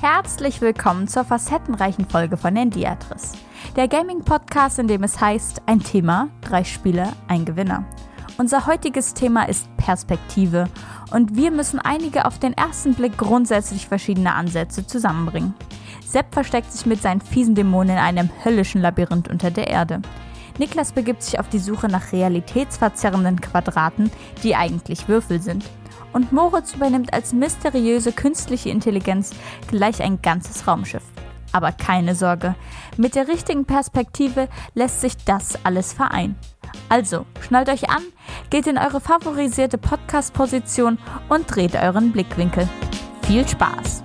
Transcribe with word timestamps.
Herzlich 0.00 0.60
willkommen 0.60 1.08
zur 1.08 1.24
facettenreichen 1.24 2.06
Folge 2.06 2.36
von 2.36 2.54
Endiatris, 2.54 3.32
der 3.76 3.88
Gaming-Podcast, 3.88 4.78
in 4.78 4.86
dem 4.86 5.02
es 5.02 5.18
heißt, 5.20 5.62
ein 5.66 5.80
Thema, 5.80 6.28
drei 6.42 6.64
Spiele, 6.64 7.12
ein 7.28 7.46
Gewinner. 7.46 7.84
Unser 8.36 8.66
heutiges 8.66 9.14
Thema 9.14 9.48
ist 9.48 9.66
Perspektive 9.76 10.68
und 11.10 11.36
wir 11.36 11.50
müssen 11.50 11.78
einige 11.78 12.26
auf 12.26 12.38
den 12.38 12.52
ersten 12.52 12.94
Blick 12.94 13.16
grundsätzlich 13.16 13.86
verschiedene 13.86 14.34
Ansätze 14.34 14.86
zusammenbringen. 14.86 15.54
Sepp 16.14 16.32
versteckt 16.32 16.72
sich 16.72 16.86
mit 16.86 17.02
seinen 17.02 17.20
fiesen 17.20 17.56
Dämonen 17.56 17.96
in 17.96 17.98
einem 17.98 18.30
höllischen 18.44 18.80
Labyrinth 18.80 19.26
unter 19.26 19.50
der 19.50 19.66
Erde. 19.66 20.00
Niklas 20.58 20.92
begibt 20.92 21.24
sich 21.24 21.40
auf 21.40 21.48
die 21.48 21.58
Suche 21.58 21.88
nach 21.88 22.12
realitätsverzerrenden 22.12 23.40
Quadraten, 23.40 24.12
die 24.44 24.54
eigentlich 24.54 25.08
Würfel 25.08 25.42
sind 25.42 25.64
und 26.12 26.30
Moritz 26.30 26.74
übernimmt 26.74 27.12
als 27.12 27.32
mysteriöse 27.32 28.12
künstliche 28.12 28.68
Intelligenz 28.68 29.32
gleich 29.66 30.04
ein 30.04 30.22
ganzes 30.22 30.68
Raumschiff. 30.68 31.02
Aber 31.50 31.72
keine 31.72 32.14
Sorge, 32.14 32.54
mit 32.96 33.16
der 33.16 33.26
richtigen 33.26 33.64
Perspektive 33.64 34.48
lässt 34.74 35.00
sich 35.00 35.16
das 35.16 35.58
alles 35.64 35.92
vereinen. 35.92 36.36
Also, 36.88 37.26
schnallt 37.40 37.68
euch 37.68 37.90
an, 37.90 38.04
geht 38.50 38.68
in 38.68 38.78
eure 38.78 39.00
favorisierte 39.00 39.78
Podcast-Position 39.78 40.96
und 41.28 41.52
dreht 41.52 41.74
euren 41.74 42.12
Blickwinkel. 42.12 42.68
Viel 43.22 43.48
Spaß! 43.48 44.04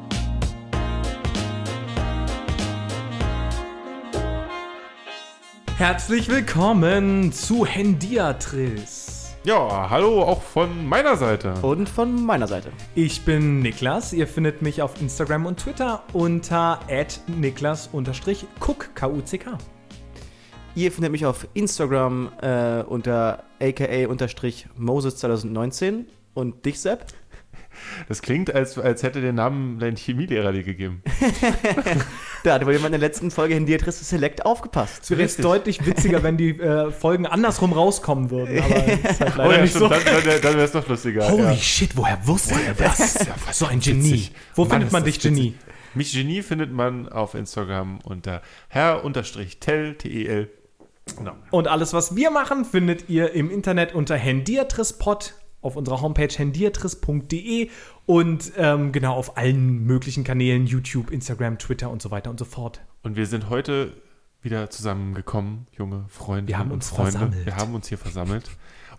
Herzlich 5.80 6.28
willkommen 6.28 7.32
zu 7.32 7.66
Hendiatris. 7.66 9.38
Ja, 9.46 9.90
hallo 9.90 10.24
auch 10.24 10.42
von 10.42 10.86
meiner 10.86 11.16
Seite. 11.16 11.54
Und 11.62 11.88
von 11.88 12.26
meiner 12.26 12.48
Seite. 12.48 12.74
Ich 12.96 13.24
bin 13.24 13.62
Niklas. 13.62 14.12
Ihr 14.12 14.28
findet 14.28 14.62
mich 14.62 14.82
auf 14.82 15.00
Instagram 15.00 15.46
und 15.46 15.58
Twitter 15.58 16.04
unter 16.12 16.82
niklas-cook, 17.28 18.94
K-U-C-K. 18.94 19.58
Ihr 20.76 20.92
findet 20.92 21.14
mich 21.14 21.26
auf 21.26 21.48
Instagram 21.54 22.30
äh, 22.42 22.82
unter 22.82 23.46
aka-moses2019 23.62 26.08
und 26.34 26.66
dich, 26.66 26.82
Sepp? 26.82 27.06
Das 28.08 28.22
klingt, 28.22 28.54
als, 28.54 28.78
als 28.78 29.04
hätte 29.04 29.22
der 29.22 29.34
Namen 29.34 29.80
dein 29.80 29.96
Chemielehrer 29.96 30.52
dir 30.52 30.64
gegeben. 30.64 31.04
da 32.44 32.54
hat 32.56 32.66
wohl 32.66 32.74
jemand 32.74 32.94
in 32.94 33.02
der 33.02 33.10
letzten 33.10 33.32
Folge 33.32 33.56
in 33.56 33.66
Dietrich 33.66 33.96
Select 33.96 34.46
aufgepasst. 34.46 35.04
Es 35.04 35.12
wäre 35.12 35.22
jetzt 35.22 35.44
deutlich 35.44 35.86
witziger, 35.86 36.24
wenn 36.24 36.38
die 36.38 36.60
äh, 36.60 36.92
Folgen 36.92 37.26
andersrum 37.26 37.74
rauskommen 37.74 38.30
würden. 38.30 38.62
Aber 38.62 38.86
ist 39.10 39.22
halt 39.22 39.38
leider 39.38 39.50
oh 39.50 39.52
ja, 39.52 39.62
nicht 39.62 39.74
so. 39.74 39.88
dann, 39.88 40.02
dann, 40.06 40.24
dann 40.42 40.54
wäre 40.54 40.66
es 40.66 40.74
noch 40.74 40.88
lustiger. 40.88 41.30
Holy 41.30 41.44
ja. 41.44 41.56
shit, 41.56 41.96
woher 41.96 42.20
wusste 42.26 42.56
er 42.66 42.74
das? 42.74 43.14
ja 43.16 43.36
so 43.52 43.66
ein 43.66 43.80
Genie. 43.80 44.12
witzig. 44.12 44.32
Wo 44.56 44.64
Mann, 44.64 44.72
findet 44.72 44.92
man 44.92 45.04
dich, 45.04 45.20
Genie? 45.20 45.56
Mich 45.94 46.14
Genie 46.14 46.42
findet 46.42 46.72
man 46.72 47.10
auf 47.10 47.34
Instagram 47.34 48.00
unter 48.04 48.42
herr-tel, 48.70 49.96
T-E-L. 49.96 50.50
Genau. 51.18 51.36
Und 51.52 51.68
alles, 51.68 51.94
was 51.94 52.16
wir 52.16 52.32
machen, 52.32 52.66
findet 52.66 53.10
ihr 53.10 53.34
im 53.34 53.50
Internet 53.50 53.96
unter 53.96 54.16
Hendiatrispod 54.16 55.34
auf 55.62 55.76
unserer 55.76 56.02
Homepage 56.02 56.30
hendiatris.de 56.36 57.70
und 58.06 58.52
ähm, 58.58 58.92
genau 58.92 59.14
auf 59.16 59.38
allen 59.38 59.86
möglichen 59.86 60.24
Kanälen, 60.24 60.66
YouTube, 60.66 61.12
Instagram, 61.12 61.58
Twitter 61.58 61.90
und 61.90 62.02
so 62.02 62.12
weiter 62.12 62.30
und 62.30 62.40
so 62.40 62.46
fort. 62.46 62.82
Und 63.04 63.16
wir 63.16 63.26
sind 63.26 63.50
heute 63.50 63.94
wieder 64.42 64.70
zusammengekommen, 64.70 65.68
junge 65.78 66.06
Freunde 66.08 66.48
Wir 66.48 66.58
haben 66.58 66.68
und 66.70 66.76
uns 66.76 66.90
Freunde. 66.90 67.12
versammelt. 67.12 67.46
Wir 67.46 67.56
haben 67.56 67.76
uns 67.76 67.88
hier 67.90 67.98
versammelt, 67.98 68.50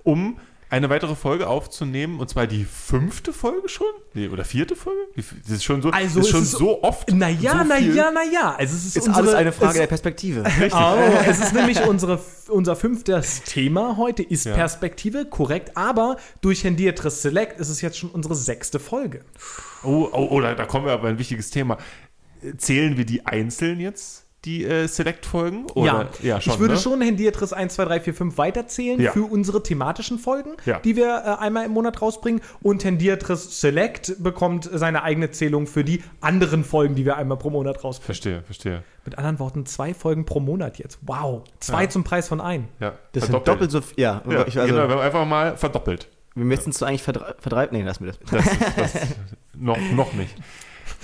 um 0.03 0.39
eine 0.71 0.89
weitere 0.89 1.17
Folge 1.17 1.49
aufzunehmen. 1.49 2.21
Und 2.21 2.31
zwar 2.31 2.47
die 2.47 2.65
fünfte 2.65 3.33
Folge 3.33 3.69
schon? 3.69 3.87
Nee, 4.15 4.29
oder 4.29 4.45
vierte 4.45 4.77
Folge? 4.77 5.01
Das 5.17 5.51
ist 5.51 5.65
schon 5.65 5.83
so, 5.83 5.91
Also 5.91 6.21
ist 6.21 6.27
es 6.27 6.31
schon 6.31 6.43
ist- 6.43 6.53
so 6.53 6.83
oft. 6.83 7.11
Naja, 7.13 7.59
so 7.59 7.65
naja, 7.65 8.11
naja. 8.11 8.55
Also 8.57 8.77
es 8.77 8.87
ist, 8.87 8.97
Ist 8.97 9.09
unsere, 9.09 9.19
alles 9.27 9.35
eine 9.35 9.53
Frage 9.53 9.79
der 9.81 9.87
Perspektive. 9.89 10.45
Oh, 10.73 10.97
es 11.27 11.41
ist 11.41 11.53
nämlich 11.53 11.81
unsere, 11.87 12.21
unser 12.49 12.77
fünftes 12.77 13.43
Thema 13.43 13.97
heute, 13.97 14.23
ist 14.23 14.47
Ja. 14.47 14.55
Perspektive, 14.55 15.25
korrekt. 15.27 15.77
Aber 15.77 16.17
durch 16.41 16.65
Hendiatris 16.65 17.23
Select 17.23 17.59
ist 17.61 17.69
es 17.69 17.81
jetzt 17.81 17.99
schon 17.99 18.11
unsere 18.11 18.35
sechste 18.35 18.79
Folge. 18.79 19.25
Oh, 19.83 20.09
oh, 20.13 20.29
oh 20.31 20.41
da, 20.41 20.55
da 20.55 20.65
kommen 20.67 20.87
wir 20.87 20.93
aber 20.93 21.09
ein 21.09 21.19
wichtiges 21.19 21.51
Thema. 21.51 21.79
Zählen 22.57 22.97
wir 22.97 23.05
die 23.05 23.27
einzeln 23.27 23.81
jetzt, 23.81 24.25
die 24.45 24.65
äh, 24.65 24.87
Select-Folgen? 24.87 25.67
Oder- 25.75 26.09
ja 26.23 26.41
schon, 26.41 26.55
ich 26.55 26.59
würde 26.61 26.75
ne? 26.75 26.81
schon 26.81 27.01
Hendiatris 27.03 27.53
1, 27.53 27.75
2, 27.75 27.85
3, 27.85 28.01
4, 28.01 28.15
5 28.15 28.39
weiterzählen 28.39 29.01
Ja. 29.01 29.13
für 29.13 29.25
unsere 29.25 29.63
thematischen 29.63 30.19
Folgen, 30.19 30.53
Ja. 30.65 30.79
die 30.81 30.97
wir 30.97 31.07
äh, 31.39 31.43
einmal 31.43 31.67
im 31.67 31.73
Monat 31.73 32.01
rausbringen. 32.01 32.41
Und 32.63 32.83
Hendiatris 32.85 33.61
Select 33.61 34.17
bekommt 34.23 34.69
seine 34.73 35.03
eigene 35.03 35.31
Zählung 35.31 35.67
für 35.67 35.85
die 35.85 36.03
anderen 36.21 36.65
Folgen, 36.65 36.95
die 36.95 37.05
wir 37.05 37.17
einmal 37.17 37.37
pro 37.39 37.51
Monat 37.51 37.85
rausbringen. 37.85 38.07
Verstehe, 38.07 38.43
verstehe. 38.43 38.83
Mit 39.05 39.19
anderen 39.19 39.39
Worten, 39.39 39.67
zwei 39.67 39.93
Folgen 39.95 40.25
pro 40.25 40.41
Monat 40.41 40.79
jetzt. 40.79 40.99
Wow. 41.03 41.43
Zwei 41.61 41.85
Ja. 41.85 41.89
zum 41.91 42.05
Preis 42.05 42.29
von 42.29 42.41
ein. 42.41 42.69
Ja, 42.81 42.95
Das 43.13 43.27
sind 43.27 43.47
doppelt 43.47 43.71
so. 43.71 43.81
Ja, 43.97 44.23
Ja, 44.29 44.47
ich, 44.47 44.59
also, 44.59 44.75
genau, 44.75 44.89
wir 44.89 44.95
haben 44.97 45.01
einfach 45.03 45.27
mal 45.27 45.57
verdoppelt. 45.57 46.09
wir 46.35 46.45
müssen 46.45 46.71
es 46.71 46.83
eigentlich 46.83 47.03
verdre 47.03 47.35
verdreiben. 47.41 47.77
Nee, 47.77 47.83
lass 47.85 48.01
mir 48.01 48.09
das. 48.09 48.19
Das, 48.31 48.59
das, 48.77 49.07
noch, 49.55 49.79
noch 49.95 50.13
nicht. 50.15 50.35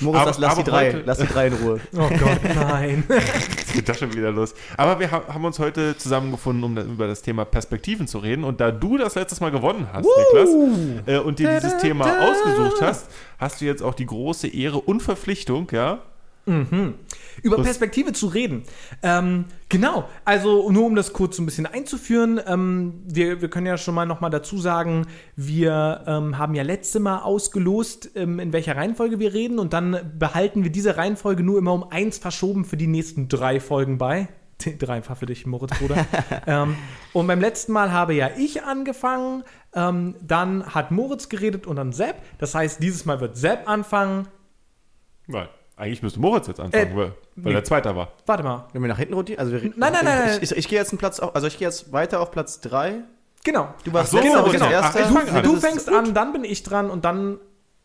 Moritz, 0.00 0.20
Aber- 0.20 0.26
lass, 0.30 0.38
lass 0.38 0.54
die 0.56 0.60
aber 0.60 0.70
drei. 0.70 0.86
heute- 0.92 1.02
Lass 1.06 1.18
die 1.18 1.26
drei 1.26 1.46
in 1.46 1.52
Ruhe. 1.54 1.80
Oh 1.94 2.08
Gott, 2.08 2.40
nein. 2.54 3.04
Jetzt 3.08 3.72
geht 3.72 3.88
das 3.88 3.98
schon 3.98 4.12
wieder 4.14 4.30
los. 4.30 4.54
Aber 4.76 5.00
wir 5.00 5.10
ha- 5.10 5.22
haben 5.32 5.44
uns 5.44 5.58
heute 5.58 5.96
zusammengefunden, 5.96 6.62
um 6.64 6.76
über 6.76 7.06
das 7.06 7.22
Thema 7.22 7.44
Perspektiven 7.44 8.06
zu 8.06 8.18
reden. 8.18 8.44
Und 8.44 8.60
da 8.60 8.70
du 8.70 8.98
das 8.98 9.14
letztes 9.14 9.40
Mal 9.40 9.50
gewonnen 9.50 9.86
hast, 9.92 10.06
Niklas, 10.06 10.50
äh, 11.06 11.18
und 11.18 11.38
dir 11.38 11.48
dieses 11.54 11.78
Thema 11.78 12.06
ausgesucht 12.28 12.82
hast, 12.82 13.08
hast 13.38 13.60
du 13.60 13.64
jetzt 13.64 13.82
auch 13.82 13.94
die 13.94 14.06
große 14.06 14.48
Ehre 14.48 14.78
und 14.80 15.02
Verpflichtung, 15.02 15.68
ja, 15.72 16.00
Über 16.46 17.58
Was- 17.58 17.64
Perspektive 17.66 18.12
zu 18.12 18.28
reden. 18.28 18.62
Ähm, 19.02 19.46
genau, 19.68 20.08
also 20.24 20.70
nur 20.70 20.86
um 20.86 20.94
das 20.94 21.12
kurz 21.12 21.36
so 21.36 21.42
ein 21.42 21.46
bisschen 21.46 21.66
einzuführen, 21.66 22.40
ähm, 22.46 23.02
wir, 23.04 23.40
wir 23.42 23.50
können 23.50 23.66
ja 23.66 23.76
schon 23.76 23.94
mal 23.94 24.06
nochmal 24.06 24.30
dazu 24.30 24.56
sagen, 24.58 25.06
wir 25.34 26.04
ähm, 26.06 26.38
haben 26.38 26.54
ja 26.54 26.62
letzte 26.62 27.00
Mal 27.00 27.18
ausgelost, 27.18 28.10
ähm, 28.14 28.38
in 28.38 28.52
welcher 28.52 28.76
Reihenfolge 28.76 29.18
wir 29.18 29.34
reden 29.34 29.58
und 29.58 29.72
dann 29.72 30.12
behalten 30.18 30.62
wir 30.62 30.70
diese 30.70 30.96
Reihenfolge 30.96 31.42
nur 31.42 31.58
immer 31.58 31.72
um 31.72 31.90
eins 31.90 32.18
verschoben 32.18 32.64
für 32.64 32.76
die 32.76 32.86
nächsten 32.86 33.28
drei 33.28 33.58
Folgen 33.60 33.98
bei. 33.98 34.28
Dreifach 34.78 35.18
für 35.18 35.26
dich, 35.26 35.44
Moritz, 35.44 35.78
Bruder. 35.78 36.06
ähm, 36.46 36.76
und 37.12 37.26
beim 37.26 37.40
letzten 37.40 37.72
Mal 37.72 37.92
habe 37.92 38.14
ja 38.14 38.30
ich 38.38 38.62
angefangen, 38.62 39.44
ähm, 39.74 40.14
dann 40.22 40.74
hat 40.74 40.90
Moritz 40.92 41.28
geredet 41.28 41.66
und 41.66 41.76
dann 41.76 41.92
Sepp. 41.92 42.16
Das 42.38 42.54
heißt, 42.54 42.82
dieses 42.82 43.04
Mal 43.04 43.20
wird 43.20 43.36
Sepp 43.36 43.68
anfangen. 43.68 44.28
weil 45.26 45.48
eigentlich 45.76 46.02
müsste 46.02 46.20
Moritz 46.20 46.46
jetzt 46.46 46.58
anfangen, 46.60 46.92
Äh, 46.92 46.96
weil, 46.96 47.12
weil 47.36 47.52
nee. 47.52 47.58
er 47.58 47.64
Zweiter 47.64 47.94
war. 47.94 48.12
Warte 48.24 48.42
mal. 48.42 48.66
Wenn 48.72 48.82
wir 48.82 48.88
nach 48.88 48.98
hinten 48.98 49.14
rotieren. 49.14 49.38
Also 49.38 49.52
wir, 49.52 49.60
Nein, 49.60 49.72
nein, 49.76 49.92
nein, 49.92 50.04
nein. 50.04 50.38
Ich, 50.40 50.50
ich, 50.50 50.56
ich 50.56 50.68
gehe 50.68 50.78
jetzt 50.78 50.90
einen 50.90 50.98
Platz 50.98 51.20
auf, 51.20 51.34
also 51.34 51.46
ich 51.46 51.58
gehe 51.58 51.68
jetzt 51.68 51.92
weiter 51.92 52.20
auf 52.20 52.30
Platz 52.30 52.60
drei. 52.60 53.02
Genau. 53.44 53.68
Du 53.84 53.92
warst 53.92 54.10
so, 54.10 54.18
genau, 54.18 54.44
du 54.44 54.52
genau. 54.52 54.70
erster. 54.70 55.00
Ach. 55.04 55.42
Du 55.42 55.54
ist 55.54 55.64
fängst 55.64 55.88
an, 55.88 56.14
dann 56.14 56.32
bin 56.32 56.44
ich 56.44 56.62
dran 56.62 56.90
und 56.90 57.04
dann 57.04 57.38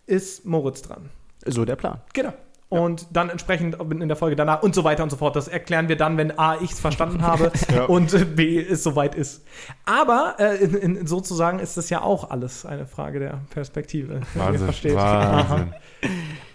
ist 0.08 0.46
Moritz 0.46 0.82
dran. 0.82 1.10
So 1.46 1.66
der 1.66 1.76
Plan. 1.76 2.02
Genau. 2.14 2.34
Und 2.70 3.08
dann 3.12 3.30
entsprechend 3.30 3.76
in 3.82 4.08
der 4.08 4.16
Folge 4.16 4.38
danach 4.38 4.64
und 4.64 4.74
so 4.74 4.86
weiter 4.86 5.04
und 5.04 5.10
so 5.10 5.18
fort. 5.18 5.36
Das 5.36 5.50
erklären 5.50 5.90
wir 5.90 5.98
dann, 5.98 6.16
wenn 6.16 6.40
A, 6.40 6.56
ich 6.62 6.72
es 6.72 6.80
verstanden 6.80 7.22
habe 7.28 7.52
Ja. 7.76 7.84
und 7.84 8.36
B, 8.38 8.58
es 8.62 8.82
soweit 8.82 9.14
ist. 9.14 9.44
Aber 9.84 10.36
äh, 10.40 10.56
in, 10.56 10.76
in, 10.76 11.06
sozusagen 11.08 11.60
ist 11.60 11.76
das 11.76 11.90
ja 11.90 12.02
auch 12.02 12.30
alles 12.30 12.66
eine 12.66 12.86
Frage 12.86 13.20
der 13.20 13.42
Perspektive. 13.50 14.22
wenn 14.36 14.54
ihr 14.54 14.62
Wahnsinn. 14.62 14.96
Wahnsinn. 14.96 15.74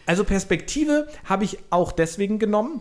Also 0.06 0.24
Perspektive 0.24 1.08
habe 1.24 1.44
ich 1.44 1.58
auch 1.70 1.92
deswegen 1.92 2.38
genommen, 2.38 2.80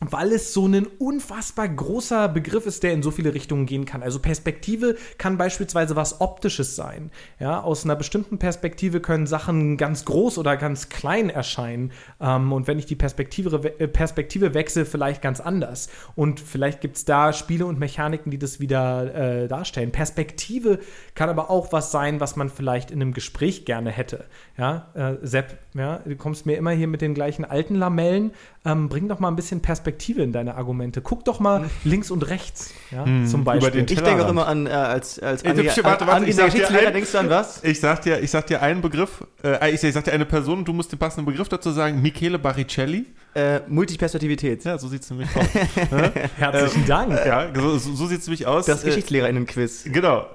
weil 0.00 0.32
es 0.32 0.52
so 0.52 0.66
ein 0.66 0.86
unfassbar 0.98 1.68
großer 1.68 2.28
Begriff 2.28 2.66
ist, 2.66 2.82
der 2.82 2.92
in 2.92 3.02
so 3.02 3.10
viele 3.10 3.32
Richtungen 3.32 3.64
gehen 3.64 3.86
kann. 3.86 4.02
Also 4.02 4.18
Perspektive 4.18 4.96
kann 5.16 5.38
beispielsweise 5.38 5.96
was 5.96 6.20
Optisches 6.20 6.76
sein. 6.76 7.10
Ja, 7.40 7.62
aus 7.62 7.84
einer 7.84 7.96
bestimmten 7.96 8.38
Perspektive 8.38 9.00
können 9.00 9.26
Sachen 9.26 9.78
ganz 9.78 10.04
groß 10.04 10.36
oder 10.36 10.58
ganz 10.58 10.90
klein 10.90 11.30
erscheinen. 11.30 11.92
Ähm, 12.20 12.52
und 12.52 12.66
wenn 12.66 12.78
ich 12.78 12.84
die 12.84 12.94
Perspektive, 12.94 13.56
äh, 13.78 13.88
Perspektive 13.88 14.52
wechsle, 14.52 14.84
vielleicht 14.84 15.22
ganz 15.22 15.40
anders. 15.40 15.88
Und 16.14 16.40
vielleicht 16.40 16.82
gibt 16.82 16.98
es 16.98 17.06
da 17.06 17.32
Spiele 17.32 17.64
und 17.64 17.78
Mechaniken, 17.78 18.30
die 18.30 18.38
das 18.38 18.60
wieder 18.60 19.14
äh, 19.14 19.48
darstellen. 19.48 19.92
Perspektive 19.92 20.78
kann 21.14 21.30
aber 21.30 21.48
auch 21.48 21.72
was 21.72 21.90
sein, 21.90 22.20
was 22.20 22.36
man 22.36 22.50
vielleicht 22.50 22.90
in 22.90 23.00
einem 23.00 23.14
Gespräch 23.14 23.64
gerne 23.64 23.90
hätte. 23.90 24.26
Ja, 24.58 24.88
äh, 24.92 25.14
Sepp, 25.22 25.56
ja, 25.72 26.00
du 26.04 26.16
kommst 26.16 26.44
mir 26.44 26.58
immer 26.58 26.72
hier 26.72 26.86
mit 26.86 27.00
den 27.00 27.14
gleichen 27.14 27.46
alten 27.46 27.76
Lamellen. 27.76 28.32
Ähm, 28.66 28.90
bring 28.90 29.08
doch 29.08 29.20
mal 29.20 29.28
ein 29.28 29.36
bisschen 29.36 29.62
Perspektive 29.62 29.85
in 29.86 30.32
deine 30.32 30.54
Argumente. 30.56 31.00
Guck 31.00 31.24
doch 31.24 31.40
mal 31.40 31.68
links 31.84 32.10
und 32.10 32.28
rechts, 32.28 32.72
ja, 32.90 33.04
zum 33.26 33.44
Beispiel. 33.44 33.70
den 33.84 33.86
Ich 33.96 34.02
denke 34.02 34.24
auch 34.24 34.28
immer 34.30 34.46
an, 34.46 34.66
äh, 34.66 34.70
als, 34.70 35.18
als 35.18 35.42
Ey, 35.42 35.52
Ange- 35.52 35.66
warte, 35.84 36.06
warte, 36.06 36.12
an- 36.12 36.26
ich 36.28 36.34
sag 36.36 36.46
dir 36.46 36.52
Geschichtslehrer 36.52 36.86
ein- 36.88 36.92
denkst 36.94 37.12
du 37.12 37.18
an 37.18 37.30
was? 37.30 37.62
Ich 37.64 37.80
sag 37.80 38.02
dir, 38.02 38.20
ich 38.20 38.30
sag 38.30 38.46
dir 38.46 38.62
einen 38.62 38.80
Begriff, 38.80 39.24
äh, 39.44 39.72
ich, 39.74 39.82
ich 39.82 39.94
sag 39.94 40.04
dir 40.04 40.12
eine 40.12 40.26
Person 40.26 40.64
du 40.64 40.72
musst 40.72 40.92
den 40.92 40.98
passenden 40.98 41.26
Begriff 41.26 41.48
dazu 41.48 41.70
sagen. 41.70 42.02
Michele 42.02 42.38
Baricelli. 42.38 43.06
Äh, 43.34 43.60
Multiperspektivität. 43.68 44.64
Ja, 44.64 44.78
so 44.78 44.88
sieht 44.88 45.02
es 45.02 45.10
nämlich 45.10 45.28
aus. 45.36 45.44
Herzlichen 46.38 46.86
Dank. 46.86 47.12
ja, 47.26 47.48
so, 47.54 47.76
so, 47.78 47.94
so 47.94 48.06
sieht 48.06 48.20
es 48.20 48.26
nämlich 48.26 48.46
aus. 48.46 48.66
Das 48.66 48.82
Äh, 48.82 48.86
GeschichtslehrerInnen-Quiz. 48.86 49.84
Genau. 49.92 50.26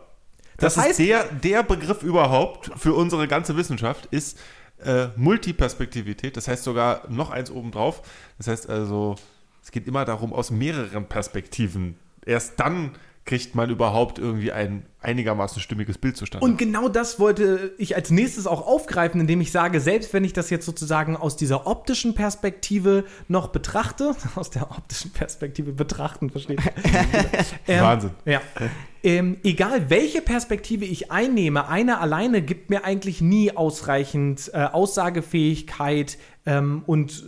Das, 0.58 0.76
Das 0.76 0.86
heißt- 0.86 0.90
ist 0.92 1.00
der, 1.00 1.24
der 1.26 1.64
Begriff 1.64 2.04
überhaupt 2.04 2.72
für 2.78 2.94
unsere 2.94 3.28
ganze 3.28 3.58
Wissenschaft, 3.58 4.06
ist 4.12 4.38
äh, 4.86 5.08
Multiperspektivität. 5.16 6.38
Das 6.38 6.48
heißt 6.48 6.64
sogar 6.64 7.02
noch 7.10 7.32
eins 7.32 7.52
obendrauf. 7.52 8.02
Das 8.38 8.48
heißt 8.48 8.70
also, 8.70 9.16
es 9.62 9.72
geht 9.72 9.88
immer 9.88 10.06
darum, 10.06 10.34
aus 10.34 10.52
mehreren 10.52 11.06
Perspektiven. 11.06 11.96
Erst 12.26 12.60
dann 12.60 12.92
kriegt 13.26 13.54
man 13.54 13.70
überhaupt 13.70 14.18
irgendwie 14.18 14.52
ein 14.52 14.84
einigermaßen 15.00 15.62
stimmiges 15.62 15.98
Bild 15.98 16.18
zustande. 16.18 16.46
Und 16.46 16.58
genau 16.58 16.90
das 16.90 17.20
wollte 17.20 17.74
ich 17.78 17.96
als 17.96 18.10
nächstes 18.10 18.48
auch 18.48 18.66
aufgreifen, 18.66 19.22
indem 19.22 19.42
ich 19.42 19.52
sage, 19.52 19.80
selbst 19.80 20.14
wenn 20.14 20.24
ich 20.24 20.34
das 20.34 20.50
jetzt 20.50 20.66
sozusagen 20.66 21.16
aus 21.16 21.38
dieser 21.38 21.68
optischen 21.68 22.16
Perspektive 22.16 23.06
noch 23.28 23.50
betrachte, 23.50 24.16
aus 24.36 24.50
der 24.50 24.72
optischen 24.72 25.12
Perspektive 25.12 25.72
betrachten, 25.72 26.30
verstehe 26.30 26.58
ich. 26.58 26.66
ähm, 27.68 27.82
Wahnsinn. 27.82 28.12
Ja. 28.26 28.42
Ähm, 29.04 29.38
egal 29.44 29.90
welche 29.90 30.22
Perspektive 30.22 30.86
ich 30.86 31.12
einnehme, 31.12 31.68
eine 31.68 32.00
alleine 32.00 32.42
gibt 32.42 32.70
mir 32.70 32.84
eigentlich 32.84 33.22
nie 33.22 33.56
ausreichend 33.56 34.52
äh, 34.54 34.64
Aussagefähigkeit 34.64 36.18
ähm, 36.46 36.84
und 36.86 37.24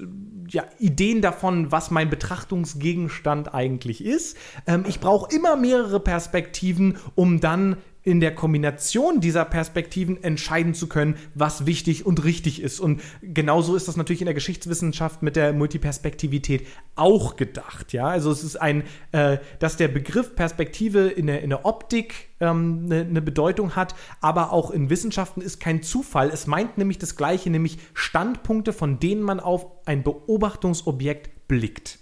ja, 0.49 0.63
Ideen 0.79 1.21
davon, 1.21 1.71
was 1.71 1.91
mein 1.91 2.09
Betrachtungsgegenstand 2.09 3.53
eigentlich 3.53 4.03
ist. 4.03 4.37
Ähm, 4.67 4.85
ich 4.87 4.99
brauche 4.99 5.33
immer 5.35 5.55
mehrere 5.55 5.99
Perspektiven, 5.99 6.97
um 7.15 7.39
dann 7.39 7.77
in 8.03 8.19
der 8.19 8.35
Kombination 8.35 9.21
dieser 9.21 9.45
Perspektiven 9.45 10.21
entscheiden 10.23 10.73
zu 10.73 10.87
können, 10.87 11.15
was 11.35 11.65
wichtig 11.65 12.05
und 12.05 12.23
richtig 12.23 12.61
ist. 12.61 12.79
Und 12.79 13.01
genauso 13.21 13.75
ist 13.75 13.87
das 13.87 13.95
natürlich 13.95 14.21
in 14.21 14.25
der 14.25 14.33
Geschichtswissenschaft 14.33 15.23
mit 15.23 15.37
der 15.37 15.53
Multiperspektivität 15.53 16.67
auch 16.95 17.37
gedacht. 17.37 17.93
Ja, 17.93 18.07
also 18.07 18.29
es 18.31 18.43
ist 18.43 18.57
ein, 18.57 18.83
äh, 19.13 19.37
dass 19.59 19.77
der 19.77 19.87
Begriff 19.87 20.35
Perspektive 20.35 21.07
in 21.07 21.27
der, 21.27 21.41
in 21.41 21.49
der 21.49 21.65
Optik 21.65 22.29
ähm, 22.41 22.83
eine, 22.85 23.01
eine 23.01 23.21
Bedeutung 23.21 23.75
hat, 23.75 23.95
aber 24.19 24.51
auch 24.51 24.69
in 24.69 24.89
Wissenschaften 24.89 25.41
ist 25.41 25.61
kein 25.61 25.81
Zufall. 25.81 26.29
Es 26.29 26.45
meint 26.45 26.77
nämlich 26.77 26.97
das 26.97 27.15
Gleiche, 27.15 27.49
nämlich 27.49 27.77
Standpunkte, 27.93 28.73
von 28.73 28.99
denen 28.99 29.21
man 29.21 29.39
auf 29.39 29.65
ein 29.85 30.03
Beobachtungsobjekt 30.03 31.47
blickt. 31.47 31.99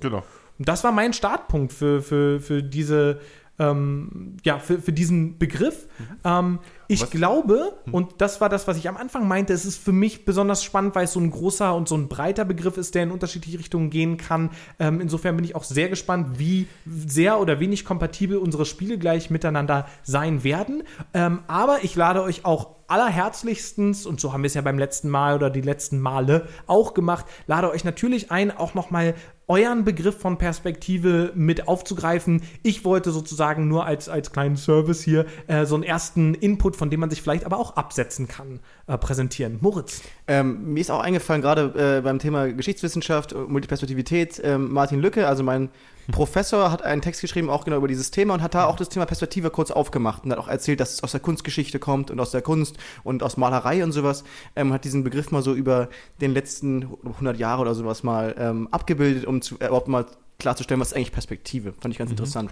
genau. 0.00 0.24
Und 0.58 0.68
das 0.68 0.84
war 0.84 0.92
mein 0.92 1.12
Startpunkt 1.12 1.72
für, 1.72 2.02
für, 2.02 2.40
für 2.40 2.62
diese, 2.62 3.20
ähm, 3.58 4.36
ja, 4.44 4.58
für, 4.58 4.80
für 4.80 4.92
diesen 4.92 5.38
Begriff. 5.38 5.86
Ähm, 6.24 6.58
ich 6.88 7.02
Was- 7.02 7.10
glaube, 7.10 7.72
und 7.90 8.20
das 8.20 8.40
war 8.40 8.48
das, 8.48 8.66
was 8.66 8.76
ich 8.76 8.88
am 8.88 8.96
Anfang 8.96 9.26
meinte, 9.26 9.52
es 9.52 9.64
ist 9.64 9.78
für 9.78 9.92
mich 9.92 10.24
besonders 10.24 10.62
spannend, 10.64 10.94
weil 10.94 11.04
es 11.04 11.12
so 11.12 11.20
ein 11.20 11.30
großer 11.30 11.74
und 11.74 11.88
so 11.88 11.96
ein 11.96 12.08
breiter 12.08 12.44
Begriff 12.44 12.76
ist, 12.76 12.94
der 12.94 13.04
in 13.04 13.10
unterschiedliche 13.10 13.58
Richtungen 13.58 13.90
gehen 13.90 14.16
kann. 14.16 14.50
Ähm, 14.78 15.00
insofern 15.00 15.36
bin 15.36 15.44
ich 15.44 15.54
auch 15.54 15.64
sehr 15.64 15.88
gespannt, 15.88 16.38
wie 16.38 16.66
sehr 16.86 17.40
oder 17.40 17.60
wenig 17.60 17.84
kompatibel 17.84 18.36
unsere 18.36 18.66
Spiele 18.66 18.98
gleich 18.98 19.30
miteinander 19.30 19.86
sein 20.02 20.44
werden. 20.44 20.82
Ähm, 21.14 21.40
aber 21.46 21.78
ich 21.82 21.94
lade 21.94 22.22
euch 22.22 22.44
auch 22.44 22.76
allerherzlichstens, 22.88 24.04
und 24.04 24.20
so 24.20 24.34
haben 24.34 24.42
wir 24.42 24.48
es 24.48 24.54
ja 24.54 24.60
beim 24.60 24.78
letzten 24.78 25.08
Mal 25.08 25.34
oder 25.36 25.48
die 25.48 25.62
letzten 25.62 25.98
Male 25.98 26.48
auch 26.66 26.92
gemacht, 26.92 27.24
lade 27.46 27.70
euch 27.70 27.84
natürlich 27.84 28.30
ein, 28.30 28.54
auch 28.54 28.74
nochmal 28.74 29.14
euren 29.48 29.84
Begriff 29.84 30.18
von 30.18 30.38
Perspektive 30.38 31.32
mit 31.34 31.68
aufzugreifen. 31.68 32.42
Ich 32.62 32.84
wollte 32.84 33.10
sozusagen 33.10 33.68
nur 33.68 33.84
als, 33.86 34.08
als 34.08 34.32
kleinen 34.32 34.56
Service 34.56 35.02
hier 35.02 35.26
äh, 35.46 35.66
so 35.66 35.74
einen 35.74 35.84
ersten 35.84 36.34
Input, 36.34 36.76
von 36.76 36.90
dem 36.90 37.00
man 37.00 37.10
sich 37.10 37.22
vielleicht 37.22 37.44
aber 37.44 37.58
auch 37.58 37.76
absetzen 37.76 38.28
kann, 38.28 38.60
äh, 38.86 38.96
präsentieren. 38.96 39.58
Moritz. 39.60 40.02
Ähm, 40.26 40.72
mir 40.72 40.80
ist 40.80 40.90
auch 40.90 41.00
eingefallen, 41.00 41.42
gerade 41.42 41.98
äh, 41.98 42.00
beim 42.02 42.18
Thema 42.18 42.52
Geschichtswissenschaft, 42.52 43.32
äh, 43.32 43.36
Multiperspektivität, 43.36 44.40
ähm, 44.44 44.72
Martin 44.72 45.00
Lücke, 45.00 45.26
also 45.26 45.42
mein 45.42 45.70
Professor, 46.10 46.72
hat 46.72 46.82
einen 46.82 47.00
Text 47.02 47.20
geschrieben, 47.20 47.48
auch 47.48 47.64
genau 47.64 47.76
über 47.76 47.88
dieses 47.88 48.10
Thema 48.10 48.34
und 48.34 48.42
hat 48.42 48.54
da 48.54 48.66
auch 48.66 48.76
das 48.76 48.88
Thema 48.88 49.06
Perspektive 49.06 49.50
kurz 49.50 49.70
aufgemacht 49.70 50.24
und 50.24 50.32
hat 50.32 50.38
auch 50.38 50.48
erzählt, 50.48 50.80
dass 50.80 50.94
es 50.94 51.02
aus 51.02 51.12
der 51.12 51.20
Kunstgeschichte 51.20 51.78
kommt 51.78 52.10
und 52.10 52.18
aus 52.18 52.30
der 52.32 52.42
Kunst 52.42 52.76
und 53.04 53.22
aus 53.22 53.36
Malerei 53.36 53.84
und 53.84 53.92
sowas. 53.92 54.24
Ähm, 54.56 54.72
hat 54.72 54.84
diesen 54.84 55.04
Begriff 55.04 55.30
mal 55.30 55.42
so 55.42 55.54
über 55.54 55.88
den 56.20 56.32
letzten 56.32 56.88
100 57.04 57.38
Jahre 57.38 57.62
oder 57.62 57.74
sowas 57.74 58.02
mal 58.02 58.34
ähm, 58.38 58.68
abgebildet, 58.70 59.26
um 59.26 59.40
zu, 59.42 59.58
äh, 59.60 59.66
überhaupt 59.66 59.88
mal 59.88 60.06
klarzustellen, 60.38 60.80
was 60.80 60.88
ist 60.88 60.96
eigentlich 60.96 61.12
Perspektive. 61.12 61.72
Fand 61.80 61.94
ich 61.94 61.98
ganz 61.98 62.10
interessant. 62.10 62.50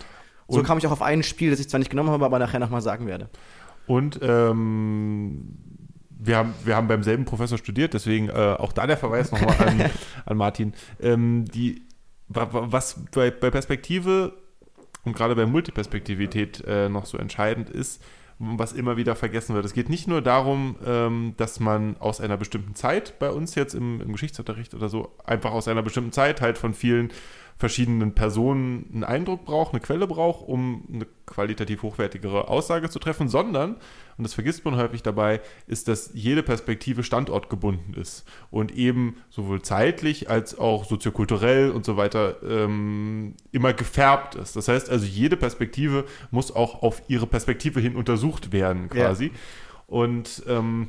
So 0.49 0.59
Und- 0.59 0.65
kam 0.65 0.79
ich 0.79 0.87
auch 0.87 0.93
auf 0.93 1.03
ein 1.03 1.23
Spiel, 1.23 1.51
das 1.51 1.59
ich 1.61 1.69
zwar 1.69 1.79
nicht 1.79 1.91
genommen 1.91 2.11
habe, 2.11 2.25
aber 2.25 2.39
nachher 2.39 2.61
nochmal 2.61 2.83
sagen 2.83 3.07
werde. 3.07 3.29
Und 3.87 4.21
ähm, 4.23 5.57
wir, 6.11 6.37
haben, 6.37 6.55
wir 6.65 6.77
haben 6.77 6.87
beim 6.87 7.03
selben 7.03 7.25
Professor 7.25 7.59
studiert, 7.59 7.95
deswegen 7.95 8.29
äh, 8.29 8.57
auch 8.59 8.73
da 8.73 8.87
der 8.87 8.97
Verweis 8.97 9.33
nochmal 9.33 9.57
an, 9.67 9.91
an 10.27 10.37
Martin. 10.37 10.75
Ähm, 11.01 11.45
die, 11.47 11.83
was 12.31 13.05
bei, 13.13 13.31
bei 13.31 13.51
Perspektive 13.51 14.33
und 15.05 15.17
gerade 15.17 15.35
bei 15.35 15.47
Multiperspektivität 15.47 16.63
äh, 16.67 16.89
noch 16.89 17.07
so 17.07 17.19
entscheidend 17.19 17.69
ist, 17.71 18.03
was 18.39 18.73
immer 18.73 18.97
wieder 18.97 19.17
vergessen 19.17 19.55
wird. 19.55 19.67
Es 19.67 19.75
geht 19.75 19.91
nicht 19.91 20.09
nur 20.09 20.23
darum, 20.23 20.77
ähm, 20.87 21.35
dass 21.37 21.61
man 21.61 21.97
aus 21.99 22.21
einer 22.21 22.37
bestimmten 22.37 22.75
Zeit 22.75 23.19
bei 23.19 23.31
uns 23.31 23.55
jetzt 23.55 23.75
im, 23.75 24.01
im 24.01 24.13
Geschichtsunterricht 24.13 24.75
oder 24.75 24.89
so 24.89 25.13
einfach 25.25 25.53
aus 25.53 25.69
einer 25.69 25.83
bestimmten 25.83 26.13
Zeit 26.13 26.41
halt 26.41 26.57
von 26.57 26.73
vielen 26.73 27.11
verschiedenen 27.61 28.15
Personen 28.15 28.87
einen 28.93 29.05
Eindruck 29.05 29.45
braucht, 29.45 29.73
eine 29.73 29.81
Quelle 29.81 30.07
braucht, 30.07 30.49
um 30.49 30.83
eine 30.91 31.07
qualitativ 31.27 31.83
hochwertigere 31.83 32.49
Aussage 32.49 32.89
zu 32.89 32.99
treffen, 32.99 33.29
sondern, 33.29 33.77
und 34.17 34.25
das 34.25 34.33
vergisst 34.33 34.65
man 34.65 34.77
häufig 34.77 35.03
dabei, 35.03 35.43
ist, 35.67 35.87
dass 35.87 36.11
jede 36.15 36.43
Perspektive 36.43 37.03
standortgebunden 37.03 37.93
ist 37.95 38.25
und 38.51 38.75
eben 38.75 39.17
sowohl 39.29 39.61
zeitlich 39.61 40.31
als 40.31 40.59
auch 40.59 40.87
soziokulturell 40.87 41.71
und 41.71 41.85
so 41.85 41.99
weiter 41.99 42.43
ähm, 42.43 43.35
immer 43.53 43.75
gefärbt 43.75 44.37
ist. 44.37 44.57
Das 44.57 44.67
heißt 44.67 44.89
also, 44.89 45.05
jede 45.05 45.37
Perspektive 45.37 46.07
muss 46.31 46.57
auch 46.57 46.83
auf 46.83 47.03
ihre 47.09 47.27
Perspektive 47.27 47.79
hin 47.79 47.95
untersucht 47.95 48.53
werden, 48.53 48.89
quasi. 48.89 49.33
Und 49.87 50.45
ähm, 50.49 50.89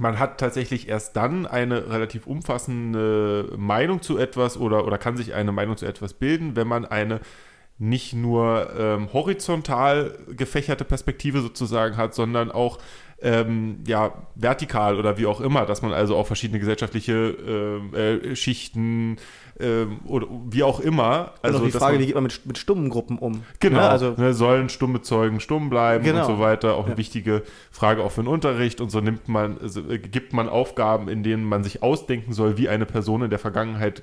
man 0.00 0.18
hat 0.18 0.38
tatsächlich 0.38 0.88
erst 0.88 1.16
dann 1.16 1.46
eine 1.46 1.90
relativ 1.90 2.26
umfassende 2.26 3.54
Meinung 3.56 4.02
zu 4.02 4.18
etwas 4.18 4.56
oder, 4.56 4.86
oder 4.86 4.98
kann 4.98 5.16
sich 5.16 5.34
eine 5.34 5.52
Meinung 5.52 5.76
zu 5.76 5.86
etwas 5.86 6.14
bilden, 6.14 6.56
wenn 6.56 6.68
man 6.68 6.84
eine 6.84 7.20
nicht 7.78 8.12
nur 8.12 8.70
ähm, 8.76 9.12
horizontal 9.12 10.18
gefächerte 10.36 10.84
Perspektive 10.84 11.40
sozusagen 11.40 11.96
hat, 11.96 12.12
sondern 12.12 12.50
auch 12.50 12.78
ähm, 13.20 13.80
ja, 13.86 14.12
vertikal 14.36 14.96
oder 14.96 15.18
wie 15.18 15.26
auch 15.26 15.40
immer, 15.40 15.66
dass 15.66 15.82
man 15.82 15.92
also 15.92 16.14
auch 16.16 16.26
verschiedene 16.26 16.60
gesellschaftliche 16.60 17.12
ähm, 17.14 17.94
äh, 17.94 18.36
Schichten 18.36 19.16
ähm, 19.58 19.98
oder 20.06 20.28
wie 20.50 20.62
auch 20.62 20.78
immer. 20.78 21.32
Also, 21.42 21.64
die 21.64 21.72
Frage, 21.72 21.94
man- 21.94 22.02
wie 22.02 22.06
geht 22.06 22.14
man 22.14 22.22
mit, 22.24 22.46
mit 22.46 22.58
stummen 22.58 22.90
Gruppen 22.90 23.18
um? 23.18 23.42
Genau, 23.58 23.80
Ne? 23.80 23.88
Also, 23.88 24.14
ne, 24.16 24.34
sollen 24.34 24.68
stumme 24.68 25.02
Zeugen 25.02 25.40
stumm 25.40 25.68
bleiben 25.68 26.04
Genau. 26.04 26.20
und 26.20 26.26
so 26.36 26.38
weiter. 26.40 26.74
Auch 26.76 26.84
eine 26.84 26.92
Ja. 26.92 26.98
wichtige 26.98 27.42
Frage 27.72 28.04
auch 28.04 28.12
für 28.12 28.22
den 28.22 28.28
Unterricht. 28.28 28.80
Und 28.80 28.90
so 28.90 29.00
nimmt 29.00 29.28
man, 29.28 29.58
also, 29.60 29.80
äh, 29.90 29.98
gibt 29.98 30.32
man 30.32 30.48
Aufgaben, 30.48 31.08
in 31.08 31.24
denen 31.24 31.42
man 31.44 31.64
sich 31.64 31.82
ausdenken 31.82 32.32
soll, 32.32 32.56
wie 32.56 32.68
eine 32.68 32.86
Person 32.86 33.22
in 33.22 33.30
der 33.30 33.40
Vergangenheit 33.40 34.02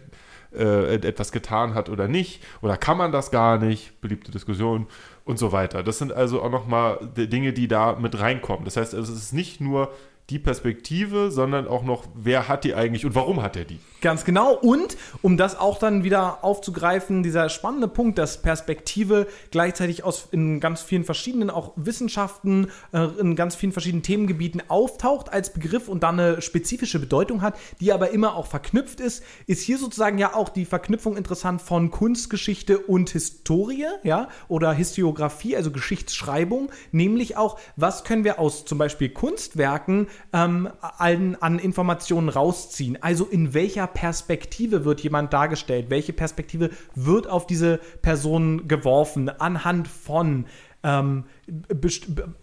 äh, 0.57 0.95
etwas 0.95 1.33
getan 1.33 1.73
hat 1.73 1.89
oder 1.89 2.07
nicht. 2.07 2.41
Oder 2.61 2.77
kann 2.77 2.97
man 2.97 3.11
das 3.11 3.29
gar 3.29 3.57
nicht? 3.57 3.99
Beliebte 3.99 4.31
Diskussion 4.31 4.87
und 5.25 5.37
so 5.37 5.51
weiter. 5.51 5.83
Das 5.83 5.97
sind 5.97 6.13
also 6.13 6.41
auch 6.41 6.51
nochmal 6.51 6.99
Dinge, 7.17 7.51
die 7.51 7.67
da 7.67 7.95
mit 7.95 8.17
reinkommen. 8.19 8.63
Das 8.63 8.77
heißt, 8.77 8.93
also, 8.93 9.11
es 9.11 9.19
ist 9.19 9.33
nicht 9.33 9.59
nur 9.59 9.91
die 10.29 10.39
Perspektive, 10.39 11.29
sondern 11.29 11.67
auch 11.67 11.83
noch, 11.83 12.05
wer 12.15 12.47
hat 12.47 12.63
die 12.63 12.73
eigentlich 12.73 13.05
und 13.05 13.13
warum 13.13 13.43
hat 13.43 13.55
er 13.55 13.65
die? 13.65 13.79
Ganz 14.01 14.25
genau. 14.25 14.53
Und 14.55 14.97
um 15.21 15.37
das 15.37 15.57
auch 15.57 15.77
dann 15.77 16.03
wieder 16.03 16.43
aufzugreifen, 16.43 17.21
dieser 17.21 17.49
spannende 17.49 17.87
Punkt, 17.87 18.17
dass 18.17 18.41
Perspektive 18.41 19.27
gleichzeitig 19.51 20.03
aus 20.03 20.27
in 20.31 20.59
ganz 20.59 20.81
vielen 20.81 21.03
verschiedenen 21.03 21.51
auch 21.51 21.73
Wissenschaften, 21.75 22.71
äh, 22.91 23.05
in 23.19 23.35
ganz 23.35 23.55
vielen 23.55 23.71
verschiedenen 23.71 24.01
Themengebieten 24.03 24.63
auftaucht 24.67 25.31
als 25.31 25.53
Begriff 25.53 25.87
und 25.87 26.01
dann 26.01 26.19
eine 26.19 26.41
spezifische 26.41 26.99
Bedeutung 26.99 27.41
hat, 27.41 27.55
die 27.79 27.93
aber 27.93 28.09
immer 28.09 28.35
auch 28.35 28.47
verknüpft 28.47 28.99
ist, 28.99 29.23
ist 29.45 29.61
hier 29.61 29.77
sozusagen 29.77 30.17
ja 30.17 30.33
auch 30.33 30.49
die 30.49 30.65
Verknüpfung 30.65 31.17
interessant 31.17 31.61
von 31.61 31.91
Kunstgeschichte 31.91 32.79
und 32.79 33.11
Historie, 33.11 33.85
ja, 34.03 34.29
oder 34.47 34.73
Historiografie, 34.73 35.55
also 35.55 35.71
Geschichtsschreibung, 35.71 36.71
nämlich 36.91 37.37
auch, 37.37 37.59
was 37.75 38.03
können 38.03 38.23
wir 38.23 38.39
aus 38.39 38.65
zum 38.65 38.77
Beispiel 38.79 39.09
Kunstwerken 39.09 40.07
ähm, 40.33 40.69
an, 40.81 41.35
an 41.39 41.59
Informationen 41.59 42.29
rausziehen? 42.29 42.97
Also 43.01 43.25
in 43.25 43.53
welcher 43.53 43.87
Perspektive 43.87 44.85
wird 44.85 45.01
jemand 45.01 45.33
dargestellt? 45.33 45.87
Welche 45.89 46.13
Perspektive 46.13 46.69
wird 46.95 47.27
auf 47.27 47.47
diese 47.47 47.79
Person 48.01 48.67
geworfen? 48.67 49.29
Anhand 49.29 49.87
von 49.87 50.45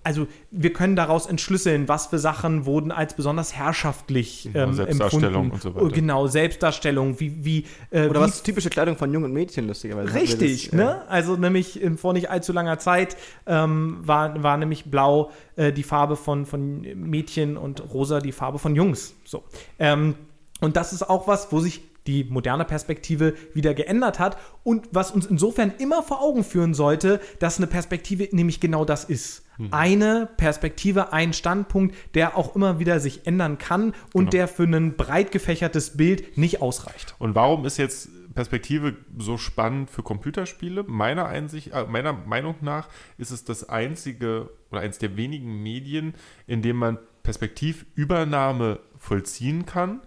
also 0.03 0.27
wir 0.51 0.73
können 0.73 0.97
daraus 0.97 1.27
entschlüsseln, 1.27 1.87
was 1.87 2.07
für 2.09 2.19
Sachen 2.19 2.67
wurden 2.67 2.91
als 2.91 3.15
besonders 3.15 3.55
herrschaftlich 3.55 4.51
Genau, 4.53 4.67
ähm, 4.67 4.75
Selbstdarstellung 4.75 5.45
empfunden. 5.45 5.53
und 5.53 5.63
so 5.63 5.75
weiter. 5.75 5.87
Oh, 5.87 5.89
Genau, 5.89 6.27
Selbstdarstellung, 6.27 7.21
wie, 7.21 7.45
wie 7.45 7.67
äh, 7.91 8.09
oder 8.09 8.21
wie 8.21 8.25
was 8.25 8.43
typische 8.43 8.69
Kleidung 8.69 8.97
von 8.97 9.13
Jungen 9.13 9.27
und 9.27 9.33
Mädchen, 9.33 9.69
lustigerweise. 9.69 10.15
Richtig, 10.15 10.71
das, 10.71 10.73
äh, 10.73 10.77
ne? 10.77 11.09
Also 11.09 11.37
nämlich 11.37 11.81
in, 11.81 11.97
vor 11.97 12.13
nicht 12.15 12.31
allzu 12.31 12.53
langer 12.53 12.79
Zeit 12.79 13.17
ähm, 13.47 13.99
war, 14.03 14.43
war 14.43 14.57
nämlich 14.57 14.87
blau 14.87 15.31
äh, 15.57 15.73
die 15.73 15.85
Farbe 15.85 16.17
von, 16.17 16.45
von 16.45 16.81
Mädchen 16.81 17.57
und 17.57 17.93
rosa 17.93 18.19
die 18.21 18.33
Farbe 18.33 18.59
von 18.59 18.75
Jungs. 18.75 19.15
So. 19.25 19.45
Ähm, 19.79 20.17
und 20.61 20.77
das 20.77 20.93
ist 20.93 21.09
auch 21.09 21.29
was, 21.29 21.53
wo 21.53 21.61
sich 21.61 21.83
die 22.07 22.25
moderne 22.25 22.65
Perspektive 22.65 23.35
wieder 23.55 23.75
geändert 23.75 24.19
hat 24.19 24.37
und 24.65 24.89
was 24.91 25.11
uns 25.11 25.27
insofern 25.27 25.73
immer 25.79 26.03
vor 26.03 26.21
Augen 26.21 26.45
führen 26.45 26.75
sollte, 26.75 27.21
dass 27.39 27.59
eine 27.59 27.67
Perspektive 27.67 28.29
nämlich 28.33 28.61
genau 28.61 28.85
das 28.85 29.05
ist. 29.05 29.45
Eine 29.71 30.29
Perspektive, 30.39 31.13
ein 31.13 31.33
Standpunkt, 31.33 31.95
der 32.15 32.37
auch 32.37 32.57
immer 32.57 32.81
wieder 32.81 32.99
sich 32.99 33.27
ändern 33.27 33.59
kann 33.59 33.95
und 34.13 34.33
der 34.33 34.49
für 34.49 34.65
ein 34.65 34.97
breit 34.97 35.31
gefächertes 35.31 35.97
Bild 35.97 36.37
nicht 36.37 36.61
ausreicht. 36.61 37.15
Und 37.19 37.37
warum 37.37 37.65
ist 37.65 37.77
jetzt 37.77 38.09
Perspektive 38.35 38.97
so 39.19 39.37
spannend 39.37 39.91
für 39.91 40.03
Computerspiele? 40.03 40.85
Meiner, 40.85 41.27
Einsicht, 41.27 41.73
äh, 41.73 41.85
meiner 41.85 42.13
Meinung 42.13 42.57
nach 42.61 42.89
ist 43.19 43.31
es 43.31 43.45
das 43.45 43.69
einzige 43.69 44.51
oder 44.71 44.81
eines 44.81 44.99
der 44.99 45.17
wenigen 45.17 45.63
Medien, 45.63 46.15
in 46.47 46.63
dem 46.63 46.77
man 46.77 46.99
Perspektivübernahme 47.23 48.81
vollziehen 48.99 49.67
kann 49.67 50.01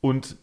und 0.00 0.36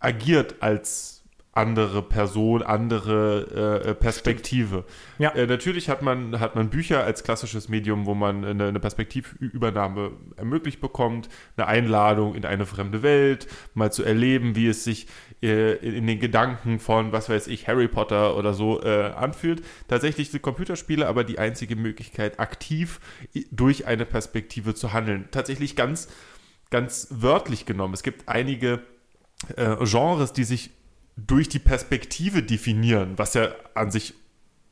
agiert 0.00 0.56
als 0.60 1.18
andere 1.58 2.02
Person, 2.02 2.62
andere 2.62 3.82
äh, 3.84 3.94
Perspektive. 3.94 4.84
Ja. 5.18 5.30
Äh, 5.30 5.46
natürlich 5.46 5.88
hat 5.88 6.02
man, 6.02 6.38
hat 6.38 6.54
man 6.54 6.70
Bücher 6.70 7.02
als 7.02 7.24
klassisches 7.24 7.68
Medium, 7.68 8.06
wo 8.06 8.14
man 8.14 8.44
eine, 8.44 8.68
eine 8.68 8.78
Perspektivübernahme 8.78 10.12
ermöglicht 10.36 10.80
bekommt, 10.80 11.28
eine 11.56 11.66
Einladung 11.66 12.36
in 12.36 12.44
eine 12.44 12.64
fremde 12.64 13.02
Welt, 13.02 13.48
mal 13.74 13.90
zu 13.90 14.04
erleben, 14.04 14.54
wie 14.54 14.68
es 14.68 14.84
sich 14.84 15.08
äh, 15.42 15.74
in, 15.78 16.06
den 16.06 16.20
Gedanken 16.20 16.78
von, 16.78 17.10
was 17.10 17.28
weiß 17.28 17.48
ich, 17.48 17.66
Harry 17.66 17.88
Potter 17.88 18.36
oder 18.36 18.54
so 18.54 18.80
äh, 18.80 19.10
anfühlt. 19.16 19.64
Tatsächlich 19.88 20.30
sind 20.30 20.42
Computerspiele 20.42 21.08
aber 21.08 21.24
die 21.24 21.40
einzige 21.40 21.74
Möglichkeit, 21.74 22.38
aktiv 22.38 23.00
durch 23.50 23.84
eine 23.84 24.04
Perspektive 24.04 24.76
zu 24.76 24.92
handeln. 24.92 25.26
Tatsächlich 25.32 25.74
ganz, 25.74 26.08
ganz 26.70 27.08
wörtlich 27.10 27.66
genommen. 27.66 27.94
Es 27.94 28.04
gibt 28.04 28.28
einige 28.28 28.80
äh, 29.56 29.76
Genres, 29.84 30.32
die 30.32 30.44
sich 30.44 30.70
durch 31.16 31.48
die 31.48 31.58
Perspektive 31.58 32.42
definieren, 32.42 33.18
was 33.18 33.34
ja 33.34 33.50
an 33.74 33.90
sich 33.90 34.14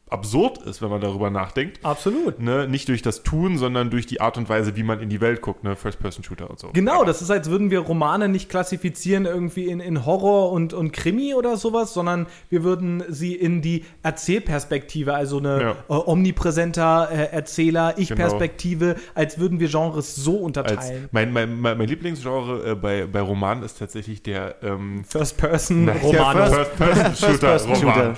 absurd 0.09 0.59
ist, 0.59 0.83
wenn 0.83 0.89
man 0.89 1.01
darüber 1.01 1.31
nachdenkt. 1.31 1.85
Absolut. 1.85 2.39
Ne? 2.41 2.69
Nicht 2.69 2.89
durch 2.89 3.03
das 3.03 3.25
Tun, 3.25 3.59
sondern 3.59 3.91
durch 3.91 4.07
die 4.07 4.21
Art 4.21 4.39
und 4.39 4.49
Weise, 4.49 4.77
wie 4.77 4.85
man 4.85 5.01
in 5.01 5.09
die 5.09 5.21
Welt 5.21 5.41
guckt, 5.43 5.65
ne? 5.65 5.75
First-Person-Shooter 5.75 6.49
und 6.49 6.61
so. 6.61 6.71
Genau, 6.73 7.05
das 7.05 7.23
ist, 7.23 7.31
als 7.31 7.51
würden 7.51 7.71
wir 7.73 7.81
Romane 7.81 8.29
nicht 8.29 8.49
klassifizieren 8.49 9.25
irgendwie 9.27 9.65
in, 9.67 9.81
in 9.81 10.07
Horror 10.07 10.53
und, 10.53 10.73
und 10.73 10.93
Krimi 10.93 11.35
oder 11.35 11.57
sowas, 11.57 11.93
sondern 11.93 12.27
wir 12.51 12.63
würden 12.63 13.03
sie 13.09 13.35
in 13.35 13.63
die 13.63 13.85
Erzählperspektive, 14.05 15.13
also 15.13 15.39
eine 15.39 15.61
Ja. 15.61 15.71
äh, 15.89 15.93
omnipräsenter 16.07 17.09
äh, 17.11 17.33
Erzähler, 17.33 17.95
Ich-Perspektive, 17.99 18.97
als 19.15 19.39
würden 19.41 19.59
wir 19.59 19.69
Genres 19.69 20.15
so 20.15 20.37
Als 20.37 20.43
unterteilen. 20.43 21.09
mein, 21.11 21.33
mein, 21.33 21.61
mein, 21.61 21.79
mein 21.79 21.89
Lieblingsgenre 21.89 22.71
äh, 22.71 22.75
bei, 22.77 23.07
bei 23.07 23.21
Romanen 23.21 23.65
ist 23.65 23.79
tatsächlich 23.81 24.23
der 24.23 24.55
ähm, 24.63 25.05
First-Person-Romane. 25.05 26.47
First-Person-Shooter. 26.77 27.59
First-Person-Shooter. 27.59 28.15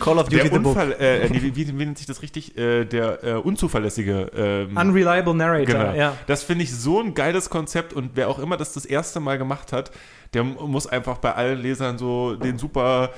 Call 0.00 0.18
of 0.18 0.28
Duty 0.28 0.36
der 0.36 0.44
the 0.44 0.58
Book. 0.58 0.68
Unfall, 0.74 0.92
äh, 0.98 1.28
nee, 1.28 1.42
wie, 1.42 1.54
wie, 1.54 1.68
wie 1.68 1.84
nennt 1.84 1.98
sich 1.98 2.06
das 2.06 2.22
richtig? 2.22 2.56
Äh, 2.56 2.84
der 2.86 3.22
äh, 3.24 3.32
unzuverlässige 3.34 4.30
ähm, 4.34 4.76
Unreliable 4.76 5.34
Narrator, 5.34 5.66
Genau. 5.66 5.92
ja. 5.94 6.16
Das 6.26 6.42
finde 6.42 6.64
ich 6.64 6.74
so 6.74 7.00
ein 7.00 7.12
geiles 7.14 7.50
Konzept 7.50 7.92
und 7.92 8.12
wer 8.14 8.28
auch 8.30 8.38
immer 8.38 8.56
das 8.56 8.72
das 8.72 8.86
erste 8.86 9.20
Mal 9.20 9.36
gemacht 9.36 9.72
hat, 9.72 9.90
der 10.32 10.44
muss 10.44 10.86
einfach 10.86 11.18
bei 11.18 11.34
allen 11.34 11.60
Lesern 11.60 11.98
so 11.98 12.36
den 12.36 12.56
super 12.58 13.10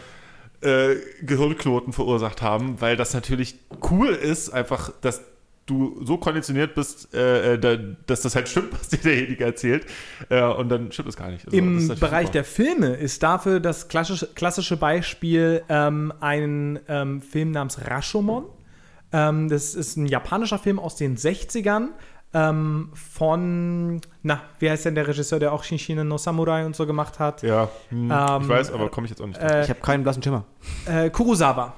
äh, 0.63 0.97
Gehirnknoten 1.23 1.93
verursacht 1.93 2.43
haben, 2.43 2.81
weil 2.81 2.97
das 2.97 3.15
natürlich 3.15 3.57
cool 3.91 4.09
ist, 4.09 4.51
einfach, 4.51 4.91
dass 5.01 5.23
du 5.67 6.05
so 6.05 6.19
konditioniert 6.19 6.75
bist, 6.75 7.15
äh, 7.15 7.55
äh, 7.55 7.59
da, 7.59 7.77
dass 8.07 8.21
das 8.23 8.35
halt 8.37 8.49
stimmt, 8.49 8.73
was 8.79 8.89
dir 8.89 8.99
derjenige 8.99 9.45
erzählt 9.45 9.87
äh, 10.29 10.43
und 10.43 10.69
dann 10.69 10.93
stimmt 10.93 11.09
es 11.09 11.17
gar 11.17 11.31
nicht. 11.31 11.45
Also, 11.47 11.57
Im 11.57 11.89
Bereich 11.99 12.27
super. 12.27 12.33
der 12.33 12.45
Filme 12.45 12.89
ist 12.89 13.23
dafür 13.23 13.61
das 13.61 13.89
klassische, 13.89 14.27
klassische 14.35 14.77
Beispiel 14.77 15.63
ähm, 15.69 16.13
ein 16.21 16.81
ähm, 16.89 17.23
Film 17.23 17.51
namens 17.53 17.79
Rashomon. 17.81 18.45
Ähm, 19.13 19.49
das 19.49 19.75
ist 19.75 19.97
ein 19.97 20.07
japanischer 20.07 20.59
Film 20.59 20.79
aus 20.79 20.97
den 20.97 21.17
60ern 21.17 21.89
ähm, 22.35 22.91
von, 22.95 24.01
na, 24.23 24.43
wie 24.59 24.69
heißt 24.69 24.85
denn 24.87 24.97
der 24.97 25.07
Regisseur, 25.07 25.39
der 25.39 25.53
auch 25.53 25.63
Shinshine 25.63 26.05
no 26.05 26.19
Samurai 26.19 26.67
und 26.67 26.75
so 26.75 26.85
gemacht 26.85 27.19
hat? 27.21 27.43
Ja, 27.43 27.69
hm, 27.91 28.11
Ähm, 28.11 28.43
ich 28.43 28.49
weiß, 28.49 28.73
aber 28.73 28.91
komme 28.91 29.07
ich 29.07 29.11
jetzt 29.13 29.21
auch 29.23 29.27
nicht 29.27 29.41
drauf. 29.41 29.51
äh, 29.51 29.63
Ich 29.63 29.71
habe 29.71 29.81
keinen 29.81 30.03
blassen 30.03 30.23
Schimmer. 30.23 30.45
Äh, 30.87 31.11
Kurosawa 31.11 31.75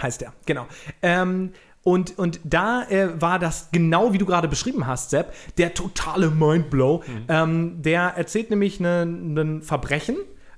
heißt 0.00 0.20
der, 0.22 0.32
genau. 0.46 0.66
Ähm, 1.02 1.52
und, 1.86 2.18
und 2.18 2.40
da 2.42 2.82
äh, 2.88 3.20
war 3.22 3.38
das 3.38 3.68
genau 3.70 4.12
wie 4.12 4.18
du 4.18 4.26
gerade 4.26 4.48
beschrieben 4.48 4.88
hast, 4.88 5.10
Sepp, 5.10 5.32
der 5.56 5.72
totale 5.72 6.30
Mindblow. 6.30 7.04
Ähm, 7.28 7.80
der 7.80 8.14
erzählt 8.16 8.50
nämlich 8.50 8.80
ein 8.80 9.62
Verbrechen. 9.62 10.16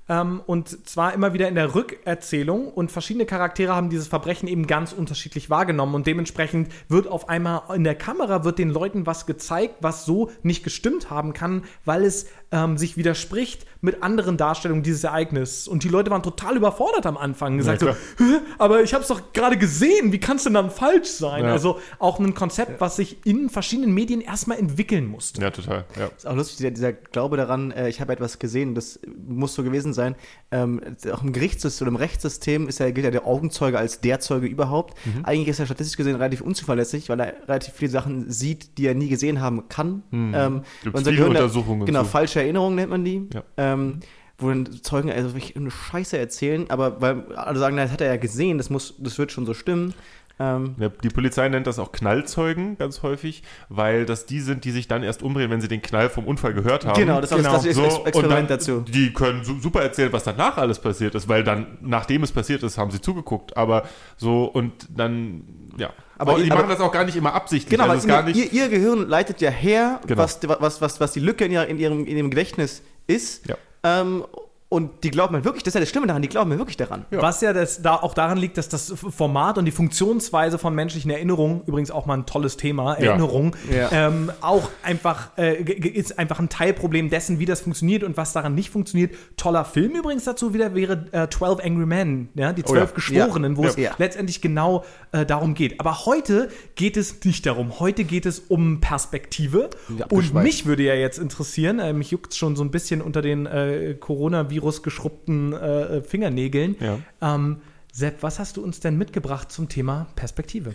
Ähm, 0.09 0.41
und 0.47 0.87
zwar 0.89 1.13
immer 1.13 1.33
wieder 1.33 1.47
in 1.47 1.53
der 1.53 1.75
Rückerzählung 1.75 2.67
und 2.67 2.91
verschiedene 2.91 3.27
Charaktere 3.27 3.75
haben 3.75 3.91
dieses 3.91 4.07
Verbrechen 4.07 4.47
eben 4.47 4.65
ganz 4.65 4.91
unterschiedlich 4.91 5.51
wahrgenommen 5.51 5.93
und 5.93 6.07
dementsprechend 6.07 6.71
wird 6.87 7.07
auf 7.07 7.29
einmal 7.29 7.61
in 7.75 7.83
der 7.83 7.93
Kamera 7.93 8.43
wird 8.43 8.57
den 8.57 8.71
Leuten 8.71 9.05
was 9.05 9.27
gezeigt, 9.27 9.75
was 9.81 10.05
so 10.05 10.31
nicht 10.41 10.63
gestimmt 10.63 11.11
haben 11.11 11.33
kann, 11.33 11.63
weil 11.85 12.03
es 12.03 12.25
ähm, 12.51 12.77
sich 12.77 12.97
widerspricht 12.97 13.65
mit 13.81 14.01
anderen 14.03 14.35
Darstellungen 14.35 14.83
dieses 14.83 15.03
Ereignisses. 15.03 15.67
Und 15.67 15.83
die 15.83 15.87
Leute 15.89 16.09
waren 16.11 16.23
total 16.23 16.57
überfordert 16.57 17.05
am 17.05 17.15
Anfang. 17.15 17.57
Gesagt 17.57 17.79
so, 17.79 17.85
klar. 17.85 17.97
"Hä? 18.17 18.23
aber 18.57 18.81
ich 18.83 18.93
habe 18.93 19.03
es 19.03 19.07
doch 19.07 19.21
gerade 19.33 19.57
gesehen, 19.57 20.11
wie 20.11 20.19
kann 20.19 20.37
es 20.37 20.43
denn 20.43 20.53
dann 20.55 20.69
falsch 20.71 21.07
sein? 21.09 21.43
Ja. 21.45 21.51
Also 21.51 21.79
auch 21.99 22.19
ein 22.19 22.33
Konzept, 22.33 22.81
was 22.81 22.95
sich 22.95 23.25
in 23.25 23.49
verschiedenen 23.49 23.93
Medien 23.93 24.19
erstmal 24.21 24.57
entwickeln 24.57 25.05
musste. 25.07 25.41
ja, 25.41 25.51
total. 25.51 25.85
Ja. 25.97 26.07
Ist 26.07 26.25
auch 26.27 26.35
lustig, 26.35 26.57
dieser, 26.57 26.71
dieser 26.71 26.93
Glaube 26.93 27.37
daran, 27.37 27.71
äh, 27.71 27.87
ich 27.87 28.01
habe 28.01 28.11
etwas 28.13 28.39
gesehen, 28.39 28.73
das 28.75 28.99
muss 29.27 29.53
so 29.53 29.63
gewesen 29.63 29.93
sein. 29.93 30.15
Ähm, 30.51 30.81
auch 31.13 31.21
im 31.23 31.31
Gerichtssystem 31.31 31.85
oder 31.87 31.91
im 31.91 31.95
Rechtssystem 31.97 32.67
ist 32.67 32.79
ja, 32.79 32.89
gilt 32.91 33.05
ja 33.05 33.11
der 33.11 33.25
Augenzeuge 33.27 33.77
als 33.77 34.01
der 34.01 34.19
Zeuge 34.19 34.47
überhaupt. 34.47 34.95
Mhm. 35.05 35.23
Eigentlich 35.23 35.49
ist 35.49 35.59
er 35.59 35.67
statistisch 35.67 35.97
gesehen 35.97 36.15
relativ 36.15 36.41
unzuverlässig, 36.41 37.07
weil 37.09 37.19
er 37.19 37.33
relativ 37.47 37.75
viele 37.75 37.91
Sachen 37.91 38.29
sieht, 38.31 38.77
die 38.77 38.87
er 38.87 38.95
nie 38.95 39.07
gesehen 39.09 39.39
haben 39.39 39.69
kann. 39.69 40.01
Ähm, 40.11 40.63
Gibt's 40.83 40.97
unser 40.99 41.11
viele 41.11 41.17
Gehirn 41.17 41.33
da- 41.35 41.39
Untersuchungen 41.43 41.85
Genau, 41.85 42.03
falsche 42.03 42.38
Erinnerungen 42.41 42.75
nennt 42.75 42.89
man 42.89 43.05
die. 43.05 43.27
Ja. 43.33 43.43
Ähm, 43.57 43.99
wo 44.39 44.47
dann 44.47 44.67
Zeugen 44.83 45.11
also 45.11 45.33
wirklich 45.33 45.55
eine 45.55 45.69
Scheiße 45.69 46.17
erzählen, 46.17 46.69
aber 46.69 47.01
weil 47.01 47.35
alle 47.35 47.59
sagen, 47.59 47.75
das 47.75 47.91
hat 47.91 48.01
er 48.01 48.07
ja 48.07 48.17
gesehen, 48.17 48.57
das 48.57 48.69
muss, 48.69 48.95
das 48.97 49.17
wird 49.17 49.31
schon 49.31 49.45
so 49.45 49.53
stimmen. 49.53 49.93
Ähm, 50.39 50.75
Ja, 50.79 50.87
die 50.87 51.09
Polizei 51.09 51.49
nennt 51.49 51.67
das 51.67 51.79
auch 51.79 51.91
Knallzeugen 51.91 52.77
ganz 52.77 53.03
häufig, 53.03 53.43
weil 53.67 54.05
das 54.05 54.25
die 54.25 54.39
sind, 54.39 54.63
die 54.63 54.71
sich 54.71 54.87
dann 54.87 55.03
erst 55.03 55.21
umdrehen, 55.21 55.51
wenn 55.51 55.59
sie 55.59 55.67
den 55.67 55.81
Knall 55.81 56.09
vom 56.09 56.25
Unfall 56.25 56.53
gehört 56.53 56.85
haben. 56.85 56.97
genau, 56.97 57.19
das 57.19 57.31
ist 57.31 57.37
genau. 57.37 57.53
das 57.53 57.63
das 57.63 57.77
und 57.77 58.07
Experiment 58.07 58.49
dann, 58.49 58.57
dazu. 58.57 58.81
Die 58.87 59.11
können 59.11 59.43
su 59.43 59.59
super 59.59 59.81
erzählen, 59.81 60.13
was 60.13 60.23
danach 60.23 60.57
alles 60.57 60.79
passiert 60.79 61.15
ist, 61.15 61.27
weil 61.27 61.43
dann, 61.43 61.77
nachdem 61.81 62.23
es 62.23 62.31
passiert 62.31 62.63
ist, 62.63 62.77
haben 62.77 62.91
sie 62.91 63.01
zugeguckt. 63.01 63.57
Aber 63.57 63.83
so, 64.15 64.45
und 64.45 64.87
dann, 64.95 65.43
ja. 65.77 65.89
Aber- 66.19 66.33
Aber 66.33 66.43
die 66.43 66.51
aber- 66.51 66.61
machen 66.61 66.69
das 66.69 66.79
auch 66.81 66.91
gar 66.91 67.05
nicht 67.05 67.15
immer 67.15 67.33
absichtlich. 67.33 67.71
Genau, 67.79 67.89
also 67.89 68.07
weil 68.07 68.35
ihr, 68.35 68.51
ihr 68.51 68.69
Gehirn 68.69 69.07
leitet 69.07 69.41
ja 69.41 69.49
her, 69.49 69.99
Genau. 70.05 70.21
was, 70.21 70.39
was, 70.43 70.81
was, 70.81 70.99
was 70.99 71.11
die 71.13 71.19
Lücke 71.21 71.45
in, 71.45 71.51
ihrem, 71.53 72.05
in 72.05 72.17
ihrem 72.17 72.29
Gedächtnis 72.29 72.81
ist. 73.07 73.47
Ja. 73.47 73.55
Ähm, 73.83 74.25
und 74.71 75.03
die 75.03 75.09
glauben 75.09 75.35
mir 75.35 75.43
wirklich, 75.43 75.63
das 75.63 75.71
ist 75.71 75.75
ja 75.75 75.79
das 75.79 75.89
Schlimme 75.89 76.05
daran, 76.05 76.21
die 76.21 76.27
glauben 76.29 76.49
mir 76.51 76.59
wirklich 76.59 76.77
daran. 76.77 77.05
Ja. 77.09 77.23
Was 77.23 77.41
ja 77.41 77.53
das, 77.53 77.81
da 77.81 77.95
auch 77.95 78.13
daran 78.13 78.37
liegt, 78.37 78.55
dass 78.57 78.69
das 78.69 78.93
Format 78.95 79.57
und 79.57 79.65
die 79.65 79.71
Funktionsweise 79.71 80.59
von 80.59 80.75
menschlichen 80.75 81.09
Erinnerungen, 81.09 81.61
übrigens 81.65 81.89
auch 81.89 82.05
mal 82.05 82.13
ein 82.19 82.27
tolles 82.27 82.55
Thema, 82.55 82.99
Ja. 82.99 83.07
Erinnerung, 83.11 83.55
Ja. 83.73 83.89
ähm, 83.91 84.31
auch 84.41 84.69
einfach 84.83 85.31
äh, 85.39 85.55
ist 85.63 86.19
einfach 86.19 86.37
ein 86.39 86.49
Teilproblem 86.49 87.09
dessen, 87.09 87.39
wie 87.39 87.45
das 87.47 87.61
funktioniert 87.61 88.03
und 88.03 88.15
was 88.15 88.31
daran 88.33 88.53
nicht 88.53 88.69
funktioniert. 88.69 89.15
Toller 89.37 89.65
Film 89.65 89.93
übrigens 89.95 90.25
dazu 90.25 90.53
wieder 90.53 90.75
wäre 90.75 91.05
äh, 91.13 91.27
12 91.27 91.65
Angry 91.65 91.87
Men, 91.87 92.29
ja, 92.35 92.53
die 92.53 92.61
Oh 92.63 92.67
ja. 92.67 92.73
zwölf 92.81 92.93
Geschworenen, 92.93 93.57
wo 93.57 93.63
Ja. 93.63 93.69
es 93.69 93.75
Ja. 93.75 93.91
letztendlich 93.97 94.39
genau 94.39 94.85
äh, 95.13 95.25
darum 95.25 95.55
geht. 95.55 95.79
Aber 95.79 96.05
heute 96.05 96.49
geht 96.75 96.95
es 96.95 97.25
nicht 97.25 97.43
darum. 97.47 97.79
Heute 97.79 98.03
geht 98.03 98.27
es 98.27 98.37
um 98.37 98.81
Perspektive. 98.81 99.71
Ja, 99.97 100.05
und 100.11 100.35
mich 100.35 100.67
würde 100.67 100.83
ja 100.83 100.93
jetzt 100.93 101.17
interessieren, 101.17 101.79
äh, 101.79 101.91
mich 101.91 102.11
juckt 102.11 102.35
schon 102.35 102.55
so 102.55 102.63
ein 102.63 102.69
bisschen 102.69 103.01
unter 103.01 103.23
den 103.23 103.47
äh, 103.47 103.95
Coronavirus 103.99 104.58
geschrubbten 104.83 105.53
äh, 105.53 106.01
Fingernägeln. 106.01 106.75
Ja. 106.79 106.99
Ähm, 107.21 107.61
Sepp, 107.91 108.21
was 108.21 108.39
hast 108.39 108.57
du 108.57 108.63
uns 108.63 108.79
denn 108.79 108.97
mitgebracht 108.97 109.51
zum 109.51 109.67
Thema 109.67 110.07
Perspektive? 110.15 110.73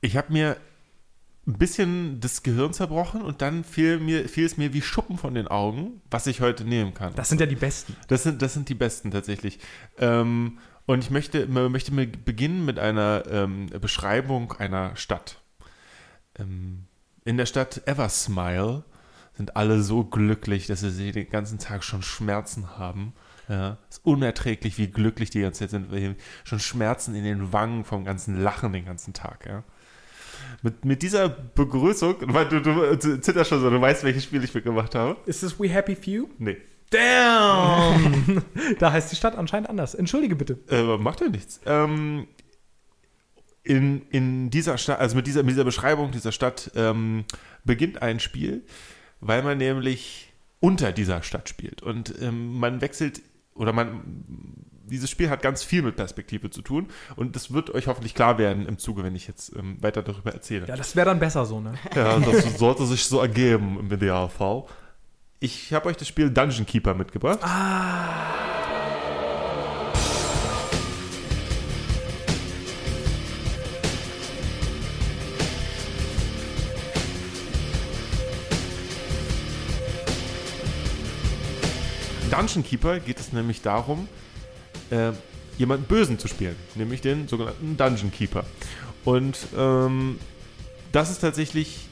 ich 0.00 0.16
habe 0.16 0.32
mir 0.32 0.56
ein 1.46 1.58
bisschen 1.58 2.20
das 2.20 2.42
Gehirn 2.42 2.72
zerbrochen 2.72 3.22
und 3.22 3.42
dann 3.42 3.64
fiel, 3.64 3.98
mir, 3.98 4.28
fiel 4.28 4.44
es 4.44 4.56
mir 4.56 4.72
wie 4.72 4.82
Schuppen 4.82 5.18
von 5.18 5.34
den 5.34 5.48
Augen, 5.48 6.00
was 6.10 6.26
ich 6.26 6.40
heute 6.40 6.64
nehmen 6.64 6.94
kann. 6.94 7.14
Das 7.14 7.28
sind 7.28 7.40
ja 7.40 7.46
die 7.46 7.56
besten. 7.56 7.96
Das 8.08 8.22
sind, 8.22 8.42
das 8.42 8.54
sind 8.54 8.68
die 8.68 8.74
besten 8.74 9.10
tatsächlich. 9.10 9.58
Ähm, 9.98 10.58
und 10.86 11.04
ich 11.04 11.10
möchte, 11.10 11.46
möchte 11.46 11.92
beginnen 11.92 12.64
mit 12.64 12.78
einer 12.78 13.24
ähm, 13.30 13.66
Beschreibung 13.80 14.52
einer 14.52 14.96
Stadt. 14.96 15.40
Ähm, 16.38 16.84
in 17.24 17.36
der 17.36 17.46
Stadt 17.46 17.86
Eversmile 17.86 18.84
sind 19.34 19.56
alle 19.56 19.82
so 19.82 20.04
glücklich, 20.04 20.66
dass 20.66 20.80
sie 20.80 21.12
den 21.12 21.30
ganzen 21.30 21.58
Tag 21.58 21.84
schon 21.84 22.02
Schmerzen 22.02 22.78
haben. 22.78 23.12
Ja, 23.48 23.78
ist 23.88 24.04
unerträglich, 24.04 24.78
wie 24.78 24.88
glücklich 24.88 25.30
die 25.30 25.40
ganze 25.40 25.60
Zeit 25.60 25.70
sind. 25.70 25.90
Wir 25.90 26.14
Schon 26.44 26.60
Schmerzen 26.60 27.16
in 27.16 27.24
den 27.24 27.52
Wangen 27.52 27.84
vom 27.84 28.04
ganzen 28.04 28.40
Lachen 28.40 28.72
den 28.72 28.84
ganzen 28.84 29.12
Tag. 29.12 29.44
Ja. 29.46 29.64
Mit, 30.62 30.84
mit 30.84 31.02
dieser 31.02 31.28
Begrüßung, 31.28 32.16
weil 32.32 32.46
du, 32.48 32.60
du, 32.60 32.96
du 32.96 33.20
zitterst 33.20 33.50
schon 33.50 33.60
so, 33.60 33.70
du 33.70 33.80
weißt, 33.80 34.04
welches 34.04 34.24
Spiel 34.24 34.44
ich 34.44 34.54
mitgemacht 34.54 34.94
habe. 34.94 35.16
Ist 35.26 35.42
es 35.42 35.58
We 35.58 35.68
Happy 35.68 35.96
Few? 35.96 36.28
Nee. 36.38 36.58
Damn! 36.90 38.42
da 38.78 38.92
heißt 38.92 39.10
die 39.12 39.16
Stadt 39.16 39.36
anscheinend 39.36 39.68
anders. 39.68 39.94
Entschuldige 39.94 40.36
bitte. 40.36 40.58
Äh, 40.68 40.96
macht 40.98 41.20
ja 41.20 41.28
nichts. 41.28 41.60
Ähm, 41.66 42.26
in, 43.62 44.02
in 44.10 44.50
dieser 44.50 44.78
Stadt, 44.78 44.98
also 45.00 45.16
mit 45.16 45.26
dieser, 45.26 45.42
mit 45.42 45.52
dieser 45.52 45.64
Beschreibung 45.64 46.10
dieser 46.10 46.32
Stadt 46.32 46.70
ähm, 46.74 47.24
beginnt 47.64 48.02
ein 48.02 48.18
Spiel, 48.18 48.64
weil 49.20 49.42
man 49.42 49.58
nämlich 49.58 50.32
unter 50.60 50.92
dieser 50.92 51.22
Stadt 51.22 51.48
spielt. 51.48 51.82
Und 51.82 52.14
ähm, 52.20 52.58
man 52.58 52.80
wechselt 52.80 53.22
oder 53.54 53.72
man 53.72 54.02
dieses 54.90 55.08
Spiel 55.08 55.30
hat 55.30 55.42
ganz 55.42 55.62
viel 55.62 55.82
mit 55.82 55.96
Perspektive 55.96 56.50
zu 56.50 56.62
tun 56.62 56.88
und 57.16 57.36
das 57.36 57.52
wird 57.52 57.70
euch 57.70 57.86
hoffentlich 57.86 58.14
klar 58.14 58.38
werden 58.38 58.66
im 58.66 58.78
Zuge, 58.78 59.04
wenn 59.04 59.14
ich 59.14 59.28
jetzt 59.28 59.54
ähm, 59.56 59.76
weiter 59.80 60.02
darüber 60.02 60.32
erzähle. 60.32 60.66
Ja, 60.66 60.76
das 60.76 60.96
wäre 60.96 61.06
dann 61.06 61.20
besser 61.20 61.44
so, 61.46 61.60
ne? 61.60 61.74
Ja, 61.94 62.18
das 62.18 62.58
sollte 62.58 62.84
sich 62.86 63.04
so 63.04 63.20
ergeben 63.20 63.78
im 63.78 63.92
Idealfall. 63.92 64.64
Ich 65.38 65.72
habe 65.72 65.88
euch 65.88 65.96
das 65.96 66.08
Spiel 66.08 66.30
Dungeon 66.30 66.66
Keeper 66.66 66.94
mitgebracht. 66.94 67.40
Dungeon 82.30 82.62
Keeper 82.64 83.00
geht 83.00 83.20
es 83.20 83.32
nämlich 83.32 83.62
darum, 83.62 84.08
äh, 84.90 85.12
jemanden 85.58 85.84
Bösen 85.84 86.18
zu 86.18 86.28
spielen, 86.28 86.56
nämlich 86.74 87.00
den 87.00 87.28
sogenannten 87.28 87.76
Dungeon 87.76 88.10
Keeper. 88.10 88.44
Und 89.04 89.38
ähm, 89.56 90.18
das 90.92 91.10
ist 91.10 91.20
tatsächlich 91.20 91.88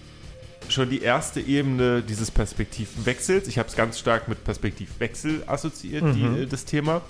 schon 0.69 0.91
die 0.91 1.03
erste 1.03 1.41
Ebene 1.41 2.03
dieses 2.03 2.31
Perspektivwechsels. 2.31 3.49
Ich 3.49 3.59
habe 3.59 3.69
es 3.69 3.77
ganz 3.77 3.99
stark 3.99 4.29
mit 4.29 4.45
Perspektivwechsel 4.45 5.43
assoziiert, 5.47 6.05
die, 6.15 6.47
das 6.47 6.65
Thema. 6.65 7.03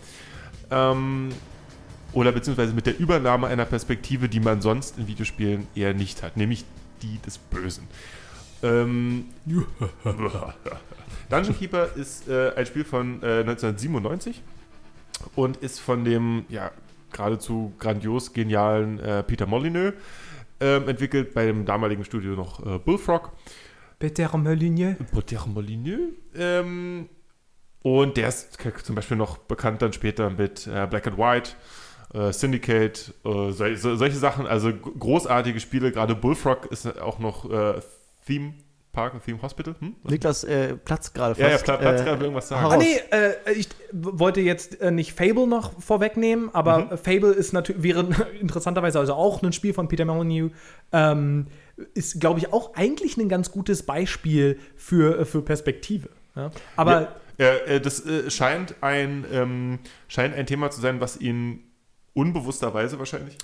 Ähm, 0.70 1.30
oder 2.12 2.32
beziehungsweise 2.32 2.72
mit 2.72 2.86
der 2.86 2.98
Übernahme 2.98 3.48
einer 3.48 3.64
Perspektive, 3.64 4.28
die 4.28 4.40
man 4.40 4.62
sonst 4.62 4.98
in 4.98 5.06
Videospielen 5.06 5.66
eher 5.74 5.94
nicht 5.94 6.22
hat, 6.22 6.36
nämlich 6.36 6.64
die 7.02 7.18
des 7.24 7.38
Bösen. 7.38 7.86
Ähm, 8.62 9.26
Dungeon 11.30 11.58
Keeper 11.58 11.94
ist 11.96 12.28
äh, 12.28 12.52
ein 12.56 12.66
Spiel 12.66 12.84
von 12.84 13.22
äh, 13.22 13.40
1997 13.40 14.42
und 15.36 15.58
ist 15.58 15.80
von 15.80 16.04
dem 16.04 16.44
ja 16.48 16.70
geradezu 17.12 17.72
grandios 17.78 18.32
genialen 18.32 18.98
äh, 18.98 19.22
Peter 19.22 19.46
Molyneux 19.46 19.94
ähm, 20.60 20.88
entwickelt, 20.88 21.34
bei 21.34 21.46
dem 21.46 21.64
damaligen 21.64 22.04
Studio 22.04 22.32
noch 22.34 22.64
äh, 22.64 22.78
Bullfrog. 22.78 23.32
Peter 23.98 24.36
Molyneux. 24.36 24.96
Peter 25.12 25.46
Molyneux. 25.46 26.14
Ähm, 26.34 27.08
und 27.82 28.16
der 28.16 28.28
ist 28.28 28.58
zum 28.82 28.94
Beispiel 28.94 29.16
noch 29.16 29.38
bekannt 29.38 29.82
dann 29.82 29.92
später 29.92 30.30
mit 30.30 30.66
äh, 30.66 30.86
Black 30.88 31.06
and 31.06 31.18
White, 31.18 31.52
äh, 32.12 32.32
Syndicate, 32.32 33.14
sol 33.22 33.76
so, 33.76 33.94
solche 33.96 34.16
Sachen. 34.16 34.46
Also 34.46 34.72
großartige 34.72 35.60
Spiele. 35.60 35.92
Gerade 35.92 36.14
Bullfrog 36.14 36.66
ist 36.66 37.00
auch 37.00 37.18
noch 37.18 37.48
Theme 38.28 38.54
Park, 38.92 39.22
Theme 39.24 39.40
Hospital. 39.42 39.74
Hm? 39.80 39.94
Niklas 40.04 40.44
äh, 40.44 40.74
platzt 40.76 41.14
gerade 41.14 41.34
fast. 41.34 41.40
Ja, 41.40 41.50
ja, 41.50 41.58
Pla- 41.58 41.76
Platz 41.76 42.00
äh, 42.00 42.04
gerade 42.04 42.22
irgendwas 42.24 42.48
sagen. 42.48 42.72
Ah, 42.72 42.76
nee, 42.76 42.96
äh, 43.10 43.52
ich 43.52 43.68
wollte 43.92 44.40
jetzt 44.40 44.80
äh, 44.80 44.90
nicht 44.90 45.12
Fable 45.12 45.46
noch 45.46 45.80
vorwegnehmen, 45.80 46.50
aber 46.54 46.78
Mhm. 46.78 46.98
Fable 46.98 47.32
ist 47.32 47.52
natürlich, 47.52 47.82
wäre 47.82 48.06
interessanterweise 48.40 48.98
also 48.98 49.14
auch 49.14 49.42
ein 49.42 49.52
Spiel 49.52 49.72
von 49.74 49.88
Peter 49.88 50.04
Molyneux. 50.04 50.52
Ähm, 50.92 51.46
ist, 51.94 52.20
glaube 52.20 52.40
ich, 52.40 52.52
auch 52.52 52.74
eigentlich 52.74 53.16
ein 53.18 53.28
ganz 53.28 53.50
gutes 53.52 53.84
Beispiel 53.84 54.58
für, 54.76 55.20
äh, 55.20 55.24
für 55.24 55.42
Perspektive. 55.42 56.08
Ja? 56.34 56.50
Aber 56.76 57.16
Ja, 57.38 57.54
äh, 57.54 57.80
das 57.80 58.02
scheint, 58.28 58.74
ein, 58.80 59.24
ähm, 59.32 59.78
scheint 60.08 60.34
ein 60.34 60.46
Thema 60.46 60.70
zu 60.72 60.80
sein, 60.80 61.00
was 61.00 61.20
ihn 61.20 61.62
unbewussterweise 62.14 62.98
wahrscheinlich 62.98 63.38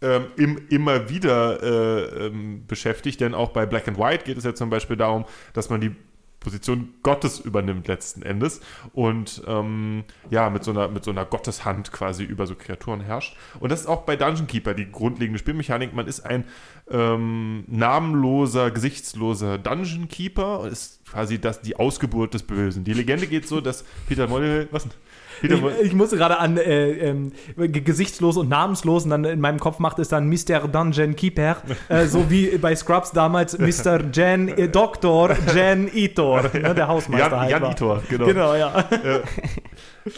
ähm, 0.00 0.26
im, 0.36 0.60
immer 0.68 1.08
wieder 1.10 1.62
äh, 1.62 2.26
ähm, 2.26 2.66
beschäftigt, 2.66 3.20
denn 3.20 3.34
auch 3.34 3.50
bei 3.50 3.66
Black 3.66 3.88
and 3.88 3.98
White 3.98 4.24
geht 4.24 4.38
es 4.38 4.44
ja 4.44 4.54
zum 4.54 4.70
Beispiel 4.70 4.96
darum, 4.96 5.24
dass 5.52 5.70
man 5.70 5.80
die 5.80 5.94
Position 6.40 6.94
Gottes 7.02 7.40
übernimmt 7.40 7.88
letzten 7.88 8.22
Endes 8.22 8.60
und 8.92 9.42
ähm, 9.46 10.04
ja, 10.30 10.50
mit 10.50 10.62
so, 10.62 10.70
einer, 10.70 10.88
mit 10.88 11.04
so 11.04 11.10
einer 11.10 11.24
Gotteshand 11.24 11.90
quasi 11.90 12.22
über 12.22 12.46
so 12.46 12.54
Kreaturen 12.54 13.00
herrscht. 13.00 13.36
Und 13.58 13.72
das 13.72 13.80
ist 13.80 13.86
auch 13.86 14.02
bei 14.02 14.16
Dungeon 14.16 14.46
Keeper 14.46 14.74
die 14.74 14.90
grundlegende 14.90 15.38
Spielmechanik. 15.38 15.92
Man 15.94 16.06
ist 16.06 16.20
ein 16.20 16.44
ähm, 16.90 17.64
namenloser, 17.66 18.70
gesichtsloser 18.70 19.58
Dungeon 19.58 20.08
Keeper 20.08 20.60
und 20.60 20.72
ist 20.72 21.04
quasi 21.06 21.40
das, 21.40 21.60
die 21.60 21.76
Ausgeburt 21.76 22.34
des 22.34 22.44
Bösen. 22.44 22.84
Die 22.84 22.92
Legende 22.92 23.26
geht 23.26 23.48
so, 23.48 23.60
dass 23.60 23.84
Peter 24.06 24.28
Molyneux, 24.28 24.68
was 24.70 24.84
denn? 24.84 24.92
Ich, 25.42 25.50
ich 25.82 25.92
musste 25.94 26.16
gerade 26.16 26.38
an 26.38 26.56
äh, 26.56 26.90
ähm, 26.90 27.32
ge- 27.56 27.68
gesichtslos 27.82 28.36
und 28.36 28.48
namenslos 28.48 29.04
und 29.04 29.10
dann 29.10 29.24
in 29.24 29.40
meinem 29.40 29.58
Kopf 29.60 29.78
macht 29.78 29.98
es 29.98 30.08
dann 30.08 30.28
Mr. 30.28 30.68
Dungeon 30.68 31.14
Keeper, 31.16 31.56
äh, 31.88 32.06
so 32.08 32.30
wie 32.30 32.58
bei 32.58 32.74
Scrubs 32.74 33.12
damals 33.12 33.58
Mr. 33.58 34.00
Jen, 34.12 34.48
äh, 34.48 34.68
Dr. 34.68 35.36
Jen 35.54 35.88
Itor, 35.94 36.42
ne, 36.52 36.74
der 36.74 36.88
Hausmeister 36.88 37.30
Jan, 37.30 37.40
halt 37.40 37.50
Jan 37.50 37.62
war. 37.62 37.70
Itor, 37.72 38.02
genau. 38.08 38.26
Genau, 38.26 38.54
ja. 38.54 38.88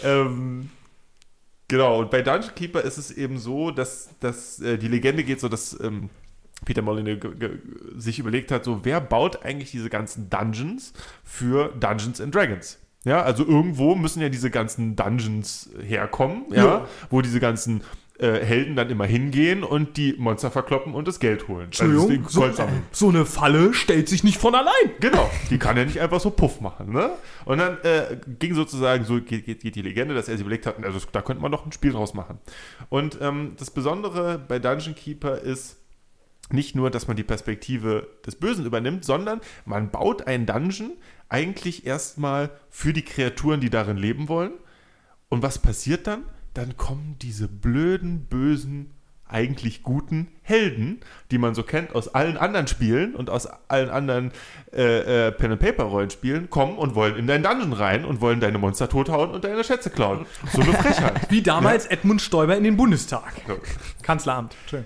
ähm, 0.05 0.71
genau, 1.69 2.01
und 2.01 2.11
bei 2.11 2.23
Dungeon 2.23 2.55
Keeper 2.55 2.83
ist 2.83 2.99
es 2.99 3.11
eben 3.11 3.39
so, 3.39 3.71
dass, 3.71 4.11
dass 4.21 4.61
äh, 4.61 4.79
die 4.79 4.89
Legende 4.89 5.25
geht 5.25 5.41
so, 5.41 5.49
dass 5.49 5.79
ähm, 5.81 6.11
Peter 6.65 6.83
Molyneux 6.83 7.19
sich 7.97 8.19
überlegt 8.19 8.51
hat, 8.53 8.65
so 8.65 8.81
wer 8.85 9.01
baut 9.01 9.45
eigentlich 9.45 9.71
diese 9.71 9.89
ganzen 9.89 10.29
Dungeons 10.29 10.93
für 11.25 11.69
Dungeons 11.79 12.21
and 12.21 12.35
Dragons? 12.35 12.79
Ja, 13.05 13.23
also 13.23 13.47
irgendwo 13.47 13.95
müssen 13.95 14.21
ja 14.21 14.29
diese 14.29 14.51
ganzen 14.51 14.95
Dungeons 14.97 15.71
herkommen, 15.83 16.45
ja, 16.51 16.65
Ja. 16.65 16.89
wo 17.09 17.23
diese 17.23 17.41
ganzen 17.41 17.83
äh, 18.19 18.45
Helden 18.45 18.77
dann 18.77 18.91
immer 18.91 19.07
hingehen 19.07 19.65
und 19.65 19.97
die 19.97 20.15
Monster 20.19 20.51
verkloppen 20.51 20.93
und 20.93 21.09
das 21.09 21.19
Geld 21.21 21.49
holen. 21.49 21.65
Entschuldigung, 21.67 22.27
also 22.27 22.41
das 22.43 22.51
so, 22.51 22.53
sammeln. 22.63 22.83
so 22.93 23.09
eine 23.09 23.25
Falle 23.25 23.73
stellt 23.73 24.11
sich 24.11 24.23
nicht 24.23 24.37
von 24.37 24.55
allein. 24.55 24.75
Genau, 25.01 25.31
die 25.49 25.57
kann 25.59 25.79
ja 25.79 25.87
nicht 25.87 25.99
einfach 26.01 26.21
so 26.21 26.29
Puff 26.31 26.61
machen, 26.61 26.93
ne? 26.93 27.13
Und 27.47 27.57
dann 27.57 27.79
äh, 27.83 28.19
ging 28.39 28.55
sozusagen, 28.55 29.05
so 29.07 29.23
geht, 29.23 29.47
geht, 29.47 29.61
geht 29.63 29.75
die 29.75 29.81
Legende, 29.81 30.15
dass 30.15 30.29
er 30.29 30.35
sich 30.35 30.43
überlegt 30.43 30.67
hat, 30.67 30.85
also 30.85 30.99
da 31.11 31.23
könnte 31.23 31.41
man 31.41 31.51
doch 31.51 31.65
ein 31.65 31.73
Spiel 31.73 31.93
draus 31.93 32.13
machen. 32.13 32.39
Und 32.91 33.17
ähm, 33.23 33.55
das 33.59 33.71
Besondere 33.71 34.39
bei 34.47 34.59
Dungeon 34.59 34.95
Keeper 34.95 35.39
ist 35.39 35.79
nicht 36.53 36.75
nur, 36.75 36.91
dass 36.91 37.09
man 37.09 37.17
die 37.17 37.25
Perspektive 37.25 38.09
des 38.27 38.37
Bösen 38.37 38.67
übernimmt, 38.67 39.05
sondern 39.05 39.41
man 39.65 39.91
baut 39.91 40.27
einen 40.27 40.47
Dungeon 40.47 40.93
eigentlich 41.29 41.87
erstmal 41.87 42.51
für 42.69 42.93
die 42.93 43.05
Kreaturen, 43.05 43.61
die 43.61 43.71
darin 43.71 43.97
leben 43.97 44.29
wollen. 44.29 44.53
Und 45.29 45.43
was 45.43 45.59
passiert 45.59 46.07
dann? 46.07 46.25
Dann 46.55 46.77
kommen 46.77 47.17
diese 47.21 47.47
blöden, 47.47 48.27
bösen, 48.27 48.91
eigentlich 49.31 49.83
guten 49.83 50.29
Helden, 50.43 51.01
die 51.31 51.39
man 51.39 51.55
so 51.55 51.63
kennt 51.63 51.95
aus 51.95 52.15
allen 52.15 52.37
anderen 52.37 52.67
Spielen 52.67 53.15
und 53.15 53.31
aus 53.31 53.47
allen 53.69 53.91
anderen 53.91 54.33
äh, 54.73 55.29
äh, 55.29 55.33
Pen-and-Paper-Rollenspielen, 55.33 56.51
kommen 56.51 56.77
und 56.77 56.95
wollen 56.95 57.17
in 57.17 57.27
dein 57.27 57.43
Dungeon 57.43 57.73
rein 57.73 58.05
und 58.05 58.21
wollen 58.21 58.41
deine 58.41 58.59
Monster 58.59 58.89
tothauen 58.89 59.31
und 59.31 59.45
deine 59.45 59.63
Schätze 59.65 59.91
klauen. 59.91 60.27
So 60.53 60.63
eine 60.63 60.73
Frechheit. 60.73 61.21
Wie 61.31 61.43
damals 61.43 61.87
Edmund 61.87 62.21
Stoiber 62.21 62.57
in 62.57 62.65
den 62.65 62.77
Bundestag. 62.77 63.33
Kanzleramt. 64.03 64.57
Schön. 64.69 64.85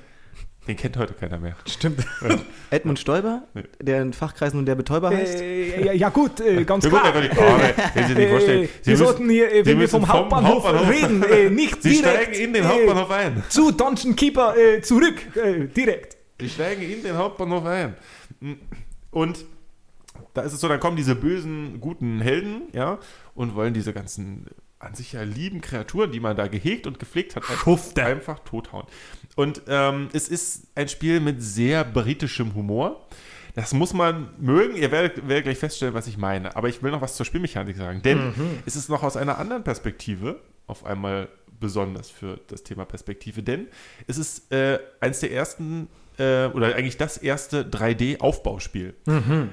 Den 0.67 0.77
kennt 0.77 0.97
heute 0.97 1.13
keiner 1.13 1.39
mehr. 1.39 1.57
Stimmt. 1.67 2.05
Edmund 2.71 2.99
Stoiber, 2.99 3.43
der 3.83 4.01
in 4.01 4.13
Fachkreisen 4.15 4.57
nun 4.59 4.65
der 4.67 4.75
Betäuber 4.77 5.11
heißt. 5.11 5.41
Äh, 5.41 5.85
ja, 5.85 5.93
ja, 5.93 6.09
gut, 6.09 6.41
äh, 6.41 6.65
ganz 6.67 6.89
klar. 6.89 7.13
Sie 7.13 7.19
Äh, 8.01 8.07
Sie 8.09 8.17
wir 8.17 8.29
müssen- 8.33 8.97
sollten 8.97 9.29
hier, 9.29 9.47
äh, 9.53 9.57
Sie 9.59 9.59
wenn 9.59 9.65
wir 9.67 9.77
müssen 9.77 10.01
vom 10.01 10.09
Hauptbahnhof, 10.09 10.65
reden, 10.89 11.23
äh, 11.23 11.51
nicht 11.51 11.83
Sie 11.83 12.01
direkt 12.01 12.35
steigen 12.37 12.45
in 12.45 12.53
den 12.55 12.65
äh, 12.65 12.67
Hauptbahnhof 12.69 13.11
ein. 13.11 13.43
zu 13.51 13.73
Dungeon 13.73 14.17
Keeper 14.17 14.57
äh, 14.57 14.81
zurück, 14.81 15.37
äh, 15.37 15.67
direkt. 15.67 16.17
Die 16.41 16.49
steigen 16.49 16.83
in 16.83 17.03
den 17.03 17.17
Hauptbahnhof 17.17 17.67
ein. 17.67 17.95
Und 19.11 19.45
da 20.33 20.43
ist 20.43 20.53
es 20.55 20.61
so, 20.61 20.69
dann 20.69 20.81
kommen 20.81 20.97
diese 20.97 21.15
bösen, 21.15 21.81
guten 21.81 22.21
Helden, 22.21 22.63
ja, 22.73 22.99
und 23.35 23.55
wollen 23.55 23.75
diese 23.75 23.93
ganzen 23.93 24.47
an 24.81 24.95
sich 24.95 25.13
ja 25.13 25.23
lieben 25.23 25.63
Kreaturen, 25.63 26.13
die 26.13 26.21
man 26.21 26.37
da 26.37 26.47
gehegt 26.47 26.87
und 26.87 26.99
gepflegt 26.99 27.37
hat, 27.37 27.45
einfach, 27.45 27.63
Schufte. 27.65 28.05
einfach 28.05 28.41
tothauen. 28.41 28.85
Und 29.35 29.63
ähm, 29.69 30.09
es 30.13 30.29
ist 30.29 30.69
ein 30.75 30.89
Spiel 30.89 31.21
mit 31.21 31.43
sehr 31.43 31.85
britischem 31.85 32.55
Humor. 32.55 33.07
Das 33.55 33.73
muss 33.73 33.93
man 33.93 34.31
mögen. 34.39 34.77
Ihr 34.77 34.91
werdet, 34.91 35.29
werdet 35.29 35.45
gleich 35.45 35.59
feststellen, 35.59 35.95
was 35.95 36.07
ich 36.07 36.19
meine. 36.19 36.57
Aber 36.57 36.69
ich 36.69 36.83
will 36.83 36.91
noch 36.91 37.01
was 37.01 37.17
zur 37.17 37.25
Spielmechanik 37.27 37.77
sagen. 37.77 38.03
Denn 38.03 38.33
es 38.67 38.75
ist 38.77 38.89
noch 38.89 39.03
aus 39.03 39.17
einer 39.17 39.39
anderen 39.39 39.63
Perspektive 39.63 40.41
auf 40.67 40.85
einmal 40.85 41.29
besonders 41.61 42.11
für 42.11 42.41
das 42.49 42.65
Thema 42.65 42.85
Perspektive. 42.85 43.43
Denn 43.43 43.69
es 44.07 44.19
ist 44.19 44.51
äh, 44.53 44.79
eines 45.01 45.21
der 45.21 45.33
ersten 45.33 45.89
äh, 46.19 46.47
oder 46.47 46.75
eigentlich 46.75 46.97
das 46.97 47.17
erste 47.17 47.63
3D-Aufbauspiel. 47.63 48.95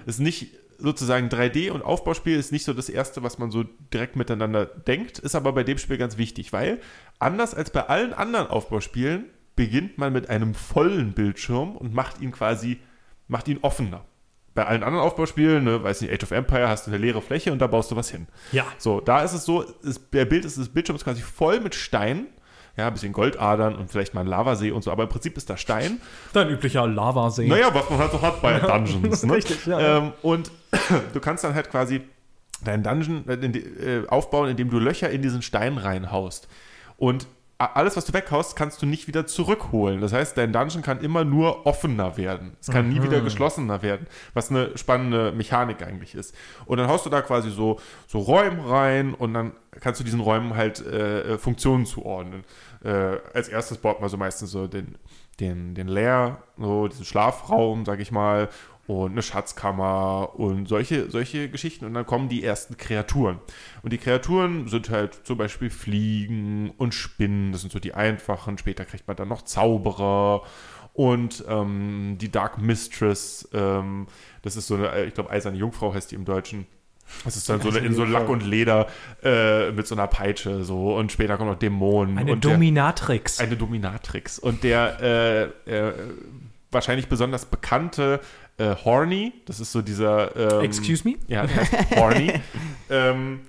Es 0.06 0.16
ist 0.16 0.20
nicht 0.20 0.48
sozusagen 0.80 1.28
3D 1.30 1.70
und 1.70 1.84
Aufbauspiel 1.84 2.38
ist 2.38 2.52
nicht 2.52 2.66
so 2.66 2.74
das 2.74 2.90
erste, 2.90 3.22
was 3.22 3.38
man 3.38 3.52
so 3.52 3.66
direkt 3.94 4.16
miteinander 4.16 4.66
denkt, 4.66 5.20
ist 5.20 5.36
aber 5.36 5.54
bei 5.54 5.64
dem 5.64 5.78
Spiel 5.78 5.98
ganz 5.98 6.18
wichtig, 6.18 6.54
weil 6.54 6.80
anders 7.20 7.54
als 7.54 7.70
bei 7.70 7.88
allen 7.88 8.14
anderen 8.14 8.48
Aufbauspielen 8.48 9.26
beginnt 9.62 10.00
man 10.00 10.12
mit 10.12 10.28
einem 10.28 10.56
vollen 10.56 11.14
Bildschirm 11.14 11.76
und 11.76 11.94
macht 11.94 12.20
ihn 12.20 12.32
quasi, 12.32 12.80
macht 13.28 13.48
ihn 13.48 13.60
offener. 13.62 14.06
bei 14.56 14.66
allen 14.66 14.82
anderen 14.82 15.06
Aufbauspielen, 15.06 15.64
ne, 15.64 15.84
weiß 15.84 16.02
nicht, 16.02 16.12
Age 16.12 16.24
of 16.24 16.32
Empire, 16.32 16.68
hast 16.68 16.88
du 16.88 16.92
eine 16.92 16.98
leere 16.98 17.22
Fläche 17.22 17.52
und 17.52 17.60
da 17.60 17.68
baust 17.68 17.92
du 17.92 17.96
was 17.96 18.10
hin. 18.10 18.26
Ja. 18.52 18.66
So, 18.80 19.02
da 19.02 19.22
ist 19.22 19.34
es 19.34 19.46
so, 19.46 19.62
ist, 19.62 20.12
der 20.14 20.26
Bild 20.26 20.46
ist 20.46 20.58
des 20.58 20.70
Bildschirms 20.70 21.04
quasi 21.04 21.22
voll 21.22 21.60
mit 21.60 21.76
Stein. 21.76 22.26
Ja, 22.76 22.88
ein 22.88 22.94
bisschen 22.94 23.14
Goldadern 23.14 23.76
und 23.76 23.92
vielleicht 23.92 24.16
mal 24.16 24.22
ein 24.22 24.28
Lavasee 24.28 24.72
und 24.72 24.84
so, 24.84 24.92
aber 24.92 25.04
im 25.04 25.10
Prinzip 25.10 25.38
ist 25.38 25.48
da 25.48 25.58
Stein. 25.58 26.02
Dein 26.34 26.50
üblicher 26.50 26.88
Lavasee. 26.88 27.48
Naja, 27.48 27.72
was 27.72 27.88
man 27.88 28.00
halt 28.00 28.12
so 28.14 28.22
hat 28.22 28.42
bei 28.42 28.58
Dungeons. 28.60 29.22
Ne? 29.28 29.36
Richtig, 29.36 29.68
ja. 29.68 29.98
Ähm, 29.98 30.14
und 30.24 30.50
du 31.14 31.20
kannst 31.20 31.44
dann 31.44 31.54
halt 31.54 31.70
quasi 31.70 32.02
deinen 32.66 32.82
Dungeon 32.82 33.30
äh, 33.30 33.36
äh, 33.36 34.08
aufbauen, 34.08 34.50
indem 34.50 34.72
du 34.72 34.80
Löcher 34.80 35.12
in 35.12 35.22
diesen 35.22 35.44
Stein 35.44 35.78
reinhaust. 35.78 36.48
Und 36.98 37.28
alles, 37.66 37.96
was 37.96 38.06
du 38.06 38.14
weghaust, 38.14 38.56
kannst 38.56 38.82
du 38.82 38.86
nicht 38.86 39.08
wieder 39.08 39.28
zurückholen. 39.28 40.02
Das 40.02 40.14
heißt, 40.14 40.38
dein 40.38 40.54
Dungeon 40.54 40.82
kann 40.82 41.00
immer 41.02 41.24
nur 41.24 41.66
offener 41.66 42.18
werden. 42.18 42.58
Es 42.60 42.68
kann 42.68 42.90
nie 42.90 43.02
wieder 43.04 43.22
geschlossener 43.22 43.82
werden, 43.82 44.08
was 44.34 44.50
eine 44.50 44.78
spannende 44.78 45.32
Mechanik 45.32 45.82
eigentlich 45.82 46.16
ist. 46.16 46.36
Und 46.66 46.78
dann 46.78 46.88
haust 46.88 47.06
du 47.06 47.10
da 47.10 47.22
quasi 47.22 47.52
so, 47.52 47.80
so 48.08 48.20
Räume 48.20 48.70
rein 48.70 49.14
und 49.14 49.34
dann 49.34 49.54
kannst 49.80 50.00
du 50.00 50.04
diesen 50.04 50.20
Räumen 50.20 50.56
halt 50.56 50.86
äh, 50.86 51.34
äh, 51.34 51.38
Funktionen 51.38 51.86
zuordnen. 51.86 52.44
Äh, 52.84 53.18
als 53.34 53.48
erstes 53.48 53.78
baut 53.78 54.02
man 54.02 54.10
so 54.10 54.18
meistens 54.18 54.52
so 54.52 54.68
den, 54.68 54.98
den, 55.40 55.76
den 55.76 55.88
Lair, 55.88 56.38
so 56.58 56.88
diesen 56.88 57.06
Schlafraum, 57.06 57.86
sag 57.86 58.00
ich 58.00 58.12
mal, 58.12 58.50
und 58.92 59.12
eine 59.14 59.22
Schatzkammer 59.22 60.32
und 60.36 60.68
solche, 60.68 61.10
solche 61.10 61.50
Geschichten. 61.50 61.86
Und 61.86 61.94
dann 61.94 62.06
kommen 62.06 62.30
die 62.30 62.44
ersten 62.44 62.78
Kreaturen. 62.78 63.40
Und 63.82 63.94
die 63.94 63.98
Kreaturen 63.98 64.68
sind 64.68 64.90
halt 64.90 65.26
zum 65.26 65.38
Beispiel 65.38 65.70
Fliegen 65.70 66.72
und 66.78 66.94
Spinnen. 66.94 67.52
Das 67.52 67.62
sind 67.62 67.72
so 67.72 67.80
die 67.80 67.94
einfachen. 67.94 68.58
Später 68.58 68.86
kriegt 68.86 69.08
man 69.08 69.16
dann 69.16 69.30
noch 69.30 69.44
Zauberer 69.44 70.44
und 70.94 71.44
ähm, 71.48 72.18
die 72.20 72.30
Dark 72.32 72.58
Mistress. 72.62 73.48
Ähm, 73.54 74.08
das 74.42 74.56
ist 74.58 74.68
so 74.68 74.76
eine, 74.76 74.92
äh, 74.92 75.06
ich 75.06 75.14
glaube, 75.14 75.30
eiserne 75.30 75.58
Jungfrau 75.58 75.94
heißt 75.94 76.12
die 76.12 76.16
im 76.16 76.26
Deutschen. 76.26 76.68
Das 77.26 77.36
ist 77.36 77.50
dann 77.50 77.60
so 77.60 77.70
eine, 77.70 77.80
in 77.80 77.94
so 77.94 78.06
Lack 78.06 78.30
und 78.30 78.46
Leder 78.46 78.88
äh, 79.22 79.72
mit 79.72 79.86
so 79.86 79.96
einer 79.96 80.08
Peitsche 80.08 80.64
so 80.64 80.96
und 80.96 81.12
später 81.12 81.36
kommen 81.38 81.50
noch 81.52 81.60
Dämonen. 81.60 82.18
Eine 82.18 82.32
und 82.34 82.44
der- 82.44 82.52
Dominatrix. 82.54 83.40
eine 83.40 83.58
Dominatrix. 83.58 84.40
Und 84.40 84.64
der 84.64 85.52
äh, 85.68 85.70
äh, 85.70 85.94
wahrscheinlich 86.72 87.08
besonders 87.08 87.46
bekannte 87.46 88.20
äh, 88.58 88.76
Horny, 88.84 89.34
das 89.46 89.60
ist 89.60 89.72
so 89.72 89.82
dieser. 89.82 90.36
Ähm, 90.36 90.62
Excuse 90.66 91.08
me? 91.08 91.16
Ja, 91.28 91.46
der 91.46 91.56
heißt 91.58 91.96
Horny. 91.96 92.34
ähm, 92.90 93.42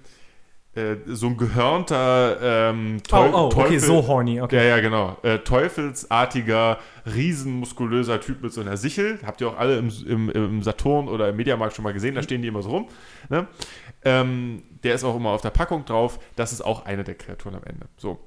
äh, 0.75 0.97
so 1.07 1.27
ein 1.27 1.37
gehörnter 1.37 2.39
ähm, 2.71 2.97
Oh, 2.99 3.09
Teu- 3.09 3.31
oh, 3.33 3.37
okay, 3.47 3.55
Teufel- 3.55 3.81
so 3.81 4.07
horny, 4.07 4.41
okay. 4.41 4.57
Ja, 4.57 4.63
ja, 4.77 4.81
genau. 4.81 5.19
Äh, 5.23 5.41
teufelsartiger, 5.41 6.79
riesenmuskulöser 7.15 8.21
Typ 8.21 8.43
mit 8.43 8.55
so 8.55 8.63
einer 8.63 8.79
Sichel. 8.79 9.19
Habt 9.27 9.43
ihr 9.43 9.49
auch 9.49 9.59
alle 9.59 9.77
im, 9.77 9.91
im, 10.07 10.31
im 10.31 10.63
Saturn 10.63 11.09
oder 11.09 11.29
im 11.29 11.37
Mediamarkt 11.37 11.77
schon 11.77 11.83
mal 11.83 11.93
gesehen, 11.93 12.15
da 12.15 12.23
stehen 12.23 12.41
die 12.41 12.49
immer 12.49 12.63
so 12.63 12.71
rum. 12.71 12.89
Ne? 13.29 13.47
Ähm, 14.05 14.63
der 14.83 14.95
ist 14.95 15.05
auch 15.05 15.15
immer 15.15 15.31
auf 15.31 15.43
der 15.43 15.51
Packung 15.51 15.85
drauf. 15.85 16.19
Das 16.37 16.53
ist 16.53 16.63
auch 16.63 16.87
eine 16.87 17.05
der 17.05 17.17
Kreaturen 17.17 17.55
am 17.55 17.65
Ende. 17.65 17.87
So. 17.99 18.19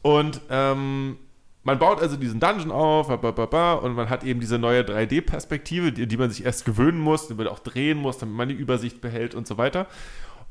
Und 0.00 0.40
ähm, 0.48 1.18
man 1.66 1.80
baut 1.80 2.00
also 2.00 2.16
diesen 2.16 2.38
Dungeon 2.38 2.70
auf 2.70 3.08
und 3.08 3.94
man 3.96 4.08
hat 4.08 4.22
eben 4.22 4.38
diese 4.38 4.56
neue 4.56 4.82
3D-Perspektive, 4.82 5.90
die, 5.90 6.06
die 6.06 6.16
man 6.16 6.30
sich 6.30 6.44
erst 6.44 6.64
gewöhnen 6.64 7.00
muss, 7.00 7.26
die 7.26 7.34
man 7.34 7.48
auch 7.48 7.58
drehen 7.58 7.98
muss, 7.98 8.18
damit 8.18 8.36
man 8.36 8.48
die 8.48 8.54
Übersicht 8.54 9.00
behält 9.00 9.34
und 9.34 9.48
so 9.48 9.58
weiter. 9.58 9.88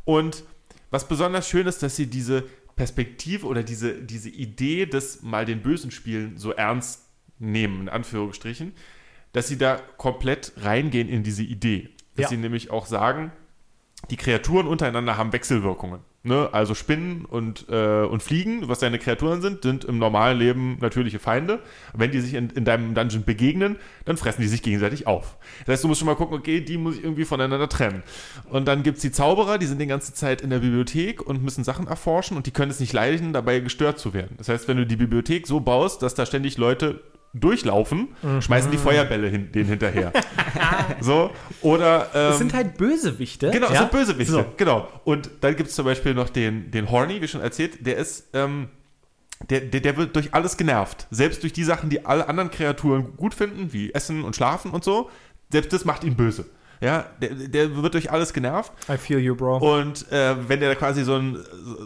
Und 0.03 0.43
was 0.91 1.07
besonders 1.07 1.47
schön 1.47 1.67
ist, 1.67 1.81
dass 1.81 1.95
sie 1.95 2.07
diese 2.07 2.43
Perspektive 2.75 3.47
oder 3.47 3.63
diese, 3.63 3.93
diese 3.93 4.29
Idee 4.29 4.85
des 4.87 5.21
mal 5.23 5.45
den 5.45 5.61
Bösen 5.61 5.89
spielen 5.89 6.37
so 6.37 6.51
ernst 6.51 7.05
nehmen, 7.39 7.83
in 7.83 7.89
Anführungsstrichen, 7.89 8.73
dass 9.31 9.47
sie 9.47 9.57
da 9.57 9.77
komplett 9.97 10.51
reingehen 10.57 11.07
in 11.07 11.23
diese 11.23 11.43
Idee. 11.43 11.91
Dass 12.15 12.23
Ja. 12.23 12.27
sie 12.29 12.37
nämlich 12.37 12.71
auch 12.71 12.85
sagen, 12.87 13.31
die 14.09 14.17
Kreaturen 14.17 14.67
untereinander 14.67 15.15
haben 15.15 15.31
Wechselwirkungen. 15.31 16.01
Ne? 16.25 16.49
Also 16.51 16.73
Spinnen 16.73 17.23
und, 17.25 17.67
äh, 17.69 18.01
und 18.01 18.23
Fliegen, 18.23 18.67
was 18.67 18.79
deine 18.79 18.97
Kreaturen 18.97 19.41
sind, 19.41 19.61
sind 19.61 19.85
im 19.85 19.99
normalen 19.99 20.39
Leben 20.39 20.77
natürliche 20.81 21.19
Feinde. 21.19 21.59
Wenn 21.93 22.09
die 22.09 22.19
sich 22.19 22.33
in, 22.33 22.49
in 22.49 22.65
deinem 22.65 22.95
Dungeon 22.95 23.23
begegnen, 23.23 23.75
dann 24.05 24.17
fressen 24.17 24.41
die 24.41 24.47
sich 24.47 24.63
gegenseitig 24.63 25.05
auf. 25.05 25.37
Das 25.65 25.73
heißt, 25.73 25.83
du 25.83 25.87
musst 25.87 25.99
schon 25.99 26.07
mal 26.07 26.15
gucken, 26.15 26.35
okay, 26.35 26.61
die 26.61 26.79
muss 26.79 26.95
ich 26.95 27.03
irgendwie 27.03 27.25
voneinander 27.25 27.69
trennen. 27.69 28.01
Und 28.49 28.67
dann 28.67 28.81
gibt 28.81 28.97
es 28.97 29.03
die 29.03 29.11
Zauberer, 29.11 29.59
die 29.59 29.67
sind 29.67 29.79
die 29.79 29.85
ganze 29.85 30.15
Zeit 30.15 30.41
in 30.41 30.49
der 30.49 30.59
Bibliothek 30.59 31.21
und 31.21 31.43
müssen 31.43 31.63
Sachen 31.63 31.85
erforschen 31.85 32.37
und 32.37 32.47
die 32.47 32.51
können 32.51 32.71
es 32.71 32.79
nicht 32.79 32.93
leiden, 32.93 33.31
dabei 33.31 33.59
gestört 33.59 33.99
zu 33.99 34.15
werden. 34.15 34.33
Das 34.37 34.49
heißt, 34.49 34.67
wenn 34.67 34.77
du 34.77 34.87
die 34.87 34.95
Bibliothek 34.95 35.45
so 35.45 35.59
baust, 35.59 36.01
dass 36.01 36.15
da 36.15 36.25
ständig 36.25 36.57
Leute 36.57 37.01
durchlaufen, 37.39 38.09
schmeißen 38.39 38.71
die 38.71 38.77
Feuerbälle 38.77 39.27
hin, 39.27 39.51
denen 39.51 39.69
hinterher. 39.69 40.13
so, 41.01 41.31
oder 41.61 42.09
ähm, 42.13 42.29
Das 42.29 42.37
sind 42.37 42.53
halt 42.53 42.77
Bösewichte. 42.77 43.51
Genau, 43.51 43.67
das 43.67 43.75
ja? 43.75 43.81
sind 43.81 43.91
Bösewichte. 43.91 44.31
So. 44.31 44.45
Genau. 44.57 44.87
Und 45.03 45.29
dann 45.41 45.55
gibt 45.55 45.69
es 45.69 45.75
zum 45.75 45.85
Beispiel 45.85 46.13
noch 46.13 46.29
den, 46.29 46.71
den 46.71 46.89
Horny, 46.89 47.21
wie 47.21 47.27
schon 47.27 47.41
erzählt, 47.41 47.85
der 47.85 47.97
ist, 47.97 48.29
ähm, 48.33 48.69
der, 49.49 49.61
der, 49.61 49.81
der 49.81 49.97
wird 49.97 50.15
durch 50.15 50.33
alles 50.33 50.57
genervt. 50.57 51.07
Selbst 51.11 51.43
durch 51.43 51.53
die 51.53 51.63
Sachen, 51.63 51.89
die 51.89 52.05
alle 52.05 52.29
anderen 52.29 52.51
Kreaturen 52.51 53.17
gut 53.17 53.33
finden, 53.33 53.73
wie 53.73 53.93
Essen 53.93 54.23
und 54.23 54.35
Schlafen 54.35 54.71
und 54.71 54.83
so, 54.83 55.09
selbst 55.51 55.73
das 55.73 55.85
macht 55.85 56.03
ihn 56.03 56.15
böse. 56.15 56.45
Ja, 56.81 57.05
der, 57.21 57.29
der 57.33 57.81
wird 57.81 57.93
durch 57.93 58.11
alles 58.11 58.33
genervt. 58.33 58.71
I 58.89 58.97
feel 58.97 59.19
you, 59.19 59.35
bro. 59.35 59.57
Und 59.57 60.11
äh, 60.11 60.35
wenn 60.47 60.59
der 60.59 60.75
quasi 60.75 61.03
so 61.03 61.15
einen, 61.15 61.43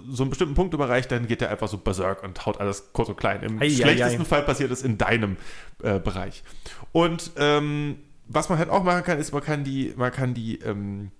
so 0.10 0.24
einen 0.24 0.30
bestimmten 0.30 0.56
Punkt 0.56 0.74
überreicht, 0.74 1.12
dann 1.12 1.28
geht 1.28 1.42
er 1.42 1.50
einfach 1.50 1.68
so 1.68 1.78
berserk 1.78 2.24
und 2.24 2.46
haut 2.46 2.60
alles 2.60 2.92
kurz 2.94 3.10
und 3.10 3.18
klein. 3.18 3.42
Im 3.44 3.62
Ei, 3.62 3.66
ei, 3.66 3.70
schlechtesten 3.70 4.22
ei. 4.22 4.26
Fall 4.26 4.42
passiert 4.44 4.72
es 4.72 4.82
in 4.84 4.98
deinem 4.98 5.38
äh, 5.84 6.00
Bereich. 6.00 6.44
Und 6.92 7.32
ähm, 7.38 7.98
was 8.28 8.50
man 8.50 8.58
halt 8.58 8.70
auch 8.70 8.84
machen 8.84 9.04
kann, 9.04 9.20
ist, 9.20 9.34
man 9.34 9.44
kann 9.44 9.64
die, 9.64 9.94
man 9.96 10.12
kann 10.12 10.34
die, 10.34 10.60
ähm, 10.60 11.12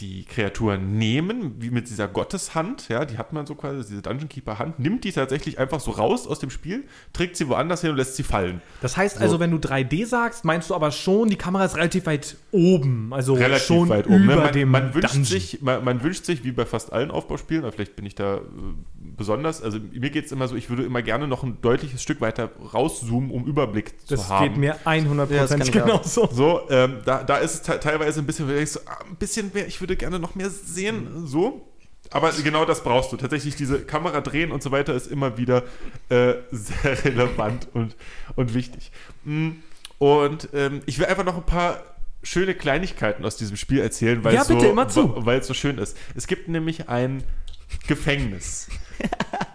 die 0.00 0.24
Kreaturen 0.24 0.98
nehmen, 0.98 1.54
wie 1.60 1.70
mit 1.70 1.88
dieser 1.88 2.08
Gotteshand, 2.08 2.88
ja, 2.88 3.04
die 3.04 3.16
hat 3.16 3.32
man 3.32 3.46
so 3.46 3.54
quasi, 3.54 3.88
diese 3.88 4.02
Dungeon 4.02 4.28
Keeper 4.28 4.58
Hand, 4.58 4.80
nimmt 4.80 5.04
die 5.04 5.12
tatsächlich 5.12 5.60
einfach 5.60 5.78
so 5.78 5.92
raus 5.92 6.26
aus 6.26 6.40
dem 6.40 6.50
Spiel, 6.50 6.84
trägt 7.12 7.36
sie 7.36 7.48
woanders 7.48 7.82
hin 7.82 7.90
und 7.90 7.96
lässt 7.96 8.16
sie 8.16 8.24
fallen. 8.24 8.60
Das 8.80 8.96
heißt 8.96 9.20
also, 9.20 9.38
wenn 9.38 9.52
du 9.52 9.56
3D 9.58 10.04
sagst, 10.06 10.44
meinst 10.44 10.70
du 10.70 10.74
aber 10.74 10.90
schon, 10.90 11.28
die 11.28 11.36
Kamera 11.36 11.64
ist 11.64 11.76
relativ 11.76 12.06
weit 12.06 12.36
oben. 12.50 13.12
Also 13.12 13.34
relativ 13.34 13.66
schon 13.66 13.88
weit 13.88 14.06
oben. 14.06 14.24
über 14.24 14.34
Ne? 14.34 14.40
Man, 14.40 14.52
dem 14.52 14.68
man, 14.68 14.94
wünscht 14.94 15.14
Dungeon. 15.14 15.24
sich, 15.24 15.62
man, 15.62 15.84
man 15.84 16.02
wünscht 16.02 16.24
sich, 16.24 16.42
wie 16.42 16.50
bei 16.50 16.66
fast 16.66 16.92
allen 16.92 17.12
Aufbauspielen, 17.12 17.62
aber 17.62 17.70
vielleicht 17.70 17.94
bin 17.94 18.04
ich 18.04 18.16
da 18.16 18.38
äh, 18.38 18.40
besonders, 19.16 19.62
also 19.62 19.78
mir 19.78 20.10
geht 20.10 20.26
es 20.26 20.32
immer 20.32 20.48
so, 20.48 20.56
ich 20.56 20.70
würde 20.70 20.82
immer 20.82 21.02
gerne 21.02 21.28
noch 21.28 21.44
ein 21.44 21.58
deutliches 21.62 22.02
Stück 22.02 22.20
weiter 22.20 22.50
rauszoomen, 22.72 23.30
um 23.30 23.46
Überblick 23.46 23.94
zu 24.00 24.16
Das 24.16 24.28
haben. 24.28 24.48
geht 24.48 24.56
mir 24.56 24.76
100% 24.84 25.32
Ja, 25.32 25.46
das 25.46 25.68
ich 25.68 25.72
genauso. 25.72 26.28
So, 26.32 26.62
ähm, 26.68 26.96
da, 27.04 27.22
da 27.22 27.36
ist 27.36 27.54
es 27.54 27.62
te 27.62 27.78
teilweise 27.78 28.18
ein 28.20 28.26
bisschen, 28.26 28.50
ich 28.58 28.72
so, 28.72 28.80
ah, 28.86 28.98
ein 29.08 29.16
bisschen 29.16 29.52
mehr, 29.54 29.68
ich 29.68 29.80
würde 29.84 29.96
gerne 29.96 30.18
noch 30.18 30.34
mehr 30.34 30.48
sehen, 30.48 31.26
so. 31.26 31.68
Aber 32.10 32.32
genau 32.32 32.64
das 32.64 32.82
brauchst 32.82 33.12
du. 33.12 33.16
Tatsächlich 33.18 33.54
diese 33.54 33.80
Kamera 33.80 34.22
drehen 34.22 34.50
und 34.50 34.62
so 34.62 34.70
weiter 34.70 34.94
ist 34.94 35.06
immer 35.06 35.36
wieder 35.36 35.64
äh, 36.08 36.34
sehr 36.50 37.04
relevant 37.04 37.68
und, 37.74 37.96
und 38.34 38.54
wichtig. 38.54 38.90
Mm, 39.24 39.50
Und 39.98 40.48
ähm, 40.54 40.80
ich 40.86 40.98
will 40.98 41.06
einfach 41.06 41.24
noch 41.24 41.36
ein 41.36 41.46
paar 41.46 41.82
schöne 42.22 42.54
Kleinigkeiten 42.54 43.24
aus 43.26 43.36
diesem 43.36 43.56
Spiel 43.58 43.80
erzählen, 43.80 44.24
weil 44.24 44.34
Ja, 44.34 44.42
es 44.42 44.48
so, 44.94 45.26
weil 45.26 45.40
es 45.40 45.46
so 45.46 45.54
schön 45.54 45.76
ist. 45.76 45.96
Es 46.14 46.26
gibt 46.26 46.48
nämlich 46.48 46.88
ein 46.88 47.22
Gefängnis. 47.86 48.68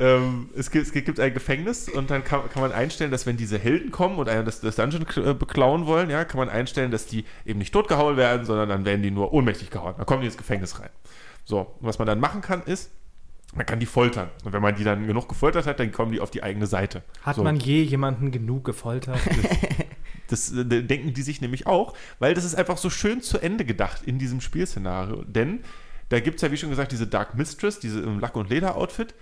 ähm, 0.00 0.48
es, 0.56 0.70
gibt, 0.70 0.86
es 0.86 0.92
gibt 0.92 1.20
ein 1.20 1.34
Gefängnis 1.34 1.88
und 1.88 2.10
dann 2.10 2.24
kann, 2.24 2.48
kann 2.48 2.62
man 2.62 2.72
einstellen, 2.72 3.10
dass 3.10 3.26
wenn 3.26 3.36
diese 3.36 3.58
Helden 3.58 3.90
kommen 3.90 4.16
und 4.16 4.28
einen 4.28 4.46
das, 4.46 4.60
das 4.60 4.76
Dungeon 4.76 5.04
äh, 5.16 5.34
beklauen 5.34 5.86
wollen, 5.86 6.08
ja, 6.08 6.24
kann 6.24 6.38
man 6.38 6.48
einstellen, 6.48 6.90
dass 6.90 7.06
die 7.06 7.24
eben 7.44 7.58
nicht 7.58 7.72
totgehauen 7.72 8.16
werden, 8.16 8.46
sondern 8.46 8.70
dann 8.70 8.84
werden 8.86 9.02
die 9.02 9.10
nur 9.10 9.32
ohnmächtig 9.32 9.70
gehauen. 9.70 9.94
Dann 9.96 10.06
kommen 10.06 10.22
die 10.22 10.26
ins 10.26 10.38
Gefängnis 10.38 10.80
rein. 10.80 10.88
So, 11.44 11.60
und 11.60 11.86
was 11.86 11.98
man 11.98 12.06
dann 12.06 12.18
machen 12.18 12.40
kann, 12.40 12.62
ist, 12.62 12.90
man 13.54 13.66
kann 13.66 13.78
die 13.78 13.86
foltern. 13.86 14.30
Und 14.44 14.52
wenn 14.52 14.62
man 14.62 14.74
die 14.74 14.84
dann 14.84 15.06
genug 15.06 15.28
gefoltert 15.28 15.66
hat, 15.66 15.80
dann 15.80 15.92
kommen 15.92 16.12
die 16.12 16.20
auf 16.20 16.30
die 16.30 16.42
eigene 16.42 16.66
Seite. 16.66 17.02
Hat 17.22 17.36
so. 17.36 17.42
man 17.42 17.56
je 17.56 17.82
jemanden 17.82 18.30
genug 18.30 18.64
gefoltert? 18.64 19.20
Das 20.30 20.52
äh, 20.52 20.64
denken 20.64 21.12
die 21.12 21.22
sich 21.22 21.40
nämlich 21.40 21.66
auch, 21.66 21.92
weil 22.20 22.34
das 22.34 22.44
ist 22.44 22.54
einfach 22.54 22.78
so 22.78 22.88
schön 22.88 23.20
zu 23.20 23.38
Ende 23.38 23.64
gedacht 23.64 24.02
in 24.06 24.20
diesem 24.20 24.40
Spielszenario. 24.40 25.24
Denn 25.24 25.64
da 26.08 26.20
gibt 26.20 26.36
es 26.36 26.42
ja, 26.42 26.52
wie 26.52 26.56
schon 26.56 26.70
gesagt, 26.70 26.92
diese 26.92 27.08
Dark 27.08 27.34
Mistress, 27.34 27.80
diese 27.80 28.00
im 28.00 28.20
Lack- 28.20 28.36
und 28.36 28.48
Leder-Outfit, 28.48 29.14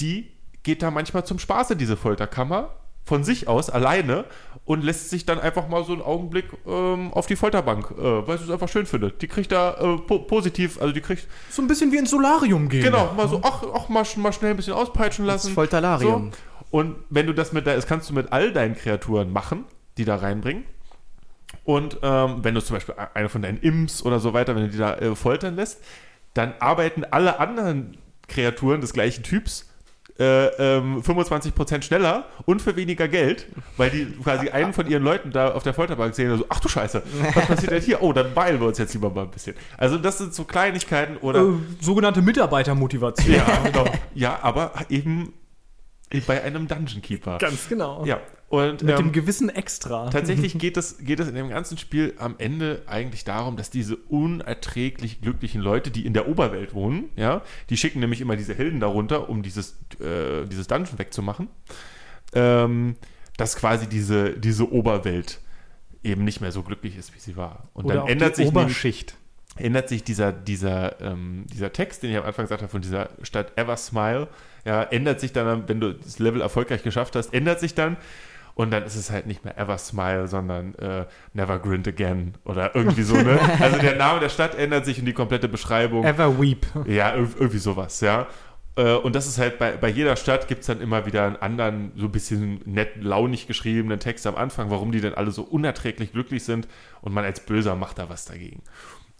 die 0.00 0.32
geht 0.62 0.82
da 0.82 0.90
manchmal 0.90 1.24
zum 1.24 1.38
Spaß 1.38 1.70
in 1.72 1.78
diese 1.78 1.96
Folterkammer 1.96 2.70
von 3.06 3.22
sich 3.22 3.46
aus 3.46 3.70
alleine 3.70 4.24
und 4.64 4.82
lässt 4.82 5.10
sich 5.10 5.24
dann 5.24 5.38
einfach 5.38 5.68
mal 5.68 5.84
so 5.84 5.92
einen 5.92 6.02
Augenblick 6.02 6.46
ähm, 6.66 7.12
auf 7.12 7.26
die 7.26 7.36
Folterbank, 7.36 7.92
äh, 7.92 8.26
weil 8.26 8.36
sie 8.36 8.44
es 8.44 8.50
einfach 8.50 8.68
schön 8.68 8.84
findet. 8.84 9.22
Die 9.22 9.28
kriegt 9.28 9.52
da 9.52 9.74
äh, 9.74 9.96
po 9.98 10.18
positiv, 10.18 10.80
also 10.80 10.92
die 10.92 11.00
kriegt 11.00 11.28
so 11.48 11.62
ein 11.62 11.68
bisschen 11.68 11.92
wie 11.92 11.98
ins 11.98 12.10
Solarium 12.10 12.68
gehen. 12.68 12.82
Genau, 12.82 13.12
mal 13.16 13.28
so, 13.28 13.40
ach, 13.44 13.62
ach 13.72 13.88
mal, 13.88 14.04
mal 14.16 14.32
schnell 14.32 14.50
ein 14.50 14.56
bisschen 14.56 14.72
auspeitschen 14.72 15.24
lassen. 15.24 15.54
Folterlarium. 15.54 16.32
So. 16.32 16.38
Und 16.72 16.96
wenn 17.08 17.28
du 17.28 17.32
das 17.32 17.52
mit, 17.52 17.64
das 17.68 17.86
kannst 17.86 18.10
du 18.10 18.14
mit 18.14 18.32
all 18.32 18.52
deinen 18.52 18.74
Kreaturen 18.74 19.32
machen, 19.32 19.64
die 19.98 20.04
da 20.04 20.16
reinbringen. 20.16 20.64
Und 21.62 21.98
ähm, 22.02 22.38
wenn 22.42 22.54
du 22.56 22.62
zum 22.62 22.74
Beispiel 22.74 22.96
eine 23.14 23.28
von 23.28 23.42
deinen 23.42 23.58
Imps 23.58 24.02
oder 24.02 24.18
so 24.18 24.32
weiter, 24.32 24.56
wenn 24.56 24.64
du 24.64 24.70
die 24.70 24.78
da 24.78 24.94
äh, 24.96 25.14
foltern 25.14 25.54
lässt, 25.54 25.80
dann 26.34 26.54
arbeiten 26.58 27.04
alle 27.04 27.38
anderen 27.38 27.96
Kreaturen 28.26 28.80
des 28.80 28.92
gleichen 28.92 29.22
Typs 29.22 29.70
äh, 30.18 30.46
ähm, 30.78 31.02
25% 31.02 31.82
schneller 31.82 32.26
und 32.44 32.62
für 32.62 32.76
weniger 32.76 33.08
Geld, 33.08 33.46
weil 33.76 33.90
die 33.90 34.06
quasi 34.22 34.48
einen 34.48 34.72
von 34.72 34.86
ihren 34.88 35.02
Leuten 35.02 35.30
da 35.30 35.52
auf 35.52 35.62
der 35.62 35.74
Folterbank 35.74 36.14
sehen 36.14 36.32
und 36.32 36.38
so, 36.38 36.46
ach 36.48 36.60
du 36.60 36.68
Scheiße, 36.68 37.02
was 37.34 37.46
passiert 37.46 37.72
denn 37.72 37.82
hier? 37.82 38.02
Oh, 38.02 38.12
dann 38.12 38.32
beeilen 38.32 38.60
wir 38.60 38.68
uns 38.68 38.78
jetzt 38.78 38.94
lieber 38.94 39.10
mal 39.10 39.22
ein 39.22 39.30
bisschen. 39.30 39.56
Also 39.76 39.98
das 39.98 40.18
sind 40.18 40.34
so 40.34 40.44
Kleinigkeiten 40.44 41.16
oder... 41.18 41.40
Äh, 41.40 41.52
sogenannte 41.80 42.22
Mitarbeitermotivation. 42.22 43.34
ja, 43.36 43.44
genau. 43.64 43.84
ja, 44.14 44.38
aber 44.42 44.72
eben 44.88 45.32
bei 46.26 46.42
einem 46.42 46.68
Dungeon 46.68 47.02
Keeper. 47.02 47.38
Ganz 47.38 47.68
genau. 47.68 48.04
Ja, 48.04 48.20
und 48.48 48.82
Mit 48.82 48.92
ähm, 48.92 49.06
dem 49.06 49.12
gewissen 49.12 49.48
Extra. 49.48 50.08
Tatsächlich 50.10 50.56
geht 50.58 50.76
es, 50.76 50.98
geht 50.98 51.18
es 51.18 51.28
in 51.28 51.34
dem 51.34 51.48
ganzen 51.48 51.78
Spiel 51.78 52.14
am 52.18 52.36
Ende 52.38 52.82
eigentlich 52.86 53.24
darum, 53.24 53.56
dass 53.56 53.70
diese 53.70 53.96
unerträglich 53.96 55.20
glücklichen 55.20 55.60
Leute, 55.60 55.90
die 55.90 56.06
in 56.06 56.12
der 56.12 56.28
Oberwelt 56.28 56.72
wohnen, 56.72 57.10
ja, 57.16 57.42
die 57.70 57.76
schicken 57.76 57.98
nämlich 58.00 58.20
immer 58.20 58.36
diese 58.36 58.54
Helden 58.54 58.78
darunter, 58.78 59.28
um 59.28 59.42
dieses, 59.42 59.78
äh, 60.00 60.46
dieses 60.46 60.68
Dungeon 60.68 60.98
wegzumachen, 60.98 61.48
ähm, 62.34 62.94
dass 63.36 63.56
quasi 63.56 63.88
diese, 63.88 64.38
diese 64.38 64.70
Oberwelt 64.70 65.40
eben 66.04 66.22
nicht 66.22 66.40
mehr 66.40 66.52
so 66.52 66.62
glücklich 66.62 66.96
ist, 66.96 67.14
wie 67.16 67.18
sie 67.18 67.36
war. 67.36 67.68
Und 67.74 67.86
Oder 67.86 67.96
dann 67.96 68.06
ändert 68.08 68.36
sich 68.36 68.46
nämlich- 68.46 68.62
Oberschicht. 68.64 69.16
ändert 69.56 69.88
sich 69.88 70.04
dieser, 70.04 70.30
dieser, 70.32 71.00
ähm, 71.00 71.46
dieser 71.52 71.72
Text, 71.72 72.04
den 72.04 72.12
ich 72.12 72.16
am 72.16 72.24
Anfang 72.24 72.44
gesagt 72.44 72.62
habe, 72.62 72.70
von 72.70 72.80
dieser 72.82 73.10
Stadt 73.22 73.58
Eversmile, 73.58 74.28
ja, 74.66 74.82
ändert 74.82 75.20
sich 75.20 75.32
dann, 75.32 75.66
wenn 75.68 75.80
du 75.80 75.94
das 75.94 76.18
Level 76.18 76.42
erfolgreich 76.42 76.82
geschafft 76.82 77.16
hast, 77.16 77.32
ändert 77.32 77.60
sich 77.60 77.74
dann. 77.74 77.96
Und 78.54 78.70
dann 78.70 78.84
ist 78.84 78.96
es 78.96 79.10
halt 79.10 79.26
nicht 79.26 79.44
mehr 79.44 79.58
Eversmile, 79.58 80.28
sondern 80.28 80.74
äh, 80.76 81.04
Never 81.34 81.58
Grind 81.58 81.86
Again 81.88 82.34
oder 82.46 82.74
irgendwie 82.74 83.02
so, 83.02 83.14
ne? 83.14 83.38
Also 83.60 83.78
der 83.78 83.96
Name 83.96 84.18
der 84.20 84.30
Stadt 84.30 84.54
ändert 84.58 84.86
sich 84.86 84.98
und 84.98 85.04
die 85.04 85.12
komplette 85.12 85.46
Beschreibung. 85.46 86.04
Everweep. 86.04 86.66
Ja, 86.86 87.10
irg- 87.14 87.36
irgendwie 87.38 87.58
sowas, 87.58 88.00
ja. 88.00 88.26
Äh, 88.76 88.94
Und 88.94 89.14
das 89.14 89.26
ist 89.26 89.36
halt 89.38 89.58
bei, 89.58 89.72
bei 89.76 89.88
jeder 89.88 90.16
Stadt 90.16 90.48
gibt 90.48 90.62
es 90.62 90.68
dann 90.68 90.80
immer 90.80 91.04
wieder 91.04 91.26
einen 91.26 91.36
anderen, 91.36 91.92
so 91.96 92.06
ein 92.06 92.12
bisschen 92.12 92.62
nett, 92.64 92.92
launig 92.98 93.46
geschriebenen 93.46 94.00
Text 94.00 94.26
am 94.26 94.36
Anfang, 94.36 94.70
warum 94.70 94.90
die 94.90 95.02
denn 95.02 95.12
alle 95.12 95.32
so 95.32 95.42
unerträglich 95.42 96.12
glücklich 96.12 96.42
sind 96.42 96.66
und 97.02 97.12
man 97.12 97.24
als 97.26 97.40
Böser 97.40 97.74
macht 97.76 97.98
da 97.98 98.08
was 98.08 98.24
dagegen. 98.24 98.62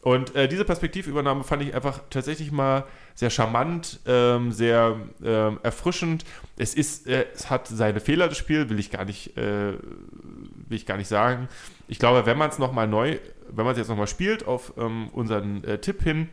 Und 0.00 0.34
äh, 0.34 0.48
diese 0.48 0.64
Perspektivübernahme 0.64 1.44
fand 1.44 1.62
ich 1.62 1.74
einfach 1.74 2.00
tatsächlich 2.08 2.52
mal 2.52 2.84
sehr 3.16 3.30
charmant, 3.30 3.98
ähm, 4.06 4.52
sehr 4.52 5.00
ähm, 5.24 5.58
erfrischend. 5.62 6.24
Es 6.58 6.74
ist, 6.74 7.08
äh, 7.08 7.26
es 7.34 7.50
hat 7.50 7.66
seine 7.66 7.98
Fehler, 7.98 8.28
das 8.28 8.36
Spiel, 8.36 8.68
will 8.68 8.78
ich 8.78 8.90
gar 8.90 9.06
nicht, 9.06 9.36
äh, 9.38 9.72
will 9.72 10.76
ich 10.76 10.84
gar 10.84 10.98
nicht 10.98 11.08
sagen. 11.08 11.48
Ich 11.88 11.98
glaube, 11.98 12.26
wenn 12.26 12.36
man 12.36 12.50
es 12.50 12.58
nochmal 12.58 12.86
neu, 12.86 13.18
wenn 13.48 13.64
man 13.64 13.72
es 13.72 13.78
jetzt 13.78 13.88
nochmal 13.88 14.06
spielt, 14.06 14.46
auf 14.46 14.74
ähm, 14.76 15.08
unseren 15.08 15.64
äh, 15.64 15.78
Tipp 15.78 16.02
hin, 16.02 16.28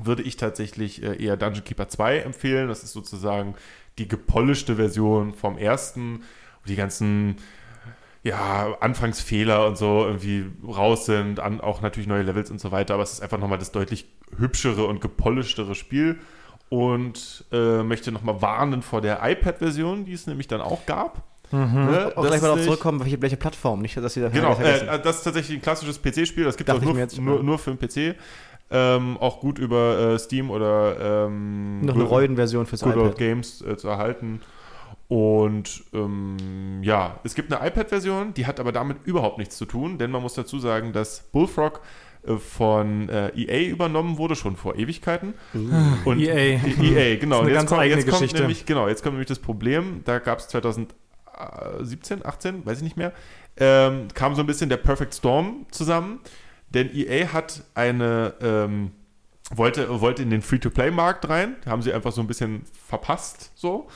würde 0.00 0.22
ich 0.22 0.38
tatsächlich 0.38 1.02
äh, 1.02 1.22
eher 1.22 1.36
Dungeon 1.36 1.64
Keeper 1.64 1.88
2 1.88 2.20
empfehlen. 2.20 2.68
Das 2.68 2.82
ist 2.82 2.92
sozusagen 2.92 3.54
die 3.98 4.08
gepolischte 4.08 4.76
Version 4.76 5.34
vom 5.34 5.58
ersten, 5.58 6.22
die 6.66 6.76
ganzen 6.76 7.36
ja, 8.26 8.76
Anfangsfehler 8.80 9.68
und 9.68 9.78
so 9.78 10.04
irgendwie 10.04 10.46
raus 10.66 11.06
sind, 11.06 11.38
an, 11.38 11.60
auch 11.60 11.80
natürlich 11.80 12.08
neue 12.08 12.22
Levels 12.22 12.50
und 12.50 12.60
so 12.60 12.72
weiter, 12.72 12.94
aber 12.94 13.04
es 13.04 13.12
ist 13.12 13.20
einfach 13.22 13.38
nochmal 13.38 13.58
das 13.58 13.70
deutlich 13.70 14.06
hübschere 14.36 14.84
und 14.84 15.00
gepolischtere 15.00 15.76
Spiel 15.76 16.18
und 16.68 17.44
äh, 17.52 17.84
möchte 17.84 18.10
nochmal 18.10 18.42
warnen 18.42 18.82
vor 18.82 19.00
der 19.00 19.20
iPad-Version, 19.22 20.04
die 20.04 20.12
es 20.12 20.26
nämlich 20.26 20.48
dann 20.48 20.60
auch 20.60 20.86
gab. 20.86 21.22
Ne? 21.52 22.12
Auch 22.16 22.22
Das 22.22 22.30
gleich 22.30 22.42
mal 22.42 22.48
darauf 22.48 22.64
zurückkommen, 22.64 22.98
welche, 22.98 23.22
welche 23.22 23.36
Plattform, 23.36 23.80
nicht, 23.80 23.96
dass 23.96 24.14
sie 24.14 24.20
da 24.20 24.28
Genau, 24.28 24.58
äh, 24.58 25.00
das 25.00 25.18
ist 25.18 25.22
tatsächlich 25.22 25.58
ein 25.58 25.62
klassisches 25.62 26.02
PC-Spiel, 26.02 26.42
das 26.42 26.56
gibt 26.56 26.68
es 26.68 26.74
auch 26.74 26.82
nur, 26.82 26.98
jetzt, 26.98 27.20
nur, 27.20 27.44
nur 27.44 27.60
für 27.60 27.72
den 27.72 27.78
PC. 27.78 28.18
Ähm, 28.68 29.16
auch 29.18 29.38
gut 29.38 29.60
über 29.60 30.14
äh, 30.14 30.18
Steam 30.18 30.50
oder 30.50 31.26
ähm, 31.26 31.82
Noch 31.82 31.94
eine 31.94 32.02
Reuden-Version 32.02 32.66
fürs 32.66 32.80
Good 32.80 32.96
Old. 32.96 33.16
Games 33.16 33.62
äh, 33.62 33.76
zu 33.76 33.86
erhalten. 33.86 34.40
Und 35.08 35.84
ähm, 35.92 36.82
ja, 36.82 37.20
es 37.22 37.34
gibt 37.34 37.52
eine 37.52 37.66
iPad-Version, 37.66 38.34
die 38.34 38.46
hat 38.46 38.58
aber 38.58 38.72
damit 38.72 38.98
überhaupt 39.04 39.38
nichts 39.38 39.56
zu 39.56 39.64
tun, 39.64 39.98
denn 39.98 40.10
man 40.10 40.20
muss 40.20 40.34
dazu 40.34 40.58
sagen, 40.58 40.92
dass 40.92 41.20
Bullfrog 41.30 41.80
äh, 42.26 42.36
von 42.36 43.08
äh, 43.08 43.28
EA 43.36 43.70
übernommen 43.70 44.18
wurde, 44.18 44.34
schon 44.34 44.56
vor 44.56 44.74
Ewigkeiten. 44.76 45.34
Und 46.04 46.18
EA. 46.18 46.60
EA, 46.82 47.16
genau. 47.18 47.42
Das 47.46 47.48
ist 47.48 47.48
eine 47.48 47.52
ganz 47.52 47.70
kommt, 47.70 47.80
eigene 47.80 48.00
jetzt 48.00 48.10
Geschichte. 48.10 48.40
nämlich, 48.40 48.66
genau, 48.66 48.88
jetzt 48.88 49.02
kommt 49.02 49.14
nämlich 49.14 49.28
das 49.28 49.38
Problem, 49.38 50.02
da 50.04 50.18
gab 50.18 50.40
es 50.40 50.48
2017, 50.48 52.26
18, 52.26 52.66
weiß 52.66 52.78
ich 52.78 52.84
nicht 52.84 52.96
mehr, 52.96 53.12
ähm, 53.58 54.08
kam 54.12 54.34
so 54.34 54.40
ein 54.40 54.46
bisschen 54.46 54.68
der 54.68 54.78
Perfect 54.78 55.14
Storm 55.14 55.66
zusammen, 55.70 56.20
denn 56.70 56.90
EA 56.92 57.32
hat 57.32 57.62
eine, 57.74 58.34
ähm, 58.40 58.90
wollte, 59.54 60.00
wollte 60.00 60.22
in 60.22 60.30
den 60.30 60.42
Free-to-Play-Markt 60.42 61.28
rein, 61.28 61.54
haben 61.64 61.82
sie 61.82 61.92
einfach 61.92 62.10
so 62.10 62.20
ein 62.20 62.26
bisschen 62.26 62.64
verpasst, 62.72 63.52
so, 63.54 63.86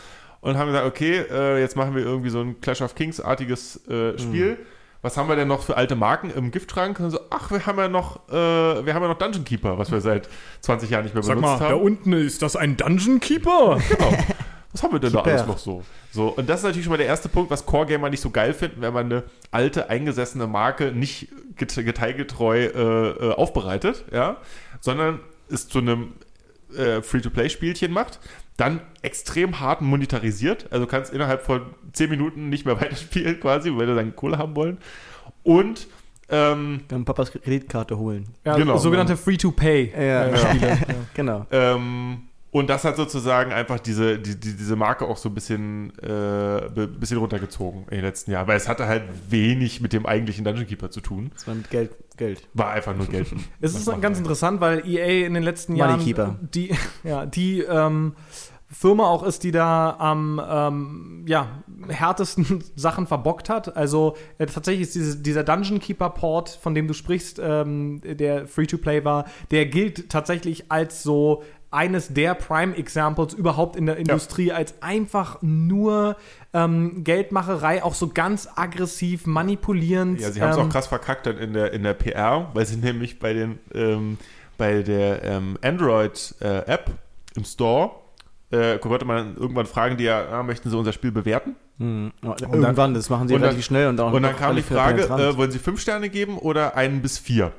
und 0.40 0.56
haben 0.56 0.68
gesagt, 0.68 0.86
okay, 0.86 1.24
äh, 1.30 1.60
jetzt 1.60 1.76
machen 1.76 1.94
wir 1.94 2.02
irgendwie 2.02 2.30
so 2.30 2.40
ein 2.40 2.60
Clash 2.60 2.80
of 2.82 2.94
Kings-artiges 2.94 3.86
äh, 3.88 4.18
Spiel. 4.18 4.58
Was 5.02 5.16
haben 5.16 5.28
wir 5.28 5.36
denn 5.36 5.48
noch 5.48 5.62
für 5.62 5.76
alte 5.76 5.96
Marken 5.96 6.30
im 6.30 6.50
Giftschrank? 6.50 7.00
Und 7.00 7.10
so, 7.10 7.20
ach, 7.30 7.50
wir 7.50 7.64
haben 7.64 7.78
ja 7.78 7.88
noch, 7.88 8.28
äh, 8.28 8.32
wir 8.32 8.94
haben 8.94 9.02
ja 9.02 9.08
noch 9.08 9.18
Dungeon 9.18 9.44
Keeper, 9.44 9.78
was 9.78 9.90
wir 9.90 10.00
seit 10.00 10.28
20 10.60 10.90
Jahren 10.90 11.04
nicht 11.04 11.14
mehr 11.14 11.22
Sag 11.22 11.36
benutzt 11.36 11.60
mal, 11.60 11.60
haben. 11.60 11.78
da 11.78 11.82
unten 11.82 12.12
ist 12.12 12.42
das 12.42 12.56
ein 12.56 12.76
Dungeon 12.76 13.20
Keeper? 13.20 13.78
Genau. 13.88 14.12
Was 14.72 14.84
haben 14.84 14.92
wir 14.92 15.00
denn 15.00 15.12
da 15.12 15.22
Keeper. 15.22 15.36
alles 15.36 15.46
noch 15.48 15.58
so? 15.58 15.82
So, 16.12 16.28
und 16.28 16.48
das 16.48 16.60
ist 16.60 16.64
natürlich 16.64 16.84
schon 16.84 16.92
mal 16.92 16.96
der 16.98 17.06
erste 17.06 17.28
Punkt, 17.28 17.50
was 17.50 17.66
Core-Gamer 17.66 18.08
nicht 18.08 18.20
so 18.20 18.30
geil 18.30 18.54
finden, 18.54 18.82
wenn 18.82 18.92
man 18.92 19.06
eine 19.06 19.24
alte, 19.50 19.90
eingesessene 19.90 20.46
Marke 20.46 20.92
nicht 20.92 21.28
get 21.56 21.76
detailgetreu 21.76 22.66
äh, 22.66 23.08
äh, 23.08 23.32
aufbereitet, 23.34 24.04
ja, 24.12 24.36
sondern 24.80 25.18
es 25.48 25.68
zu 25.68 25.78
einem 25.78 26.12
äh, 26.76 27.02
Free-to-Play-Spielchen 27.02 27.90
macht, 27.92 28.20
dann 28.60 28.80
extrem 29.02 29.60
hart 29.60 29.80
monetarisiert, 29.80 30.66
also 30.70 30.86
kannst 30.86 31.12
innerhalb 31.12 31.42
von 31.42 31.62
10 31.92 32.10
Minuten 32.10 32.48
nicht 32.48 32.66
mehr 32.66 32.76
weiterspielen 32.80 33.40
quasi, 33.40 33.70
weil 33.70 33.88
wir 33.88 33.94
deine 33.94 34.12
Kohle 34.12 34.38
haben 34.38 34.54
wollen. 34.56 34.78
Und 35.42 35.88
ähm, 36.28 36.82
Dann 36.88 37.04
Papas 37.04 37.32
Kreditkarte 37.32 37.98
holen. 37.98 38.26
Ja, 38.44 38.56
Genau. 38.56 38.76
sogenannte 38.76 39.16
Free-to-Pay. 39.16 39.92
Ja, 39.92 40.26
äh, 40.26 40.32
ja. 40.60 40.78
Genau. 41.14 41.46
Ähm, 41.50 42.22
und 42.52 42.68
das 42.68 42.84
hat 42.84 42.96
sozusagen 42.96 43.52
einfach 43.52 43.78
diese, 43.78 44.18
die, 44.18 44.38
die, 44.38 44.56
diese 44.56 44.74
Marke 44.76 45.06
auch 45.06 45.16
so 45.16 45.28
ein 45.28 45.34
bisschen, 45.34 45.92
äh, 46.00 46.68
bisschen 46.98 47.18
runtergezogen 47.18 47.82
in 47.84 47.96
den 47.96 48.04
letzten 48.04 48.32
Jahren. 48.32 48.48
Weil 48.48 48.56
es 48.56 48.68
hatte 48.68 48.86
halt 48.86 49.04
wenig 49.28 49.80
mit 49.80 49.92
dem 49.92 50.04
eigentlichen 50.04 50.44
Dungeon 50.44 50.66
Keeper 50.66 50.90
zu 50.90 51.00
tun. 51.00 51.30
Das 51.34 51.46
war 51.46 51.54
mit 51.54 51.70
Geld. 51.70 51.92
Geld. 52.16 52.46
War 52.54 52.70
einfach 52.70 52.94
nur 52.96 53.06
Geld. 53.06 53.28
Es 53.60 53.74
ist 53.74 53.88
ganz 54.00 54.18
interessant, 54.18 54.60
weil 54.60 54.86
EA 54.86 55.26
in 55.26 55.34
den 55.34 55.42
letzten 55.44 55.72
Money 55.74 55.90
Jahren 55.90 56.04
Keeper. 56.04 56.36
die, 56.54 56.74
ja, 57.04 57.24
die 57.24 57.60
ähm, 57.60 58.14
Firma 58.72 59.04
auch 59.08 59.24
ist, 59.24 59.42
die 59.42 59.50
da 59.50 59.96
am 59.98 60.40
ähm, 60.48 61.24
ja, 61.26 61.48
härtesten 61.88 62.62
Sachen 62.76 63.06
verbockt 63.06 63.48
hat. 63.48 63.76
Also 63.76 64.16
äh, 64.38 64.46
tatsächlich 64.46 64.82
ist 64.82 64.94
diese, 64.94 65.16
dieser 65.16 65.42
Dungeon 65.42 65.80
Keeper 65.80 66.10
Port, 66.10 66.50
von 66.50 66.74
dem 66.74 66.86
du 66.86 66.94
sprichst, 66.94 67.40
ähm, 67.42 68.00
der 68.04 68.46
Free-to-Play 68.46 69.04
war, 69.04 69.24
der 69.50 69.66
gilt 69.66 70.08
tatsächlich 70.08 70.70
als 70.70 71.02
so 71.02 71.42
eines 71.72 72.14
der 72.14 72.34
Prime-Examples 72.34 73.34
überhaupt 73.34 73.76
in 73.76 73.86
der 73.86 73.96
Industrie, 73.96 74.52
als 74.52 74.74
einfach 74.82 75.38
nur 75.40 76.16
ähm, 76.52 77.04
Geldmacherei, 77.04 77.82
auch 77.82 77.94
so 77.94 78.08
ganz 78.08 78.48
aggressiv, 78.56 79.26
manipulierend. 79.26 80.20
Ja, 80.20 80.30
sie 80.30 80.42
haben 80.42 80.50
es 80.50 80.56
ähm, 80.56 80.66
auch 80.66 80.68
krass 80.68 80.88
verkackt 80.88 81.26
dann 81.26 81.38
in 81.38 81.52
der, 81.52 81.72
in 81.72 81.82
der 81.82 81.94
PR, 81.94 82.50
weil 82.54 82.66
sie 82.66 82.76
nämlich 82.80 83.18
bei 83.18 83.32
den 83.32 83.58
ähm, 83.74 84.18
bei 84.58 84.82
der 84.82 85.24
ähm, 85.24 85.58
Android-App 85.62 86.90
im 87.34 87.44
Store 87.44 87.92
äh, 88.50 88.78
konnte 88.78 89.04
man 89.04 89.36
irgendwann 89.36 89.66
fragen, 89.66 89.96
die 89.96 90.04
ja, 90.04 90.26
ah, 90.30 90.42
möchten 90.42 90.70
sie 90.70 90.76
unser 90.76 90.92
Spiel 90.92 91.12
bewerten? 91.12 91.54
Mhm. 91.78 92.12
Ja, 92.22 92.36
Irgendwann, 92.40 92.94
das 92.94 93.08
machen 93.08 93.28
sie 93.28 93.34
und 93.34 93.40
dann- 93.40 93.48
relativ 93.50 93.64
schnell. 93.66 93.88
Und 93.88 93.96
dann, 93.96 94.12
Und 94.12 94.22
dann 94.22 94.36
kam 94.36 94.56
die 94.56 94.62
relativ 94.62 95.06
Frage, 95.06 95.22
äh, 95.22 95.36
wollen 95.36 95.50
Sie 95.50 95.58
fünf 95.58 95.80
Sterne 95.80 96.08
geben 96.10 96.36
oder 96.38 96.76
einen 96.76 97.00
bis 97.02 97.18
vier? 97.18 97.52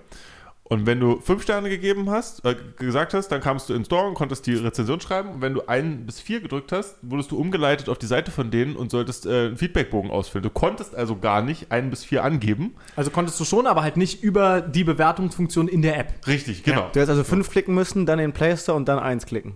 Und 0.63 0.85
wenn 0.85 1.01
du 1.01 1.19
fünf 1.19 1.43
Sterne 1.43 1.67
gegeben 1.69 2.09
hast, 2.09 2.45
äh, 2.45 2.55
gesagt 2.77 3.13
hast, 3.13 3.27
dann 3.27 3.41
kamst 3.41 3.67
du 3.67 3.73
in 3.73 3.79
den 3.79 3.85
Store 3.85 4.07
und 4.07 4.13
konntest 4.13 4.47
die 4.47 4.53
Rezension 4.53 5.01
schreiben. 5.01 5.27
Und 5.31 5.41
wenn 5.41 5.53
du 5.53 5.67
einen 5.67 6.05
bis 6.05 6.21
vier 6.21 6.39
gedrückt 6.39 6.71
hast, 6.71 6.95
wurdest 7.01 7.29
du 7.31 7.37
umgeleitet 7.37 7.89
auf 7.89 7.97
die 7.97 8.05
Seite 8.05 8.31
von 8.31 8.51
denen 8.51 8.77
und 8.77 8.89
solltest 8.89 9.25
äh, 9.25 9.47
einen 9.47 9.57
Feedbackbogen 9.57 10.09
ausfüllen. 10.11 10.43
Du 10.43 10.49
konntest 10.49 10.95
also 10.95 11.17
gar 11.17 11.41
nicht 11.41 11.73
einen 11.73 11.89
bis 11.89 12.05
vier 12.05 12.23
angeben. 12.23 12.75
Also 12.95 13.11
konntest 13.11 13.37
du 13.41 13.43
schon, 13.43 13.67
aber 13.67 13.81
halt 13.83 13.97
nicht 13.97 14.23
über 14.23 14.61
die 14.61 14.85
Bewertungsfunktion 14.85 15.67
in 15.67 15.81
der 15.81 15.99
App. 15.99 16.13
Richtig, 16.25 16.63
genau. 16.63 16.83
Du 16.93 17.01
hättest 17.01 17.09
also 17.09 17.25
fünf 17.25 17.49
klicken 17.49 17.75
müssen, 17.75 18.05
dann 18.05 18.19
in 18.19 18.27
den 18.29 18.33
Play 18.33 18.55
Store 18.55 18.77
und 18.77 18.87
dann 18.87 18.97
eins 18.97 19.25
klicken. 19.25 19.55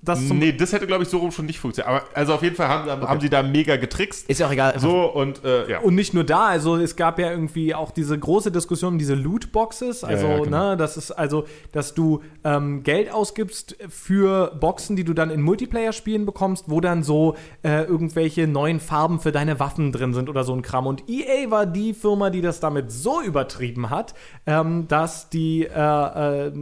Das 0.00 0.28
zum 0.28 0.38
nee, 0.38 0.52
das 0.52 0.72
hätte, 0.72 0.86
glaube 0.86 1.02
ich, 1.02 1.08
so 1.10 1.18
rum 1.18 1.30
schon 1.30 1.44
nicht 1.46 1.58
funktioniert. 1.58 1.94
Aber 1.94 2.08
also 2.14 2.34
auf 2.34 2.42
jeden 2.42 2.56
Fall 2.56 2.68
haben, 2.68 3.06
haben 3.06 3.20
sie 3.20 3.28
da 3.28 3.42
mega 3.42 3.76
getrickst. 3.76 4.28
Ist 4.28 4.40
ja 4.40 4.46
auch 4.46 4.52
egal. 4.52 4.78
So 4.78 5.12
und 5.12 5.44
äh, 5.44 5.70
ja. 5.70 5.80
und 5.80 5.94
nicht 5.94 6.14
nur 6.14 6.24
da, 6.24 6.46
also 6.46 6.76
es 6.76 6.96
gab 6.96 7.18
ja 7.18 7.30
irgendwie 7.30 7.74
auch 7.74 7.90
diese 7.90 8.18
große 8.18 8.50
Diskussion 8.50 8.94
um 8.94 8.98
diese 8.98 9.14
Lootboxes, 9.14 10.02
also 10.02 10.26
ja, 10.26 10.38
genau. 10.38 10.70
ne, 10.70 10.76
das 10.76 10.96
ist 10.96 11.10
also, 11.10 11.44
dass 11.72 11.92
du 11.94 12.22
ähm, 12.44 12.82
Geld 12.82 13.12
ausgibst 13.12 13.76
für 13.88 14.56
Boxen, 14.58 14.96
die 14.96 15.04
du 15.04 15.12
dann 15.12 15.30
in 15.30 15.42
Multiplayer-Spielen 15.42 16.24
bekommst, 16.24 16.64
wo 16.68 16.80
dann 16.80 17.02
so 17.02 17.36
äh, 17.62 17.84
irgendwelche 17.84 18.46
neuen 18.46 18.80
Farben 18.80 19.20
für 19.20 19.32
deine 19.32 19.60
Waffen 19.60 19.92
drin 19.92 20.14
sind 20.14 20.30
oder 20.30 20.44
so 20.44 20.54
ein 20.54 20.62
Kram. 20.62 20.86
Und 20.86 21.08
EA 21.10 21.50
war 21.50 21.66
die 21.66 21.92
Firma, 21.92 22.30
die 22.30 22.40
das 22.40 22.60
damit 22.60 22.90
so 22.90 23.20
übertrieben 23.20 23.90
hat, 23.90 24.14
ähm, 24.46 24.88
dass 24.88 25.28
die 25.28 25.64
äh, 25.64 26.46
äh, 26.46 26.52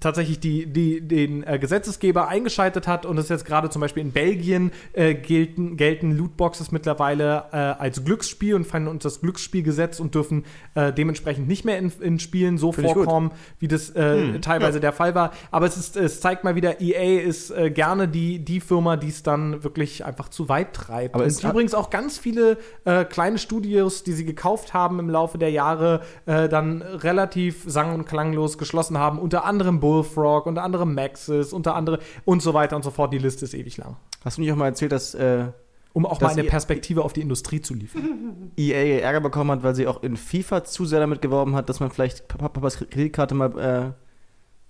tatsächlich 0.00 0.40
die, 0.40 0.66
die, 0.66 1.00
den 1.00 1.44
äh, 1.44 1.58
Gesetzesgeber 1.60 2.28
eingeschaltet 2.28 2.71
ausgeweitet 2.72 2.88
hat 2.88 3.06
und 3.06 3.18
es 3.18 3.28
jetzt 3.28 3.44
gerade 3.44 3.70
zum 3.70 3.80
Beispiel 3.80 4.02
in 4.02 4.12
Belgien 4.12 4.70
äh, 4.92 5.14
gelten, 5.14 5.76
gelten 5.76 6.16
Lootboxes 6.16 6.72
mittlerweile 6.72 7.44
äh, 7.52 7.56
als 7.56 8.04
Glücksspiel 8.04 8.54
und 8.54 8.66
fallen 8.66 8.88
unter 8.88 9.08
das 9.08 9.20
Glücksspielgesetz 9.20 10.00
und 10.00 10.14
dürfen 10.14 10.44
äh, 10.74 10.92
dementsprechend 10.92 11.48
nicht 11.48 11.64
mehr 11.64 11.78
in, 11.78 11.92
in 12.00 12.18
Spielen 12.18 12.58
so 12.58 12.72
gut. 12.72 12.84
vorkommen, 12.84 13.32
wie 13.58 13.68
das 13.68 13.90
äh, 13.90 14.38
teilweise 14.40 14.80
der 14.80 14.92
Fall 14.92 15.14
war. 15.14 15.32
Aber 15.50 15.66
es, 15.66 15.76
ist, 15.76 15.96
es 15.96 16.20
zeigt 16.20 16.44
mal 16.44 16.54
wieder, 16.54 16.80
EA 16.80 17.20
ist 17.22 17.50
äh, 17.50 17.70
gerne 17.70 18.08
die, 18.08 18.38
die 18.44 18.60
Firma, 18.60 18.96
die 18.96 19.08
es 19.08 19.22
dann 19.22 19.62
wirklich 19.64 20.04
einfach 20.04 20.28
zu 20.28 20.48
weit 20.48 20.72
treibt. 20.74 21.14
Aber 21.14 21.24
und 21.24 21.30
es- 21.30 21.42
übrigens 21.44 21.74
auch 21.74 21.90
ganz 21.90 22.18
viele 22.18 22.58
äh, 22.84 23.04
kleine 23.04 23.38
Studios, 23.38 24.02
die 24.02 24.12
sie 24.12 24.24
gekauft 24.24 24.72
haben 24.74 24.98
im 24.98 25.10
Laufe 25.10 25.38
der 25.38 25.50
Jahre, 25.50 26.00
dann 26.26 26.82
relativ 26.82 27.64
sang- 27.66 27.94
und 27.94 28.06
klanglos 28.06 28.56
geschlossen 28.58 28.98
haben. 28.98 29.18
Unter 29.18 29.44
anderem 29.44 29.80
Bullfrog, 29.80 30.46
unter 30.46 30.62
anderem 30.62 30.94
Maxis, 30.94 31.52
unter 31.52 31.74
anderem 31.74 32.00
und 32.24 32.42
so 32.42 32.54
weiter 32.54 32.61
und 32.76 32.82
so 32.84 32.90
fort. 32.90 33.12
Die 33.12 33.18
Liste 33.18 33.44
ist 33.44 33.54
ewig 33.54 33.76
lang. 33.78 33.96
Hast 34.24 34.36
du 34.38 34.42
nicht 34.42 34.52
auch 34.52 34.56
mal 34.56 34.66
erzählt, 34.66 34.92
dass 34.92 35.14
äh, 35.14 35.46
Um 35.92 36.06
auch 36.06 36.18
Das 36.18 36.28
mal 36.28 36.32
eine 36.32 36.44
ihr- 36.44 36.50
Perspektive 36.50 37.02
auf 37.02 37.12
die 37.12 37.20
Industrie 37.22 37.60
zu 37.60 37.74
liefern. 37.74 38.52
EA 38.56 39.00
Ärger 39.00 39.20
bekommen 39.20 39.50
hat, 39.50 39.62
weil 39.62 39.74
sie 39.74 39.86
auch 39.86 40.02
in 40.02 40.16
FIFA 40.16 40.64
zu 40.64 40.84
sehr 40.86 41.00
damit 41.00 41.20
geworben 41.22 41.54
hat, 41.56 41.68
dass 41.68 41.80
man 41.80 41.90
vielleicht 41.90 42.28
Pap- 42.28 42.52
Papas 42.52 42.76
Kreditkarte 42.78 43.34
mal 43.34 43.58
äh, 43.58 43.92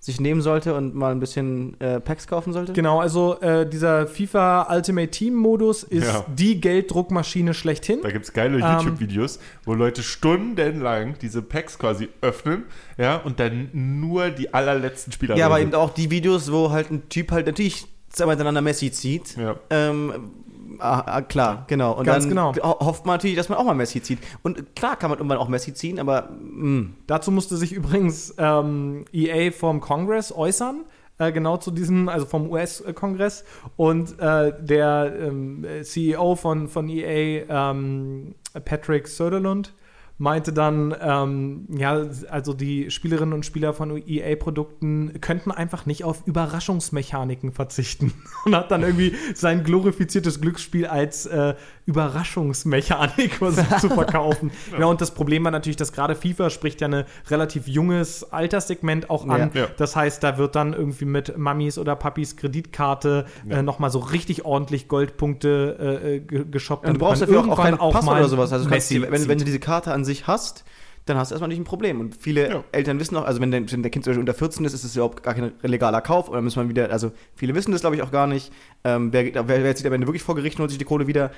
sich 0.03 0.19
nehmen 0.19 0.41
sollte 0.41 0.75
und 0.75 0.93
mal 0.95 1.13
ein 1.13 1.21
bisschen 1.21 1.79
äh, 1.79 2.01
Packs 2.01 2.27
kaufen 2.27 2.51
sollte? 2.51 2.73
Genau, 2.73 2.99
also 2.99 3.39
äh, 3.39 3.65
dieser 3.67 4.05
FIFA 4.05 4.67
Ultimate 4.69 5.07
Team 5.09 5.33
Modus 5.33 5.83
ist 5.83 6.05
Ja. 6.05 6.25
die 6.27 6.59
Gelddruckmaschine 6.59 7.53
schlechthin. 7.53 7.99
Da 8.03 8.11
gibt 8.11 8.25
es 8.25 8.33
geile 8.33 8.57
Ähm, 8.59 8.63
YouTube-Videos, 8.79 9.39
wo 9.63 9.73
Leute 9.73 10.03
stundenlang 10.03 11.15
diese 11.21 11.41
Packs 11.41 11.79
quasi 11.79 12.09
öffnen, 12.19 12.65
ja, 12.97 13.15
und 13.15 13.39
dann 13.39 13.69
nur 13.71 14.29
die 14.29 14.53
allerletzten 14.53 15.13
Spieler 15.13 15.37
Ja, 15.37 15.45
aber 15.45 15.61
eben 15.61 15.73
auch 15.73 15.93
die 15.93 16.11
Videos, 16.11 16.51
wo 16.51 16.71
halt 16.71 16.91
ein 16.91 17.07
Typ 17.07 17.31
halt 17.31 17.45
natürlich 17.45 17.85
zweimal 18.09 18.33
hintereinander 18.35 18.61
Messi 18.61 18.91
zieht. 18.91 19.37
Ja. 19.37 19.55
Ähm, 19.69 20.31
ah, 20.79 21.03
ah, 21.05 21.21
klar, 21.21 21.65
genau. 21.67 21.93
Und 21.93 22.05
Ganz 22.05 22.23
dann 22.25 22.29
genau. 22.29 22.53
ho- 22.55 22.79
hofft 22.85 23.05
man 23.05 23.15
natürlich, 23.15 23.35
dass 23.35 23.49
man 23.49 23.57
auch 23.57 23.63
mal 23.63 23.73
Messi 23.73 24.01
zieht. 24.01 24.19
Und 24.41 24.75
klar 24.75 24.95
kann 24.95 25.09
man 25.09 25.19
irgendwann 25.19 25.37
auch 25.37 25.47
Messi 25.47 25.73
ziehen, 25.73 25.99
aber 25.99 26.29
mh, 26.39 26.89
Dazu 27.07 27.31
musste 27.31 27.57
sich 27.57 27.71
übrigens 27.73 28.33
ähm, 28.37 29.05
EA 29.11 29.51
vom 29.51 29.81
Kongress 29.81 30.31
äußern. 30.35 30.81
Äh, 31.19 31.31
genau 31.31 31.57
zu 31.57 31.69
diesem, 31.69 32.09
also 32.09 32.25
vom 32.25 32.49
US-Kongress. 32.49 33.43
Und 33.77 34.19
äh, 34.19 34.51
der 34.59 35.13
ähm, 35.19 35.63
CEO 35.83 36.35
von, 36.35 36.67
von 36.67 36.89
EA, 36.89 37.45
ähm, 37.71 38.33
Patrick 38.65 39.07
Söderlund, 39.07 39.73
meinte 40.19 40.53
dann, 40.53 40.95
ähm, 41.01 41.67
ja, 41.75 42.03
also 42.29 42.53
die 42.53 42.91
Spielerinnen 42.91 43.33
und 43.33 43.45
Spieler 43.45 43.73
von 43.73 43.97
EA-Produkten 44.07 45.19
könnten 45.21 45.51
einfach 45.51 45.85
nicht 45.85 46.03
auf 46.03 46.21
Überraschungsmechaniken 46.25 47.51
verzichten. 47.51 48.13
Und 48.45 48.55
hat 48.55 48.71
dann 48.71 48.83
irgendwie 48.83 49.13
sein 49.33 49.63
glorifiziertes 49.63 50.39
Glücksspiel 50.39 50.85
als 50.85 51.25
äh, 51.25 51.55
Überraschungsmechanik 51.85 53.33
versucht 53.37 53.79
zu 53.79 53.89
verkaufen. 53.89 54.51
Ja. 54.79 54.85
und 54.87 55.01
das 55.01 55.11
Problem 55.13 55.43
war 55.43 55.51
natürlich, 55.51 55.75
dass 55.75 55.91
gerade 55.91 56.15
FIFA 56.15 56.49
spricht 56.49 56.81
ja 56.81 56.87
ein 56.87 57.03
relativ 57.29 57.67
junges 57.67 58.31
Alterssegment 58.31 59.09
auch 59.09 59.27
an. 59.27 59.51
Ja. 59.53 59.67
Das 59.77 59.95
heißt, 59.95 60.23
da 60.23 60.37
wird 60.37 60.55
dann 60.55 60.73
irgendwie 60.73 61.05
mit 61.05 61.37
Mamis 61.37 61.77
oder 61.77 61.95
Papis 61.95 62.35
Kreditkarte 62.37 63.25
Ja. 63.47 63.57
äh, 63.57 63.63
nochmal 63.63 63.89
so 63.91 63.99
richtig 63.99 64.45
ordentlich 64.45 64.87
Goldpunkte 64.87 66.01
äh, 66.03 66.19
ge- 66.19 66.45
geshoppt. 66.49 66.87
du 66.87 66.93
brauchst 66.93 67.21
dafür 67.21 67.41
auch, 67.41 67.49
auch 67.49 67.61
keinen 67.61 67.77
Pass 67.77 68.05
mal 68.05 68.19
oder 68.19 68.29
sowas. 68.29 68.51
Also 68.51 68.65
du 68.65 68.71
kannst 68.71 68.91
Messi 68.91 69.05
die, 69.05 69.11
wenn, 69.11 69.27
wenn 69.27 69.37
du 69.37 69.45
diese 69.45 69.59
Karte 69.59 69.91
an 69.93 70.02
sich 70.05 70.27
hast, 70.27 70.63
dann 71.05 71.17
hast 71.17 71.31
du 71.31 71.33
erstmal 71.35 71.49
nicht 71.49 71.59
ein 71.59 71.63
Problem. 71.65 71.99
Und 71.99 72.15
viele 72.15 72.49
Ja. 72.49 72.63
Eltern 72.71 72.99
wissen 72.99 73.17
auch, 73.17 73.25
also 73.25 73.41
wenn 73.41 73.51
der, 73.51 73.69
wenn 73.71 73.81
der 73.83 73.91
Kind 73.91 74.05
zum 74.05 74.11
Beispiel 74.11 74.21
unter 74.21 74.33
14 74.33 74.63
ist, 74.65 74.73
ist 74.73 74.83
es 74.85 74.95
überhaupt 74.95 75.21
gar 75.23 75.33
kein 75.33 75.51
legaler 75.61 76.01
Kauf. 76.01 76.29
Oder 76.29 76.41
muss 76.41 76.55
man 76.55 76.69
wieder, 76.69 76.89
also 76.91 77.11
viele 77.35 77.53
wissen 77.55 77.71
das 77.71 77.81
glaube 77.81 77.95
ich 77.97 78.01
auch 78.01 78.11
gar 78.11 78.27
nicht. 78.27 78.51
Ähm, 78.83 79.11
wer, 79.11 79.25
wer, 79.33 79.47
wer 79.63 79.75
zieht 79.75 79.85
am 79.85 79.93
Ende 79.93 80.07
wirklich 80.07 80.23
vor 80.23 80.35
Gericht 80.35 80.57
und 80.57 80.61
holt 80.61 80.69
sich 80.71 80.79
die 80.79 80.85
Kohle 80.85 81.07
wieder? 81.07 81.31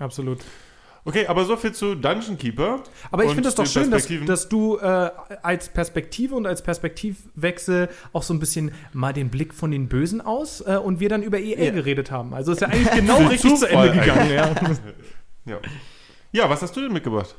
Absolut. 0.00 0.38
Okay, 1.04 1.26
aber 1.26 1.44
so 1.44 1.56
viel 1.56 1.72
zu 1.72 1.94
Dungeon 1.94 2.36
Keeper. 2.38 2.82
Aber 3.10 3.24
ich 3.24 3.32
finde 3.32 3.48
es 3.48 3.54
doch 3.54 3.66
schön, 3.66 3.90
dass, 3.90 4.06
dass 4.26 4.48
du 4.48 4.76
äh, 4.78 5.10
als 5.42 5.70
Perspektive 5.70 6.34
und 6.34 6.46
als 6.46 6.62
Perspektivwechsel 6.62 7.88
auch 8.12 8.22
so 8.22 8.34
ein 8.34 8.38
bisschen 8.40 8.72
mal 8.92 9.12
den 9.12 9.30
Blick 9.30 9.54
von 9.54 9.70
den 9.70 9.88
Bösen 9.88 10.20
aus 10.20 10.60
äh, 10.60 10.76
und 10.76 11.00
wir 11.00 11.08
dann 11.08 11.22
über 11.22 11.38
EA 11.38 11.64
Ja. 11.64 11.70
geredet 11.72 12.10
haben. 12.10 12.34
Also 12.34 12.52
ist 12.52 12.60
ja 12.60 12.68
eigentlich 12.68 12.90
genau 12.94 13.16
richtig 13.26 13.56
zu 13.56 13.66
Zufall 13.66 13.88
Ende 13.88 14.00
gegangen. 14.00 14.30
Ja. 14.32 14.54
Ja. 15.46 15.56
Ja, 16.32 16.48
was 16.50 16.62
hast 16.62 16.76
du 16.76 16.80
denn 16.80 16.92
mitgebracht? 16.92 17.34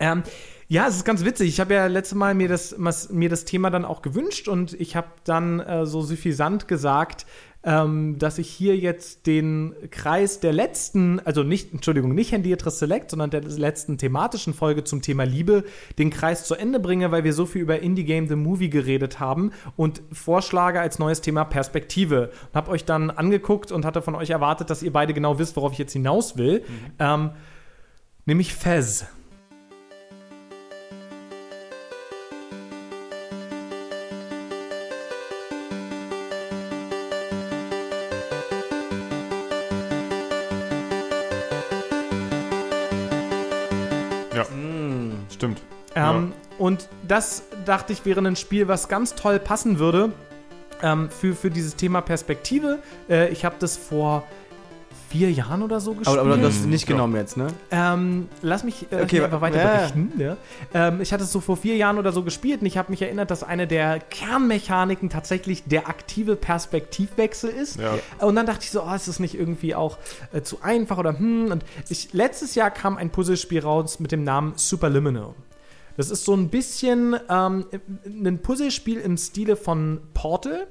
Ähm, 0.00 0.22
ja, 0.68 0.88
es 0.88 0.96
ist 0.96 1.04
ganz 1.04 1.24
witzig. 1.24 1.48
Ich 1.48 1.60
habe 1.60 1.74
ja 1.74 1.86
letztes 1.86 2.16
Mal 2.16 2.34
mir 2.34 2.48
das, 2.48 2.76
mir 3.10 3.28
das 3.28 3.44
Thema 3.44 3.70
dann 3.70 3.84
auch 3.84 4.02
gewünscht 4.02 4.48
und 4.48 4.72
ich 4.80 4.96
habe 4.96 5.08
dann 5.24 5.60
äh, 5.60 5.86
so 5.86 6.00
suffisant 6.00 6.66
gesagt, 6.66 7.26
ähm, 7.64 8.18
dass 8.18 8.38
ich 8.38 8.48
hier 8.48 8.76
jetzt 8.76 9.26
den 9.26 9.74
Kreis 9.90 10.40
der 10.40 10.52
letzten, 10.52 11.20
also 11.20 11.42
nicht, 11.42 11.72
Entschuldigung, 11.72 12.14
nicht 12.14 12.32
Handiatris 12.32 12.78
Select, 12.78 13.10
sondern 13.10 13.30
der 13.30 13.42
letzten 13.42 13.98
thematischen 13.98 14.54
Folge 14.54 14.82
zum 14.82 15.02
Thema 15.02 15.24
Liebe, 15.24 15.64
den 15.98 16.10
Kreis 16.10 16.44
zu 16.44 16.54
Ende 16.54 16.80
bringe, 16.80 17.12
weil 17.12 17.22
wir 17.22 17.32
so 17.32 17.46
viel 17.46 17.62
über 17.62 17.80
Indie 17.80 18.04
Game 18.04 18.26
The 18.26 18.34
Movie 18.34 18.70
geredet 18.70 19.20
haben 19.20 19.52
und 19.76 20.02
vorschlage 20.10 20.80
als 20.80 20.98
neues 20.98 21.20
Thema 21.20 21.44
Perspektive. 21.44 22.32
Und 22.48 22.56
habe 22.56 22.70
euch 22.72 22.84
dann 22.84 23.10
angeguckt 23.10 23.70
und 23.70 23.84
hatte 23.84 24.02
von 24.02 24.16
euch 24.16 24.30
erwartet, 24.30 24.70
dass 24.70 24.82
ihr 24.82 24.92
beide 24.92 25.14
genau 25.14 25.38
wisst, 25.38 25.54
worauf 25.54 25.72
ich 25.72 25.78
jetzt 25.78 25.92
hinaus 25.92 26.36
will. 26.36 26.64
Ähm, 26.98 27.30
nämlich 28.26 28.54
Fez. 28.54 29.06
Ja, 44.34 44.44
Mm. 44.44 45.12
stimmt. 45.30 45.60
Ähm, 45.94 46.32
Und 46.58 46.88
das 47.06 47.42
dachte 47.66 47.92
ich 47.92 48.04
wäre 48.04 48.20
ein 48.20 48.36
Spiel, 48.36 48.68
was 48.68 48.88
ganz 48.88 49.14
toll 49.14 49.38
passen 49.38 49.78
würde 49.78 50.12
ähm, 50.82 51.10
für, 51.10 51.34
für 51.34 51.50
dieses 51.50 51.76
Thema 51.76 52.00
Perspektive. 52.00 52.78
Äh, 53.08 53.28
ich 53.28 53.44
habe 53.44 53.56
das 53.58 53.76
vor 53.76 54.22
vier 55.12 55.30
Jahren 55.30 55.62
oder 55.62 55.78
so 55.78 55.92
gespielt. 55.92 56.18
Aber, 56.18 56.32
aber 56.32 56.36
du 56.40 56.46
hast 56.46 56.60
es 56.60 56.66
nicht 56.66 56.88
Ja. 56.88 56.94
genommen 56.94 57.14
jetzt, 57.16 57.36
ne? 57.36 57.48
Ähm, 57.70 58.28
lass 58.40 58.64
mich, 58.64 58.86
äh, 58.90 59.02
Okay, 59.02 59.22
einfach 59.22 59.40
weiter 59.42 59.58
ja. 59.62 59.76
berichten. 59.76 60.12
Ja. 60.18 60.36
Ähm, 60.72 61.00
ich 61.02 61.12
hatte 61.12 61.24
es 61.24 61.30
so 61.32 61.40
vor 61.40 61.56
vier 61.58 61.76
Jahren 61.76 61.98
oder 61.98 62.12
so 62.12 62.22
gespielt 62.22 62.60
und 62.62 62.66
ich 62.66 62.78
habe 62.78 62.90
mich 62.90 63.02
erinnert, 63.02 63.30
dass 63.30 63.42
eine 63.42 63.66
der 63.66 64.00
Kernmechaniken 64.00 65.10
tatsächlich 65.10 65.64
der 65.64 65.88
aktive 65.88 66.34
Perspektivwechsel 66.34 67.50
ist. 67.50 67.78
Ja. 67.78 67.98
Und 68.26 68.36
dann 68.36 68.46
dachte 68.46 68.60
ich 68.64 68.70
so, 68.70 68.82
oh, 68.82 68.94
ist 68.94 69.06
das 69.06 69.20
nicht 69.20 69.34
irgendwie 69.34 69.74
auch 69.74 69.98
äh, 70.32 70.40
zu 70.42 70.62
einfach 70.62 70.96
oder 70.98 71.18
hm. 71.18 71.50
Und 71.52 71.64
ich, 71.90 72.12
letztes 72.12 72.54
Jahr 72.54 72.70
kam 72.70 72.96
ein 72.96 73.10
Puzzlespiel 73.10 73.60
raus 73.60 74.00
mit 74.00 74.12
dem 74.12 74.24
Namen 74.24 74.54
Superliminal. 74.56 75.34
Das 75.98 76.08
ist 76.10 76.24
so 76.24 76.34
ein 76.34 76.48
bisschen 76.48 77.14
ähm, 77.28 77.66
ein 78.06 78.38
Puzzlespiel 78.40 78.98
im 78.98 79.18
Stile 79.18 79.56
von 79.56 80.00
Portal. 80.14 80.66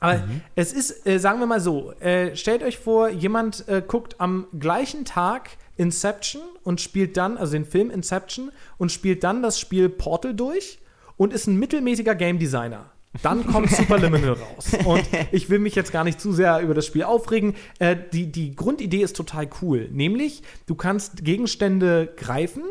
Aber 0.00 0.24
es 0.56 0.72
ist, 0.72 1.06
äh, 1.06 1.18
sagen 1.18 1.38
wir 1.40 1.46
mal 1.46 1.60
so, 1.60 1.92
äh, 2.00 2.34
stellt 2.34 2.62
euch 2.62 2.78
vor, 2.78 3.10
jemand 3.10 3.68
äh, 3.68 3.82
guckt 3.86 4.16
am 4.18 4.46
gleichen 4.58 5.04
Tag 5.04 5.50
Inception 5.76 6.42
und 6.64 6.80
spielt 6.80 7.16
dann, 7.16 7.36
also 7.36 7.52
den 7.52 7.64
Film 7.64 7.90
Inception 7.90 8.50
und 8.78 8.90
spielt 8.90 9.24
dann 9.24 9.42
das 9.42 9.60
Spiel 9.60 9.88
Portal 9.88 10.34
durch 10.34 10.78
und 11.16 11.32
ist 11.32 11.46
ein 11.46 11.56
mittelmäßiger 11.56 12.14
Game 12.14 12.38
Designer. 12.38 12.90
Dann 13.22 13.46
kommt 13.46 13.70
Superliminal 13.76 14.34
raus. 14.34 14.70
Und 14.84 15.02
ich 15.32 15.50
will 15.50 15.58
mich 15.58 15.74
jetzt 15.74 15.92
gar 15.92 16.04
nicht 16.04 16.20
zu 16.20 16.32
sehr 16.32 16.60
über 16.60 16.74
das 16.74 16.86
Spiel 16.86 17.02
aufregen. 17.02 17.54
Äh, 17.78 17.96
die, 18.12 18.30
die 18.30 18.54
Grundidee 18.54 19.02
ist 19.02 19.16
total 19.16 19.48
cool. 19.60 19.88
Nämlich, 19.90 20.42
du 20.66 20.74
kannst 20.74 21.24
Gegenstände 21.24 22.12
greifen, 22.16 22.62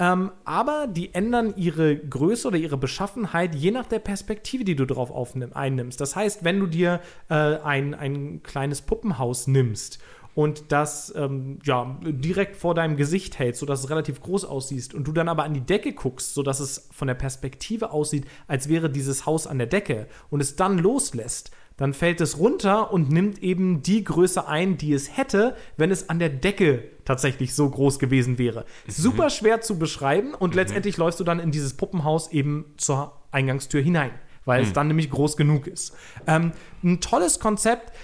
ähm, 0.00 0.32
aber 0.46 0.86
die 0.86 1.14
ändern 1.14 1.52
ihre 1.56 1.94
Größe 1.94 2.48
oder 2.48 2.56
ihre 2.56 2.78
Beschaffenheit 2.78 3.54
je 3.54 3.70
nach 3.70 3.86
der 3.86 3.98
Perspektive, 3.98 4.64
die 4.64 4.74
du 4.74 4.86
drauf 4.86 5.12
einnimmst. 5.52 6.00
Das 6.00 6.16
heißt, 6.16 6.42
wenn 6.42 6.58
du 6.58 6.66
dir 6.66 7.00
äh, 7.28 7.34
ein, 7.34 7.94
ein 7.94 8.42
kleines 8.42 8.80
Puppenhaus 8.80 9.46
nimmst 9.46 9.98
und 10.34 10.72
das 10.72 11.12
ähm, 11.14 11.58
ja, 11.64 11.98
direkt 12.02 12.56
vor 12.56 12.74
deinem 12.74 12.96
Gesicht 12.96 13.38
hältst, 13.38 13.60
sodass 13.60 13.80
es 13.80 13.90
relativ 13.90 14.22
groß 14.22 14.46
aussieht 14.46 14.94
und 14.94 15.06
du 15.06 15.12
dann 15.12 15.28
aber 15.28 15.44
an 15.44 15.52
die 15.52 15.60
Decke 15.60 15.92
guckst, 15.92 16.32
sodass 16.32 16.60
es 16.60 16.88
von 16.90 17.06
der 17.06 17.14
Perspektive 17.14 17.90
aussieht, 17.90 18.24
als 18.46 18.70
wäre 18.70 18.88
dieses 18.88 19.26
Haus 19.26 19.46
an 19.46 19.58
der 19.58 19.66
Decke 19.66 20.06
und 20.30 20.40
es 20.40 20.56
dann 20.56 20.78
loslässt, 20.78 21.50
dann 21.80 21.94
fällt 21.94 22.20
es 22.20 22.38
runter 22.38 22.92
und 22.92 23.10
nimmt 23.10 23.42
eben 23.42 23.82
die 23.82 24.04
Größe 24.04 24.46
ein, 24.46 24.76
die 24.76 24.92
es 24.92 25.16
hätte, 25.16 25.56
wenn 25.78 25.90
es 25.90 26.10
an 26.10 26.18
der 26.18 26.28
Decke 26.28 26.84
tatsächlich 27.06 27.54
so 27.54 27.70
groß 27.70 27.98
gewesen 27.98 28.36
wäre. 28.36 28.66
Super 28.86 29.30
schwer 29.30 29.62
zu 29.62 29.78
beschreiben 29.78 30.34
und 30.34 30.54
letztendlich 30.54 30.98
läufst 30.98 31.18
du 31.20 31.24
dann 31.24 31.40
in 31.40 31.52
dieses 31.52 31.78
Puppenhaus 31.78 32.32
eben 32.32 32.66
zur 32.76 33.16
Eingangstür 33.30 33.80
hinein, 33.80 34.10
weil 34.44 34.62
es 34.62 34.74
dann 34.74 34.88
nämlich 34.88 35.08
groß 35.08 35.38
genug 35.38 35.66
ist. 35.66 35.96
Ähm, 36.26 36.52
ein 36.84 37.00
tolles 37.00 37.40
Konzept, 37.40 37.96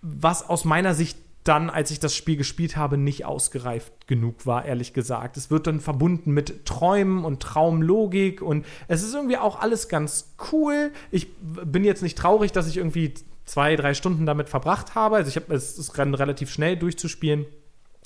was 0.00 0.48
aus 0.48 0.64
meiner 0.64 0.94
Sicht 0.94 1.18
dann, 1.44 1.70
als 1.70 1.90
ich 1.90 1.98
das 2.00 2.14
Spiel 2.14 2.36
gespielt 2.36 2.76
habe, 2.76 2.98
nicht 2.98 3.24
ausgereift 3.24 4.06
genug 4.06 4.44
war, 4.44 4.64
ehrlich 4.64 4.92
gesagt. 4.92 5.36
Es 5.36 5.50
wird 5.50 5.66
dann 5.66 5.80
verbunden 5.80 6.32
mit 6.32 6.66
Träumen 6.66 7.24
und 7.24 7.40
Traumlogik 7.40 8.42
und 8.42 8.66
es 8.86 9.02
ist 9.02 9.14
irgendwie 9.14 9.38
auch 9.38 9.58
alles 9.58 9.88
ganz 9.88 10.34
cool. 10.52 10.92
Ich 11.10 11.28
bin 11.38 11.84
jetzt 11.84 12.02
nicht 12.02 12.18
traurig, 12.18 12.52
dass 12.52 12.68
ich 12.68 12.76
irgendwie 12.76 13.14
zwei, 13.46 13.76
drei 13.76 13.94
Stunden 13.94 14.26
damit 14.26 14.50
verbracht 14.50 14.94
habe. 14.94 15.16
Also 15.16 15.30
ich 15.30 15.36
habe 15.36 15.54
es 15.54 15.96
ren- 15.96 16.14
relativ 16.14 16.50
schnell 16.50 16.76
durchzuspielen. 16.76 17.46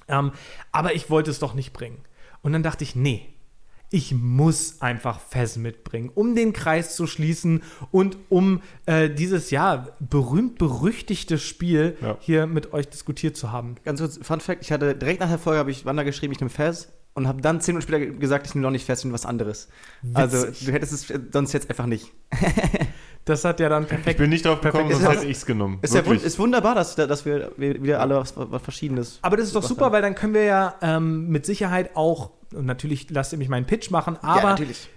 Ähm, 0.08 0.32
aber 0.70 0.94
ich 0.94 1.10
wollte 1.10 1.30
es 1.30 1.40
doch 1.40 1.54
nicht 1.54 1.72
bringen. 1.72 1.98
Und 2.42 2.52
dann 2.52 2.62
dachte 2.62 2.84
ich, 2.84 2.94
nee, 2.94 3.31
ich 3.92 4.14
muss 4.14 4.80
einfach 4.80 5.20
Fez 5.20 5.56
mitbringen, 5.56 6.10
um 6.14 6.34
den 6.34 6.52
Kreis 6.52 6.96
zu 6.96 7.06
schließen 7.06 7.62
und 7.90 8.16
um 8.30 8.62
äh, 8.86 9.08
dieses 9.10 9.50
ja 9.50 9.86
berühmt-berüchtigte 10.00 11.38
Spiel 11.38 11.96
Ja. 12.00 12.16
hier 12.20 12.46
mit 12.46 12.72
euch 12.72 12.88
diskutiert 12.88 13.36
zu 13.36 13.52
haben. 13.52 13.76
Ganz 13.84 14.00
kurz, 14.00 14.18
Fun 14.22 14.40
Fact: 14.40 14.62
Ich 14.62 14.72
hatte 14.72 14.94
direkt 14.94 15.20
nach 15.20 15.28
der 15.28 15.38
Folge 15.38 15.58
habe 15.58 15.70
ich 15.70 15.84
Wanda 15.84 16.02
geschrieben, 16.02 16.32
ich 16.32 16.40
nehme 16.40 16.50
Fez 16.50 16.88
und 17.14 17.28
habe 17.28 17.42
dann 17.42 17.60
zehn 17.60 17.74
Minuten 17.74 17.88
später 17.88 18.00
ge- 18.06 18.18
gesagt, 18.18 18.46
ich 18.46 18.54
nehme 18.54 18.62
noch 18.62 18.70
nicht 18.70 18.86
Fez, 18.86 19.00
ich 19.00 19.04
nehme 19.04 19.14
was 19.14 19.26
anderes. 19.26 19.68
Also, 20.14 20.46
du 20.46 20.72
hättest 20.72 20.92
es 20.92 21.12
sonst 21.32 21.52
jetzt 21.52 21.68
einfach 21.70 21.86
nicht. 21.86 22.10
Das 23.24 23.44
hat 23.44 23.60
ja 23.60 23.68
dann 23.68 23.84
Ich 23.84 23.88
perfekt. 23.88 24.18
bin 24.18 24.30
nicht 24.30 24.44
drauf 24.44 24.60
gekommen, 24.60 24.88
Perfekt. 24.88 25.04
sonst 25.06 25.18
hätte 25.20 25.30
ich 25.30 25.36
es 25.36 25.46
genommen. 25.46 25.78
Ist, 25.82 25.94
ja 25.94 26.00
ist 26.00 26.38
wunderbar, 26.40 26.74
dass, 26.74 26.96
dass 26.96 27.24
wir 27.24 27.52
wieder 27.56 28.00
alle 28.00 28.16
was, 28.16 28.34
was 28.36 28.60
Verschiedenes. 28.62 29.20
Aber 29.22 29.36
das 29.36 29.46
ist 29.46 29.54
doch 29.54 29.62
super, 29.62 29.84
haben. 29.84 29.92
weil 29.92 30.02
dann 30.02 30.16
können 30.16 30.34
wir 30.34 30.42
ja 30.42 30.74
ähm, 30.82 31.28
mit 31.28 31.46
Sicherheit 31.46 31.94
auch, 31.94 32.30
und 32.54 32.66
natürlich 32.66 33.10
lasst 33.10 33.32
ihr 33.32 33.38
mich 33.38 33.48
meinen 33.48 33.66
Pitch 33.66 33.90
machen, 33.90 34.18
ja, 34.22 34.28
aber 34.28 34.50
natürlich. 34.50 34.88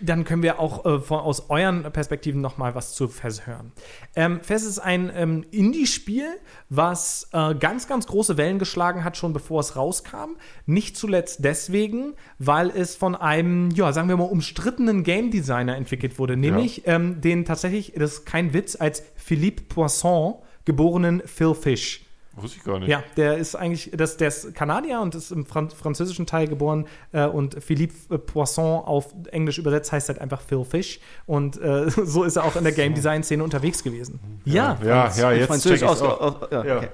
dann 0.00 0.24
können 0.24 0.42
wir 0.42 0.58
auch 0.58 0.84
äh, 0.84 1.00
von, 1.00 1.20
aus 1.20 1.50
euren 1.50 1.82
Perspektiven 1.92 2.40
noch 2.40 2.58
mal 2.58 2.74
was 2.74 2.94
zu 2.94 3.08
Fez 3.08 3.46
hören. 3.46 3.72
Ähm, 4.16 4.40
Fez 4.42 4.64
ist 4.64 4.78
ein 4.78 5.10
ähm, 5.14 5.44
Indie-Spiel, 5.50 6.26
was 6.68 7.28
äh, 7.32 7.54
ganz, 7.54 7.88
ganz 7.88 8.06
große 8.06 8.36
Wellen 8.36 8.58
geschlagen 8.58 9.04
hat, 9.04 9.16
schon 9.16 9.32
bevor 9.32 9.60
es 9.60 9.76
rauskam. 9.76 10.36
Nicht 10.66 10.96
zuletzt 10.96 11.44
deswegen, 11.44 12.14
weil 12.38 12.70
es 12.70 12.96
von 12.96 13.14
einem, 13.14 13.70
ja, 13.70 13.92
sagen 13.92 14.08
wir 14.08 14.16
mal, 14.16 14.24
umstrittenen 14.24 15.04
Game 15.04 15.30
Designer 15.30 15.76
entwickelt 15.76 16.18
wurde, 16.18 16.36
nämlich 16.36 16.82
ähm, 16.86 17.20
den 17.20 17.44
tatsächlich, 17.44 17.92
das 17.96 18.14
ist 18.14 18.26
kein 18.26 18.52
Witz, 18.52 18.76
als 18.78 19.02
Philippe 19.16 19.62
Poisson 19.64 20.34
geborenen 20.64 21.22
Phil 21.24 21.54
Fish. 21.54 22.07
Wusste 22.40 22.58
ich 22.58 22.64
gar 22.64 22.78
nicht. 22.78 22.88
Ja, 22.88 23.02
der 23.16 23.36
ist 23.38 23.54
eigentlich, 23.54 23.90
das, 23.96 24.16
der 24.16 24.28
ist 24.28 24.54
Kanadier 24.54 25.00
und 25.00 25.14
ist 25.14 25.30
im 25.30 25.44
Fran 25.46 25.70
französischen 25.70 26.26
Teil 26.26 26.46
geboren. 26.48 26.86
Äh, 27.12 27.26
und 27.26 27.62
Philippe 27.62 27.94
äh, 28.14 28.18
Poisson 28.18 28.82
auf 28.84 29.14
Englisch 29.30 29.58
übersetzt 29.58 29.92
heißt 29.92 30.08
halt 30.08 30.20
einfach 30.20 30.40
Phil 30.40 30.64
Fish. 30.64 31.00
Und 31.26 31.60
äh, 31.60 31.90
so 32.04 32.24
ist 32.24 32.36
er 32.36 32.44
auch 32.44 32.56
in 32.56 32.64
der 32.64 32.72
Game 32.72 32.94
Design 32.94 33.22
Szene 33.22 33.42
unterwegs 33.44 33.82
gewesen. 33.82 34.20
Ja, 34.44 34.78
ja, 34.84 34.88
ja, 35.16 35.32
jetzt 35.32 35.40
check 35.40 35.46
Französisch 35.48 35.82
aus. 35.82 36.02
auch. 36.02 36.20
aus 36.20 36.34
ja, 36.50 36.64
Ja. 36.64 36.76
okay. 36.78 36.88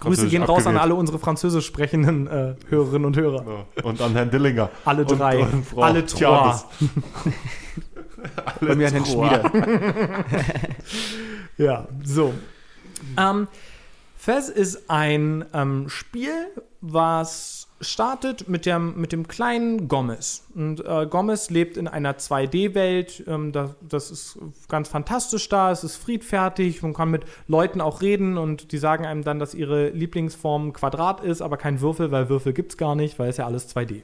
Grüße 0.00 0.28
gehen 0.28 0.44
raus 0.44 0.64
an 0.66 0.76
alle 0.76 0.94
unsere 0.94 1.18
französisch 1.18 1.66
sprechenden 1.66 2.28
äh, 2.28 2.54
Hörerinnen 2.68 3.04
und 3.04 3.16
Hörer. 3.16 3.44
Ja. 3.76 3.82
Und 3.82 4.00
an 4.00 4.12
Herrn 4.12 4.30
Dillinger. 4.30 4.70
Alle 4.84 5.02
Und- 5.04 5.18
drei. 5.18 5.38
und 5.40 5.66
Frau 5.66 5.82
Alle 5.82 6.06
Tjabes. 6.06 6.66
Bei 8.60 8.74
mir 8.76 8.86
an 8.86 8.92
Herrn 8.92 9.04
Trois. 9.04 9.28
Schmieder. 9.50 10.24
Ja, 11.56 11.88
so. 12.04 12.32
Ähm, 13.16 13.48
Fez 14.28 14.50
ist 14.50 14.90
ein 14.90 15.46
ähm, 15.54 15.88
Spiel, 15.88 16.50
was 16.82 17.68
startet 17.80 18.46
mit 18.46 18.66
dem, 18.66 19.00
mit 19.00 19.10
dem 19.10 19.26
kleinen 19.26 19.88
Gomez. 19.88 20.44
Und 20.54 20.84
äh, 20.84 21.06
Gomez 21.06 21.48
lebt 21.48 21.78
in 21.78 21.88
einer 21.88 22.18
2D-Welt. 22.18 23.24
Ähm, 23.26 23.52
da, 23.52 23.74
das 23.80 24.10
ist 24.10 24.38
ganz 24.68 24.90
fantastisch 24.90 25.48
da. 25.48 25.72
Es 25.72 25.82
ist 25.82 25.96
friedfertig. 25.96 26.82
Man 26.82 26.92
kann 26.92 27.10
mit 27.10 27.22
Leuten 27.46 27.80
auch 27.80 28.02
reden 28.02 28.36
und 28.36 28.72
die 28.72 28.76
sagen 28.76 29.06
einem 29.06 29.24
dann, 29.24 29.38
dass 29.38 29.54
ihre 29.54 29.88
Lieblingsform 29.88 30.74
Quadrat 30.74 31.24
ist, 31.24 31.40
aber 31.40 31.56
kein 31.56 31.80
Würfel, 31.80 32.10
weil 32.10 32.28
Würfel 32.28 32.52
gibt 32.52 32.72
es 32.72 32.76
gar 32.76 32.96
nicht, 32.96 33.18
weil 33.18 33.30
es 33.30 33.38
ja 33.38 33.46
alles 33.46 33.74
2D. 33.74 34.02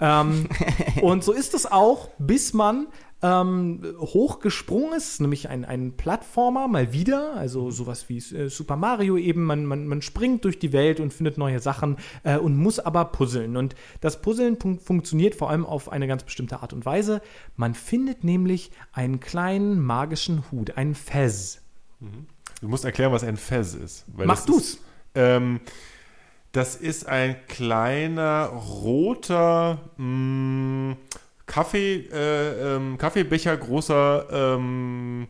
ähm, 0.00 0.48
und 1.02 1.24
so 1.24 1.32
ist 1.32 1.54
es 1.54 1.66
auch, 1.66 2.10
bis 2.18 2.54
man 2.54 2.86
ähm, 3.20 3.82
hochgesprungen 3.98 4.92
ist, 4.92 5.20
nämlich 5.20 5.48
ein, 5.48 5.64
ein 5.64 5.96
Plattformer 5.96 6.68
mal 6.68 6.92
wieder, 6.92 7.34
also 7.34 7.70
sowas 7.70 8.08
wie 8.08 8.18
äh, 8.18 8.48
Super 8.48 8.76
Mario 8.76 9.16
eben. 9.16 9.42
Man, 9.44 9.66
man, 9.66 9.86
man 9.88 10.02
springt 10.02 10.44
durch 10.44 10.58
die 10.58 10.72
Welt 10.72 11.00
und 11.00 11.12
findet 11.12 11.36
neue 11.36 11.58
Sachen 11.58 11.96
äh, 12.22 12.38
und 12.38 12.56
muss 12.56 12.78
aber 12.78 13.06
puzzeln. 13.06 13.56
Und 13.56 13.74
das 14.00 14.22
Puzzeln 14.22 14.58
fun 14.60 14.78
funktioniert 14.78 15.34
vor 15.34 15.50
allem 15.50 15.66
auf 15.66 15.90
eine 15.90 16.06
ganz 16.06 16.22
bestimmte 16.22 16.62
Art 16.62 16.72
und 16.72 16.86
Weise. 16.86 17.20
Man 17.56 17.74
findet 17.74 18.22
nämlich 18.22 18.70
einen 18.92 19.18
kleinen 19.18 19.80
magischen 19.80 20.44
Hut, 20.52 20.76
einen 20.76 20.94
Fez. 20.94 21.60
Du 22.60 22.68
musst 22.68 22.84
erklären, 22.84 23.12
was 23.12 23.24
ein 23.24 23.36
Fez 23.36 23.74
ist. 23.74 24.04
Mach 24.16 24.36
das 24.36 24.44
du's. 24.46 24.74
Ist, 24.74 24.80
ähm, 25.16 25.60
das 26.52 26.76
ist 26.76 27.06
ein 27.08 27.36
kleiner 27.46 28.46
roter 28.46 29.90
mh, 29.96 30.96
Kaffee, 31.48 32.04
äh, 32.12 32.76
ähm, 32.76 32.96
Kaffeebecher, 32.98 33.56
großer 33.56 34.26
ähm, 34.30 35.26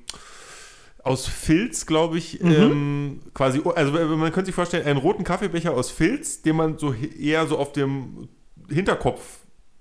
aus 1.03 1.27
Filz, 1.27 1.87
glaube 1.87 2.19
ich, 2.19 2.43
Mhm. 2.43 2.51
ähm, 2.53 3.21
quasi, 3.33 3.63
also 3.75 3.93
man 3.93 4.31
könnte 4.33 4.47
sich 4.47 4.55
vorstellen, 4.55 4.85
einen 4.87 4.99
roten 4.99 5.25
Kaffeebecher 5.25 5.73
aus 5.73 5.91
Filz, 5.91 6.43
den 6.43 6.57
man 6.57 6.77
so 6.77 6.93
he- 6.93 7.31
eher 7.31 7.47
so 7.47 7.57
auf 7.57 7.73
dem 7.73 8.29
Hinterkopf 8.69 9.23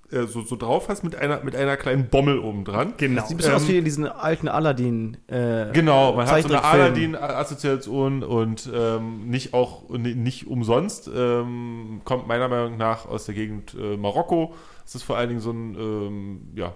äh, 0.10 0.24
so, 0.26 0.42
so 0.42 0.56
drauf 0.56 0.88
hast 0.88 1.04
mit 1.04 1.18
einer, 1.18 1.44
mit 1.44 1.54
einer 1.54 1.76
kleinen 1.76 2.08
Bommel 2.08 2.40
oben 2.40 2.64
dran. 2.64 2.94
Genau. 2.96 3.24
Sieht 3.24 3.32
ein 3.32 3.38
bisschen 3.38 3.54
aus 3.56 3.68
wie 3.68 3.82
diesen 3.82 4.08
alten 4.08 4.48
Aladdin. 4.48 5.18
Äh, 5.28 5.74
Genau, 5.74 6.14
man 6.14 6.28
hat 6.28 6.44
so 6.44 6.48
eine. 6.48 6.64
Aladdin-Assoziation 6.64 8.24
und 8.24 8.70
ähm, 8.74 9.28
nicht 9.30 9.54
auch 9.54 9.90
ni- 9.90 10.16
nicht 10.16 10.48
umsonst. 10.48 11.10
Ähm, 11.14 12.00
kommt 12.06 12.26
meiner 12.26 12.48
Meinung 12.48 12.78
nach 12.78 13.06
aus 13.06 13.26
der 13.26 13.36
Gegend 13.36 13.74
äh, 13.78 13.98
Marokko. 13.98 14.54
Es 14.88 14.96
ist 14.96 15.04
vor 15.04 15.18
allen 15.18 15.28
Dingen 15.28 15.42
so 15.42 15.52
ein 15.52 15.76
ähm, 15.76 16.42
ja, 16.56 16.74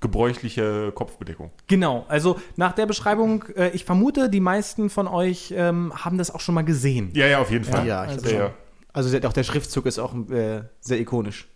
gebräuchliche 0.00 0.92
Kopfbedeckung. 0.94 1.50
Genau, 1.66 2.04
also 2.08 2.38
nach 2.56 2.72
der 2.72 2.84
Beschreibung, 2.84 3.44
äh, 3.56 3.70
ich 3.70 3.86
vermute, 3.86 4.28
die 4.28 4.40
meisten 4.40 4.90
von 4.90 5.08
euch 5.08 5.52
ähm, 5.56 5.92
haben 5.96 6.18
das 6.18 6.30
auch 6.30 6.40
schon 6.40 6.54
mal 6.54 6.64
gesehen. 6.64 7.10
Ja, 7.14 7.26
ja, 7.26 7.38
auf 7.38 7.50
jeden 7.50 7.64
Fall. 7.64 7.86
Ja, 7.86 8.04
ich 8.04 8.10
Also- 8.10 8.28
ja, 8.28 8.38
ja. 8.38 8.50
Also 8.92 9.10
der- 9.18 9.26
auch 9.28 9.32
der 9.32 9.44
Schriftzug 9.44 9.86
ist 9.86 9.98
auch 9.98 10.14
äh, 10.28 10.62
sehr 10.80 11.00
ikonisch. 11.00 11.48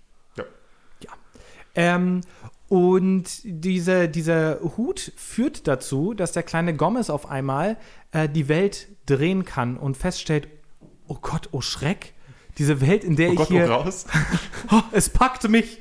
Ähm, 1.75 2.23
und 2.69 3.25
diese, 3.45 4.09
dieser 4.09 4.59
Hut 4.77 5.13
führt 5.17 5.69
dazu, 5.69 6.13
dass 6.15 6.33
der 6.33 6.43
kleine 6.43 6.75
Gomez 6.75 7.09
auf 7.11 7.31
einmal 7.31 7.77
äh, 8.13 8.29
die 8.29 8.49
Welt 8.49 8.89
drehen 9.07 9.45
kann 9.45 9.77
und 9.77 9.97
feststellt, 9.97 10.49
oh 11.07 11.19
Gott, 11.21 11.51
oh 11.53 11.61
Schreck, 11.61 12.15
diese 12.59 12.81
Welt, 12.81 13.05
in 13.05 13.15
der 13.15 13.29
Oh 13.29 13.33
ich 13.33 13.39
Gott, 13.39 13.49
hier, 13.49 13.67
oh 13.69 13.73
raus. 13.75 14.07
Oh, 14.73 14.83
es 14.91 15.09
packte 15.11 15.49
mich. 15.49 15.79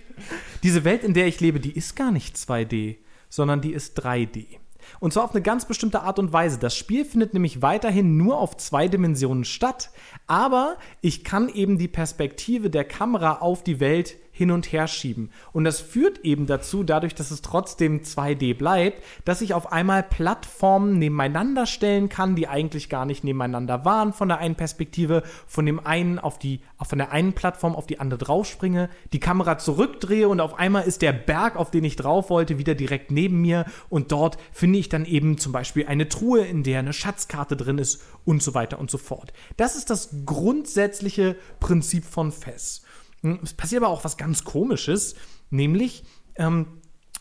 Diese 0.64 0.84
Welt, 0.84 1.04
in 1.04 1.14
der 1.14 1.28
ich 1.28 1.40
lebe, 1.40 1.60
die 1.60 1.72
ist 1.72 1.96
gar 1.96 2.12
nicht 2.12 2.36
2D, 2.36 2.98
sondern 3.30 3.62
die 3.62 3.74
ist 3.74 4.04
3D. 4.04 4.60
Und 5.00 5.14
zwar 5.14 5.26
auf 5.26 5.32
eine 5.32 5.42
ganz 5.42 5.66
bestimmte 5.66 6.02
Art 6.02 6.20
und 6.20 6.34
Weise. 6.34 6.60
Das 6.60 6.76
Spiel 6.76 7.06
findet 7.06 7.34
nämlich 7.34 7.62
weiterhin 7.62 8.18
nur 8.18 8.40
auf 8.40 8.58
zwei 8.58 8.88
Dimensionen 8.88 9.44
statt, 9.44 9.92
aber 10.28 10.78
ich 11.02 11.24
kann 11.24 11.50
eben 11.50 11.78
die 11.78 11.88
Perspektive 11.88 12.70
der 12.70 12.86
Kamera 12.86 13.40
auf 13.40 13.64
die 13.64 13.80
Welt 13.80 14.16
hin 14.38 14.52
und 14.52 14.72
her 14.72 14.88
schieben. 14.88 15.32
Und 15.52 15.64
das 15.64 15.82
führt 15.82 16.20
eben 16.20 16.46
dazu, 16.46 16.84
dadurch, 16.84 17.16
dass 17.16 17.32
es 17.32 17.42
trotzdem 17.42 18.02
2D 18.02 18.56
bleibt, 18.56 19.04
dass 19.26 19.42
ich 19.42 19.56
auf 19.56 19.72
einmal 19.72 20.04
Plattformen 20.04 21.00
nebeneinander 21.00 21.66
stellen 21.66 22.08
kann, 22.08 22.36
die 22.36 22.48
eigentlich 22.48 22.88
gar 22.88 23.08
nicht 23.08 23.24
nebeneinander 23.24 23.84
waren 23.84 24.14
von 24.14 24.28
der 24.28 24.38
einen 24.38 24.54
Perspektive, 24.54 25.24
von 25.48 25.66
dem 25.66 25.84
einen 25.84 26.20
auf 26.20 26.38
die, 26.38 26.62
von 26.88 27.00
der 27.00 27.12
einen 27.12 27.34
Plattform 27.34 27.76
auf 27.76 27.88
die 27.88 28.00
andere 28.00 28.20
draufspringe, 28.20 28.90
die 29.12 29.20
Kamera 29.20 29.58
zurückdrehe 29.58 30.30
und 30.30 30.40
auf 30.40 30.60
einmal 30.60 30.84
ist 30.84 31.02
der 31.02 31.14
Berg, 31.14 31.56
auf 31.56 31.72
den 31.72 31.84
ich 31.84 31.96
drauf 31.96 32.30
wollte, 32.30 32.60
wieder 32.60 32.76
direkt 32.76 33.10
neben 33.10 33.42
mir 33.42 33.66
und 33.90 34.12
dort 34.12 34.38
finde 34.52 34.78
ich 34.78 34.88
dann 34.88 35.06
eben 35.06 35.40
zum 35.40 35.52
Beispiel 35.52 35.88
eine 35.88 36.10
Truhe, 36.10 36.46
in 36.46 36.62
der 36.62 36.78
eine 36.78 36.94
Schatzkarte 36.94 37.58
drin 37.58 37.80
ist 37.80 38.04
und 38.24 38.44
so 38.44 38.54
weiter 38.54 38.78
und 38.78 38.92
so 38.92 39.00
fort. 39.00 39.34
Das 39.56 39.76
ist 39.76 39.90
das 39.90 40.10
grundsätzliche 40.28 41.36
Prinzip 41.60 42.06
von 42.06 42.32
FES. 42.32 42.84
Hm, 43.22 43.40
Es 43.44 43.54
passiert 43.54 43.84
aber 43.84 43.92
auch 43.92 44.04
was 44.04 44.18
ganz 44.18 44.44
Komisches, 44.44 45.16
nämlich 45.50 46.04
ähm, 46.36 46.68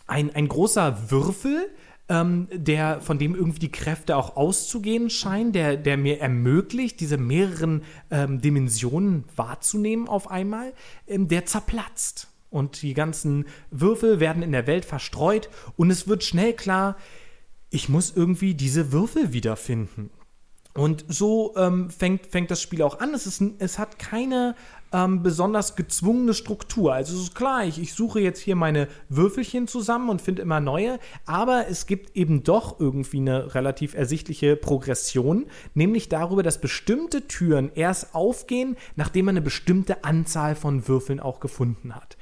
ein, 0.07 0.35
ein 0.35 0.49
großer 0.49 1.11
Würfel, 1.11 1.71
ähm, 2.09 2.49
der, 2.53 3.01
von 3.01 3.19
dem 3.19 3.35
irgendwie 3.35 3.59
die 3.59 3.73
Kräfte 3.73 4.17
auch 4.17 4.37
auszugehen 4.37 5.11
scheinen, 5.11 5.53
der, 5.53 5.77
der 5.77 5.97
mir 5.97 6.21
ermöglicht, 6.21 7.01
diese 7.01 7.19
mehreren 7.19 7.83
ähm, 8.11 8.41
Dimensionen 8.41 9.25
wahrzunehmen 9.35 10.09
auf 10.09 10.31
einmal, 10.31 10.73
ähm, 11.07 11.29
der 11.29 11.47
zerplatzt. 11.47 12.29
Und 12.49 12.83
die 12.83 12.95
ganzen 12.95 13.47
Würfel 13.71 14.21
werden 14.21 14.43
in 14.43 14.53
der 14.53 14.69
Welt 14.69 14.85
verstreut 14.85 15.51
und 15.77 15.91
es 15.91 16.07
wird 16.07 16.23
schnell 16.23 16.53
klar, 16.53 16.97
ich 17.71 17.89
muss 17.89 18.13
irgendwie 18.15 18.55
diese 18.55 18.93
Würfel 18.93 19.33
wiederfinden. 19.33 20.11
Und 20.73 21.07
so 21.09 21.55
ähm, 21.57 21.91
fängt, 21.91 22.27
fängt 22.27 22.51
das 22.51 22.61
Spiel 22.61 22.83
auch 22.83 23.01
an. 23.01 23.15
Es, 23.15 23.27
ist, 23.27 23.43
es 23.59 23.79
hat 23.79 23.99
keine 23.99 24.55
ähm, 24.93 25.23
besonders 25.23 25.77
gezwungene 25.77 26.35
Struktur. 26.35 26.95
Also 26.95 27.15
es 27.17 27.23
ist 27.25 27.35
klar, 27.35 27.65
ich, 27.65 27.81
ich 27.81 27.95
suche 27.95 28.21
jetzt 28.21 28.41
hier 28.41 28.57
meine 28.57 28.89
Würfelchen 29.09 29.69
zusammen 29.69 30.09
und 30.09 30.23
finde 30.23 30.43
immer 30.43 30.61
neue, 30.61 30.99
aber 31.25 31.69
es 31.69 31.87
gibt 31.87 32.17
eben 32.17 32.43
doch 32.43 32.81
irgendwie 32.81 33.19
eine 33.19 33.55
relativ 33.55 33.95
ersichtliche 33.95 34.57
Progression, 34.57 35.47
nämlich 35.75 36.09
darüber, 36.09 36.43
dass 36.43 36.61
bestimmte 36.61 37.27
Türen 37.27 37.71
erst 37.75 38.15
aufgehen, 38.15 38.77
nachdem 38.95 39.27
man 39.27 39.35
eine 39.35 39.43
bestimmte 39.43 40.05
Anzahl 40.05 40.55
von 40.55 40.89
Würfeln 40.89 41.21
auch 41.21 41.41
gefunden 41.41 41.95
hat. 41.95 42.17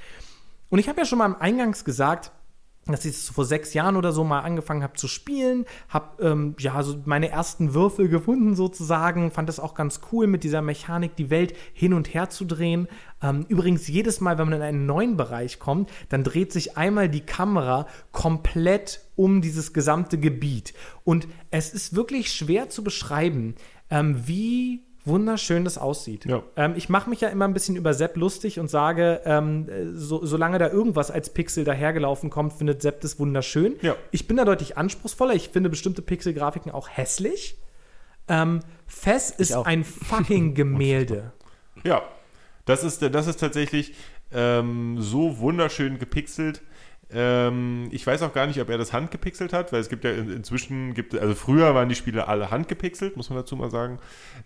Und 0.71 0.79
ich 0.79 0.89
habe 0.89 1.01
ja 1.01 1.07
schon 1.07 1.19
mal 1.19 1.37
Eingangs 1.39 1.85
gesagt, 1.85 2.33
dass 2.87 3.05
ich 3.05 3.17
vor 3.17 3.45
sechs 3.45 3.75
Jahren 3.75 3.97
oder 3.97 4.13
so 4.13 4.25
mal 4.25 4.41
angefangen 4.41 4.83
habe 4.83 4.95
zu 4.95 5.09
spielen, 5.09 5.65
habe 5.89 6.23
ähm, 6.23 6.55
ja 6.59 6.83
so 6.83 6.97
meine 7.05 7.31
ersten 7.31 7.75
Würfel 7.75 8.09
gefunden 8.09 8.55
sozusagen, 8.55 9.31
fand 9.31 9.49
das 9.49 9.61
auch 9.61 9.75
ganz 9.75 10.01
cool 10.13 10.27
mit 10.27 10.45
dieser 10.45 10.63
Mechanik, 10.63 11.17
die 11.17 11.31
Welt 11.31 11.55
hin 11.73 11.95
und 11.95 12.13
her 12.13 12.31
zu 12.31 12.45
drehen. 12.45 12.89
Ähm, 13.23 13.47
übrigens 13.49 13.89
jedes 13.89 14.21
Mal, 14.21 14.39
wenn 14.39 14.49
man 14.49 14.59
in 14.59 14.63
einen 14.63 14.87
neuen 14.87 15.17
Bereich 15.17 15.59
kommt, 15.59 15.91
dann 16.09 16.25
dreht 16.25 16.53
sich 16.53 16.77
einmal 16.77 17.09
die 17.09 17.25
Kamera 17.25 17.87
komplett 18.13 19.01
um 19.17 19.41
dieses 19.41 19.73
gesamte 19.73 20.19
Gebiet 20.19 20.75
und 21.05 21.29
es 21.51 21.73
ist 21.73 21.95
wirklich 21.95 22.33
schwer 22.33 22.69
zu 22.69 22.83
beschreiben, 22.83 23.55
ähm, 23.91 24.27
wie 24.27 24.83
wunderschön 25.05 25.65
das 25.65 25.79
aussieht. 25.79 26.25
Ja. 26.25 26.43
Ähm, 26.57 26.75
ich 26.77 26.89
mache 26.89 27.11
mich 27.11 27.21
ja 27.21 27.29
immer 27.29 27.47
ein 27.47 27.53
bisschen 27.53 27.77
über 27.77 27.95
Sepp 27.95 28.17
lustig 28.17 28.59
und 28.59 28.69
sage, 28.69 29.21
ähm, 29.25 29.69
so, 29.95 30.25
solange 30.25 30.59
da 30.59 30.69
irgendwas 30.69 31.11
als 31.11 31.31
Pixel 31.31 31.65
dahergelaufen 31.65 32.31
kommt, 32.31 32.55
findet 32.55 32.83
Sepp 32.83 33.01
das 33.01 33.19
wunderschön. 33.19 33.77
Ja. 33.83 33.97
Ich 34.11 34.27
bin 34.27 34.37
da 34.37 34.45
deutlich 34.45 34.79
anspruchsvoller. 34.79 35.35
Ich 35.35 35.51
finde 35.51 35.71
bestimmte 35.71 36.03
Pixelgrafiken 36.03 36.73
auch 36.73 36.89
hässlich. 36.89 37.59
Ähm, 38.29 38.61
Fess 38.87 39.31
ist 39.31 39.55
auch. 39.55 39.67
ein 39.67 39.85
fucking 39.85 40.55
Gemälde. 40.55 41.33
Ja, 41.85 42.03
das 42.65 42.83
ist, 42.85 43.03
das 43.03 43.27
ist 43.27 43.41
tatsächlich 43.41 43.95
ähm, 44.33 44.97
so 45.01 45.39
wunderschön 45.39 45.99
gepixelt. 45.99 46.63
Ähm, 47.15 47.89
ich 47.93 48.07
weiß 48.07 48.23
auch 48.23 48.33
gar 48.35 48.47
nicht, 48.47 48.61
ob 48.61 48.69
er 48.69 48.79
das 48.79 48.93
handgepixelt 48.93 49.53
hat, 49.53 49.73
weil 49.73 49.81
es 49.81 49.89
gibt 49.89 50.05
ja 50.05 50.11
in, 50.11 50.31
inzwischen, 50.31 50.95
gibt, 50.95 51.15
also 51.15 51.35
früher 51.35 51.75
waren 51.75 51.89
die 51.89 51.95
Spiele 51.95 52.27
alle 52.29 52.51
handgepixelt, 52.51 53.17
muss 53.17 53.31
man 53.31 53.39
dazu 53.39 53.55
mal 53.57 53.71
sagen. 53.71 53.99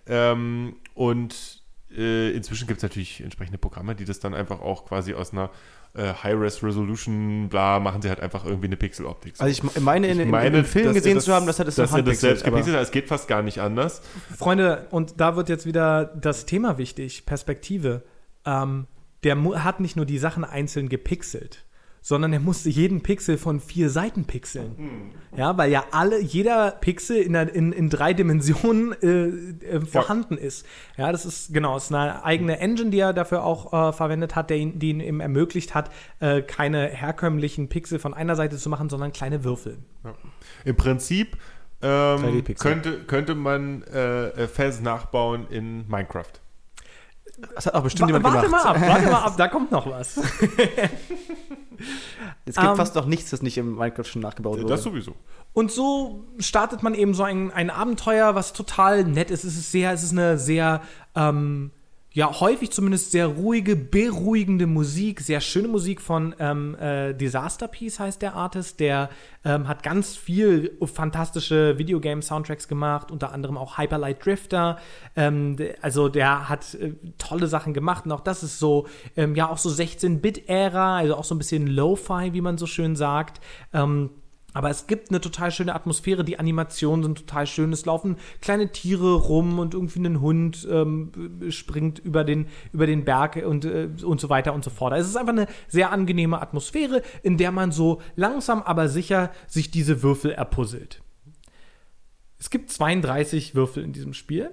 Ähm, 0.06 0.76
und 0.94 1.62
äh, 1.96 2.30
inzwischen 2.32 2.66
gibt 2.68 2.78
es 2.78 2.82
natürlich 2.82 3.22
entsprechende 3.22 3.56
Programme, 3.58 3.94
die 3.94 4.04
das 4.04 4.20
dann 4.20 4.34
einfach 4.34 4.60
auch 4.60 4.84
quasi 4.84 5.14
aus 5.14 5.32
einer 5.32 5.50
äh, 5.94 6.12
High-Res-Resolution, 6.22 7.48
bla, 7.48 7.80
machen 7.80 8.02
sie 8.02 8.10
halt 8.10 8.20
einfach 8.20 8.44
irgendwie 8.44 8.66
eine 8.66 8.76
Pixel-Optik. 8.76 9.36
So. 9.38 9.44
Also 9.44 9.62
ich 9.66 9.80
meine, 9.80 10.06
in, 10.08 10.20
in, 10.20 10.26
Ich 10.26 10.30
meine, 10.30 10.58
im 10.58 10.64
Film 10.66 10.84
dass 10.86 10.96
er 10.96 11.00
gesehen 11.00 11.14
das- 11.14 11.24
zu 11.24 11.32
haben, 11.32 11.46
dass 11.46 11.58
er 11.58 11.64
das 11.64 11.76
dass 11.76 11.92
er 11.94 12.02
das 12.02 12.20
selbst 12.20 12.44
gepixelt 12.44 12.76
hat. 12.76 12.82
Es 12.82 12.90
geht 12.90 13.08
fast 13.08 13.26
gar 13.28 13.40
nicht 13.42 13.60
anders. 13.60 14.02
Freunde, 14.36 14.86
und 14.90 15.14
da 15.20 15.36
wird 15.36 15.48
jetzt 15.48 15.64
wieder 15.64 16.04
das 16.04 16.44
Thema 16.44 16.76
wichtig, 16.76 17.24
Perspektive. 17.24 18.02
Ähm, 18.44 18.86
der 19.24 19.36
hat 19.64 19.80
nicht 19.80 19.96
nur 19.96 20.04
die 20.06 20.18
Sachen 20.18 20.44
einzeln 20.44 20.88
gepixelt, 20.88 21.64
sondern 22.08 22.32
er 22.32 22.40
musste 22.40 22.70
jeden 22.70 23.02
Pixel 23.02 23.36
von 23.36 23.60
vier 23.60 23.90
Seiten 23.90 24.24
pixeln. 24.24 25.12
Ja, 25.36 25.58
weil 25.58 25.70
ja 25.70 25.84
alle, 25.90 26.18
jeder 26.18 26.70
Pixel 26.70 27.18
in, 27.18 27.34
der, 27.34 27.54
in, 27.54 27.70
in 27.70 27.90
drei 27.90 28.14
Dimensionen 28.14 28.94
äh, 29.02 29.66
äh, 29.66 29.80
vorhanden 29.82 30.38
ist. 30.38 30.64
Ja, 30.96 31.12
das 31.12 31.26
ist 31.26 31.52
genau, 31.52 31.76
es 31.76 31.84
ist 31.84 31.92
eine 31.92 32.24
eigene 32.24 32.60
Engine, 32.60 32.88
die 32.88 32.98
er 32.98 33.12
dafür 33.12 33.44
auch 33.44 33.90
äh, 33.90 33.92
verwendet 33.92 34.36
hat, 34.36 34.48
der 34.48 34.56
ihn, 34.56 34.78
die 34.78 34.88
ihn 34.88 35.00
eben 35.00 35.20
ermöglicht 35.20 35.74
hat, 35.74 35.90
äh, 36.20 36.40
keine 36.40 36.86
herkömmlichen 36.86 37.68
Pixel 37.68 37.98
von 37.98 38.14
einer 38.14 38.36
Seite 38.36 38.56
zu 38.56 38.70
machen, 38.70 38.88
sondern 38.88 39.12
kleine 39.12 39.44
Würfel. 39.44 39.76
Im 40.64 40.76
Prinzip 40.76 41.36
ähm, 41.82 41.90
3D-Pixel. 41.90 42.54
könnte, 42.56 43.04
könnte 43.04 43.34
man 43.34 43.82
äh, 43.82 44.48
Fans 44.48 44.80
nachbauen 44.80 45.46
in 45.50 45.86
Minecraft. 45.88 46.32
Das 47.54 47.66
hat 47.66 47.74
auch 47.74 47.82
bestimmt 47.82 48.08
jemand 48.08 48.24
warte 48.24 48.46
gemacht. 48.46 48.64
mal 48.64 48.70
ab, 48.70 48.80
warte 48.80 49.10
mal 49.10 49.24
ab, 49.24 49.34
da 49.36 49.48
kommt 49.48 49.70
noch 49.70 49.86
was. 49.90 50.18
Es 52.44 52.56
gibt 52.56 52.66
Ähm, 52.66 52.76
fast 52.76 52.94
noch 52.94 53.06
nichts, 53.06 53.30
das 53.30 53.42
nicht 53.42 53.58
im 53.58 53.76
Minecraft 53.76 54.04
schon 54.04 54.22
nachgebaut 54.22 54.58
wurde. 54.58 54.66
Das 54.66 54.82
sowieso. 54.82 55.14
Und 55.52 55.70
so 55.70 56.24
startet 56.38 56.82
man 56.82 56.94
eben 56.94 57.14
so 57.14 57.22
ein, 57.22 57.50
ein 57.52 57.70
Abenteuer, 57.70 58.34
was 58.34 58.52
total 58.52 59.04
nett 59.04 59.30
ist. 59.30 59.44
Es 59.44 59.56
ist 59.56 59.72
sehr, 59.72 59.92
es 59.92 60.02
ist 60.02 60.12
eine 60.12 60.38
sehr, 60.38 60.82
ähm, 61.14 61.70
ja, 62.18 62.40
häufig 62.40 62.72
zumindest 62.72 63.12
sehr 63.12 63.28
ruhige, 63.28 63.76
beruhigende 63.76 64.66
Musik, 64.66 65.20
sehr 65.20 65.40
schöne 65.40 65.68
Musik 65.68 66.00
von 66.00 66.34
ähm, 66.40 66.74
äh, 66.74 67.14
Disaster 67.14 67.68
Piece 67.68 68.00
heißt 68.00 68.20
der 68.22 68.34
Artist. 68.34 68.80
Der 68.80 69.10
ähm, 69.44 69.68
hat 69.68 69.84
ganz 69.84 70.16
viel 70.16 70.76
fantastische 70.82 71.78
Videogame-Soundtracks 71.78 72.66
gemacht, 72.66 73.12
unter 73.12 73.30
anderem 73.30 73.56
auch 73.56 73.78
Hyper 73.78 73.98
Light 73.98 74.26
Drifter. 74.26 74.80
Ähm, 75.14 75.54
also 75.80 76.08
der 76.08 76.48
hat 76.48 76.74
äh, 76.74 76.94
tolle 77.18 77.46
Sachen 77.46 77.72
gemacht 77.72 78.04
und 78.04 78.10
auch 78.10 78.22
das 78.22 78.42
ist 78.42 78.58
so, 78.58 78.88
ähm, 79.16 79.36
ja, 79.36 79.48
auch 79.48 79.58
so 79.58 79.68
16-Bit-Ära, 79.68 80.96
also 80.96 81.14
auch 81.14 81.22
so 81.22 81.36
ein 81.36 81.38
bisschen 81.38 81.68
Lo-Fi, 81.68 82.32
wie 82.32 82.40
man 82.40 82.58
so 82.58 82.66
schön 82.66 82.96
sagt. 82.96 83.40
Ähm, 83.72 84.10
aber 84.58 84.70
es 84.70 84.88
gibt 84.88 85.10
eine 85.10 85.20
total 85.20 85.52
schöne 85.52 85.72
Atmosphäre, 85.72 86.24
die 86.24 86.40
Animationen 86.40 87.04
sind 87.04 87.18
total 87.18 87.46
schön. 87.46 87.72
Es 87.72 87.86
laufen 87.86 88.16
kleine 88.40 88.72
Tiere 88.72 89.14
rum 89.14 89.60
und 89.60 89.72
irgendwie 89.72 90.00
ein 90.00 90.20
Hund 90.20 90.66
ähm, 90.68 91.12
springt 91.50 92.00
über 92.00 92.24
den, 92.24 92.48
über 92.72 92.88
den 92.88 93.04
Berg 93.04 93.36
und, 93.36 93.64
äh, 93.64 93.88
und 94.02 94.20
so 94.20 94.28
weiter 94.30 94.54
und 94.54 94.64
so 94.64 94.70
fort. 94.70 94.92
Also 94.92 95.04
Es 95.04 95.10
ist 95.10 95.16
einfach 95.16 95.32
eine 95.32 95.46
sehr 95.68 95.92
angenehme 95.92 96.42
Atmosphäre, 96.42 97.02
in 97.22 97.36
der 97.36 97.52
man 97.52 97.70
so 97.70 98.02
langsam 98.16 98.60
aber 98.62 98.88
sicher 98.88 99.30
sich 99.46 99.70
diese 99.70 100.02
Würfel 100.02 100.32
erpuzzelt. 100.32 101.04
Es 102.40 102.50
gibt 102.50 102.72
32 102.72 103.54
Würfel 103.54 103.84
in 103.84 103.92
diesem 103.92 104.12
Spiel. 104.12 104.50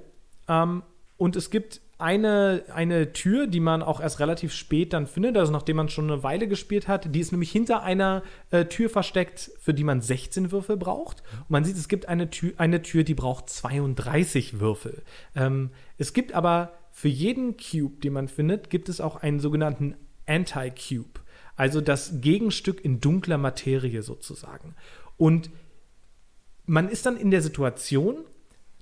Ähm, 0.48 0.84
und 1.18 1.36
es 1.36 1.50
gibt 1.50 1.82
eine, 1.98 2.64
eine 2.74 3.14
Tür, 3.14 3.48
die 3.48 3.62
man 3.62 3.82
auch 3.82 4.02
erst 4.02 4.20
relativ 4.20 4.54
spät 4.54 4.92
dann 4.92 5.08
findet, 5.08 5.38
also 5.38 5.52
nachdem 5.52 5.78
man 5.78 5.88
schon 5.88 6.12
eine 6.12 6.24
Weile 6.24 6.48
gespielt 6.48 6.88
hat. 6.88 7.14
Die 7.16 7.20
ist 7.20 7.32
nämlich 7.32 7.52
hinter 7.52 7.84
einer 7.84 8.24
äh, 8.52 8.66
Tür 8.66 8.90
versteckt, 8.90 9.52
für 9.60 9.74
die 9.74 9.86
man 9.86 10.02
16 10.02 10.52
Würfel 10.52 10.76
braucht. 10.76 11.24
Und 11.42 11.52
man 11.52 11.64
sieht, 11.64 11.78
es 11.78 11.88
gibt 11.88 12.08
eine 12.10 12.30
Tür, 12.30 12.54
eine 12.58 12.82
Tür 12.82 13.04
die 13.04 13.14
braucht 13.14 13.50
32 13.50 14.60
Würfel. 14.60 15.04
Ähm, 15.36 15.72
es 15.98 16.12
gibt 16.12 16.34
aber 16.34 16.74
für 16.92 17.08
jeden 17.08 17.56
Cube, 17.58 18.02
den 18.02 18.14
man 18.14 18.28
findet, 18.28 18.70
gibt 18.70 18.90
es 18.90 19.00
auch 19.00 19.18
einen 19.18 19.40
sogenannten 19.40 19.96
Anti-Cube. 20.26 21.22
Also 21.56 21.80
das 21.80 22.20
Gegenstück 22.20 22.84
in 22.84 23.00
dunkler 23.00 23.38
Materie 23.38 24.02
sozusagen. 24.02 24.76
Und 25.16 25.50
man 26.66 26.90
ist 26.90 27.06
dann 27.06 27.16
in 27.16 27.32
der 27.32 27.42
Situation, 27.42 28.18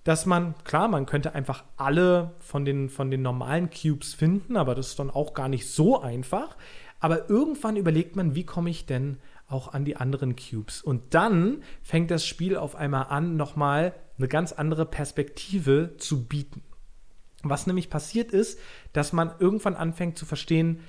dass 0.04 0.26
man, 0.26 0.56
klar, 0.64 0.88
man 0.88 1.06
könnte 1.06 1.34
einfach 1.34 1.64
alle 1.78 2.32
von 2.40 2.66
den, 2.66 2.90
von 2.90 3.10
den 3.10 3.22
normalen 3.22 3.70
Cubes 3.70 4.14
finden, 4.14 4.58
aber 4.58 4.76
das 4.76 4.90
ist 4.90 5.00
dann 5.00 5.10
auch 5.10 5.34
gar 5.34 5.48
nicht 5.48 5.70
so 5.70 6.02
einfach. 6.02 6.58
Aber 7.00 7.30
irgendwann 7.30 7.78
überlegt 7.78 8.16
man, 8.16 8.36
wie 8.36 8.46
komme 8.46 8.70
ich 8.70 8.86
denn 8.86 9.18
auch 9.48 9.74
an 9.74 9.86
die 9.86 9.96
anderen 9.96 10.36
Cubes? 10.36 10.82
Und 10.82 11.14
dann 11.14 11.64
fängt 11.82 12.12
das 12.12 12.26
Spiel 12.26 12.58
auf 12.58 12.76
einmal 12.76 13.06
an, 13.06 13.38
nochmal 13.38 13.94
eine 14.18 14.28
ganz 14.28 14.52
andere 14.52 14.86
Perspektive 14.86 15.96
zu 15.98 16.26
bieten. 16.26 16.64
Was 17.44 17.68
nämlich 17.68 17.90
passiert 17.90 18.32
ist, 18.32 18.60
dass 18.94 19.12
man 19.12 19.34
irgendwann 19.40 19.76
anfängt 19.76 20.18
zu 20.18 20.26
verstehen, 20.26 20.80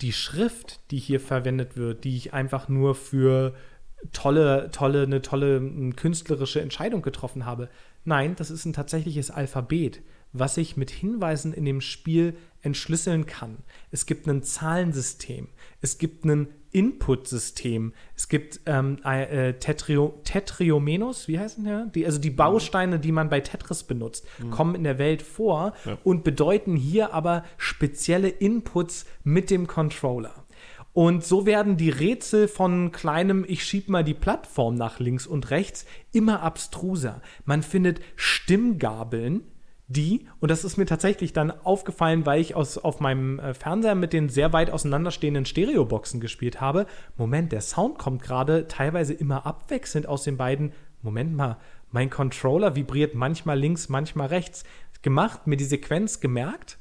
die 0.00 0.12
Schrift, 0.12 0.80
die 0.90 0.98
hier 0.98 1.20
verwendet 1.20 1.76
wird, 1.76 2.04
die 2.04 2.16
ich 2.16 2.34
einfach 2.34 2.68
nur 2.68 2.94
für 2.94 3.54
tolle, 4.12 4.70
tolle, 4.72 5.02
eine 5.02 5.22
tolle 5.22 5.92
künstlerische 5.94 6.60
Entscheidung 6.60 7.02
getroffen 7.02 7.46
habe. 7.46 7.68
Nein, 8.04 8.34
das 8.36 8.50
ist 8.50 8.64
ein 8.64 8.72
tatsächliches 8.72 9.30
Alphabet, 9.30 10.02
was 10.32 10.56
ich 10.56 10.76
mit 10.76 10.90
Hinweisen 10.90 11.52
in 11.52 11.64
dem 11.64 11.80
Spiel 11.80 12.34
entschlüsseln 12.62 13.26
kann. 13.26 13.58
Es 13.90 14.06
gibt 14.06 14.26
ein 14.26 14.42
Zahlensystem, 14.42 15.48
es 15.80 15.98
gibt 15.98 16.24
ein 16.24 16.48
Input-System, 16.70 17.92
es 18.16 18.28
gibt 18.28 18.60
ähm, 18.66 18.98
äh, 19.04 19.52
Tetrio, 19.54 20.20
Tetriomenos, 20.24 21.28
wie 21.28 21.38
heißen 21.38 21.64
der? 21.64 21.86
Die, 21.86 22.06
also 22.06 22.18
die 22.18 22.30
Bausteine, 22.30 22.98
die 22.98 23.12
man 23.12 23.28
bei 23.28 23.40
Tetris 23.40 23.82
benutzt, 23.82 24.26
kommen 24.50 24.74
in 24.74 24.84
der 24.84 24.98
Welt 24.98 25.20
vor 25.22 25.74
Ja. 25.84 25.98
und 26.04 26.24
bedeuten 26.24 26.76
hier 26.76 27.12
aber 27.12 27.44
spezielle 27.58 28.28
Inputs 28.28 29.04
mit 29.24 29.50
dem 29.50 29.66
Controller. 29.66 30.41
Und 30.92 31.24
so 31.24 31.46
werden 31.46 31.76
die 31.78 31.88
Rätsel 31.88 32.48
von 32.48 32.92
kleinem, 32.92 33.44
ich 33.48 33.64
schieb 33.64 33.88
mal 33.88 34.04
die 34.04 34.14
Plattform 34.14 34.74
nach 34.74 35.00
links 35.00 35.26
und 35.26 35.50
rechts, 35.50 35.86
immer 36.12 36.42
abstruser. 36.42 37.22
Man 37.44 37.62
findet 37.62 38.00
Stimmgabeln, 38.16 39.44
die, 39.88 40.26
und 40.40 40.50
das 40.50 40.64
ist 40.64 40.76
mir 40.76 40.86
tatsächlich 40.86 41.32
dann 41.32 41.50
aufgefallen, 41.50 42.24
weil 42.24 42.40
ich 42.40 42.54
aus, 42.54 42.78
auf 42.78 43.00
meinem 43.00 43.38
äh, 43.38 43.54
Fernseher 43.54 43.94
mit 43.94 44.12
den 44.12 44.28
sehr 44.28 44.52
weit 44.52 44.70
auseinanderstehenden 44.70 45.44
Stereoboxen 45.44 46.20
gespielt 46.20 46.60
habe. 46.60 46.86
Moment, 47.16 47.52
der 47.52 47.60
Sound 47.60 47.98
kommt 47.98 48.22
gerade 48.22 48.68
teilweise 48.68 49.12
immer 49.12 49.44
abwechselnd 49.44 50.06
aus 50.06 50.24
den 50.24 50.36
beiden. 50.36 50.72
Moment 51.02 51.34
mal, 51.34 51.58
mein 51.90 52.10
Controller 52.10 52.74
vibriert 52.74 53.14
manchmal 53.14 53.58
links, 53.58 53.88
manchmal 53.88 54.28
rechts. 54.28 54.64
Gemacht, 55.02 55.46
mir 55.46 55.56
die 55.56 55.64
Sequenz 55.64 56.20
gemerkt 56.20 56.78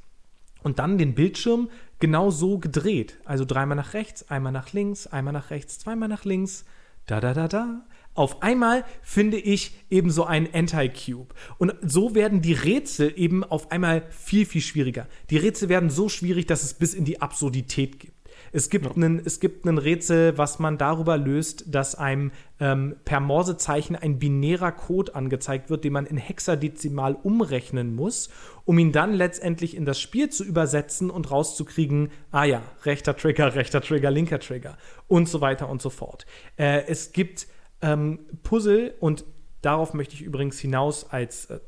und 0.63 0.79
dann 0.79 0.97
den 0.97 1.15
Bildschirm 1.15 1.69
genau 2.01 2.29
so 2.29 2.57
gedreht. 2.57 3.17
Also 3.23 3.45
dreimal 3.45 3.77
nach 3.77 3.93
rechts, 3.93 4.29
einmal 4.29 4.51
nach 4.51 4.73
links, 4.73 5.07
einmal 5.07 5.33
nach 5.33 5.49
rechts, 5.49 5.79
zweimal 5.79 6.09
nach 6.09 6.25
links, 6.25 6.65
da 7.05 7.21
da 7.21 7.33
da 7.33 7.47
da. 7.47 7.85
Auf 8.13 8.43
einmal 8.43 8.83
finde 9.01 9.37
ich 9.37 9.73
eben 9.89 10.11
so 10.11 10.25
einen 10.25 10.49
Anti-Cube. 10.53 11.33
Und 11.57 11.73
so 11.81 12.13
werden 12.13 12.41
die 12.41 12.51
Rätsel 12.51 13.13
eben 13.15 13.45
auf 13.45 13.71
einmal 13.71 14.03
viel, 14.09 14.45
viel 14.45 14.61
schwieriger. 14.61 15.07
Die 15.29 15.37
Rätsel 15.37 15.69
werden 15.69 15.89
so 15.89 16.09
schwierig, 16.09 16.45
dass 16.45 16.63
es 16.63 16.73
bis 16.73 16.93
in 16.93 17.05
die 17.05 17.21
Absurdität 17.21 17.99
geht. 17.99 18.11
Es 18.51 18.69
gibt, 18.69 18.85
ja. 18.85 18.91
einen, 18.91 19.21
es 19.23 19.39
gibt 19.39 19.65
einen 19.65 19.77
Rätsel, 19.77 20.37
was 20.37 20.59
man 20.59 20.77
darüber 20.77 21.17
löst, 21.17 21.73
dass 21.73 21.95
einem 21.95 22.31
ähm, 22.59 22.95
per 23.05 23.21
Morsezeichen 23.21 23.95
ein 23.95 24.19
binärer 24.19 24.73
Code 24.73 25.15
angezeigt 25.15 25.69
wird, 25.69 25.85
den 25.85 25.93
man 25.93 26.05
in 26.05 26.17
Hexadezimal 26.17 27.15
umrechnen 27.15 27.95
muss, 27.95 28.29
um 28.65 28.77
ihn 28.77 28.91
dann 28.91 29.13
letztendlich 29.13 29.75
in 29.75 29.85
das 29.85 29.99
Spiel 29.99 30.29
zu 30.29 30.43
übersetzen 30.43 31.09
und 31.09 31.31
rauszukriegen, 31.31 32.11
ah 32.31 32.43
ja, 32.43 32.61
rechter 32.83 33.15
Trigger, 33.15 33.55
rechter 33.55 33.81
Trigger, 33.81 34.11
linker 34.11 34.39
Trigger 34.39 34.77
und 35.07 35.27
so 35.27 35.41
weiter 35.41 35.69
und 35.69 35.81
so 35.81 35.89
fort. 35.89 36.25
Äh, 36.57 36.85
es 36.87 37.11
gibt 37.11 37.47
ähm, 37.81 38.19
Puzzle 38.43 38.93
und 38.99 39.25
darauf 39.61 39.93
möchte 39.93 40.15
ich 40.15 40.21
übrigens 40.21 40.59
hinaus 40.59 41.09
als 41.09 41.45
äh, 41.45 41.59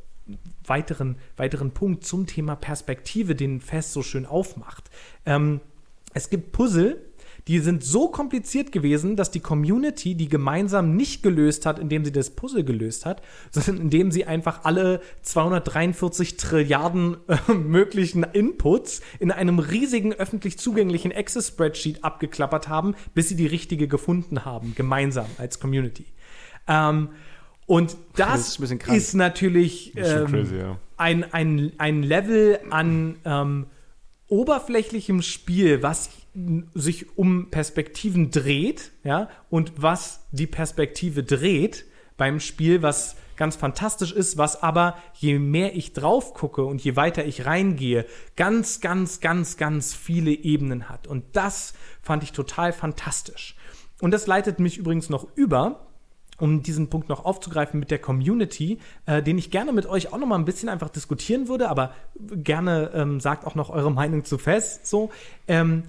weiteren, 0.66 1.18
weiteren 1.36 1.72
Punkt 1.72 2.06
zum 2.06 2.28
Thema 2.28 2.56
Perspektive, 2.56 3.36
den 3.36 3.62
Fest 3.62 3.94
so 3.94 4.04
schön 4.04 4.26
aufmacht. 4.26 4.90
Ähm, 5.26 5.60
es 6.14 6.30
gibt 6.30 6.52
Puzzle, 6.52 7.02
die 7.48 7.60
sind 7.60 7.84
so 7.84 8.08
kompliziert 8.08 8.72
gewesen, 8.72 9.16
dass 9.16 9.32
die 9.32 9.42
Community 9.42 10.16
die 10.16 10.30
gemeinsam 10.30 10.96
nicht 10.96 11.24
gelöst 11.24 11.66
hat, 11.66 11.78
indem 11.78 12.06
sie 12.06 12.12
das 12.12 12.32
Puzzle 12.32 12.64
gelöst 12.64 13.06
hat, 13.06 13.22
sondern 13.52 13.78
indem 13.78 14.12
sie 14.12 14.26
einfach 14.26 14.64
alle 14.64 15.02
243 15.24 16.38
Trilliarden 16.38 17.18
äh, 17.28 17.54
möglichen 17.54 18.24
Inputs 18.24 19.02
in 19.20 19.32
einem 19.32 19.60
riesigen 19.60 20.14
öffentlich 20.14 20.58
zugänglichen 20.58 21.12
Access-Spreadsheet 21.12 22.04
abgeklappert 22.04 22.70
haben, 22.70 22.96
bis 23.14 23.30
sie 23.30 23.36
die 23.36 23.48
richtige 23.48 23.88
gefunden 23.88 24.46
haben, 24.46 24.74
gemeinsam 24.76 25.28
als 25.38 25.60
Community. 25.60 26.06
Ähm, 26.68 27.10
und 27.66 27.96
das, 28.16 28.58
das 28.58 28.72
ist, 28.72 28.88
ist, 28.88 29.14
natürlich 29.16 29.94
ähm, 29.96 30.28
crazy, 30.28 30.58
ja. 30.58 30.78
ein, 30.98 31.34
ein, 31.34 31.72
ein 31.78 32.04
Level 32.04 32.60
an 32.70 33.16
ähm, 33.26 33.68
oberflächlichem 34.28 35.22
Spiel, 35.22 35.82
was 35.82 36.10
sich 36.74 37.18
um 37.18 37.50
Perspektiven 37.52 38.32
dreht, 38.32 38.92
ja, 39.04 39.30
und 39.50 39.74
was 39.82 40.26
die 40.32 40.48
Perspektive 40.48 41.24
dreht 41.24 41.86
beim 42.18 42.40
Spiel, 42.40 42.82
was 42.82 43.16
ganz 43.36 43.56
fantastisch 43.56 44.12
ist, 44.12 44.38
was 44.38 44.62
aber, 44.62 44.98
je 45.16 45.40
mehr 45.40 45.76
ich 45.76 45.94
drauf 45.94 46.34
gucke 46.34 46.64
und 46.64 46.84
je 46.84 46.96
weiter 46.96 47.26
ich 47.26 47.46
reingehe, 47.46 48.06
ganz, 48.36 48.82
ganz, 48.82 49.20
ganz, 49.20 49.58
ganz 49.58 49.94
viele 49.94 50.32
Ebenen 50.32 50.90
hat. 50.90 51.08
Und 51.08 51.24
das 51.34 51.74
fand 52.02 52.24
ich 52.24 52.32
total 52.32 52.74
fantastisch. 52.74 53.56
Und 54.02 54.12
das 54.12 54.28
leitet 54.28 54.60
mich 54.60 54.78
übrigens 54.78 55.10
noch 55.10 55.28
über 55.36 55.88
um 56.40 56.64
diesen 56.64 56.90
Punkt 56.90 57.10
noch 57.10 57.26
aufzugreifen 57.26 57.80
mit 57.80 57.92
der 57.92 58.00
Community, 58.00 58.80
äh, 59.06 59.22
den 59.22 59.38
ich 59.38 59.52
gerne 59.52 59.72
mit 59.72 59.86
euch 59.86 60.12
auch 60.12 60.18
noch 60.18 60.28
mal 60.28 60.36
ein 60.36 60.46
bisschen 60.46 60.68
einfach 60.68 60.90
diskutieren 60.90 61.48
würde, 61.48 61.70
aber 61.70 61.94
gerne 62.20 62.92
ähm, 62.94 63.20
sagt 63.20 63.46
auch 63.46 63.56
noch 63.56 63.70
eure 63.70 63.92
Meinung 63.92 64.26
zu 64.26 64.38
fest. 64.38 64.88
So, 64.88 65.12
ähm, 65.48 65.84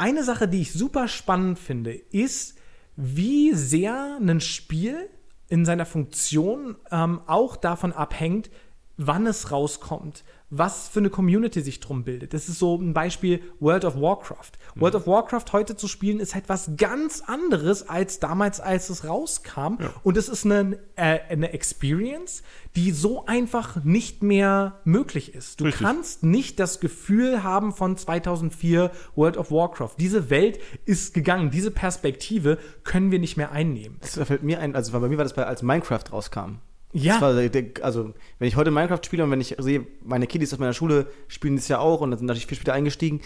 eine 0.00 0.24
Sache, 0.24 0.48
die 0.48 0.62
ich 0.62 0.72
super 0.72 1.08
spannend 1.08 1.58
finde, 1.58 1.92
ist, 1.92 2.58
wie 2.96 3.52
sehr 3.52 4.18
ein 4.20 4.40
Spiel 4.40 5.08
in 5.48 5.64
seiner 5.64 5.86
Funktion 5.86 6.76
ähm, 6.90 7.20
auch 7.26 7.56
davon 7.56 7.92
abhängt, 7.92 8.50
wann 8.96 9.26
es 9.26 9.50
rauskommt, 9.50 10.24
was 10.50 10.88
für 10.88 10.98
eine 10.98 11.10
Community 11.10 11.60
sich 11.62 11.78
drum 11.80 12.02
bildet. 12.04 12.34
Das 12.34 12.48
ist 12.48 12.58
so 12.58 12.76
ein 12.76 12.92
Beispiel 12.92 13.40
World 13.60 13.84
of 13.84 13.94
Warcraft. 13.94 14.52
Mhm. 14.74 14.80
World 14.80 14.94
of 14.96 15.06
Warcraft 15.06 15.44
heute 15.52 15.76
zu 15.76 15.86
spielen 15.86 16.18
ist 16.18 16.34
halt 16.34 16.48
was 16.48 16.72
ganz 16.76 17.22
anderes 17.24 17.88
als 17.88 18.18
damals, 18.18 18.60
als 18.60 18.90
es 18.90 19.04
rauskam. 19.04 19.76
Ja. 19.80 19.92
Und 20.02 20.16
es 20.16 20.28
ist 20.28 20.44
eine, 20.44 20.78
äh, 20.96 21.20
eine 21.28 21.52
Experience, 21.52 22.42
die 22.76 22.90
so 22.90 23.26
einfach 23.26 23.84
nicht 23.84 24.22
mehr 24.22 24.80
möglich 24.84 25.34
ist. 25.34 25.60
Du 25.60 25.64
Richtig. 25.64 25.82
kannst 25.82 26.22
nicht 26.24 26.58
das 26.58 26.80
Gefühl 26.80 27.42
haben 27.42 27.72
von 27.72 27.96
2004 27.96 28.90
World 29.14 29.36
of 29.36 29.50
Warcraft. 29.52 29.94
Diese 29.98 30.30
Welt 30.30 30.58
ist 30.84 31.14
gegangen. 31.14 31.50
Diese 31.50 31.70
Perspektive 31.70 32.58
können 32.82 33.12
wir 33.12 33.20
nicht 33.20 33.36
mehr 33.36 33.52
einnehmen. 33.52 33.98
Das 34.00 34.14
fällt 34.26 34.42
mir 34.42 34.58
ein, 34.60 34.74
also 34.74 34.92
bei 34.92 35.08
mir 35.08 35.16
war 35.16 35.24
das 35.24 35.34
bei, 35.34 35.46
als 35.46 35.62
Minecraft 35.62 36.04
rauskam. 36.12 36.58
Ja. 36.92 37.20
Also, 37.20 38.14
wenn 38.38 38.48
ich 38.48 38.56
heute 38.56 38.70
Minecraft 38.70 39.00
spiele 39.04 39.24
und 39.24 39.30
wenn 39.30 39.40
ich 39.40 39.56
sehe, 39.58 39.86
meine 40.04 40.26
Kiddies 40.26 40.52
aus 40.52 40.58
meiner 40.58 40.72
Schule 40.72 41.06
spielen 41.28 41.56
das 41.56 41.68
ja 41.68 41.78
auch 41.78 42.00
und 42.00 42.16
sind 42.16 42.26
natürlich 42.26 42.46
viel 42.46 42.56
später 42.56 42.72
eingestiegen. 42.72 43.20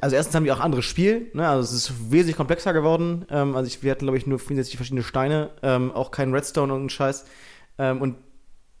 Also 0.00 0.16
erstens 0.16 0.34
haben 0.34 0.44
die 0.44 0.50
auch 0.50 0.58
anderes 0.58 0.84
Spiel, 0.84 1.30
ne? 1.34 1.48
also 1.48 1.62
es 1.62 1.72
ist 1.72 2.10
wesentlich 2.10 2.36
komplexer 2.36 2.72
geworden. 2.72 3.26
Ähm, 3.30 3.54
also 3.54 3.68
ich, 3.68 3.84
wir 3.84 3.92
hatten, 3.92 4.06
glaube 4.06 4.18
ich, 4.18 4.26
nur 4.26 4.40
64 4.40 4.76
verschiedene 4.76 5.04
Steine, 5.04 5.50
ähm, 5.62 5.92
auch 5.92 6.10
kein 6.10 6.34
Redstone 6.34 6.74
und 6.74 6.86
ein 6.86 6.90
Scheiß. 6.90 7.24
Ähm, 7.78 8.02
und 8.02 8.16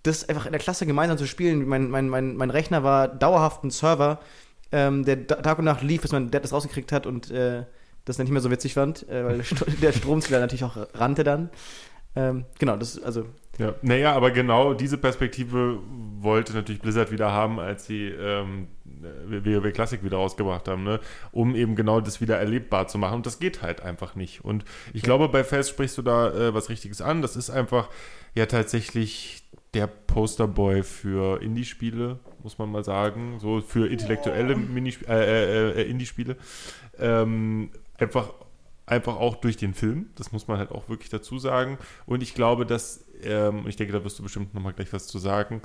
das 0.02 0.28
einfach 0.28 0.46
in 0.46 0.52
der 0.52 0.60
Klasse 0.60 0.86
gemeinsam 0.86 1.16
zu 1.16 1.26
spielen, 1.26 1.68
mein, 1.68 1.88
mein, 1.88 2.08
mein, 2.08 2.36
mein 2.36 2.50
Rechner 2.50 2.82
war 2.82 3.06
dauerhaft 3.06 3.62
ein 3.62 3.70
Server, 3.70 4.20
ähm, 4.72 5.04
der 5.04 5.26
Tag 5.26 5.58
und 5.58 5.64
Nacht 5.64 5.82
lief, 5.82 6.02
bis 6.02 6.10
mein 6.10 6.32
Dad 6.32 6.42
das 6.42 6.52
rausgekriegt 6.52 6.90
hat 6.90 7.06
und 7.06 7.30
äh, 7.30 7.64
das 8.04 8.16
dann 8.16 8.24
nicht 8.24 8.32
mehr 8.32 8.42
so 8.42 8.50
witzig 8.50 8.74
fand, 8.74 9.08
äh, 9.08 9.24
weil 9.24 9.44
der 9.82 9.92
Stromzähler 9.92 10.40
natürlich 10.40 10.64
auch 10.64 10.76
rannte 10.94 11.22
dann. 11.22 11.50
Ähm, 12.16 12.44
genau, 12.58 12.76
das 12.76 13.00
also. 13.00 13.26
Ja, 13.58 13.74
naja, 13.82 14.12
aber 14.12 14.30
genau 14.30 14.74
diese 14.74 14.98
Perspektive 14.98 15.78
wollte 16.20 16.54
natürlich 16.54 16.80
Blizzard 16.80 17.12
wieder 17.12 17.30
haben, 17.30 17.60
als 17.60 17.86
sie 17.86 18.08
ähm, 18.08 18.68
WoW 18.84 19.72
Classic 19.72 20.02
wieder 20.02 20.16
rausgebracht 20.16 20.66
haben, 20.68 20.82
ne? 20.84 21.00
um 21.32 21.54
eben 21.54 21.76
genau 21.76 22.00
das 22.00 22.20
wieder 22.20 22.36
erlebbar 22.38 22.88
zu 22.88 22.98
machen. 22.98 23.16
Und 23.16 23.26
das 23.26 23.38
geht 23.38 23.62
halt 23.62 23.82
einfach 23.82 24.14
nicht. 24.14 24.44
Und 24.44 24.64
ich 24.92 25.02
ja. 25.02 25.06
glaube, 25.06 25.28
bei 25.28 25.44
Fest 25.44 25.70
sprichst 25.70 25.98
du 25.98 26.02
da 26.02 26.30
äh, 26.30 26.54
was 26.54 26.68
Richtiges 26.68 27.00
an. 27.00 27.22
Das 27.22 27.36
ist 27.36 27.50
einfach 27.50 27.88
ja 28.34 28.46
tatsächlich 28.46 29.42
der 29.74 29.86
Posterboy 29.86 30.82
für 30.82 31.42
Indie-Spiele, 31.42 32.18
muss 32.42 32.58
man 32.58 32.70
mal 32.70 32.84
sagen. 32.84 33.38
So 33.40 33.60
für 33.60 33.88
intellektuelle 33.88 34.56
Minispiele, 34.56 35.12
äh, 35.12 35.72
äh, 35.74 35.82
äh, 35.82 35.90
Indie-Spiele. 35.90 36.36
Ähm, 36.98 37.70
einfach 37.98 38.32
einfach 38.86 39.16
auch 39.16 39.36
durch 39.36 39.56
den 39.56 39.74
Film. 39.74 40.10
Das 40.16 40.32
muss 40.32 40.46
man 40.46 40.58
halt 40.58 40.70
auch 40.70 40.88
wirklich 40.88 41.08
dazu 41.08 41.38
sagen. 41.38 41.78
Und 42.06 42.22
ich 42.22 42.34
glaube, 42.34 42.66
dass, 42.66 43.04
ähm, 43.24 43.66
ich 43.66 43.76
denke, 43.76 43.92
da 43.92 44.04
wirst 44.04 44.18
du 44.18 44.22
bestimmt 44.22 44.54
nochmal 44.54 44.72
gleich 44.72 44.92
was 44.92 45.06
zu 45.06 45.18
sagen, 45.18 45.62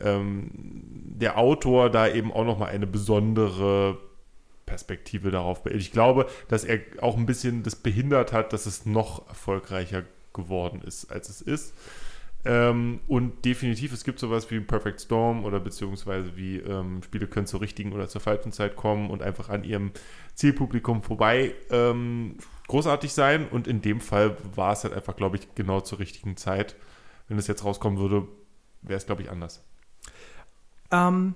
ähm, 0.00 0.50
der 0.54 1.38
Autor 1.38 1.90
da 1.90 2.08
eben 2.08 2.32
auch 2.32 2.44
nochmal 2.44 2.70
eine 2.70 2.86
besondere 2.86 3.98
Perspektive 4.66 5.30
darauf. 5.30 5.66
Ich 5.66 5.92
glaube, 5.92 6.26
dass 6.48 6.64
er 6.64 6.80
auch 7.00 7.16
ein 7.16 7.26
bisschen 7.26 7.62
das 7.62 7.76
behindert 7.76 8.32
hat, 8.32 8.52
dass 8.52 8.66
es 8.66 8.86
noch 8.86 9.28
erfolgreicher 9.28 10.04
geworden 10.32 10.80
ist, 10.82 11.10
als 11.12 11.28
es 11.28 11.42
ist. 11.42 11.74
Ähm, 12.44 13.00
und 13.06 13.44
definitiv, 13.44 13.92
es 13.92 14.02
gibt 14.02 14.18
sowas 14.18 14.50
wie 14.50 14.58
Perfect 14.58 15.00
Storm 15.00 15.44
oder 15.44 15.60
beziehungsweise 15.60 16.36
wie 16.36 16.56
ähm, 16.56 17.02
Spiele 17.02 17.28
können 17.28 17.46
zur 17.46 17.60
richtigen 17.60 17.92
oder 17.92 18.08
zur 18.08 18.20
falschen 18.20 18.50
Zeit 18.50 18.74
kommen 18.74 19.10
und 19.10 19.22
einfach 19.22 19.48
an 19.48 19.62
ihrem 19.62 19.92
Zielpublikum 20.34 21.02
vorbei 21.02 21.54
ähm, 21.70 22.36
großartig 22.66 23.12
sein. 23.12 23.46
Und 23.48 23.68
in 23.68 23.80
dem 23.80 24.00
Fall 24.00 24.36
war 24.56 24.72
es 24.72 24.82
halt 24.82 24.92
einfach, 24.94 25.14
glaube 25.14 25.36
ich, 25.36 25.54
genau 25.54 25.80
zur 25.82 26.00
richtigen 26.00 26.36
Zeit. 26.36 26.74
Wenn 27.32 27.38
es 27.38 27.46
jetzt 27.46 27.64
rauskommen 27.64 27.98
würde, 27.98 28.28
wäre 28.82 28.98
es, 28.98 29.06
glaube 29.06 29.22
ich, 29.22 29.30
anders. 29.30 29.64
Ähm, 30.90 31.32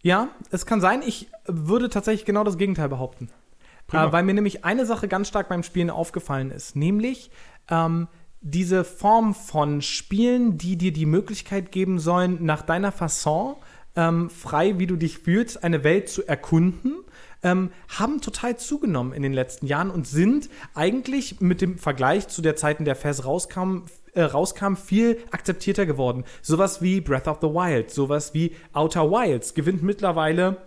ja, 0.00 0.28
es 0.52 0.64
kann 0.64 0.80
sein. 0.80 1.02
Ich 1.04 1.28
würde 1.44 1.88
tatsächlich 1.88 2.24
genau 2.24 2.44
das 2.44 2.56
Gegenteil 2.56 2.88
behaupten. 2.88 3.30
Äh, 3.90 4.12
weil 4.12 4.22
mir 4.22 4.34
nämlich 4.34 4.64
eine 4.64 4.86
Sache 4.86 5.08
ganz 5.08 5.26
stark 5.26 5.48
beim 5.48 5.64
Spielen 5.64 5.90
aufgefallen 5.90 6.52
ist, 6.52 6.76
nämlich 6.76 7.32
ähm, 7.68 8.06
diese 8.42 8.84
Form 8.84 9.34
von 9.34 9.82
Spielen, 9.82 10.56
die 10.56 10.76
dir 10.76 10.92
die 10.92 11.04
Möglichkeit 11.04 11.72
geben 11.72 11.98
sollen, 11.98 12.44
nach 12.44 12.62
deiner 12.62 12.92
Fasson 12.92 13.56
ähm, 13.96 14.30
frei, 14.30 14.78
wie 14.78 14.86
du 14.86 14.94
dich 14.94 15.18
fühlst, 15.18 15.64
eine 15.64 15.82
Welt 15.82 16.10
zu 16.10 16.24
erkunden 16.28 16.94
ähm, 17.44 17.70
haben 17.88 18.20
total 18.20 18.56
zugenommen 18.56 19.12
in 19.12 19.22
den 19.22 19.32
letzten 19.32 19.66
Jahren 19.66 19.90
und 19.90 20.08
sind 20.08 20.48
eigentlich 20.74 21.40
mit 21.40 21.60
dem 21.60 21.78
Vergleich 21.78 22.26
zu 22.28 22.42
der 22.42 22.56
Zeit, 22.56 22.78
in 22.78 22.84
der 22.86 22.96
Fez 22.96 23.24
rauskam, 23.24 23.82
äh, 24.14 24.22
rauskam, 24.22 24.74
viel 24.76 25.18
akzeptierter 25.30 25.86
geworden. 25.86 26.24
Sowas 26.42 26.82
wie 26.82 27.00
Breath 27.00 27.28
of 27.28 27.38
the 27.40 27.48
Wild, 27.48 27.90
sowas 27.90 28.34
wie 28.34 28.54
Outer 28.72 29.10
Wilds 29.10 29.54
gewinnt 29.54 29.82
mittlerweile 29.82 30.58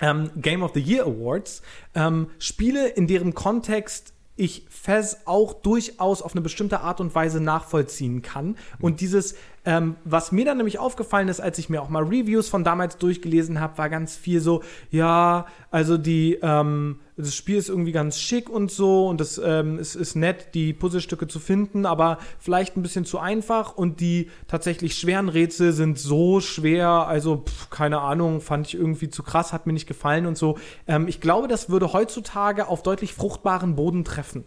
ähm, 0.00 0.30
Game 0.36 0.62
of 0.62 0.72
the 0.74 0.80
Year 0.80 1.04
Awards. 1.04 1.62
Ähm, 1.94 2.28
Spiele, 2.38 2.88
in 2.88 3.06
deren 3.06 3.34
Kontext 3.34 4.14
ich 4.36 4.64
Fez 4.70 5.18
auch 5.26 5.52
durchaus 5.52 6.22
auf 6.22 6.32
eine 6.32 6.40
bestimmte 6.40 6.80
Art 6.80 7.00
und 7.00 7.14
Weise 7.14 7.42
nachvollziehen 7.42 8.22
kann. 8.22 8.56
Und 8.80 9.02
dieses, 9.02 9.34
ähm, 9.64 9.96
was 10.04 10.32
mir 10.32 10.44
dann 10.46 10.56
nämlich 10.56 10.78
aufgefallen 10.78 11.28
ist, 11.28 11.40
als 11.40 11.58
ich 11.58 11.68
mir 11.68 11.82
auch 11.82 11.90
mal 11.90 12.02
Reviews 12.02 12.48
von 12.48 12.64
damals 12.64 12.96
durchgelesen 12.96 13.60
habe, 13.60 13.76
war 13.76 13.90
ganz 13.90 14.16
viel 14.16 14.40
so, 14.40 14.62
ja, 14.90 15.46
also 15.70 15.98
die, 15.98 16.38
ähm, 16.40 17.00
das 17.16 17.34
Spiel 17.34 17.56
ist 17.56 17.68
irgendwie 17.68 17.92
ganz 17.92 18.18
schick 18.18 18.48
und 18.48 18.70
so 18.70 19.06
und 19.08 19.20
es 19.20 19.38
ähm, 19.42 19.78
ist, 19.78 19.96
ist 19.96 20.14
nett, 20.14 20.54
die 20.54 20.72
Puzzlestücke 20.72 21.28
zu 21.28 21.40
finden, 21.40 21.84
aber 21.84 22.18
vielleicht 22.38 22.76
ein 22.76 22.82
bisschen 22.82 23.04
zu 23.04 23.18
einfach 23.18 23.76
und 23.76 24.00
die 24.00 24.30
tatsächlich 24.48 24.94
schweren 24.96 25.28
Rätsel 25.28 25.72
sind 25.72 25.98
so 25.98 26.40
schwer, 26.40 26.88
also 26.88 27.44
pff, 27.46 27.68
keine 27.68 28.00
Ahnung, 28.00 28.40
fand 28.40 28.66
ich 28.66 28.74
irgendwie 28.74 29.10
zu 29.10 29.22
krass, 29.22 29.52
hat 29.52 29.66
mir 29.66 29.74
nicht 29.74 29.86
gefallen 29.86 30.24
und 30.24 30.38
so. 30.38 30.56
Ähm, 30.86 31.06
ich 31.06 31.20
glaube, 31.20 31.48
das 31.48 31.68
würde 31.68 31.92
heutzutage 31.92 32.66
auf 32.66 32.82
deutlich 32.82 33.12
fruchtbaren 33.12 33.76
Boden 33.76 34.04
treffen. 34.04 34.44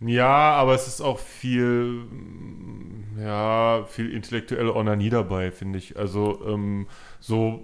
Ja, 0.00 0.52
aber 0.54 0.74
es 0.74 0.86
ist 0.86 1.00
auch 1.00 1.18
viel, 1.18 2.04
mm, 2.10 3.18
ja, 3.20 3.84
viel 3.88 4.12
intellektuelle 4.12 4.74
Onanie 4.74 5.10
dabei, 5.10 5.50
finde 5.50 5.78
ich. 5.78 5.96
Also, 5.98 6.44
ähm, 6.46 6.86
so, 7.20 7.62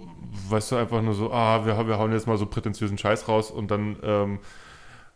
weißt 0.49 0.71
du, 0.71 0.75
einfach 0.77 1.01
nur 1.01 1.13
so, 1.13 1.31
ah, 1.31 1.65
wir, 1.65 1.87
wir 1.87 1.97
hauen 1.99 2.11
jetzt 2.11 2.27
mal 2.27 2.37
so 2.37 2.45
prätentiösen 2.47 2.97
Scheiß 2.97 3.27
raus 3.27 3.51
und 3.51 3.69
dann, 3.71 3.97
ähm, 4.03 4.39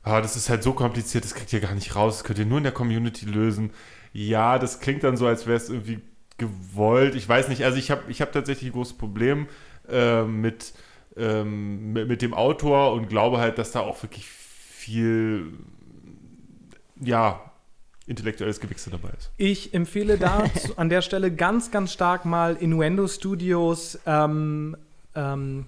ah, 0.03 0.21
das 0.21 0.35
ist 0.37 0.49
halt 0.49 0.63
so 0.63 0.73
kompliziert, 0.73 1.23
das 1.25 1.35
kriegt 1.35 1.53
ihr 1.53 1.61
gar 1.61 1.75
nicht 1.75 1.95
raus, 1.95 2.17
das 2.19 2.23
könnt 2.25 2.39
ihr 2.39 2.45
nur 2.45 2.59
in 2.59 2.63
der 2.65 2.73
Community 2.73 3.25
lösen. 3.25 3.71
Ja, 4.13 4.59
das 4.59 4.79
klingt 4.79 5.03
dann 5.03 5.17
so, 5.17 5.27
als 5.27 5.47
wäre 5.47 5.57
es 5.57 5.69
irgendwie 5.69 6.01
gewollt. 6.37 7.15
Ich 7.15 7.27
weiß 7.27 7.49
nicht, 7.49 7.63
also 7.65 7.77
ich 7.77 7.91
habe 7.91 8.03
ich 8.09 8.21
hab 8.21 8.31
tatsächlich 8.31 8.71
ein 8.71 8.73
großes 8.73 8.97
Problem 8.97 9.47
äh, 9.89 10.23
mit, 10.23 10.73
ähm, 11.17 11.93
mit, 11.93 12.07
mit 12.07 12.21
dem 12.21 12.33
Autor 12.33 12.93
und 12.93 13.09
glaube 13.09 13.39
halt, 13.39 13.57
dass 13.57 13.71
da 13.71 13.81
auch 13.81 14.01
wirklich 14.03 14.25
viel 14.27 15.53
ja, 17.01 17.41
intellektuelles 18.05 18.59
Gewichse 18.59 18.89
dabei 18.89 19.09
ist. 19.17 19.31
Ich 19.37 19.73
empfehle 19.73 20.17
da 20.17 20.45
an 20.77 20.89
der 20.89 21.01
Stelle 21.01 21.31
ganz, 21.31 21.71
ganz 21.71 21.93
stark 21.93 22.25
mal 22.25 22.55
Innuendo 22.55 23.07
Studios 23.07 23.99
ähm, 24.05 24.77
ähm, 25.13 25.65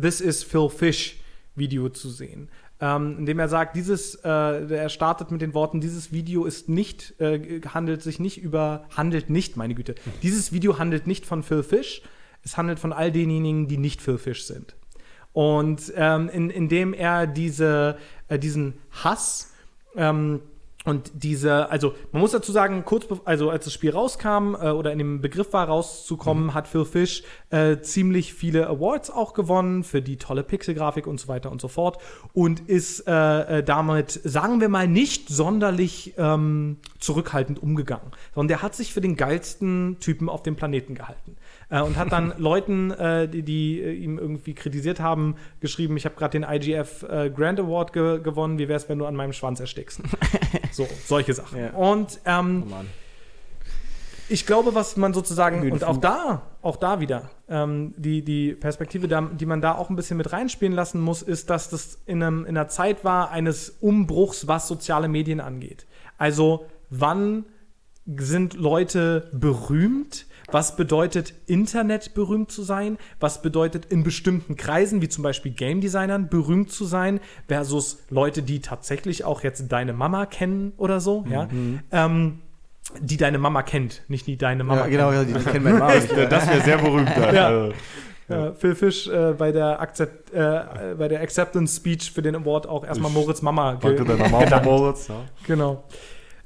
This 0.00 0.20
is 0.20 0.42
Phil 0.42 0.70
Fish 0.70 1.16
Video 1.54 1.88
zu 1.88 2.08
sehen. 2.08 2.48
Ähm, 2.80 3.18
indem 3.18 3.38
er 3.38 3.48
sagt, 3.48 3.76
dieses, 3.76 4.16
äh, 4.24 4.28
er 4.28 4.88
startet 4.88 5.30
mit 5.30 5.40
den 5.40 5.54
Worten, 5.54 5.80
dieses 5.80 6.10
Video 6.10 6.44
ist 6.46 6.68
nicht, 6.68 7.14
äh, 7.20 7.60
handelt 7.68 8.02
sich 8.02 8.18
nicht 8.18 8.42
über, 8.42 8.86
handelt 8.96 9.30
nicht, 9.30 9.56
meine 9.56 9.74
Güte, 9.74 9.94
dieses 10.22 10.52
Video 10.52 10.78
handelt 10.78 11.06
nicht 11.06 11.24
von 11.24 11.44
Phil 11.44 11.62
Fish, 11.62 12.02
es 12.42 12.56
handelt 12.56 12.80
von 12.80 12.92
all 12.92 13.12
denjenigen, 13.12 13.68
die 13.68 13.78
nicht 13.78 14.02
Phil 14.02 14.18
Fish 14.18 14.44
sind. 14.44 14.74
Und 15.32 15.92
ähm, 15.94 16.28
in, 16.28 16.50
indem 16.50 16.92
er 16.92 17.28
diese, 17.28 17.98
äh, 18.26 18.38
diesen 18.38 18.74
Hass 18.90 19.51
ähm, 19.96 20.40
und 20.84 21.12
diese, 21.14 21.70
also 21.70 21.94
man 22.10 22.22
muss 22.22 22.32
dazu 22.32 22.50
sagen, 22.50 22.84
kurz 22.84 23.06
also 23.24 23.50
als 23.50 23.64
das 23.64 23.72
Spiel 23.72 23.90
rauskam 23.90 24.56
äh, 24.60 24.70
oder 24.70 24.90
in 24.90 24.98
dem 24.98 25.20
Begriff 25.20 25.52
war 25.52 25.68
rauszukommen, 25.68 26.54
hat 26.54 26.66
Phil 26.66 26.84
Fish 26.84 27.22
äh, 27.50 27.78
ziemlich 27.78 28.34
viele 28.34 28.66
Awards 28.66 29.08
auch 29.10 29.32
gewonnen 29.32 29.84
für 29.84 30.02
die 30.02 30.16
tolle 30.16 30.42
Pixelgrafik 30.42 31.06
und 31.06 31.20
so 31.20 31.28
weiter 31.28 31.52
und 31.52 31.60
so 31.60 31.68
fort 31.68 31.98
und 32.32 32.68
ist 32.68 33.06
äh, 33.06 33.58
äh, 33.58 33.62
damit, 33.62 34.20
sagen 34.24 34.60
wir 34.60 34.68
mal, 34.68 34.88
nicht 34.88 35.28
sonderlich 35.28 36.14
ähm, 36.18 36.78
zurückhaltend 36.98 37.62
umgegangen, 37.62 38.10
sondern 38.34 38.48
der 38.48 38.62
hat 38.62 38.74
sich 38.74 38.92
für 38.92 39.00
den 39.00 39.14
geilsten 39.14 39.98
Typen 40.00 40.28
auf 40.28 40.42
dem 40.42 40.56
Planeten 40.56 40.96
gehalten 40.96 41.36
äh, 41.72 41.80
und 41.80 41.96
hat 41.96 42.12
dann 42.12 42.34
Leuten, 42.38 42.90
äh, 42.92 43.26
die, 43.26 43.42
die 43.42 43.80
äh, 43.80 43.92
ihm 43.92 44.18
irgendwie 44.18 44.54
kritisiert 44.54 45.00
haben, 45.00 45.36
geschrieben, 45.60 45.96
ich 45.96 46.04
habe 46.04 46.14
gerade 46.14 46.38
den 46.38 46.48
IGF 46.48 47.02
äh, 47.04 47.30
Grand 47.30 47.58
Award 47.58 47.92
ge 47.92 48.20
gewonnen, 48.20 48.58
wie 48.58 48.68
wär's, 48.68 48.88
wenn 48.88 48.98
du 48.98 49.06
an 49.06 49.16
meinem 49.16 49.32
Schwanz 49.32 49.58
erstickst? 49.58 50.02
so, 50.72 50.86
solche 51.06 51.32
Sachen. 51.32 51.58
Ja. 51.58 51.70
Und 51.70 52.20
ähm, 52.26 52.64
Oh 52.66 52.70
Mann. 52.70 52.86
ich 54.28 54.44
glaube, 54.46 54.74
was 54.74 54.98
man 54.98 55.14
sozusagen, 55.14 55.72
und 55.72 55.82
auch 55.82 55.96
da, 55.96 56.42
auch 56.60 56.76
da 56.76 57.00
wieder, 57.00 57.30
ähm, 57.48 57.94
die, 57.96 58.22
die 58.22 58.52
Perspektive, 58.52 59.08
da, 59.08 59.22
die 59.22 59.46
man 59.46 59.62
da 59.62 59.74
auch 59.74 59.88
ein 59.88 59.96
bisschen 59.96 60.18
mit 60.18 60.32
reinspielen 60.32 60.74
lassen 60.74 61.00
muss, 61.00 61.22
ist, 61.22 61.48
dass 61.48 61.70
das 61.70 61.98
in, 62.04 62.22
einem, 62.22 62.44
in 62.44 62.56
einer 62.56 62.68
Zeit 62.68 63.02
war 63.02 63.30
eines 63.30 63.70
Umbruchs, 63.80 64.46
was 64.46 64.68
soziale 64.68 65.08
Medien 65.08 65.40
angeht. 65.40 65.86
Also, 66.18 66.66
wann 66.90 67.46
sind 68.04 68.54
Leute 68.54 69.30
berühmt? 69.32 70.26
Was 70.52 70.76
bedeutet 70.76 71.34
Internet 71.46 72.14
berühmt 72.14 72.52
zu 72.52 72.62
sein? 72.62 72.98
Was 73.18 73.42
bedeutet 73.42 73.86
in 73.86 74.04
bestimmten 74.04 74.56
Kreisen, 74.56 75.02
wie 75.02 75.08
zum 75.08 75.24
Beispiel 75.24 75.50
Game 75.52 75.80
Designern, 75.80 76.28
berühmt 76.28 76.70
zu 76.70 76.84
sein, 76.84 77.18
versus 77.48 78.04
Leute, 78.10 78.42
die 78.42 78.60
tatsächlich 78.60 79.24
auch 79.24 79.42
jetzt 79.42 79.72
deine 79.72 79.92
Mama 79.92 80.26
kennen 80.26 80.72
oder 80.76 81.00
so, 81.00 81.24
ja? 81.28 81.48
Ähm, 81.90 82.38
die 83.00 83.16
deine 83.16 83.38
Mama 83.38 83.62
kennt, 83.62 84.02
nicht 84.08 84.26
die 84.26 84.36
deine 84.36 84.64
Mama 84.64 84.82
Ja, 84.82 84.86
genau, 84.88 85.10
kennt. 85.10 85.30
ja, 85.30 85.38
die, 85.38 85.44
die 85.44 85.50
kennen 85.50 85.64
meinen 85.64 85.78
Namen. 85.78 86.02
Ja, 86.16 86.26
das 86.26 86.48
wäre 86.48 86.60
sehr 86.60 86.78
berühmt. 86.78 87.10
Ja. 87.32 87.46
Also, 87.48 87.72
Ja, 88.28 88.52
Phil 88.52 88.74
Fish 88.74 89.08
äh, 89.08 89.34
bei, 89.36 89.52
der 89.52 89.80
Akzept, 89.80 90.32
äh, 90.32 90.38
äh, 90.38 90.94
bei 90.96 91.08
der 91.08 91.20
Acceptance 91.20 91.76
Speech 91.76 92.12
für 92.12 92.22
den 92.22 92.34
Award 92.36 92.66
auch 92.66 92.84
erstmal 92.84 93.10
Ich 93.10 93.16
Moritz 93.16 93.42
Mama 93.42 93.74
ge 93.74 93.94
danke 93.96 94.16
deiner 94.16 94.28
Mama. 94.28 94.60
Moritz. 94.62 95.08
Ja. 95.08 95.14
Genau. 95.46 95.84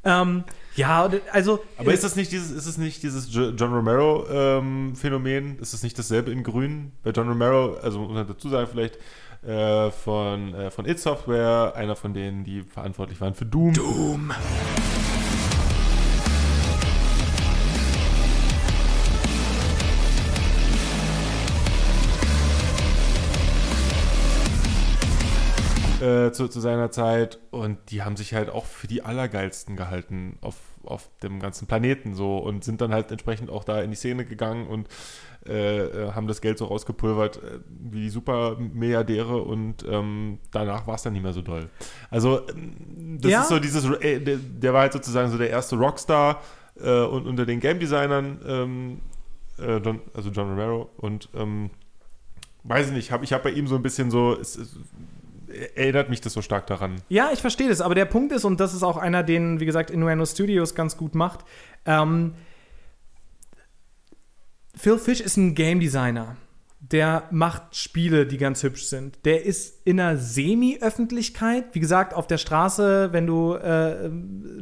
Ähm, 0.04 0.44
ja, 0.76 1.10
also. 1.32 1.60
Aber 1.78 1.92
ist 1.92 2.04
das 2.04 2.14
nicht 2.16 2.30
dieses, 2.32 2.50
ist 2.50 2.66
es 2.66 2.78
nicht 2.78 3.02
dieses 3.02 3.32
Jo- 3.34 3.50
John 3.50 3.72
Romero-Phänomen? 3.74 5.58
ist 5.58 5.74
es 5.74 5.82
nicht 5.82 5.98
dasselbe 5.98 6.30
in 6.30 6.42
Grün? 6.42 6.92
Bei 7.02 7.10
John 7.10 7.28
Romero, 7.28 7.76
also 7.82 7.98
muss 8.00 8.12
man 8.12 8.26
dazu 8.26 8.48
sagen, 8.48 8.68
vielleicht 8.70 8.98
äh, 9.46 9.90
von, 9.90 10.54
äh, 10.54 10.70
von 10.70 10.86
It 10.86 10.98
Software, 11.00 11.72
einer 11.76 11.96
von 11.96 12.12
denen, 12.14 12.44
die 12.44 12.62
verantwortlich 12.62 13.20
waren 13.20 13.34
für 13.34 13.46
Doom. 13.46 13.72
Doom. 13.74 14.32
Äh, 26.06 26.32
zu, 26.32 26.46
zu 26.48 26.60
seiner 26.60 26.90
Zeit 26.90 27.38
und 27.50 27.78
die 27.90 28.02
haben 28.02 28.16
sich 28.16 28.32
halt 28.34 28.48
auch 28.50 28.64
für 28.64 28.86
die 28.86 29.02
Allergeilsten 29.02 29.76
gehalten 29.76 30.38
auf, 30.40 30.54
auf 30.84 31.08
dem 31.22 31.40
ganzen 31.40 31.66
Planeten 31.66 32.14
so 32.14 32.38
und 32.38 32.62
sind 32.64 32.80
dann 32.80 32.92
halt 32.92 33.10
entsprechend 33.10 33.50
auch 33.50 33.64
da 33.64 33.80
in 33.80 33.90
die 33.90 33.96
Szene 33.96 34.24
gegangen 34.24 34.66
und 34.68 34.88
äh, 35.48 35.78
äh, 35.78 36.12
haben 36.12 36.26
das 36.28 36.40
Geld 36.40 36.58
so 36.58 36.66
rausgepulvert 36.66 37.36
äh, 37.38 37.58
wie 37.68 38.02
die 38.02 38.10
Supermilliardäre 38.10 39.36
und 39.42 39.84
ähm, 39.88 40.38
danach 40.52 40.86
war 40.86 40.94
es 40.96 41.02
dann 41.02 41.12
nicht 41.14 41.22
mehr 41.22 41.32
so 41.32 41.42
doll. 41.42 41.70
Also 42.10 42.46
ähm, 42.50 43.18
das 43.20 43.32
Ja. 43.32 43.42
ist 43.42 43.48
so 43.48 43.58
dieses, 43.58 43.84
äh, 44.00 44.20
der, 44.20 44.36
der 44.36 44.72
war 44.74 44.82
halt 44.82 44.92
sozusagen 44.92 45.30
so 45.30 45.38
der 45.38 45.50
erste 45.50 45.76
Rockstar 45.76 46.40
und 46.78 47.26
unter 47.26 47.46
den 47.46 47.58
Game 47.60 47.80
Designern, 47.80 48.38
ähm, 48.46 49.00
äh, 49.58 49.78
John, 49.78 50.02
also 50.12 50.28
John 50.28 50.50
Romero 50.50 50.90
und 50.98 51.30
ähm, 51.34 51.70
weiß 52.64 52.88
ich 52.88 52.92
nicht, 52.92 53.12
hab, 53.12 53.22
ich 53.22 53.32
habe 53.32 53.44
bei 53.44 53.50
ihm 53.50 53.66
so 53.66 53.76
ein 53.76 53.82
bisschen 53.82 54.10
so, 54.10 54.36
es, 54.38 54.56
es, 54.56 54.76
erinnert 55.74 56.08
mich 56.08 56.20
das 56.20 56.32
so 56.32 56.42
stark 56.42 56.66
daran. 56.66 56.96
Ja, 57.08 57.30
ich 57.32 57.40
verstehe 57.40 57.68
das, 57.68 57.80
aber 57.80 57.94
der 57.94 58.04
Punkt 58.04 58.32
ist, 58.32 58.44
und 58.44 58.60
das 58.60 58.74
ist 58.74 58.82
auch 58.82 58.96
einer, 58.96 59.22
den, 59.22 59.60
wie 59.60 59.66
gesagt, 59.66 59.90
Innuendo 59.90 60.24
Studios 60.26 60.74
ganz 60.74 60.96
gut 60.96 61.14
macht, 61.14 61.44
ähm, 61.84 62.34
Phil 64.74 64.98
Fish 64.98 65.20
ist 65.20 65.36
ein 65.36 65.54
Game 65.54 65.80
Designer. 65.80 66.36
Der 66.92 67.24
macht 67.32 67.74
Spiele, 67.74 68.26
die 68.26 68.36
ganz 68.38 68.62
hübsch 68.62 68.84
sind. 68.84 69.18
Der 69.24 69.44
ist 69.44 69.80
in 69.84 69.98
einer 69.98 70.16
Semi-Öffentlichkeit. 70.18 71.64
Wie 71.72 71.80
gesagt, 71.80 72.14
auf 72.14 72.26
der 72.26 72.38
Straße, 72.38 73.08
wenn 73.12 73.26
du 73.26 73.54
äh, 73.54 74.10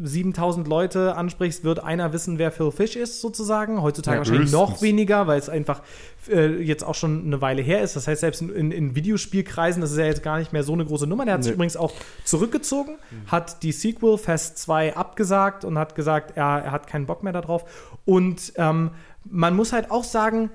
7000 0.02 0.66
Leute 0.68 1.16
ansprichst, 1.16 1.64
wird 1.64 1.80
einer 1.82 2.12
wissen, 2.12 2.38
wer 2.38 2.50
Phil 2.50 2.70
Fish 2.70 2.96
ist, 2.96 3.20
sozusagen. 3.20 3.82
Heutzutage 3.82 4.16
Ja, 4.16 4.18
wahrscheinlich 4.20 4.42
höchstens. 4.52 4.58
noch 4.60 4.80
weniger, 4.82 5.26
weil 5.26 5.38
es 5.38 5.48
einfach 5.48 5.82
äh, 6.30 6.62
jetzt 6.62 6.82
auch 6.84 6.94
schon 6.94 7.26
eine 7.26 7.40
Weile 7.40 7.62
her 7.62 7.82
ist. 7.82 7.96
Das 7.96 8.06
heißt, 8.08 8.20
selbst 8.20 8.40
in, 8.42 8.70
in 8.70 8.96
Videospielkreisen, 8.96 9.80
das 9.82 9.92
ist 9.92 9.98
ja 9.98 10.06
jetzt 10.06 10.22
gar 10.22 10.38
nicht 10.38 10.52
mehr 10.52 10.62
so 10.62 10.72
eine 10.72 10.84
große 10.86 11.06
Nummer. 11.06 11.24
Der 11.24 11.34
hat 11.34 11.42
sich 11.44 11.50
Nee. 11.50 11.56
übrigens 11.56 11.76
auch 11.76 11.92
zurückgezogen, 12.24 12.96
hat 13.26 13.62
die 13.62 13.72
Sequel 13.72 14.18
Fest 14.18 14.58
2 14.58 14.96
abgesagt 14.96 15.64
und 15.64 15.78
hat 15.78 15.94
gesagt, 15.94 16.36
er, 16.36 16.62
er 16.64 16.70
hat 16.72 16.86
keinen 16.86 17.06
Bock 17.06 17.22
mehr 17.22 17.32
darauf. 17.32 17.64
Und 18.04 18.52
ähm, 18.56 18.90
man 19.24 19.56
muss 19.56 19.72
halt 19.72 19.90
auch 19.90 20.04
sagen, 20.04 20.50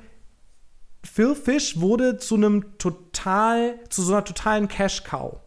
Phil 1.03 1.35
Fish 1.35 1.79
wurde 1.79 2.17
zu 2.17 2.35
einem 2.35 2.77
total, 2.77 3.75
zu 3.89 4.01
so 4.01 4.13
einer 4.13 4.23
totalen 4.23 4.67
Cash-Cow. 4.67 5.37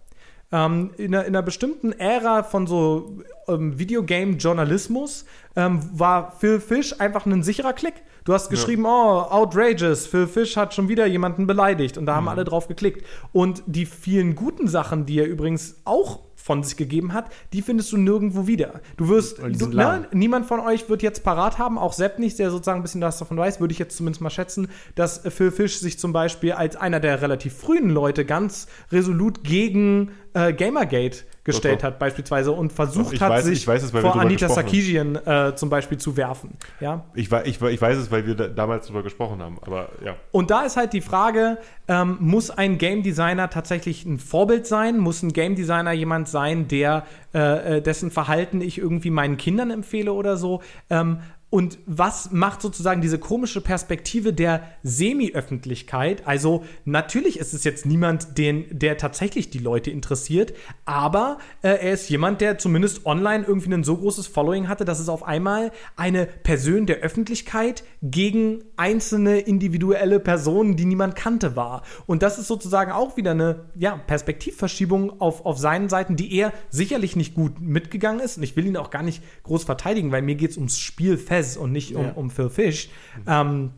Ähm, 0.50 0.90
in, 0.98 1.14
einer, 1.14 1.24
in 1.24 1.34
einer 1.34 1.42
bestimmten 1.42 1.92
Ära 1.92 2.42
von 2.42 2.66
so 2.66 3.22
ähm, 3.48 3.78
Videogame-Journalismus 3.78 5.24
ähm, 5.56 5.80
war 5.92 6.32
Phil 6.38 6.60
Fish 6.60 6.94
einfach 6.98 7.26
ein 7.26 7.42
sicherer 7.42 7.72
Klick. 7.72 7.94
Du 8.24 8.32
hast 8.34 8.50
geschrieben, 8.50 8.84
oh, 8.86 8.88
outrageous, 9.30 10.06
Phil 10.06 10.26
Fish 10.28 10.56
hat 10.56 10.74
schon 10.74 10.88
wieder 10.88 11.06
jemanden 11.06 11.46
beleidigt 11.46 11.98
und 11.98 12.06
da 12.06 12.12
Mhm. 12.12 12.16
haben 12.16 12.28
alle 12.28 12.44
drauf 12.44 12.68
geklickt. 12.68 13.04
Und 13.32 13.62
die 13.66 13.84
vielen 13.86 14.34
guten 14.36 14.68
Sachen, 14.68 15.06
die 15.06 15.18
er 15.18 15.26
übrigens 15.26 15.76
auch 15.84 16.20
von 16.42 16.62
sich 16.62 16.76
gegeben 16.76 17.12
hat, 17.12 17.26
die 17.52 17.62
findest 17.62 17.92
du 17.92 17.96
nirgendwo 17.96 18.46
wieder. 18.46 18.80
Du 18.96 19.08
wirst, 19.08 19.38
du, 19.38 19.68
ne, 19.68 20.08
niemand 20.12 20.46
von 20.46 20.60
euch 20.60 20.88
wird 20.88 21.02
jetzt 21.02 21.22
parat 21.22 21.58
haben, 21.58 21.78
auch 21.78 21.92
Sepp 21.92 22.18
nicht, 22.18 22.38
der 22.38 22.50
sozusagen 22.50 22.80
ein 22.80 22.82
bisschen 22.82 23.00
was 23.00 23.18
davon 23.18 23.36
weiß, 23.36 23.60
würde 23.60 23.72
ich 23.72 23.78
jetzt 23.78 23.96
zumindest 23.96 24.20
mal 24.22 24.30
schätzen, 24.30 24.68
dass 24.94 25.22
Phil 25.28 25.50
Fish 25.50 25.78
sich 25.78 25.98
zum 25.98 26.12
Beispiel 26.12 26.52
als 26.52 26.76
einer 26.76 27.00
der 27.00 27.22
relativ 27.22 27.54
frühen 27.54 27.90
Leute 27.90 28.24
ganz 28.24 28.66
resolut 28.90 29.44
gegen 29.44 30.10
äh, 30.34 30.52
Gamergate 30.52 31.24
gestellt 31.44 31.76
Doch, 31.76 31.80
doch. 31.80 31.86
hat, 31.88 31.98
beispielsweise, 31.98 32.52
und 32.52 32.72
versucht 32.72 33.12
Ich 33.14 33.20
hat, 33.20 33.32
weiß- 33.32 33.42
sich 33.42 33.58
ich 33.60 33.66
weiß 33.66 33.82
es, 33.82 33.90
vor 33.90 34.16
Anita. 34.16 34.48
Sarkeesian 34.48 35.16
äh, 35.16 35.54
zum 35.56 35.70
Beispiel 35.70 35.98
zu 35.98 36.16
werfen. 36.16 36.56
Ja? 36.80 37.04
Ich, 37.14 37.30
ich, 37.32 37.60
ich 37.60 37.82
weiß 37.82 37.98
es, 37.98 38.10
weil 38.12 38.26
wir 38.26 38.34
da, 38.36 38.46
damals 38.48 38.86
darüber 38.86 39.02
gesprochen 39.02 39.42
haben, 39.42 39.58
aber 39.60 39.88
ja. 40.04 40.14
Und 40.30 40.50
da 40.50 40.62
ist 40.62 40.76
halt 40.76 40.92
die 40.92 41.00
Frage, 41.00 41.58
ähm, 41.88 42.16
muss 42.20 42.50
ein 42.50 42.78
Game 42.78 43.02
Designer 43.02 43.50
tatsächlich 43.50 44.04
ein 44.06 44.18
Vorbild 44.18 44.66
sein? 44.68 44.98
Muss 44.98 45.22
ein 45.22 45.32
Game 45.32 45.56
Designer 45.56 45.92
jemand 45.92 46.28
sein, 46.32 46.66
der 46.66 47.04
äh, 47.32 47.76
äh, 47.76 47.82
dessen 47.82 48.10
Verhalten 48.10 48.60
ich 48.60 48.78
irgendwie 48.78 49.10
meinen 49.10 49.36
Kindern 49.36 49.70
empfehle 49.70 50.12
oder 50.12 50.36
so? 50.36 50.62
Ähm, 50.90 51.20
und 51.52 51.80
was 51.84 52.32
macht 52.32 52.62
sozusagen 52.62 53.02
diese 53.02 53.18
komische 53.18 53.60
Perspektive 53.60 54.32
der 54.32 54.62
Semi-Öffentlichkeit? 54.84 56.26
Also 56.26 56.64
natürlich 56.86 57.38
ist 57.38 57.52
es 57.52 57.62
jetzt 57.62 57.84
niemand, 57.84 58.38
den, 58.38 58.64
der 58.70 58.96
tatsächlich 58.96 59.50
die 59.50 59.58
Leute 59.58 59.90
interessiert, 59.90 60.54
aber 60.86 61.36
äh, 61.60 61.68
er 61.68 61.92
ist 61.92 62.08
jemand, 62.08 62.40
der 62.40 62.56
zumindest 62.56 63.04
online 63.04 63.44
irgendwie 63.46 63.70
ein 63.70 63.84
so 63.84 63.98
großes 63.98 64.28
Following 64.28 64.66
hatte, 64.68 64.86
dass 64.86 64.98
es 64.98 65.10
auf 65.10 65.24
einmal 65.24 65.72
eine 65.94 66.24
Person 66.24 66.86
der 66.86 67.00
Öffentlichkeit 67.00 67.84
gegen 68.00 68.64
einzelne 68.78 69.40
individuelle 69.40 70.20
Personen, 70.20 70.76
die 70.76 70.86
niemand 70.86 71.16
kannte, 71.16 71.54
war. 71.54 71.82
Und 72.06 72.22
das 72.22 72.38
ist 72.38 72.46
sozusagen 72.46 72.92
auch 72.92 73.18
wieder 73.18 73.32
eine 73.32 73.66
ja, 73.74 73.98
Perspektivverschiebung 73.98 75.20
auf, 75.20 75.44
auf 75.44 75.58
seinen 75.58 75.90
Seiten, 75.90 76.16
die 76.16 76.34
er 76.34 76.54
sicherlich 76.70 77.14
nicht 77.14 77.34
gut 77.34 77.60
mitgegangen 77.60 78.20
ist. 78.20 78.38
Und 78.38 78.42
ich 78.42 78.56
will 78.56 78.64
ihn 78.64 78.78
auch 78.78 78.88
gar 78.88 79.02
nicht 79.02 79.22
groß 79.42 79.64
verteidigen, 79.64 80.12
weil 80.12 80.22
mir 80.22 80.36
geht 80.36 80.52
es 80.52 80.56
ums 80.56 80.78
Spiel 80.78 81.18
Fez 81.42 81.56
und 81.56 81.72
nicht 81.72 81.94
um, 81.94 82.04
Ja. 82.04 82.12
um 82.12 82.30
Phil 82.30 82.50
Fish. 82.50 82.90
Ähm, 83.26 83.70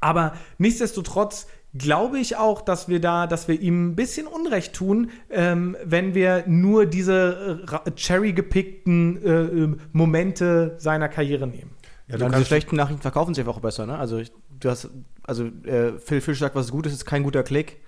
aber 0.00 0.34
nichtsdestotrotz 0.58 1.46
glaube 1.74 2.18
ich 2.18 2.36
auch, 2.36 2.60
dass 2.60 2.88
wir 2.88 3.00
da, 3.00 3.26
dass 3.26 3.48
wir 3.48 3.58
ihm 3.60 3.88
ein 3.90 3.96
bisschen 3.96 4.26
Unrecht 4.26 4.74
tun, 4.74 5.10
ähm, 5.30 5.76
wenn 5.84 6.14
wir 6.14 6.44
nur 6.46 6.84
diese 6.86 7.64
äh, 7.86 7.90
cherry-gepickten 7.92 9.22
äh, 9.24 9.30
äh, 9.30 9.76
Momente 9.92 10.74
seiner 10.78 11.08
Karriere 11.08 11.46
nehmen. 11.46 11.70
Ja, 12.08 12.16
Ja, 12.18 12.28
diese 12.28 12.44
schlechten 12.44 12.76
Nachrichten 12.76 13.00
verkaufen 13.00 13.34
sich 13.34 13.42
einfach 13.42 13.56
auch 13.56 13.62
besser, 13.62 13.86
ne? 13.86 13.96
Also 13.96 14.18
ich, 14.18 14.32
du 14.60 14.68
hast, 14.68 14.90
also 15.22 15.44
äh, 15.64 15.92
Phil 15.98 16.20
Fish 16.20 16.38
sagt, 16.40 16.54
was 16.54 16.70
gut 16.70 16.86
ist, 16.86 16.92
ist 16.92 17.06
kein 17.06 17.22
guter 17.22 17.42
Klick, 17.42 17.78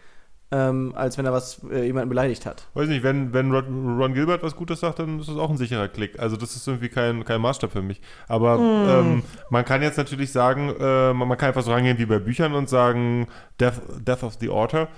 ähm, 0.51 0.93
als 0.95 1.19
wenn 1.19 1.25
er 1.25 1.33
was 1.33 1.61
äh, 1.71 1.85
jemanden 1.85 2.09
beleidigt 2.09 2.47
hat. 2.47 2.69
Weiß 2.75 2.89
nicht, 2.89 3.03
wenn, 3.03 3.33
wenn 3.33 3.53
Ron, 3.53 3.99
Ron 3.99 4.15
Gilbert 4.15 4.43
was 4.43 4.55
Gutes 4.55 4.81
sagt, 4.81 4.99
dann 4.99 5.19
ist 5.19 5.29
das 5.29 5.37
auch 5.37 5.51
ein 5.51 5.57
sicherer 5.57 5.89
Klick. 5.89 6.19
Also 6.19 6.37
das 6.37 6.55
ist 6.55 6.67
irgendwie 6.67 6.89
kein, 6.89 7.25
kein 7.25 7.41
Maßstab 7.41 7.73
für 7.73 7.83
mich. 7.83 8.01
Aber 8.29 8.59
ähm, 8.59 9.23
man 9.51 9.65
kann 9.65 9.83
jetzt 9.83 9.97
natürlich 9.97 10.31
sagen, 10.31 10.75
äh, 10.79 11.13
man, 11.13 11.29
man 11.29 11.39
kann 11.39 11.49
einfach 11.49 11.63
so 11.63 11.73
rangehen 11.73 11.99
wie 11.99 12.07
bei 12.07 12.19
Büchern 12.19 12.55
und 12.55 12.69
sagen, 12.69 13.27
Death, 13.59 13.81
Death 14.07 14.23
of 14.23 14.35
the 14.41 14.49
Author. 14.49 14.89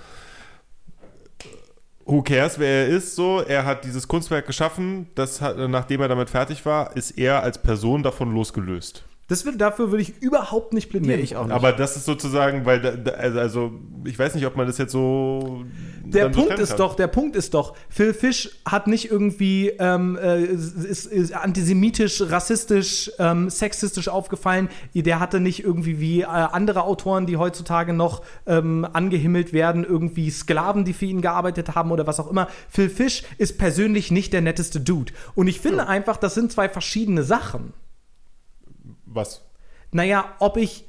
Who 2.05 2.21
cares, 2.21 2.57
wer 2.57 2.85
er 2.85 2.87
ist, 2.87 3.15
so. 3.15 3.41
Er 3.41 3.65
hat 3.65 3.83
dieses 3.83 4.07
Kunstwerk 4.07 4.47
geschaffen, 4.47 5.07
das 5.15 5.41
hat, 5.41 5.57
nachdem 5.57 6.01
er 6.01 6.07
damit 6.07 6.29
fertig 6.29 6.65
war, 6.65 6.95
ist 6.95 7.11
er 7.11 7.43
als 7.43 7.61
Person 7.61 8.01
davon 8.01 8.33
losgelöst. 8.33 9.03
Das 9.27 9.45
will, 9.45 9.57
dafür 9.57 9.91
würde 9.91 10.01
ich 10.03 10.21
überhaupt 10.21 10.71
nicht 10.71 10.89
plädieren. 10.89 11.17
Nee, 11.17 11.23
ich 11.23 11.35
auch 11.35 11.45
nicht. 11.45 11.53
Aber 11.53 11.73
das 11.73 11.97
ist 11.97 12.05
sozusagen, 12.05 12.65
weil, 12.65 12.81
da, 12.81 12.91
da, 12.91 13.11
also, 13.11 13.39
also, 13.39 13.71
ich 14.05 14.17
weiß 14.17 14.35
nicht, 14.35 14.45
ob 14.45 14.55
man 14.55 14.67
das 14.67 14.77
jetzt 14.77 14.93
so. 14.93 15.65
Der 16.05 16.31
so 16.31 16.39
Punkt 16.39 16.57
ist 16.59 16.69
kann. 16.69 16.77
doch, 16.77 16.95
der 16.95 17.07
Punkt 17.07 17.35
ist 17.35 17.53
doch, 17.53 17.75
Phil 17.89 18.13
Fish 18.13 18.49
hat 18.65 18.87
nicht 18.87 19.11
irgendwie 19.11 19.73
ähm, 19.79 20.17
äh, 20.17 20.43
ist, 20.43 21.07
ist 21.07 21.33
antisemitisch, 21.33 22.21
rassistisch, 22.21 23.11
ähm, 23.19 23.49
sexistisch 23.49 24.07
aufgefallen. 24.07 24.69
Der 24.93 25.19
hatte 25.19 25.41
nicht 25.41 25.61
irgendwie 25.61 25.99
wie 25.99 26.21
äh, 26.21 26.25
andere 26.25 26.83
Autoren, 26.83 27.25
die 27.25 27.35
heutzutage 27.35 27.91
noch 27.91 28.21
ähm, 28.45 28.87
angehimmelt 28.93 29.51
werden, 29.51 29.83
irgendwie 29.83 30.29
Sklaven, 30.29 30.85
die 30.85 30.93
für 30.93 31.05
ihn 31.05 31.19
gearbeitet 31.19 31.75
haben 31.75 31.91
oder 31.91 32.07
was 32.07 32.21
auch 32.21 32.31
immer. 32.31 32.47
Phil 32.69 32.89
Fish 32.89 33.23
ist 33.37 33.57
persönlich 33.57 34.09
nicht 34.09 34.31
der 34.31 34.41
netteste 34.41 34.79
Dude. 34.79 35.11
Und 35.35 35.47
ich 35.47 35.59
finde 35.59 35.87
einfach, 35.87 36.15
das 36.15 36.33
sind 36.33 36.53
zwei 36.53 36.69
verschiedene 36.69 37.23
Sachen. 37.23 37.73
Was? 39.17 39.43
naja, 39.91 40.25
ob 40.39 40.55
ich 40.57 40.85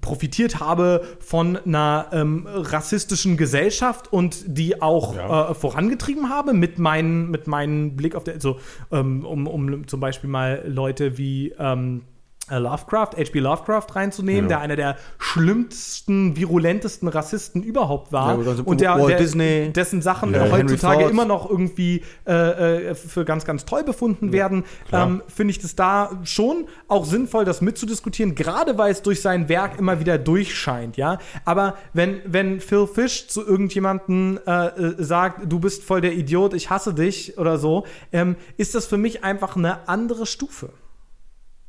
profitiert 0.00 0.60
habe 0.60 1.02
von 1.20 1.56
einer 1.56 2.08
ähm, 2.12 2.46
rassistischen 2.50 3.36
Gesellschaft 3.36 4.12
und 4.12 4.44
die 4.46 4.82
auch 4.82 5.14
Ja. 5.14 5.50
äh, 5.50 5.54
vorangetrieben 5.54 6.28
habe 6.28 6.52
mit 6.52 6.78
meinen 6.78 7.30
mit 7.30 7.46
meinem 7.46 7.96
Blick 7.96 8.14
auf 8.14 8.24
der 8.24 8.34
also 8.34 8.58
ähm, 8.90 9.24
um, 9.24 9.46
um 9.46 9.86
zum 9.86 10.00
Beispiel 10.00 10.28
mal 10.28 10.62
Leute 10.66 11.18
wie 11.18 11.54
ähm, 11.58 12.02
äh, 12.02 12.15
Lovecraft, 12.50 13.10
H.P. 13.16 13.40
Lovecraft 13.40 13.86
reinzunehmen, 13.94 14.44
Ja. 14.44 14.56
der 14.56 14.60
einer 14.60 14.76
der 14.76 14.96
schlimmsten, 15.18 16.36
virulentesten 16.36 17.08
Rassisten 17.08 17.62
überhaupt 17.62 18.12
war 18.12 18.32
Ja, 18.34 18.38
oder 18.38 18.54
so 18.54 18.62
und 18.64 18.80
der, 18.80 18.96
der 19.06 19.68
dessen 19.70 20.02
Sachen 20.02 20.32
Ja. 20.34 20.50
Heutzutage 20.50 21.04
immer 21.04 21.24
noch 21.24 21.48
irgendwie 21.50 22.02
äh, 22.26 22.90
äh, 22.90 22.94
für 22.94 23.24
ganz, 23.24 23.44
ganz 23.44 23.64
toll 23.64 23.84
befunden 23.84 24.32
werden, 24.32 24.64
ähm, 24.92 25.22
finde 25.26 25.50
ich 25.52 25.58
das 25.58 25.74
da 25.74 26.10
schon 26.24 26.66
auch 26.88 27.04
sinnvoll, 27.04 27.44
das 27.44 27.60
mitzudiskutieren, 27.60 28.34
gerade 28.34 28.78
weil 28.78 28.92
es 28.92 29.02
durch 29.02 29.20
sein 29.22 29.48
Werk 29.48 29.78
immer 29.78 30.00
wieder 30.00 30.18
durchscheint, 30.18 30.96
ja. 30.96 31.18
Aber 31.44 31.74
wenn, 31.92 32.20
wenn 32.26 32.60
Phil 32.60 32.86
Fish 32.86 33.28
zu 33.28 33.44
irgendjemandem 33.46 34.38
äh, 34.46 34.66
äh, 34.66 34.94
sagt, 35.02 35.50
du 35.50 35.58
bist 35.60 35.82
voll 35.84 36.00
der 36.00 36.12
Idiot, 36.14 36.54
ich 36.54 36.70
hasse 36.70 36.94
dich 36.94 37.38
oder 37.38 37.58
so, 37.58 37.84
ähm, 38.12 38.36
ist 38.56 38.74
das 38.74 38.86
für 38.86 38.98
mich 38.98 39.24
einfach 39.24 39.56
eine 39.56 39.88
andere 39.88 40.26
Stufe. 40.26 40.70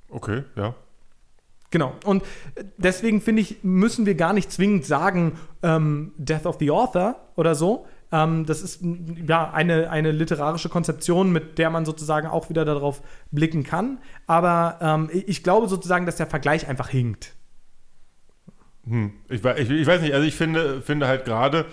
Okay, 0.09 0.43
ja. 0.55 0.75
Genau. 1.69 1.93
Und 2.05 2.23
deswegen 2.77 3.19
finde 3.21 3.41
ich, 3.41 3.63
müssen 3.63 4.05
wir 4.05 4.15
gar 4.15 4.33
nicht 4.33 4.51
zwingend 4.51 4.85
sagen, 4.85 5.37
ähm, 5.63 6.13
Death 6.17 6.45
of 6.45 6.57
the 6.59 6.71
Author 6.71 7.15
oder 7.35 7.55
so. 7.55 7.85
Ähm, 8.11 8.45
das 8.45 8.61
ist 8.61 8.81
ja 9.27 9.51
eine, 9.51 9.89
eine 9.89 10.11
literarische 10.11 10.69
Konzeption, 10.69 11.31
mit 11.31 11.57
der 11.57 11.69
man 11.69 11.83
sozusagen 11.85 12.27
auch 12.27 12.49
wieder 12.49 12.63
darauf 12.63 13.01
blicken 13.31 13.63
kann. 13.63 13.99
Aber 14.27 14.77
ähm, 14.81 15.09
ich 15.11 15.43
glaube 15.43 15.67
sozusagen, 15.67 16.05
dass 16.05 16.15
der 16.15 16.27
Vergleich 16.27 16.69
einfach 16.69 16.87
hinkt. 16.87 17.33
Hm. 18.87 19.11
Ich, 19.27 19.43
ich, 19.43 19.69
ich 19.69 19.87
weiß 19.87 20.01
nicht, 20.01 20.13
also 20.13 20.25
ich 20.25 20.35
finde, 20.35 20.81
finde 20.81 21.07
halt 21.07 21.25
gerade, 21.25 21.65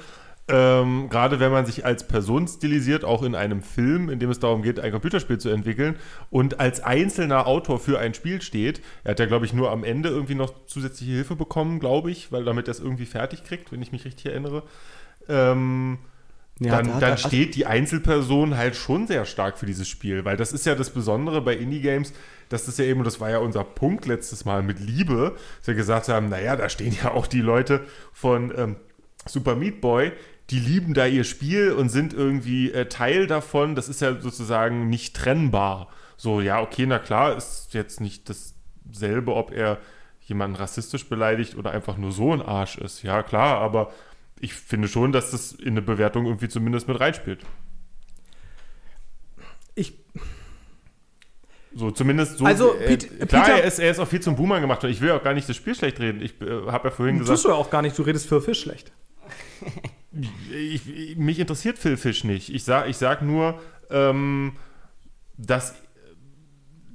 ähm, 0.46 1.08
gerade 1.08 1.40
wenn 1.40 1.50
man 1.50 1.64
sich 1.64 1.86
als 1.86 2.06
Person 2.06 2.46
stilisiert, 2.46 3.04
auch 3.04 3.22
in 3.22 3.34
einem 3.34 3.62
Film, 3.62 4.10
in 4.10 4.18
dem 4.18 4.30
es 4.30 4.40
darum 4.40 4.62
geht, 4.62 4.78
ein 4.78 4.92
Computerspiel 4.92 5.38
zu 5.38 5.48
entwickeln 5.48 5.96
und 6.30 6.60
als 6.60 6.82
einzelner 6.82 7.46
Autor 7.46 7.78
für 7.78 7.98
ein 7.98 8.12
Spiel 8.14 8.42
steht, 8.42 8.82
er 9.04 9.12
hat 9.12 9.20
ja, 9.20 9.26
glaube 9.26 9.46
ich, 9.46 9.54
nur 9.54 9.70
am 9.70 9.84
Ende 9.84 10.10
irgendwie 10.10 10.34
noch 10.34 10.66
zusätzliche 10.66 11.12
Hilfe 11.12 11.34
bekommen, 11.36 11.80
glaube 11.80 12.10
ich, 12.10 12.30
weil 12.30 12.44
damit 12.44 12.68
er 12.68 12.72
es 12.72 12.80
irgendwie 12.80 13.06
fertig 13.06 13.44
kriegt, 13.44 13.72
wenn 13.72 13.80
ich 13.80 13.92
mich 13.92 14.04
richtig 14.04 14.26
erinnere. 14.26 14.64
Ähm, 15.28 15.98
Ja, 16.60 16.76
dann, 16.76 16.86
da 16.86 16.94
hat 16.94 17.02
dann 17.02 17.18
steht 17.18 17.56
die 17.56 17.66
Einzelperson 17.66 18.56
halt 18.56 18.76
schon 18.76 19.06
sehr 19.08 19.24
stark 19.24 19.58
für 19.58 19.66
dieses 19.66 19.88
Spiel, 19.88 20.24
weil 20.24 20.36
das 20.36 20.52
ist 20.52 20.66
ja 20.66 20.74
das 20.76 20.90
Besondere 20.90 21.40
bei 21.40 21.54
Indie-Games, 21.54 22.12
dass 22.48 22.66
das 22.66 22.78
ja 22.78 22.84
eben, 22.84 23.00
und 23.00 23.06
das 23.06 23.18
war 23.20 23.30
ja 23.30 23.38
unser 23.38 23.64
Punkt 23.64 24.06
letztes 24.06 24.44
Mal 24.44 24.62
mit 24.62 24.78
Liebe, 24.78 25.34
dass 25.58 25.66
wir 25.68 25.74
gesagt 25.74 26.08
haben, 26.08 26.28
naja, 26.28 26.54
da 26.54 26.68
stehen 26.68 26.96
ja 27.02 27.10
auch 27.12 27.26
die 27.26 27.40
Leute 27.40 27.80
von 28.12 28.52
ähm, 28.56 28.76
Super 29.26 29.56
Meat 29.56 29.80
Boy, 29.80 30.12
die 30.50 30.58
lieben 30.60 30.92
da 30.94 31.06
ihr 31.06 31.24
Spiel 31.24 31.72
und 31.72 31.88
sind 31.88 32.12
irgendwie 32.12 32.70
äh, 32.70 32.86
Teil 32.86 33.26
davon, 33.26 33.74
das 33.74 33.88
ist 33.88 34.00
ja 34.00 34.20
sozusagen 34.20 34.88
nicht 34.88 35.16
trennbar. 35.16 35.88
So, 36.16 36.40
ja, 36.40 36.60
okay, 36.60 36.86
na 36.86 36.98
klar, 36.98 37.36
ist 37.36 37.72
jetzt 37.74 38.00
nicht 38.00 38.28
dasselbe, 38.28 39.34
ob 39.34 39.52
er 39.52 39.78
jemanden 40.20 40.56
rassistisch 40.56 41.08
beleidigt 41.08 41.56
oder 41.56 41.70
einfach 41.70 41.96
nur 41.96 42.12
so 42.12 42.32
ein 42.32 42.40
Arsch 42.42 42.78
ist. 42.78 43.02
Ja, 43.02 43.22
klar, 43.22 43.58
aber 43.58 43.92
ich 44.40 44.54
finde 44.54 44.88
schon, 44.88 45.12
dass 45.12 45.30
das 45.30 45.52
in 45.52 45.68
eine 45.68 45.82
Bewertung 45.82 46.26
irgendwie 46.26 46.48
zumindest 46.48 46.88
mit 46.88 47.00
reinspielt. 47.00 47.40
Ich, 49.74 49.94
So, 51.74 51.90
zumindest 51.90 52.38
so. 52.38 52.44
Also, 52.44 52.74
äh, 52.74 52.86
Pete- 52.96 53.26
klar, 53.26 53.44
Peter- 53.44 53.58
er 53.58 53.64
ist, 53.64 53.78
er 53.80 53.90
ist 53.90 53.98
auch 53.98 54.06
viel 54.08 54.20
zum 54.20 54.36
Boomer 54.36 54.60
gemacht 54.60 54.84
und 54.84 54.90
ich 54.90 55.00
will 55.00 55.10
auch 55.10 55.22
gar 55.22 55.34
nicht 55.34 55.48
das 55.48 55.56
Spiel 55.56 55.74
schlecht 55.74 55.98
reden. 56.00 56.22
Ich 56.22 56.40
äh, 56.40 56.66
habe 56.70 56.88
ja 56.88 56.94
vorhin 56.94 57.18
gesagt, 57.18 57.34
tust 57.36 57.44
du 57.46 57.48
ja 57.48 57.54
auch 57.56 57.70
gar 57.70 57.82
nicht, 57.82 57.98
du 57.98 58.02
redest 58.02 58.28
für 58.28 58.40
Fisch 58.40 58.60
schlecht. 58.60 58.92
ich, 60.52 60.88
ich, 60.88 61.16
mich 61.16 61.38
interessiert 61.38 61.78
Phil 61.78 61.96
Fish 61.96 62.24
nicht. 62.24 62.54
Ich 62.54 62.64
sag, 62.64 62.88
ich 62.88 62.96
sag 62.96 63.22
nur, 63.22 63.60
ähm, 63.90 64.56
dass, 65.36 65.74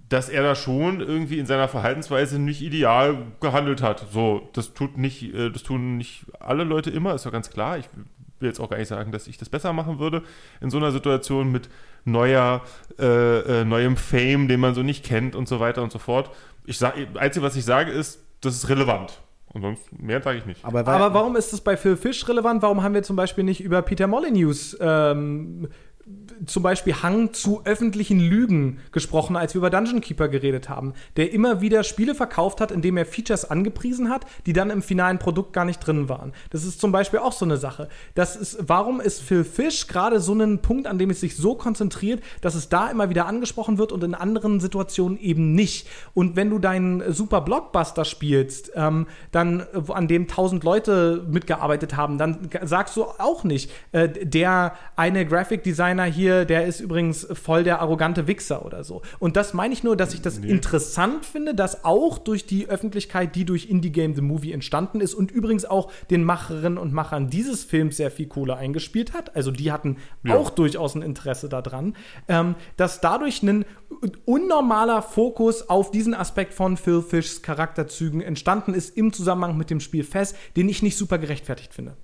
dass 0.07 0.29
er 0.29 0.43
da 0.43 0.55
schon 0.55 1.01
irgendwie 1.01 1.39
in 1.39 1.45
seiner 1.45 1.67
Verhaltensweise 1.67 2.39
nicht 2.39 2.61
ideal 2.61 3.25
gehandelt 3.41 3.81
hat. 3.81 4.07
So, 4.11 4.49
das 4.53 4.73
tut 4.73 4.97
nicht, 4.97 5.33
äh, 5.33 5.49
das 5.49 5.63
tun 5.63 5.97
nicht 5.97 6.25
alle 6.39 6.63
Leute 6.63 6.89
immer, 6.89 7.13
ist 7.13 7.25
doch 7.25 7.31
ganz 7.31 7.49
klar. 7.49 7.77
Ich 7.77 7.89
will 8.39 8.47
jetzt 8.47 8.59
auch 8.59 8.69
gar 8.69 8.77
nicht 8.77 8.87
sagen, 8.87 9.11
dass 9.11 9.27
ich 9.27 9.37
das 9.37 9.49
besser 9.49 9.73
machen 9.73 9.99
würde 9.99 10.23
in 10.61 10.69
so 10.69 10.77
einer 10.77 10.91
Situation 10.91 11.51
mit 11.51 11.69
neuer, 12.05 12.61
äh, 12.97 13.61
äh, 13.61 13.65
neuem 13.65 13.97
Fame, 13.97 14.47
den 14.47 14.59
man 14.59 14.73
so 14.73 14.83
nicht 14.83 15.03
kennt 15.03 15.35
und 15.35 15.47
so 15.47 15.59
weiter 15.59 15.83
und 15.83 15.91
so 15.91 15.99
fort. 15.99 16.31
Ich 16.65 16.77
sag, 16.77 16.95
einzige, 17.15 17.45
was 17.45 17.55
ich 17.55 17.65
sage, 17.65 17.91
ist, 17.91 18.23
das 18.41 18.55
ist 18.55 18.69
relevant. 18.69 19.21
Und 19.53 19.61
sonst 19.61 19.99
mehr 19.99 20.21
sage 20.21 20.37
ich 20.37 20.45
nicht. 20.45 20.63
Aber, 20.63 20.85
weil, 20.85 20.95
Aber 20.95 21.13
warum 21.13 21.35
ist 21.35 21.51
das 21.53 21.61
bei 21.61 21.75
Phil 21.75 21.97
Fish 21.97 22.27
relevant? 22.27 22.61
Warum 22.61 22.83
haben 22.83 22.93
wir 22.93 23.03
zum 23.03 23.15
Beispiel 23.15 23.43
nicht 23.43 23.61
über 23.61 23.81
Peter 23.81 24.07
Molyneux 24.07 24.77
ähm, 24.79 25.69
zum 26.45 26.63
Beispiel 26.63 26.95
Hang 27.01 27.33
zu 27.33 27.61
öffentlichen 27.65 28.19
Lügen 28.19 28.79
gesprochen, 28.91 29.35
als 29.35 29.53
wir 29.53 29.59
über 29.59 29.69
Dungeon 29.69 30.01
Keeper 30.01 30.27
geredet 30.27 30.69
haben, 30.69 30.93
der 31.17 31.33
immer 31.33 31.61
wieder 31.61 31.83
Spiele 31.83 32.15
verkauft 32.15 32.61
hat, 32.61 32.71
indem 32.71 32.97
er 32.97 33.05
Features 33.05 33.49
angepriesen 33.49 34.09
hat, 34.09 34.25
die 34.45 34.53
dann 34.53 34.69
im 34.69 34.81
finalen 34.81 35.19
Produkt 35.19 35.53
gar 35.53 35.65
nicht 35.65 35.79
drin 35.79 36.09
waren. 36.09 36.33
Das 36.49 36.63
ist 36.63 36.79
zum 36.79 36.91
Beispiel 36.91 37.19
auch 37.19 37.33
so 37.33 37.45
eine 37.45 37.57
Sache. 37.57 37.89
Das 38.15 38.35
ist, 38.35 38.57
warum 38.61 39.01
ist 39.01 39.21
Phil 39.21 39.43
Fish 39.43 39.87
gerade 39.87 40.19
so 40.19 40.33
ein 40.33 40.59
Punkt, 40.61 40.87
an 40.87 40.97
dem 40.97 41.09
es 41.09 41.19
sich 41.19 41.35
so 41.35 41.55
konzentriert, 41.55 42.21
dass 42.41 42.55
es 42.55 42.69
da 42.69 42.89
immer 42.89 43.09
wieder 43.09 43.25
angesprochen 43.25 43.77
wird 43.77 43.91
und 43.91 44.03
in 44.03 44.15
anderen 44.15 44.59
Situationen 44.59 45.19
eben 45.19 45.53
nicht? 45.53 45.87
Und 46.13 46.35
wenn 46.35 46.49
du 46.49 46.59
deinen 46.59 47.13
super 47.13 47.41
Blockbuster 47.41 48.05
spielst, 48.05 48.71
ähm, 48.75 49.07
dann 49.31 49.65
an 49.89 50.07
dem 50.07 50.27
tausend 50.27 50.63
Leute 50.63 51.25
mitgearbeitet 51.29 51.95
haben, 51.95 52.17
dann 52.17 52.49
sagst 52.63 52.95
du 52.95 53.03
auch 53.03 53.43
nicht, 53.43 53.71
äh, 53.91 54.07
der 54.09 54.73
eine 54.95 55.25
Graphic 55.25 55.63
Designer 55.63 55.98
einer 55.99 56.11
hier, 56.11 56.45
der 56.45 56.65
ist 56.65 56.79
übrigens 56.79 57.27
voll 57.33 57.63
der 57.63 57.81
arrogante 57.81 58.27
Wichser 58.27 58.65
oder 58.65 58.83
so. 58.83 59.01
Und 59.19 59.35
das 59.35 59.53
meine 59.53 59.73
ich 59.73 59.83
nur, 59.83 59.97
dass 59.97 60.13
ich 60.13 60.21
das 60.21 60.37
interessant 60.37 61.25
finde, 61.25 61.53
dass 61.53 61.83
auch 61.83 62.17
durch 62.17 62.45
die 62.45 62.67
Öffentlichkeit, 62.69 63.35
die 63.35 63.45
durch 63.45 63.69
Indie 63.69 63.91
Game 63.91 64.15
The 64.15 64.21
Movie 64.21 64.51
entstanden 64.53 65.01
ist 65.01 65.13
und 65.13 65.31
übrigens 65.31 65.65
auch 65.65 65.91
den 66.09 66.23
Macherinnen 66.23 66.77
und 66.77 66.93
Machern 66.93 67.29
dieses 67.29 67.63
Films 67.63 67.97
sehr 67.97 68.11
viel 68.11 68.27
Kohle 68.27 68.55
eingespielt 68.55 69.13
hat, 69.13 69.35
also 69.35 69.51
die 69.51 69.71
hatten 69.71 69.97
Ja. 70.23 70.35
auch 70.35 70.49
durchaus 70.49 70.95
ein 70.95 71.01
Interesse 71.01 71.49
daran, 71.49 71.95
ähm, 72.27 72.55
dass 72.77 73.01
dadurch 73.01 73.43
ein 73.43 73.65
unnormaler 74.25 75.01
Fokus 75.01 75.69
auf 75.69 75.91
diesen 75.91 76.13
Aspekt 76.13 76.53
von 76.53 76.77
Phil 76.77 77.01
Fishs 77.01 77.41
Charakterzügen 77.41 78.21
entstanden 78.21 78.73
ist 78.73 78.95
im 78.95 79.11
Zusammenhang 79.13 79.57
mit 79.57 79.69
dem 79.69 79.79
Spiel 79.79 80.03
Fest, 80.03 80.35
den 80.55 80.69
ich 80.69 80.81
nicht 80.81 80.97
super 80.97 81.17
gerechtfertigt 81.17 81.73
finde. 81.73 81.95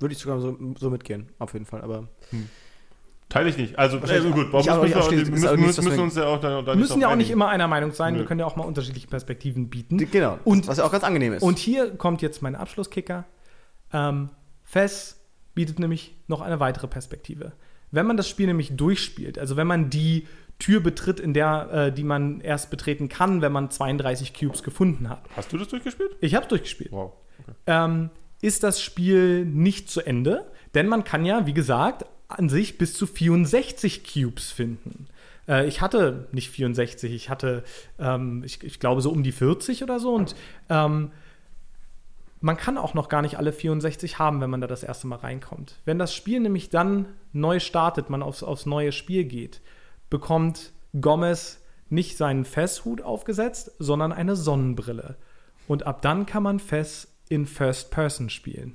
Würde 0.00 0.12
ich 0.14 0.18
sogar 0.18 0.40
so, 0.40 0.56
so 0.78 0.90
mitgehen, 0.90 1.28
auf 1.38 1.52
jeden 1.52 1.66
Fall. 1.66 1.82
Aber 1.82 2.08
Teile 3.28 3.48
ich 3.48 3.56
nicht. 3.56 3.78
Also, 3.78 4.00
Wahrscheinlich 4.00 4.32
gut, 4.34 4.48
warum 4.50 4.80
müssen, 4.80 5.10
wir, 5.10 5.30
müssen, 5.30 5.60
müssen, 5.60 5.86
was 5.86 5.94
wir- 5.96 6.02
uns 6.02 6.16
ja 6.16 6.24
auch 6.26 6.40
da, 6.40 6.62
da 6.62 6.66
Wir 6.72 6.76
müssen 6.76 7.00
ja 7.00 7.08
auch 7.08 7.14
nicht 7.16 7.30
immer 7.30 7.48
einer 7.48 7.68
Meinung 7.68 7.92
sein, 7.92 8.14
wir 8.14 8.22
Nö. 8.22 8.26
können 8.26 8.40
ja 8.40 8.46
auch 8.46 8.56
mal 8.56 8.64
unterschiedliche 8.64 9.06
Perspektiven 9.06 9.68
bieten. 9.70 9.98
genau, 10.10 10.38
Und- 10.44 10.66
was 10.66 10.78
ja 10.78 10.84
auch 10.84 10.90
ganz 10.90 11.04
angenehm 11.04 11.34
ist. 11.34 11.42
Und 11.42 11.58
hier 11.58 11.90
kommt 11.96 12.22
jetzt 12.22 12.42
mein 12.42 12.56
Abschlusskicker. 12.56 13.24
Ähm, 13.92 14.30
Fes 14.64 15.20
bietet 15.54 15.78
nämlich 15.78 16.16
noch 16.26 16.40
eine 16.40 16.58
weitere 16.58 16.88
Perspektive. 16.88 17.52
Wenn 17.92 18.06
man 18.06 18.16
das 18.16 18.28
Spiel 18.28 18.46
nämlich 18.46 18.76
durchspielt, 18.76 19.38
also 19.38 19.56
wenn 19.56 19.66
man 19.66 19.90
die 19.90 20.26
Tür 20.58 20.80
betritt, 20.80 21.20
in 21.20 21.32
der, 21.32 21.70
äh, 21.72 21.92
die 21.92 22.04
man 22.04 22.40
erst 22.40 22.70
betreten 22.70 23.08
kann, 23.08 23.42
wenn 23.42 23.52
man 23.52 23.70
32 23.70 24.34
Cubes 24.34 24.62
gefunden 24.62 25.08
hat. 25.08 25.22
Hast 25.36 25.52
du 25.52 25.58
das 25.58 25.68
durchgespielt? 25.68 26.16
Ich 26.20 26.34
habe 26.34 26.44
es 26.44 26.48
durchgespielt. 26.48 26.90
Wow. 26.92 27.12
Okay. 27.42 27.52
Ähm, 27.66 28.10
ist 28.40 28.62
das 28.62 28.80
Spiel 28.80 29.44
nicht 29.44 29.90
zu 29.90 30.00
Ende, 30.00 30.50
denn 30.74 30.88
man 30.88 31.04
kann 31.04 31.24
ja, 31.24 31.46
wie 31.46 31.54
gesagt, 31.54 32.04
an 32.28 32.48
sich 32.48 32.78
bis 32.78 32.94
zu 32.94 33.06
64 33.06 34.04
Cubes 34.04 34.50
finden. 34.50 35.08
Äh, 35.48 35.66
ich 35.66 35.80
hatte 35.80 36.28
nicht 36.32 36.50
64, 36.50 37.12
ich 37.12 37.28
hatte, 37.28 37.64
ähm, 37.98 38.42
ich, 38.44 38.62
ich 38.62 38.80
glaube, 38.80 39.00
so 39.00 39.10
um 39.10 39.22
die 39.22 39.32
40 39.32 39.82
oder 39.82 39.98
so. 39.98 40.14
Und 40.14 40.34
ähm, 40.68 41.10
man 42.40 42.56
kann 42.56 42.78
auch 42.78 42.94
noch 42.94 43.08
gar 43.08 43.20
nicht 43.20 43.36
alle 43.36 43.52
64 43.52 44.18
haben, 44.18 44.40
wenn 44.40 44.50
man 44.50 44.60
da 44.60 44.66
das 44.66 44.82
erste 44.82 45.06
Mal 45.06 45.16
reinkommt. 45.16 45.76
Wenn 45.84 45.98
das 45.98 46.14
Spiel 46.14 46.40
nämlich 46.40 46.70
dann 46.70 47.06
neu 47.32 47.60
startet, 47.60 48.08
man 48.08 48.22
aufs, 48.22 48.42
aufs 48.42 48.64
neue 48.64 48.92
Spiel 48.92 49.24
geht, 49.24 49.60
bekommt 50.08 50.72
Gomez 50.98 51.60
nicht 51.90 52.16
seinen 52.16 52.44
Fesshut 52.44 53.02
aufgesetzt, 53.02 53.72
sondern 53.78 54.12
eine 54.12 54.36
Sonnenbrille. 54.36 55.16
Und 55.68 55.86
ab 55.86 56.02
dann 56.02 56.24
kann 56.24 56.42
man 56.42 56.60
Fess 56.60 57.09
in 57.30 57.46
First 57.46 57.90
Person 57.90 58.28
spielen. 58.28 58.74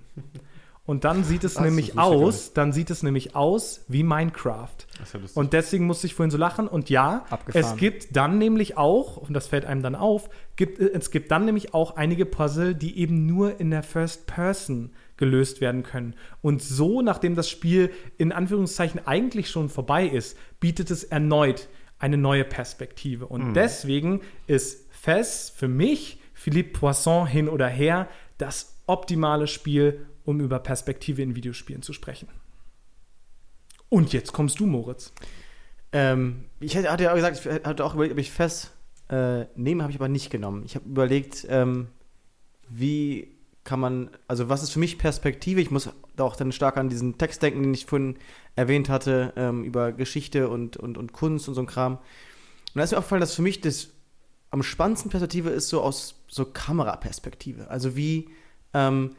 Und 0.87 1.03
dann 1.03 1.23
sieht 1.23 1.43
es 1.43 1.55
das 1.55 1.63
nämlich 1.63 1.97
aus, 1.97 2.53
dann 2.53 2.71
sieht 2.71 2.91
es 2.91 3.01
nämlich 3.01 3.35
aus 3.35 3.83
wie 3.87 4.03
Minecraft. 4.03 4.69
Ja. 5.13 5.19
Und 5.33 5.53
deswegen 5.53 5.87
musste 5.87 6.05
ich 6.05 6.13
vorhin 6.13 6.29
so 6.29 6.37
lachen. 6.37 6.67
Und 6.67 6.91
ja, 6.91 7.25
Abgefahren. 7.29 7.73
es 7.73 7.75
gibt 7.79 8.15
dann 8.15 8.37
nämlich 8.37 8.77
auch, 8.77 9.17
und 9.17 9.33
das 9.33 9.47
fällt 9.47 9.65
einem 9.65 9.81
dann 9.81 9.95
auf, 9.95 10.29
gibt, 10.55 10.79
äh, 10.79 10.91
es 10.93 11.09
gibt 11.09 11.31
dann 11.31 11.45
nämlich 11.45 11.73
auch 11.73 11.95
einige 11.95 12.25
Puzzle, 12.25 12.75
die 12.75 12.99
eben 12.99 13.25
nur 13.25 13.59
in 13.59 13.71
der 13.71 13.81
First 13.81 14.27
Person 14.27 14.91
gelöst 15.17 15.59
werden 15.59 15.81
können. 15.81 16.15
Und 16.41 16.61
so, 16.61 17.01
nachdem 17.01 17.35
das 17.35 17.49
Spiel 17.49 17.89
in 18.17 18.31
Anführungszeichen 18.31 19.07
eigentlich 19.07 19.49
schon 19.49 19.69
vorbei 19.69 20.05
ist, 20.05 20.37
bietet 20.59 20.91
es 20.91 21.03
erneut 21.03 21.67
eine 21.97 22.17
neue 22.17 22.43
Perspektive. 22.43 23.25
Und 23.25 23.55
deswegen 23.55 24.21
ist 24.45 24.85
Fes 24.91 25.51
für 25.55 25.67
mich, 25.67 26.19
Philippe 26.33 26.77
Poisson 26.77 27.25
hin 27.25 27.47
oder 27.49 27.67
her, 27.67 28.07
das 28.37 28.75
optimale 28.87 29.47
Spiel, 29.47 30.05
um 30.23 30.39
über 30.39 30.59
Perspektive 30.59 31.21
in 31.21 31.35
Videospielen 31.35 31.81
zu 31.81 31.93
sprechen. 31.93 32.27
Und 33.89 34.13
jetzt 34.13 34.33
kommst 34.33 34.59
du, 34.59 34.65
Moritz. 34.65 35.13
Ähm, 35.91 36.45
ich 36.59 36.75
hatte 36.75 37.03
ja 37.03 37.11
auch 37.11 37.15
gesagt, 37.15 37.45
ich 37.45 37.65
hatte 37.65 37.85
auch 37.85 37.93
überlegt, 37.93 38.13
ob 38.13 38.19
ich 38.19 38.31
Fest 38.31 38.71
äh, 39.09 39.45
nehme, 39.55 39.83
habe 39.83 39.91
ich 39.91 39.97
aber 39.97 40.09
nicht 40.09 40.29
genommen. 40.29 40.63
Ich 40.65 40.75
habe 40.75 40.85
überlegt, 40.85 41.45
ähm, 41.49 41.87
wie 42.67 43.35
kann 43.63 43.79
man, 43.79 44.09
also 44.27 44.49
was 44.49 44.63
ist 44.63 44.71
für 44.71 44.79
mich 44.79 44.97
Perspektive? 44.97 45.61
Ich 45.61 45.71
muss 45.71 45.89
auch 46.17 46.35
dann 46.35 46.51
stark 46.51 46.77
an 46.77 46.89
diesen 46.89 47.17
Text 47.17 47.41
denken, 47.41 47.63
den 47.63 47.73
ich 47.73 47.85
vorhin 47.85 48.17
erwähnt 48.55 48.89
hatte, 48.89 49.33
ähm, 49.35 49.63
über 49.63 49.91
Geschichte 49.91 50.49
und, 50.49 50.77
und, 50.77 50.97
und 50.97 51.13
Kunst 51.13 51.47
und 51.47 51.55
so 51.55 51.61
ein 51.61 51.67
Kram. 51.67 51.93
Und 51.93 52.01
da 52.75 52.83
ist 52.83 52.91
mir 52.91 52.97
aufgefallen, 52.97 53.21
dass 53.21 53.35
für 53.35 53.41
mich 53.41 53.61
das 53.61 53.89
am 54.51 54.63
spannendsten 54.63 55.11
Perspektive 55.11 55.49
ist 55.49 55.69
so 55.69 55.81
aus 55.81 56.23
so 56.27 56.45
Kameraperspektive. 56.45 57.69
Also 57.69 57.95
wie 57.95 58.29
ähm, 58.73 59.15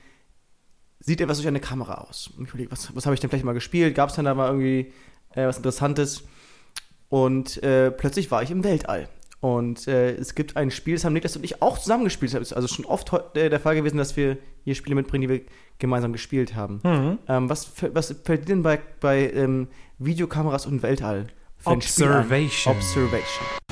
sieht 1.01 1.21
etwas 1.21 1.39
durch 1.39 1.49
eine 1.49 1.61
Kamera 1.61 1.95
aus? 1.95 2.31
Und 2.37 2.45
ich 2.45 2.51
überlege, 2.51 2.73
was, 2.73 2.95
was 2.95 3.07
habe 3.07 3.15
ich 3.15 3.21
denn 3.21 3.31
vielleicht 3.31 3.45
mal 3.45 3.53
gespielt? 3.53 3.95
Gab 3.95 4.11
es 4.11 4.17
denn 4.17 4.25
da 4.25 4.35
mal 4.35 4.49
irgendwie 4.49 4.93
äh, 5.35 5.47
was 5.47 5.59
Interessantes? 5.59 6.25
Und 7.09 7.63
äh, 7.63 7.91
plötzlich 7.91 8.31
war 8.31 8.43
ich 8.43 8.51
im 8.51 8.65
Weltall. 8.65 9.09
Und 9.41 9.87
äh, 9.87 10.13
es 10.13 10.35
gibt 10.35 10.57
ein 10.57 10.71
Spiel, 10.71 10.95
das 10.95 11.05
haben 11.05 11.13
Niklas 11.13 11.37
und 11.37 11.45
ich 11.45 11.63
auch 11.63 11.79
zusammen 11.79 12.05
gespielt. 12.05 12.35
Es 12.35 12.41
ist 12.41 12.53
also 12.53 12.67
schon 12.67 12.85
oft 12.85 13.13
äh, 13.37 13.51
der 13.51 13.61
Fall 13.61 13.77
gewesen, 13.77 13.99
dass 13.99 14.17
wir 14.17 14.39
hier 14.65 14.75
Spiele 14.75 14.97
mitbringen, 14.97 15.23
die 15.23 15.29
wir 15.29 15.41
gemeinsam 15.79 16.13
gespielt 16.13 16.55
haben. 16.55 16.81
Ähm, 17.29 17.49
was, 17.49 17.71
was 17.93 18.15
fällt 18.25 18.43
dir 18.43 18.47
denn 18.47 18.63
bei, 18.63 18.81
bei 19.01 19.31
ähm, 19.33 19.69
Videokameras 19.99 20.67
und 20.67 20.83
Weltall? 20.83 21.29
Observation. 21.65 22.75
Observation. 22.77 23.66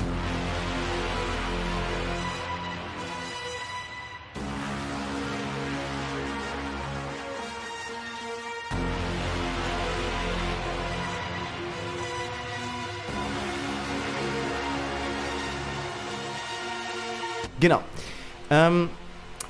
Genau. 17.65 17.81
Ähm, 18.51 18.91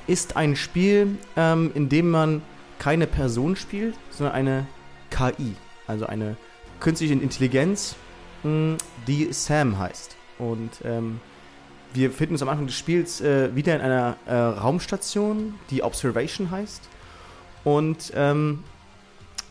ist 0.08 0.38
ein 0.38 0.56
Spiel, 0.56 1.18
ähm, 1.36 1.72
in 1.76 1.90
dem 1.90 2.12
man 2.12 2.42
keine 2.80 3.08
Person 3.08 3.58
spielt, 3.58 3.94
sondern 4.10 4.34
eine 4.36 4.68
KI, 5.10 5.58
also 5.86 6.06
eine 6.06 6.38
künstliche 6.80 7.14
Intelligenz, 7.14 7.98
mh, 8.44 8.78
die 9.06 9.34
Sam 9.34 9.78
heißt. 9.78 10.16
Und 10.40 10.70
ähm, 10.86 11.20
wir 11.94 12.10
finden 12.10 12.36
uns 12.36 12.42
am 12.42 12.48
Anfang 12.48 12.68
des 12.68 12.78
Spiels 12.78 13.20
äh, 13.20 13.54
wieder 13.54 13.76
in 13.76 13.82
einer 13.82 14.16
äh, 14.28 14.34
Raumstation, 14.34 15.56
die 15.70 15.84
Observation 15.84 16.52
heißt. 16.52 16.88
Und 17.66 18.14
ähm, 18.16 18.64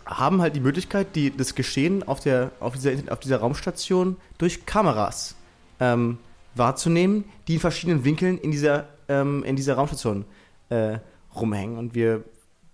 haben 0.07 0.41
halt 0.41 0.57
die 0.57 0.61
Möglichkeit, 0.61 1.09
die, 1.15 1.37
das 1.37 1.55
Geschehen 1.55 2.03
auf, 2.03 2.21
der, 2.21 2.51
auf, 2.61 2.73
dieser, 2.73 2.93
auf 3.13 3.21
dieser 3.21 3.41
Raumstation 3.41 4.17
durch 4.39 4.65
Kameras 4.65 5.35
ähm, 5.81 6.17
wahrzunehmen, 6.57 7.25
die 7.49 7.55
in 7.55 7.61
verschiedenen 7.61 8.05
Winkeln 8.05 8.39
in 8.39 8.51
dieser, 8.51 8.89
ähm, 9.09 9.43
in 9.45 9.57
dieser 9.57 9.75
Raumstation 9.75 10.25
äh, 10.71 10.99
rumhängen. 11.35 11.79
Und 11.79 11.95
wir 11.95 12.25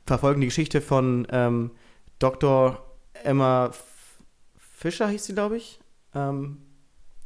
verfolgen 0.06 0.40
die 0.40 0.46
Geschichte 0.48 0.80
von 0.80 1.26
ähm, 1.30 1.70
Dr. 2.18 2.84
Emma 3.24 3.66
F 3.66 3.84
Fischer, 4.76 5.08
hieß 5.08 5.24
sie, 5.26 5.34
glaube 5.34 5.56
ich. 5.58 5.78
Ähm, 6.14 6.58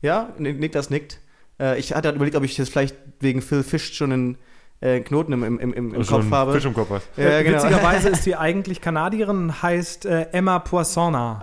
ja, 0.03 0.31
Nick- 0.39 0.59
Niklas 0.59 0.91
nickt. 0.91 1.21
Äh, 1.61 1.79
ich 1.79 1.95
hatte 1.95 2.09
halt 2.09 2.17
überlegt, 2.17 2.37
ob 2.37 2.43
ich 2.43 2.57
das 2.57 2.69
vielleicht 2.69 2.97
wegen 3.21 3.41
Phil 3.43 3.63
Fish 3.63 3.93
schon 3.95 4.11
einen 4.13 4.39
äh, 4.81 4.99
Knoten 5.01 5.33
im, 5.33 5.45
im, 5.45 5.61
im, 5.61 5.73
im 5.73 5.95
Also 5.95 6.17
Kopf 6.17 6.31
habe. 6.33 6.53
Fisch 6.53 6.65
im 6.65 6.75
Kopf 6.75 6.91
hast. 6.91 7.09
Ja, 7.17 7.43
genau. 7.43 7.63
Witzigerweise 7.63 8.09
ist 8.11 8.25
sie 8.25 8.35
eigentlich 8.35 8.81
Kanadierin 8.81 9.63
heißt 9.63 10.05
äh, 10.07 10.23
Emma 10.33 10.59
Poissona. 10.59 11.39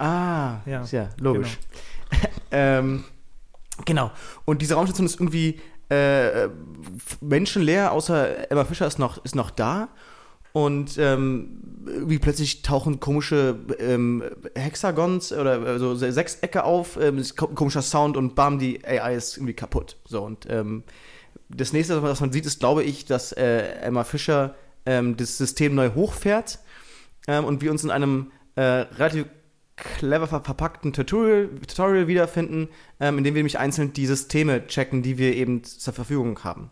Ah, 0.65 0.69
Ja, 0.69 0.83
ja, 0.91 1.09
logisch. 1.17 1.57
ähm, 2.51 3.05
genau. 3.85 4.11
Und 4.45 4.61
diese 4.61 4.75
Raumstation 4.75 5.05
ist 5.05 5.15
irgendwie 5.19 5.59
äh, 5.89 6.47
menschenleer, 7.19 7.91
außer 7.91 8.49
Emma 8.51 8.65
Fischer 8.65 8.87
ist 8.87 8.99
noch, 8.99 9.23
ist 9.25 9.35
noch 9.35 9.51
da. 9.51 9.89
Und 10.53 10.97
ähm, 10.97 11.61
irgendwie 11.85 12.19
plötzlich 12.19 12.61
tauchen 12.61 12.99
komische 12.99 13.57
ähm, 13.79 14.21
Hexagons 14.53 15.31
oder 15.31 15.65
äh, 15.65 15.79
so 15.79 15.95
Se- 15.95 16.11
Sechsecke 16.11 16.65
auf, 16.65 16.97
ähm, 17.01 17.23
komischer 17.35 17.81
Sound 17.81 18.17
und 18.17 18.35
bam, 18.35 18.59
die 18.59 18.85
AI 18.85 19.15
ist 19.15 19.37
irgendwie 19.37 19.53
kaputt. 19.53 19.95
So, 20.05 20.21
und 20.23 20.45
ähm, 20.49 20.83
das 21.47 21.71
nächste, 21.71 22.03
was 22.03 22.19
man 22.19 22.33
sieht, 22.33 22.45
ist, 22.45 22.59
glaube 22.59 22.83
ich, 22.83 23.05
dass 23.05 23.31
äh, 23.31 23.61
Emma 23.81 24.03
Fischer 24.03 24.55
ähm, 24.85 25.15
das 25.15 25.37
System 25.37 25.73
neu 25.75 25.91
hochfährt 25.95 26.59
ähm, 27.27 27.45
und 27.45 27.61
wir 27.61 27.71
uns 27.71 27.85
in 27.85 27.91
einem 27.91 28.31
äh, 28.55 28.61
relativ 28.61 29.27
clever 29.75 30.27
ver 30.27 30.41
verpackten 30.41 30.93
Tutorial, 30.93 31.49
Tutorial 31.67 32.07
wiederfinden, 32.07 32.69
ähm, 32.99 33.17
in 33.17 33.23
dem 33.23 33.33
wir 33.33 33.39
nämlich 33.39 33.59
einzeln 33.59 33.93
die 33.93 34.05
Systeme 34.05 34.67
checken, 34.67 35.01
die 35.01 35.17
wir 35.17 35.35
eben 35.35 35.63
zur 35.63 35.93
Verfügung 35.93 36.43
haben. 36.43 36.71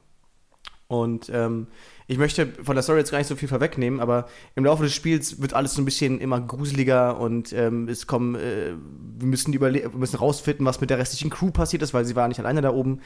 Und 0.88 1.30
ähm, 1.32 1.68
ich 2.08 2.18
möchte 2.18 2.48
von 2.64 2.76
der 2.76 2.82
Story 2.82 2.98
jetzt 2.98 3.12
gar 3.12 3.20
nicht 3.20 3.28
so 3.28 3.36
viel 3.36 3.48
vorwegnehmen, 3.48 4.00
aber 4.00 4.28
im 4.56 4.66
Laufe 4.66 4.82
des 4.82 4.96
Spiels 4.96 5.40
wird 5.40 5.54
alles 5.54 5.76
so 5.76 5.82
ein 5.84 5.86
bisschen 5.86 6.20
immer 6.20 6.42
gruseliger 6.42 7.20
und 7.20 7.54
ähm, 7.54 7.88
es 7.88 8.08
kommen, 8.08 8.34
äh, 8.34 8.74
wir 9.20 9.28
müssen 9.28 9.52
müssen 9.52 10.18
rausfinden, 10.18 10.66
was 10.66 10.82
mit 10.82 10.90
der 10.90 10.98
restlichen 10.98 11.30
Crew 11.30 11.52
passiert 11.52 11.84
ist, 11.84 11.94
weil 11.94 12.06
sie 12.06 12.16
war 12.16 12.28
nicht 12.28 12.40
alleine 12.40 12.62
da 12.62 12.72
oben. 12.72 13.02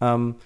Ähm, 0.00 0.36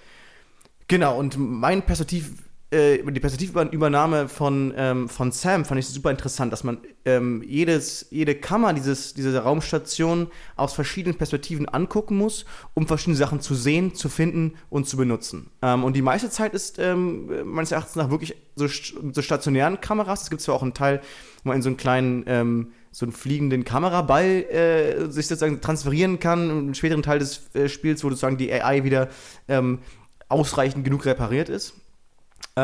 genau, 0.89 1.17
und 1.17 1.37
mein 1.37 1.83
Perspektiv 1.83 2.33
äh, 2.71 3.03
die 3.03 3.19
Perspektivübernahme 3.19 4.29
von, 4.29 4.73
ähm, 4.77 5.09
von 5.09 5.31
Sam 5.31 5.65
fand 5.65 5.79
ich 5.79 5.87
super 5.87 6.09
interessant, 6.09 6.53
dass 6.53 6.63
man 6.63 6.77
ähm, 7.03 7.43
jedes, 7.45 8.07
jede 8.11 8.33
Kammer 8.33 8.73
dieses, 8.73 9.13
dieser 9.13 9.41
Raumstation 9.41 10.27
aus 10.55 10.73
verschiedenen 10.73 11.17
Perspektiven 11.17 11.67
angucken 11.67 12.17
muss, 12.17 12.45
um 12.73 12.87
verschiedene 12.87 13.17
Sachen 13.17 13.41
zu 13.41 13.55
sehen, 13.55 13.93
zu 13.93 14.07
finden 14.07 14.53
und 14.69 14.87
zu 14.87 14.95
benutzen. 14.95 15.49
Ähm, 15.61 15.83
und 15.83 15.95
die 15.95 16.01
meiste 16.01 16.29
Zeit 16.29 16.53
ist 16.53 16.79
ähm, 16.79 17.29
meines 17.45 17.73
Erachtens 17.73 17.95
nach 17.97 18.09
wirklich 18.09 18.35
so, 18.55 18.67
so 18.67 19.21
stationären 19.21 19.81
Kameras. 19.81 20.23
Es 20.23 20.29
gibt 20.29 20.41
zwar 20.41 20.55
auch 20.55 20.63
einen 20.63 20.73
Teil, 20.73 21.01
wo 21.43 21.49
man 21.49 21.57
in 21.57 21.63
so 21.63 21.69
einen 21.69 21.77
kleinen 21.77 22.23
ähm, 22.27 22.71
so 22.93 23.05
einen 23.05 23.13
fliegenden 23.13 23.63
Kameraball 23.63 24.25
äh, 24.25 25.09
sich 25.09 25.27
sozusagen 25.27 25.61
transferieren 25.61 26.19
kann, 26.19 26.49
im 26.49 26.73
späteren 26.73 27.03
Teil 27.03 27.19
des 27.19 27.53
äh, 27.53 27.69
Spiels, 27.69 28.03
wo 28.03 28.09
sozusagen 28.09 28.37
die 28.37 28.51
AI 28.51 28.83
wieder 28.83 29.09
ähm, 29.47 29.79
ausreichend 30.27 30.83
genug 30.83 31.05
repariert 31.05 31.49
ist 31.49 31.80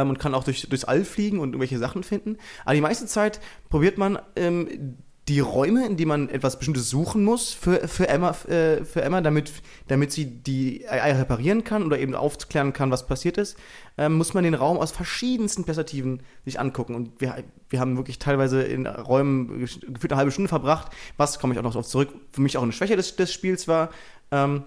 ähm, 0.01 0.09
und 0.09 0.19
kann 0.19 0.33
auch 0.33 0.43
durch, 0.43 0.67
durchs 0.69 0.85
All 0.85 1.03
fliegen 1.03 1.39
und 1.39 1.49
irgendwelche 1.49 1.77
Sachen 1.77 2.03
finden. 2.03 2.37
Aber 2.65 2.75
die 2.75 2.81
meiste 2.81 3.05
Zeit 3.05 3.39
probiert 3.69 3.97
man 3.97 4.19
ähm, 4.35 4.97
die 5.27 5.41
Räume, 5.41 5.85
in 5.85 5.97
denen 5.97 6.07
man 6.07 6.29
etwas 6.29 6.57
Bestimmtes 6.57 6.89
suchen 6.89 7.25
muss 7.25 7.51
für, 7.51 7.87
für, 7.87 8.07
Emma, 8.07 8.31
äh, 8.47 8.85
für 8.85 9.01
Emma, 9.01 9.19
damit, 9.19 9.51
damit 9.87 10.13
sie 10.13 10.25
die 10.25 10.87
AI 10.87 11.17
reparieren 11.17 11.65
kann 11.65 11.83
oder 11.83 11.99
eben 11.99 12.15
aufklären 12.15 12.71
kann, 12.71 12.91
was 12.91 13.07
passiert 13.07 13.37
ist, 13.37 13.57
ähm, 13.97 14.13
muss 14.13 14.33
man 14.33 14.45
den 14.45 14.53
Raum 14.53 14.77
aus 14.77 14.91
verschiedensten 14.91 15.65
Perspektiven 15.65 16.21
sich 16.45 16.59
angucken. 16.59 16.95
Und 16.95 17.19
wir, 17.19 17.43
wir 17.69 17.79
haben 17.81 17.97
wirklich 17.97 18.19
teilweise 18.19 18.61
in 18.61 18.87
Räumen 18.87 19.59
gefühlt 19.59 20.13
eine 20.13 20.17
halbe 20.17 20.31
Stunde 20.31 20.47
verbracht, 20.47 20.93
was, 21.17 21.39
komme 21.39 21.53
ich 21.53 21.59
auch 21.59 21.63
noch 21.63 21.73
darauf 21.73 21.87
zurück, 21.87 22.09
für 22.31 22.41
mich 22.41 22.57
auch 22.57 22.63
eine 22.63 22.71
Schwäche 22.71 22.95
des, 22.95 23.17
des 23.17 23.33
Spiels 23.33 23.67
war. 23.67 23.89
Ähm, 24.31 24.63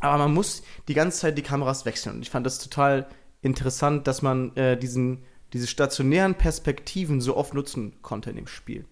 aber 0.00 0.18
man 0.18 0.34
muss 0.34 0.62
die 0.88 0.94
ganze 0.94 1.20
Zeit 1.20 1.38
die 1.38 1.42
Kameras 1.42 1.86
wechseln. 1.86 2.16
Und 2.16 2.22
ich 2.22 2.28
fand 2.28 2.44
das 2.44 2.58
total 2.58 3.06
interessant, 3.46 4.06
dass 4.06 4.22
man 4.22 4.54
äh, 4.56 4.76
diesen, 4.76 5.18
diese 5.52 5.66
stationären 5.66 6.34
Perspektiven 6.34 7.20
so 7.20 7.36
oft 7.36 7.54
nutzen 7.54 7.94
konnte 8.02 8.30
in 8.30 8.36
dem 8.36 8.46
Spiel. 8.46 8.84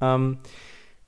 Ähm, 0.00 0.38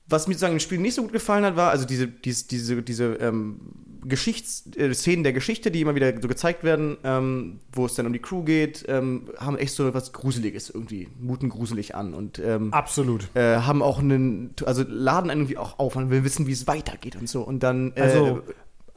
was 0.07 0.27
mir 0.27 0.33
sozusagen 0.33 0.53
im 0.53 0.59
Spiel 0.59 0.79
nicht 0.79 0.95
so 0.95 1.01
gut 1.01 1.13
gefallen 1.13 1.45
hat, 1.45 1.55
war, 1.55 1.71
also 1.71 1.85
diese, 1.85 2.07
diese, 2.07 2.47
diese, 2.47 2.83
diese 2.83 3.05
ähm, 3.15 3.59
Geschichts 4.05 4.69
äh, 4.75 4.93
Szenen 4.93 5.23
der 5.23 5.31
Geschichte, 5.31 5.71
die 5.71 5.79
immer 5.79 5.95
wieder 5.95 6.13
so 6.21 6.27
gezeigt 6.27 6.65
werden, 6.65 6.97
ähm, 7.05 7.61
wo 7.71 7.85
es 7.85 7.95
dann 7.95 8.05
um 8.05 8.11
die 8.11 8.19
Crew 8.19 8.43
geht, 8.43 8.83
ähm, 8.89 9.29
haben 9.37 9.57
echt 9.57 9.73
so 9.73 9.87
etwas 9.87 10.11
Gruseliges 10.11 10.69
irgendwie, 10.69 11.07
muten 11.19 11.47
gruselig 11.47 11.95
an 11.95 12.13
und 12.13 12.37
ähm, 12.39 12.73
Absolut. 12.73 13.29
äh, 13.33 13.57
haben 13.57 13.81
auch 13.81 13.99
einen, 13.99 14.53
also 14.65 14.83
laden 14.85 15.31
einen 15.31 15.41
irgendwie 15.41 15.57
auch 15.57 15.79
auf, 15.79 15.95
man 15.95 16.09
will 16.09 16.25
wissen, 16.25 16.47
wie 16.47 16.51
es 16.51 16.67
weitergeht 16.67 17.15
und 17.15 17.29
so. 17.29 17.41
Und 17.41 17.63
dann, 17.63 17.93
äh, 17.95 18.01
Also, 18.01 18.43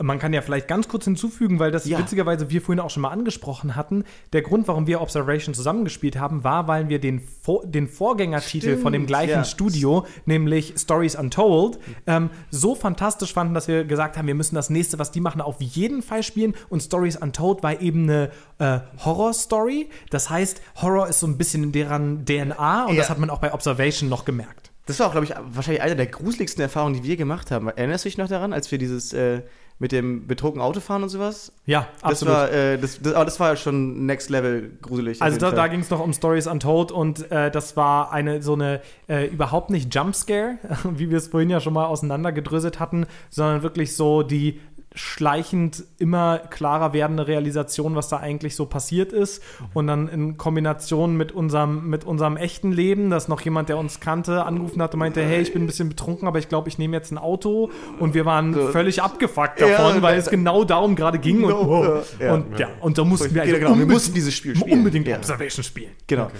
man 0.02 0.18
kann 0.18 0.32
ja 0.34 0.42
vielleicht 0.42 0.68
ganz 0.68 0.88
kurz 0.88 1.04
hinzufügen, 1.06 1.58
weil 1.58 1.70
das 1.70 1.86
Ja. 1.86 1.98
witzigerweise 1.98 2.50
wir 2.50 2.60
vorhin 2.60 2.80
auch 2.80 2.90
schon 2.90 3.00
mal 3.00 3.08
angesprochen 3.10 3.76
hatten. 3.76 4.04
Der 4.34 4.42
Grund, 4.42 4.68
warum 4.68 4.86
wir 4.86 5.00
Observation 5.00 5.54
zusammengespielt 5.54 6.18
haben, 6.18 6.44
war, 6.44 6.68
weil 6.68 6.88
wir 6.90 6.98
den, 6.98 7.20
Vor 7.20 7.64
den 7.66 7.88
Vorgängertitel 7.88 8.66
Stimmt, 8.68 8.82
von 8.82 8.92
dem 8.92 9.06
gleichen 9.06 9.30
ja. 9.30 9.44
Studio, 9.44 10.04
nämlich 10.26 10.74
Stories 10.76 11.16
Untold, 11.16 11.78
ähm, 12.06 12.28
so 12.50 12.74
fantastisch 12.74 13.32
fanden, 13.32 13.54
dass 13.54 13.68
wir 13.68 13.84
gesagt 13.84 14.18
haben, 14.18 14.26
wir 14.26 14.34
müssen 14.34 14.54
das 14.54 14.68
nächste, 14.68 14.98
was 14.98 15.12
die 15.12 15.20
machen, 15.20 15.40
auf 15.40 15.60
jeden 15.62 16.02
Fall 16.02 16.22
spielen. 16.22 16.54
Und 16.68 16.82
Stories 16.82 17.16
Untold 17.16 17.62
war 17.62 17.80
eben 17.80 18.02
eine 18.02 18.30
äh, 18.58 18.80
Horror-Story. 19.04 19.88
Das 20.10 20.30
heißt, 20.30 20.60
Horror 20.82 21.08
ist 21.08 21.20
so 21.20 21.26
ein 21.26 21.38
bisschen 21.38 21.62
in 21.64 21.72
deren 21.72 22.24
DNA 22.26 22.84
und 22.86 22.94
Ja. 22.94 23.00
das 23.00 23.10
hat 23.10 23.18
man 23.18 23.30
auch 23.30 23.38
bei 23.38 23.52
Observation 23.52 24.08
noch 24.08 24.24
gemerkt. 24.24 24.70
Das 24.86 25.00
war 25.00 25.08
auch, 25.08 25.12
glaube 25.12 25.24
ich, 25.24 25.34
wahrscheinlich 25.52 25.82
eine 25.82 25.96
der 25.96 26.06
gruseligsten 26.06 26.62
Erfahrungen, 26.62 26.94
die 26.94 27.02
wir 27.02 27.16
gemacht 27.16 27.50
haben. 27.50 27.68
Erinnerst 27.68 28.04
du 28.04 28.08
dich 28.08 28.18
noch 28.18 28.28
daran, 28.28 28.52
als 28.52 28.70
wir 28.70 28.78
dieses 28.78 29.12
äh, 29.12 29.42
mit 29.78 29.92
dem 29.92 30.26
betrunkenen 30.26 30.64
Autofahren 30.66 31.02
und 31.02 31.10
sowas? 31.10 31.52
Ja, 31.66 31.86
Das 32.00 32.22
absolut. 32.22 32.34
war, 32.34 32.50
äh, 32.50 32.78
das, 32.78 33.00
das, 33.00 33.12
aber 33.12 33.24
das 33.26 33.38
war 33.38 33.56
schon 33.56 34.06
next 34.06 34.30
level 34.30 34.70
gruselig. 34.80 35.20
Also 35.20 35.38
da, 35.38 35.50
da 35.50 35.66
ging 35.66 35.80
es 35.80 35.90
noch 35.90 36.00
um 36.00 36.12
Stories 36.12 36.46
Untold 36.46 36.92
und 36.92 37.30
äh, 37.30 37.50
das 37.50 37.76
war 37.76 38.12
eine 38.12 38.42
so 38.42 38.54
eine 38.54 38.80
äh, 39.08 39.26
überhaupt 39.26 39.70
nicht 39.70 39.94
Jumpscare, 39.94 40.58
wie 40.84 41.10
wir 41.10 41.18
es 41.18 41.28
vorhin 41.28 41.50
ja 41.50 41.60
schon 41.60 41.74
mal 41.74 41.86
auseinandergedröselt 41.86 42.80
hatten, 42.80 43.06
sondern 43.28 43.62
wirklich 43.62 43.94
so 43.96 44.22
die 44.22 44.60
schleichend 44.96 45.84
immer 45.98 46.38
klarer 46.38 46.92
werdende 46.92 47.26
Realisation, 47.28 47.94
was 47.94 48.08
da 48.08 48.16
eigentlich 48.16 48.56
so 48.56 48.66
passiert 48.66 49.12
ist. 49.12 49.42
Und 49.74 49.86
dann 49.86 50.08
in 50.08 50.36
Kombination 50.38 51.16
mit 51.16 51.32
unserem, 51.32 51.88
mit 51.88 52.04
unserem 52.04 52.36
echten 52.36 52.72
Leben, 52.72 53.10
dass 53.10 53.28
noch 53.28 53.40
jemand, 53.42 53.68
der 53.68 53.76
uns 53.78 54.00
kannte, 54.00 54.44
angerufen 54.44 54.80
hat 54.82 54.94
und 54.94 55.00
meinte, 55.00 55.22
hey, 55.22 55.42
ich 55.42 55.52
bin 55.52 55.62
ein 55.62 55.66
bisschen 55.66 55.88
betrunken, 55.90 56.26
aber 56.26 56.38
ich 56.38 56.48
glaube, 56.48 56.68
ich 56.68 56.78
nehme 56.78 56.96
jetzt 56.96 57.12
ein 57.12 57.18
Auto. 57.18 57.70
Und 58.00 58.14
wir 58.14 58.24
waren 58.24 58.54
völlig 58.72 59.02
abgefuckt 59.02 59.60
Ja, 59.60 59.68
davon, 59.68 60.02
weil 60.02 60.14
da- 60.14 60.20
es 60.22 60.30
genau 60.30 60.64
darum 60.64 60.96
gerade 60.96 61.18
ging. 61.18 61.44
Und, 61.44 61.50
Genau, 61.50 62.02
ja. 62.18 62.32
und 62.34 62.58
ja, 62.58 62.68
und 62.80 62.98
da 62.98 63.04
mussten 63.04 63.34
wir 63.34 63.36
Ja, 63.36 63.42
also 63.42 63.54
genau, 63.54 63.68
wir 63.68 63.72
unbedingt- 63.74 63.92
mussten 63.92 64.14
dieses 64.14 64.34
Spiel 64.34 64.56
spielen. 64.56 64.78
Unbedingt 64.78 65.06
Ja. 65.06 65.16
Observation 65.18 65.62
spielen. 65.62 65.90
Genau. 66.06 66.30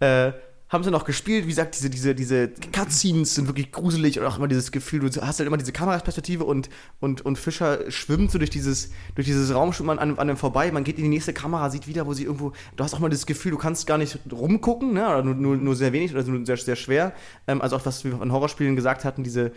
Äh, 0.00 0.32
haben 0.68 0.84
sie 0.84 0.90
noch 0.90 1.04
gespielt, 1.04 1.44
wie 1.44 1.48
gesagt, 1.48 1.74
diese, 1.76 1.88
diese, 1.88 2.14
diese 2.14 2.48
Cutscenes 2.48 3.34
sind 3.34 3.46
wirklich 3.46 3.72
gruselig 3.72 4.18
und 4.20 4.26
auch 4.26 4.36
immer 4.36 4.48
dieses 4.48 4.70
Gefühl, 4.70 5.00
du 5.00 5.08
hast 5.22 5.38
halt 5.38 5.46
immer 5.46 5.56
diese 5.56 5.72
Kameraperspektive 5.72 6.44
und, 6.44 6.68
und, 7.00 7.22
und 7.22 7.38
Fischer 7.38 7.90
schwimmt 7.90 8.30
so 8.30 8.38
durch 8.38 8.50
dieses, 8.50 8.90
durch 9.14 9.26
dieses 9.26 9.54
Raum 9.54 9.72
schon 9.72 9.86
mal 9.86 9.98
an, 9.98 10.18
an 10.18 10.28
dem 10.28 10.36
vorbei, 10.36 10.70
man 10.70 10.84
geht 10.84 10.98
in 10.98 11.04
die 11.04 11.10
nächste 11.10 11.32
Kamera, 11.32 11.70
sieht 11.70 11.86
wieder, 11.86 12.06
wo 12.06 12.12
sie 12.12 12.24
irgendwo, 12.24 12.52
du 12.76 12.84
hast 12.84 12.92
auch 12.94 12.98
mal 12.98 13.08
das 13.08 13.24
Gefühl, 13.24 13.52
du 13.52 13.58
kannst 13.58 13.86
gar 13.86 13.96
nicht 13.96 14.18
rumgucken, 14.30 14.92
ne, 14.92 15.08
oder 15.08 15.22
nur, 15.22 15.34
nur, 15.34 15.56
nur 15.56 15.74
sehr 15.74 15.92
wenig 15.92 16.14
oder 16.14 16.22
nur 16.24 16.44
sehr, 16.44 16.58
sehr 16.58 16.76
schwer, 16.76 17.14
ähm, 17.46 17.62
also 17.62 17.76
auch 17.76 17.86
was 17.86 18.04
wir 18.04 18.16
von 18.16 18.30
Horrorspielen 18.30 18.76
gesagt 18.76 19.04
hatten, 19.04 19.24
diese, 19.24 19.52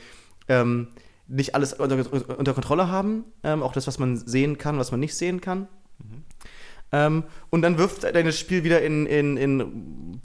ähm, 0.47 0.87
nicht 1.27 1.55
alles 1.55 1.73
unter, 1.73 1.97
unter 2.37 2.53
Kontrolle 2.53 2.87
haben, 2.89 3.25
ähm, 3.43 3.63
auch 3.63 3.73
das, 3.73 3.87
was 3.87 3.99
man 3.99 4.17
sehen 4.17 4.57
kann, 4.57 4.77
was 4.77 4.91
man 4.91 4.99
nicht 4.99 5.15
sehen 5.15 5.41
kann. 5.41 5.67
Ähm, 6.91 7.23
und 7.49 7.61
dann 7.61 7.77
wirft 7.77 8.03
er 8.03 8.23
das 8.23 8.37
Spiel 8.37 8.63
wieder 8.63 8.81
in, 8.81 9.05
in, 9.05 9.37
in 9.37 10.19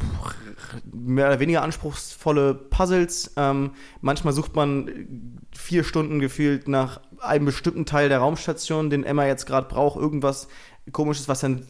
mehr 0.92 1.28
oder 1.28 1.40
weniger 1.40 1.62
anspruchsvolle 1.62 2.54
Puzzles. 2.54 3.32
Ähm, 3.36 3.70
manchmal 4.00 4.32
sucht 4.32 4.54
man 4.56 5.38
vier 5.54 5.84
Stunden 5.84 6.18
gefühlt 6.18 6.68
nach 6.68 7.00
einem 7.20 7.46
bestimmten 7.46 7.86
Teil 7.86 8.08
der 8.08 8.18
Raumstation, 8.18 8.90
den 8.90 9.04
Emma 9.04 9.26
jetzt 9.26 9.46
gerade 9.46 9.68
braucht, 9.68 9.98
irgendwas 10.00 10.48
komisches, 10.92 11.28
was 11.28 11.40
dann, 11.40 11.66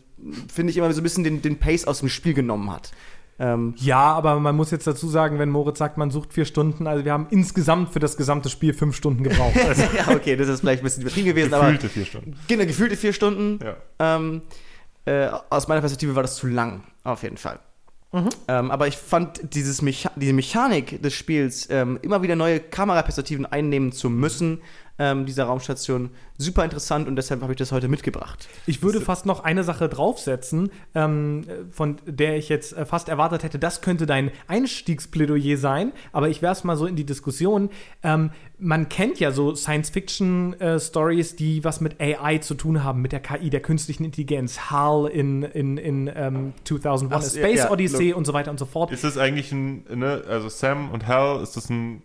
finde 0.52 0.70
ich, 0.70 0.76
immer 0.76 0.92
so 0.92 1.00
ein 1.00 1.04
bisschen 1.04 1.24
den, 1.24 1.42
den 1.42 1.58
Pace 1.58 1.86
aus 1.86 2.00
dem 2.00 2.08
Spiel 2.08 2.34
genommen 2.34 2.70
hat. 2.70 2.92
Ähm, 3.38 3.74
Ja, 3.76 4.14
aber 4.14 4.40
man 4.40 4.56
muss 4.56 4.70
jetzt 4.70 4.86
dazu 4.86 5.08
sagen, 5.08 5.38
wenn 5.38 5.50
Moritz 5.50 5.78
sagt, 5.78 5.98
man 5.98 6.10
sucht 6.10 6.32
vier 6.32 6.46
Stunden, 6.46 6.86
also 6.86 7.04
wir 7.04 7.12
haben 7.12 7.26
insgesamt 7.30 7.92
für 7.92 7.98
das 7.98 8.16
gesamte 8.16 8.48
Spiel 8.48 8.72
fünf 8.72 8.96
Stunden 8.96 9.22
gebraucht. 9.22 9.56
Also, 9.68 9.82
ja, 9.96 10.08
okay, 10.14 10.36
das 10.36 10.48
ist 10.48 10.60
vielleicht 10.60 10.82
ein 10.82 10.84
bisschen 10.84 11.02
übertrieben 11.02 11.26
gewesen, 11.28 11.52
aber 11.52 11.66
Gefühlte 11.66 11.88
vier 11.90 12.06
Stunden. 12.06 12.36
genau, 12.48 12.64
gefühlte 12.64 12.96
vier 12.96 13.12
Stunden. 13.12 13.58
Ja. 13.62 13.76
Ähm, 13.98 14.42
äh, 15.06 15.28
aus 15.50 15.68
meiner 15.68 15.80
Perspektive 15.80 16.14
war 16.14 16.22
das 16.22 16.36
zu 16.36 16.46
lang, 16.46 16.84
auf 17.04 17.22
jeden 17.22 17.36
Fall. 17.36 17.58
Ähm, 18.48 18.70
aber 18.70 18.86
ich 18.86 18.96
fand 18.96 19.54
dieses 19.54 19.82
Mecha 19.82 20.10
diese 20.16 20.32
Mechanik 20.32 21.02
des 21.02 21.12
Spiels, 21.12 21.68
ähm, 21.70 21.98
immer 22.02 22.22
wieder 22.22 22.36
neue 22.36 22.60
Kameraperspektiven 22.60 23.46
einnehmen 23.46 23.92
zu 23.92 24.08
müssen, 24.08 24.62
ähm, 24.98 25.26
dieser 25.26 25.44
Raumstation, 25.44 26.10
super 26.38 26.64
interessant 26.64 27.08
und 27.08 27.16
deshalb 27.16 27.42
habe 27.42 27.52
ich 27.52 27.58
das 27.58 27.72
heute 27.72 27.88
mitgebracht. 27.88 28.48
ich 28.66 28.82
würde 28.82 29.00
fast 29.00 29.26
noch 29.26 29.40
eine 29.40 29.64
Sache 29.64 29.88
draufsetzen, 29.88 30.70
ähm, 30.94 31.44
von 31.70 31.96
der 32.06 32.36
ich 32.36 32.48
jetzt 32.48 32.72
äh, 32.72 32.84
fast 32.86 33.08
erwartet 33.08 33.42
hätte, 33.42 33.58
das 33.58 33.80
könnte 33.80 34.06
dein 34.06 34.30
Einstiegsplädoyer 34.46 35.56
sein, 35.56 35.92
aber 36.12 36.28
ich 36.28 36.42
werfe 36.42 36.60
es 36.60 36.64
mal 36.64 36.76
so 36.76 36.86
in 36.86 36.96
die 36.96 37.04
Diskussion. 37.04 37.70
Ähm, 38.02 38.30
man 38.58 38.88
kennt 38.88 39.20
ja 39.20 39.32
so 39.32 39.54
Science-Fiction-Stories, 39.54 41.36
die 41.36 41.62
was 41.64 41.80
mit 41.80 42.00
AI 42.00 42.38
zu 42.38 42.54
tun 42.54 42.82
haben, 42.82 43.02
mit 43.02 43.12
der 43.12 43.20
KI, 43.20 43.50
der 43.50 43.60
künstlichen 43.60 44.04
Intelligenz, 44.04 44.70
HAL 44.70 45.08
in, 45.08 45.42
in, 45.42 45.76
in 45.76 46.10
ähm, 46.14 46.54
2001, 46.64 47.12
Ach, 47.12 47.18
A 47.18 47.40
ja, 47.40 47.46
Space 47.46 47.64
ja, 47.64 47.70
Odyssey 47.70 48.12
und 48.12 48.24
so 48.24 48.32
weiter 48.32 48.50
und 48.50 48.58
so 48.58 48.66
fort. 48.66 48.92
Ist 48.92 49.04
das 49.04 49.18
eigentlich 49.18 49.52
ein, 49.52 49.84
ne, 49.94 50.24
also 50.28 50.48
Sam 50.48 50.90
und 50.90 51.06
Hal, 51.06 51.42
ist 51.42 51.56
das 51.56 51.70
eine 51.70 52.00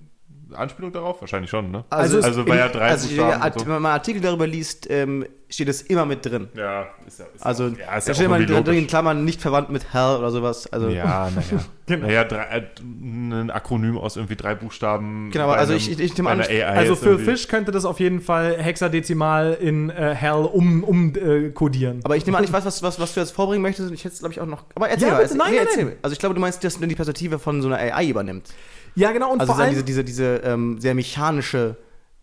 Anspielung 0.54 0.91
darauf? 0.91 1.22
Wahrscheinlich 1.22 1.49
schon, 1.49 1.72
ne? 1.72 1.84
Also 1.89 2.22
also 2.22 2.47
weil 2.47 2.58
ja 2.60 2.70
drei 2.70 2.89
also, 2.89 3.08
Buchstaben 3.08 3.41
und 3.43 3.60
so. 3.60 3.66
wenn 3.68 3.82
man 3.82 3.91
Artikel 3.93 4.22
darüber 4.22 4.47
liest, 4.47 4.88
ähm, 4.89 5.26
steht 5.49 5.68
es 5.68 5.82
immer 5.82 6.06
mit 6.06 6.26
drin. 6.26 6.47
Ja, 6.56 6.88
ist 7.06 7.20
ja, 7.20 7.26
ist 7.36 7.45
Also, 7.45 7.68
ja, 7.68 7.70
ist 7.97 8.08
da 8.08 8.12
ja 8.12 8.14
steht 8.14 8.26
immer 8.26 8.39
drin, 8.39 8.76
in. 8.78 8.88
Klammern 8.88 9.26
nicht 9.26 9.41
verwandt 9.41 9.70
mit 9.70 9.93
Hell 9.93 10.16
oder 10.18 10.32
sowas. 10.32 10.72
Also, 10.72 10.88
Ja, 10.89 11.30
naja. 11.30 11.64
Genau. 11.88 12.08
Naja, 12.08 12.24
drei, 12.24 12.43
äh, 12.43 12.64
ein 12.80 13.52
Akronym 13.52 13.97
aus 13.97 14.16
irgendwie 14.16 14.38
drei 14.38 14.56
Buchstaben. 14.56 15.30
Genau, 15.32 15.49
also 15.49 15.74
einem- 15.74 15.78
ich- 15.82 15.99
ich 15.99 16.16
nehme 16.18 16.30
an, 16.30 16.39
Also 16.39 16.95
für 16.95 17.10
irgendwie- 17.10 17.26
Fisch 17.26 17.49
könnte 17.49 17.72
das 17.74 17.84
auf 17.84 17.99
jeden 17.99 18.22
Fall 18.22 18.56
hexadezimal 18.58 19.58
in 19.60 19.89
äh, 19.89 20.16
Hell 20.16 20.47
um, 20.54 20.86
um 20.86 21.14
äh, 21.16 21.49
kodieren. 21.49 21.99
Aber 22.04 22.16
ich 22.16 22.26
nehme 22.26 22.38
an, 22.38 22.45
ich 22.45 22.54
weiß, 22.54 22.64
was, 22.64 22.82
was, 22.82 22.97
was 22.97 23.14
du 23.14 23.20
jetzt 23.20 23.32
vorbringen 23.32 23.62
möchtest. 23.62 23.89
und 23.89 23.93
Ich 23.93 24.06
hätte 24.06 24.14
es, 24.14 24.20
glaube 24.20 24.32
ich, 24.34 24.39
auch 24.39 24.45
noch. 24.45 24.64
Aber 24.76 24.88
erzähl 24.88 25.10
Ja, 25.10 25.16
mal. 25.16 25.22
bitte, 25.24 25.34
erzähl, 25.34 25.38
nein, 25.38 25.52
nee, 25.52 25.58
nein, 25.58 25.68
erzähl 25.68 25.86
nein. 25.86 25.95
Also, 26.02 26.14
ich 26.14 26.20
glaube, 26.20 26.36
du 26.36 26.39
meinst, 26.41 26.63
dass 26.63 26.80
du 26.80 26.86
die 26.88 26.96
Perspektive 26.96 27.39
von 27.39 27.62
so 27.62 27.67
einer 27.67 27.78
AI 27.78 28.08
übernimmt. 28.08 28.47
Ja, 28.96 29.12
genau. 29.12 29.32
Und 29.32 29.42
Also, 29.42 29.54
vor 29.54 29.62
allem, 29.62 29.72
diese, 29.72 29.84
diese, 29.84 30.04
diese 30.04 30.36
ähm, 30.43 30.80
sehr 30.80 30.96
mechanische 30.96 31.78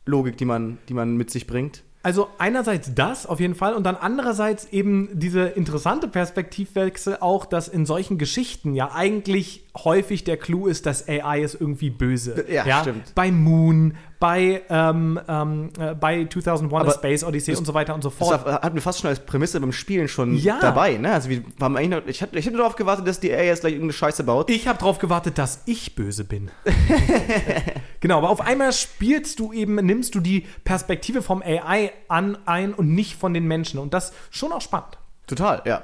Logik, 0.06 0.36
die 0.36 0.44
man, 0.44 0.78
die 0.88 0.94
man 0.94 1.16
mit 1.16 1.30
sich 1.30 1.46
bringt. 1.46 1.84
Also 2.02 2.28
einerseits 2.38 2.94
das 2.94 3.26
auf 3.26 3.40
jeden 3.40 3.54
Fall 3.54 3.74
und 3.74 3.84
dann 3.84 3.96
andererseits 3.96 4.66
eben 4.72 5.10
diese 5.12 5.42
interessante 5.42 6.08
Perspektivwechsel 6.08 7.18
auch, 7.20 7.44
dass 7.44 7.68
in 7.68 7.86
solchen 7.86 8.18
Geschichten 8.18 8.74
ja 8.74 8.92
eigentlich 8.94 9.66
häufig 9.84 10.24
der 10.24 10.36
Clou 10.36 10.66
ist, 10.66 10.86
dass 10.86 11.08
AI 11.08 11.40
ist 11.42 11.54
irgendwie 11.60 11.90
böse. 11.90 12.44
Ja, 12.50 12.80
stimmt. 12.80 13.14
Bei 13.14 13.30
Moon, 13.30 13.94
bei, 14.20 14.62
ähm, 14.68 15.20
ähm, 15.28 15.70
äh, 15.78 15.94
bei 15.94 16.24
2001 16.26 16.72
Aber 16.82 16.90
Space 16.92 17.22
Odyssey 17.24 17.54
und 17.54 17.64
so 17.64 17.74
weiter 17.74 17.94
und 17.94 18.02
so 18.02 18.08
Das 18.08 18.18
fort. 18.18 18.44
war- 18.44 18.62
hatten 18.62 18.74
wir 18.74 18.82
fast 18.82 19.00
schon 19.00 19.08
als 19.10 19.20
Prämisse 19.20 19.60
beim 19.60 19.72
Spielen 19.72 20.08
schon 20.08 20.34
Ja. 20.36 20.58
dabei, 20.60 20.96
ne? 20.96 21.12
Also 21.12 21.28
wir 21.30 21.42
haben 21.60 21.76
eigentlich 21.76 21.90
noch, 21.90 22.06
ich 22.06 22.20
hatte, 22.22 22.36
ich 22.38 22.50
darauf 22.52 22.74
gewartet, 22.76 23.06
dass 23.06 23.20
die 23.20 23.32
AI 23.32 23.46
jetzt 23.46 23.60
gleich 23.60 23.72
irgendeine 23.74 23.92
Scheiße 23.92 24.24
baut. 24.24 24.50
Ich 24.50 24.66
habe 24.66 24.78
darauf 24.78 24.98
gewartet, 24.98 25.38
dass 25.38 25.62
ich 25.66 25.94
böse 25.94 26.24
bin. 26.24 26.50
genau, 28.00 28.18
aber 28.18 28.30
auf 28.30 28.40
einmal 28.40 28.72
spielst 28.72 29.38
du 29.40 29.52
eben, 29.52 29.74
nimmst 29.76 30.14
du 30.14 30.20
die 30.20 30.46
Perspektive 30.64 31.22
vom 31.22 31.42
AI 31.42 31.92
an 32.08 32.38
ein 32.46 32.74
und 32.74 32.94
nicht 32.94 33.14
von 33.18 33.34
den 33.34 33.46
Menschen. 33.46 33.78
Und 33.78 33.94
das 33.94 34.12
schon 34.30 34.52
auch 34.52 34.60
spannend. 34.60 34.98
Total, 35.26 35.62
ja. 35.64 35.82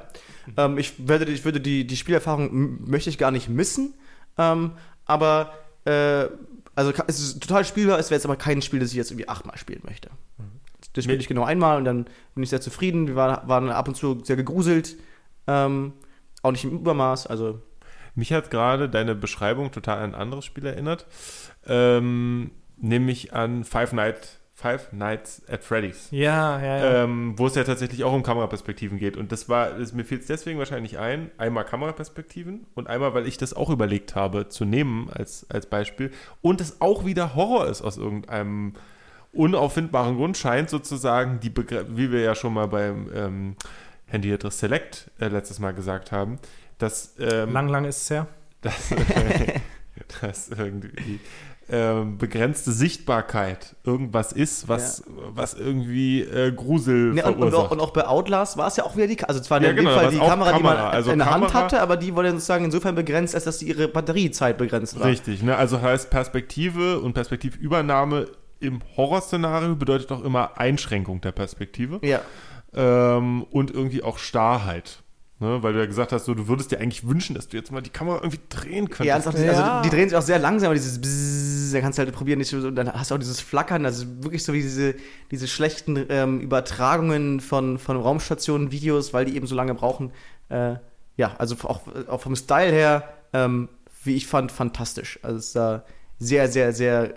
Ähm, 0.57 0.79
ich, 0.79 1.09
werde, 1.09 1.31
ich 1.31 1.45
würde 1.45 1.61
die, 1.61 1.87
die 1.87 1.97
Spielerfahrung 1.97 2.89
möchte 2.89 3.11
ich 3.11 3.19
gar 3.19 3.31
nicht 3.31 3.49
missen, 3.49 3.95
ähm, 4.39 4.73
aber 5.07 5.53
äh, 5.85 6.27
also 6.75 6.93
es 7.07 7.21
ist 7.21 7.41
total 7.41 7.65
spielbar, 7.65 7.99
es 7.99 8.11
wäre 8.11 8.17
jetzt 8.17 8.25
aber 8.25 8.37
kein 8.37 8.63
Spiel, 8.63 8.81
das 8.81 8.91
ich 8.91 8.97
jetzt 8.97 9.11
irgendwie 9.11 9.29
achtmal 9.29 9.57
spielen 9.59 9.83
möchte. 9.85 10.11
Das 10.93 11.05
spiele 11.05 11.19
ich 11.19 11.29
genau 11.29 11.45
einmal 11.45 11.79
und 11.79 11.85
dann 11.85 12.05
bin 12.35 12.45
ich 12.45 12.51
sehr 12.51 12.61
zufrieden. 12.61 13.09
Wir 13.09 13.17
waren, 13.17 13.49
waren 13.49 13.71
ab 13.71 13.89
und 13.89 13.97
zu 13.97 14.21
sehr 14.23 14.37
gegruselt, 14.37 14.97
ähm, 15.47 15.93
auch 16.43 16.53
nicht 16.53 16.65
im 16.65 16.73
Übermaß, 16.73 17.27
also 17.27 17.61
Mich 18.15 18.33
hat 18.33 18.51
gerade 18.51 18.89
deine 18.89 19.15
Beschreibung 19.15 19.73
total 19.73 19.99
an 19.99 20.15
ein 20.15 20.21
anderes 20.21 20.45
Spiel 20.45 20.67
erinnert, 20.67 21.07
ähm, 21.67 22.53
nämlich 22.77 23.33
an 23.33 23.65
Five, 23.65 23.93
Night, 23.93 24.39
Five 24.65 24.95
Nights 24.95 25.43
at 25.47 25.63
Freddy's. 25.63 26.09
Ja, 26.11 26.59
ja, 26.59 26.79
ja. 26.79 27.05
Ähm, 27.05 27.35
wo 27.37 27.49
es 27.49 27.55
ja 27.55 27.65
tatsächlich 27.65 28.03
auch 28.03 28.15
um 28.15 28.23
Kameraperspektiven 28.23 28.99
geht. 28.99 29.19
Und 29.19 29.31
das 29.31 29.47
war, 29.51 29.73
das, 29.73 29.93
mir 29.93 30.07
fiel 30.07 30.21
es 30.21 30.27
deswegen 30.27 30.59
wahrscheinlich 30.59 30.99
ein, 30.99 31.31
einmal 31.37 31.67
Kameraperspektiven 31.67 32.65
und 32.75 32.87
einmal, 32.87 33.13
weil 33.13 33.27
ich 33.27 33.37
das 33.37 33.53
auch 33.53 33.69
überlegt 33.69 34.15
habe 34.15 34.49
zu 34.49 34.65
nehmen 34.65 35.11
als, 35.13 35.45
als 35.51 35.67
Beispiel. 35.67 36.13
Und 36.41 36.63
es 36.63 36.81
auch 36.81 37.05
wieder 37.05 37.35
Horror 37.35 37.67
ist 37.67 37.83
aus 37.83 37.99
irgendeinem 37.99 38.73
unauffindbaren 39.35 40.17
Grund, 40.17 40.39
scheint 40.39 40.71
sozusagen 40.71 41.41
die 41.41 41.51
Begr 41.51 41.85
wie 41.95 42.11
wir 42.11 42.21
ja 42.21 42.35
schon 42.35 42.55
mal 42.55 42.69
beim 42.69 43.11
ähm, 43.15 43.57
Handy 44.07 44.33
Address 44.33 44.61
Select 44.61 45.11
äh, 45.21 45.29
letztes 45.29 45.59
Mal 45.59 45.75
gesagt 45.75 46.11
haben, 46.11 46.39
dass 46.79 47.17
ähm, 47.21 47.53
lang, 47.53 47.69
lang 47.69 47.85
ist 47.85 48.01
es 48.01 48.11
her. 48.11 48.29
dass, 48.63 48.95
dass 50.23 50.49
irgendwie 50.49 51.21
ähm, 51.71 52.19
begrenzte 52.19 52.73
Sichtbarkeit 52.73 53.75
irgendwas 53.85 54.33
ist, 54.33 54.69
was, 54.69 55.03
was 55.35 55.55
irgendwie 55.55 56.21
äh, 56.21 56.53
Grusel 56.53 57.13
Ne, 57.15 57.23
und, 57.25 57.37
und, 57.37 57.37
auch, 57.37 57.39
verursacht. 57.51 57.71
und 57.73 57.81
auch 57.81 57.91
bei 57.93 58.07
Outlast 58.07 58.57
war 58.59 58.67
es 58.67 58.77
ja 58.77 58.85
auch 58.85 58.97
wieder 58.97 59.07
die, 59.07 59.23
also 59.25 59.41
zwar 59.41 59.63
Ja, 59.63 59.71
in 59.71 59.77
genau, 59.77 59.91
dem 59.91 59.95
Fall 59.95 60.05
da 60.05 60.11
die 60.11 60.21
auch 60.21 60.29
Kamera, 60.29 60.53
die 60.57 60.63
man 60.63 60.77
Kamera, 60.77 60.91
also 60.91 61.11
in 61.13 61.19
der 61.19 61.31
Hand 61.31 61.47
Kamera- 61.47 61.55
hatte, 61.65 61.81
aber 61.81 61.97
die 61.97 62.15
wurde 62.15 62.31
sozusagen 62.33 62.67
insofern 62.67 62.95
begrenzt, 62.95 63.35
als 63.35 63.45
dass 63.45 63.59
die 63.59 63.69
ihre 63.69 63.89
Batteriezeit 63.89 64.59
begrenzt 64.59 64.99
war. 65.01 65.07
Richtig, 65.07 65.43
ne? 65.43 65.57
also 65.57 65.81
heißt 65.81 66.11
Perspektive 66.11 67.01
und 67.01 67.15
Perspektivübernahme 67.15 68.27
im 68.61 68.81
Horrorszenario 68.97 69.75
bedeutet 69.75 70.11
auch 70.13 70.23
immer 70.23 70.59
Einschränkung 70.59 71.21
der 71.21 71.33
Perspektive 71.33 72.01
Ja. 72.03 72.21
ähm, 72.75 73.43
und 73.51 73.71
irgendwie 73.71 74.03
auch 74.03 74.19
Starrheit. 74.19 75.03
Ne? 75.41 75.63
Weil 75.63 75.73
du 75.73 75.81
ja 75.81 75.87
gesagt 75.87 76.13
hast, 76.13 76.27
so, 76.27 76.35
du 76.35 76.47
würdest 76.47 76.71
dir 76.71 76.79
eigentlich 76.79 77.07
wünschen, 77.07 77.35
dass 77.35 77.49
du 77.49 77.57
jetzt 77.57 77.73
mal 77.73 77.81
die 77.81 77.91
Kamera 77.91 78.17
irgendwie 78.19 78.41
drehen 78.49 78.89
könntest. 78.89 79.07
Ja, 79.07 79.15
ernsthaft, 79.15 79.39
Ja. 79.39 79.79
also 79.79 79.83
die 79.89 79.95
drehen 79.95 80.09
sich 80.09 80.17
auch 80.17 80.23
sehr 80.23 80.39
langsam, 80.39 80.67
aber 80.67 80.75
dieses 80.75 81.01
Bzzz, 81.01 81.73
da 81.73 81.81
kannst 81.81 81.99
du 81.99 82.05
halt 82.05 82.15
probieren, 82.15 82.39
nicht 82.39 82.55
und 82.55 82.77
dann 82.77 82.93
hast 82.93 83.11
du 83.11 83.17
auch 83.17 83.19
dieses 83.19 83.41
Flackern, 83.41 83.85
also 83.85 84.07
wirklich 84.23 84.45
so 84.45 84.53
wie 84.53 84.63
diese, 84.63 84.95
diese 85.33 85.49
schlechten 85.49 86.07
ähm, 86.09 86.41
Übertragungen 86.41 87.41
von, 87.41 87.79
von 87.79 87.97
Raumstationen, 87.97 88.71
Videos, 88.71 89.13
weil 89.13 89.25
die 89.25 89.35
eben 89.37 89.47
so 89.49 89.57
lange 89.57 89.75
brauchen. 89.75 90.13
Äh, 90.51 90.77
ja, 91.17 91.35
also 91.39 91.57
auch, 91.69 91.81
auch 92.09 92.21
vom 92.21 92.37
Style 92.37 92.71
her, 92.73 93.09
ähm, 93.33 93.69
wie 94.05 94.15
ich 94.15 94.27
fand, 94.29 94.53
fantastisch. 94.53 95.19
Also 95.23 95.39
es 95.39 95.53
sah 95.53 95.85
sehr, 96.19 96.49
sehr, 96.49 96.73
sehr 96.73 97.15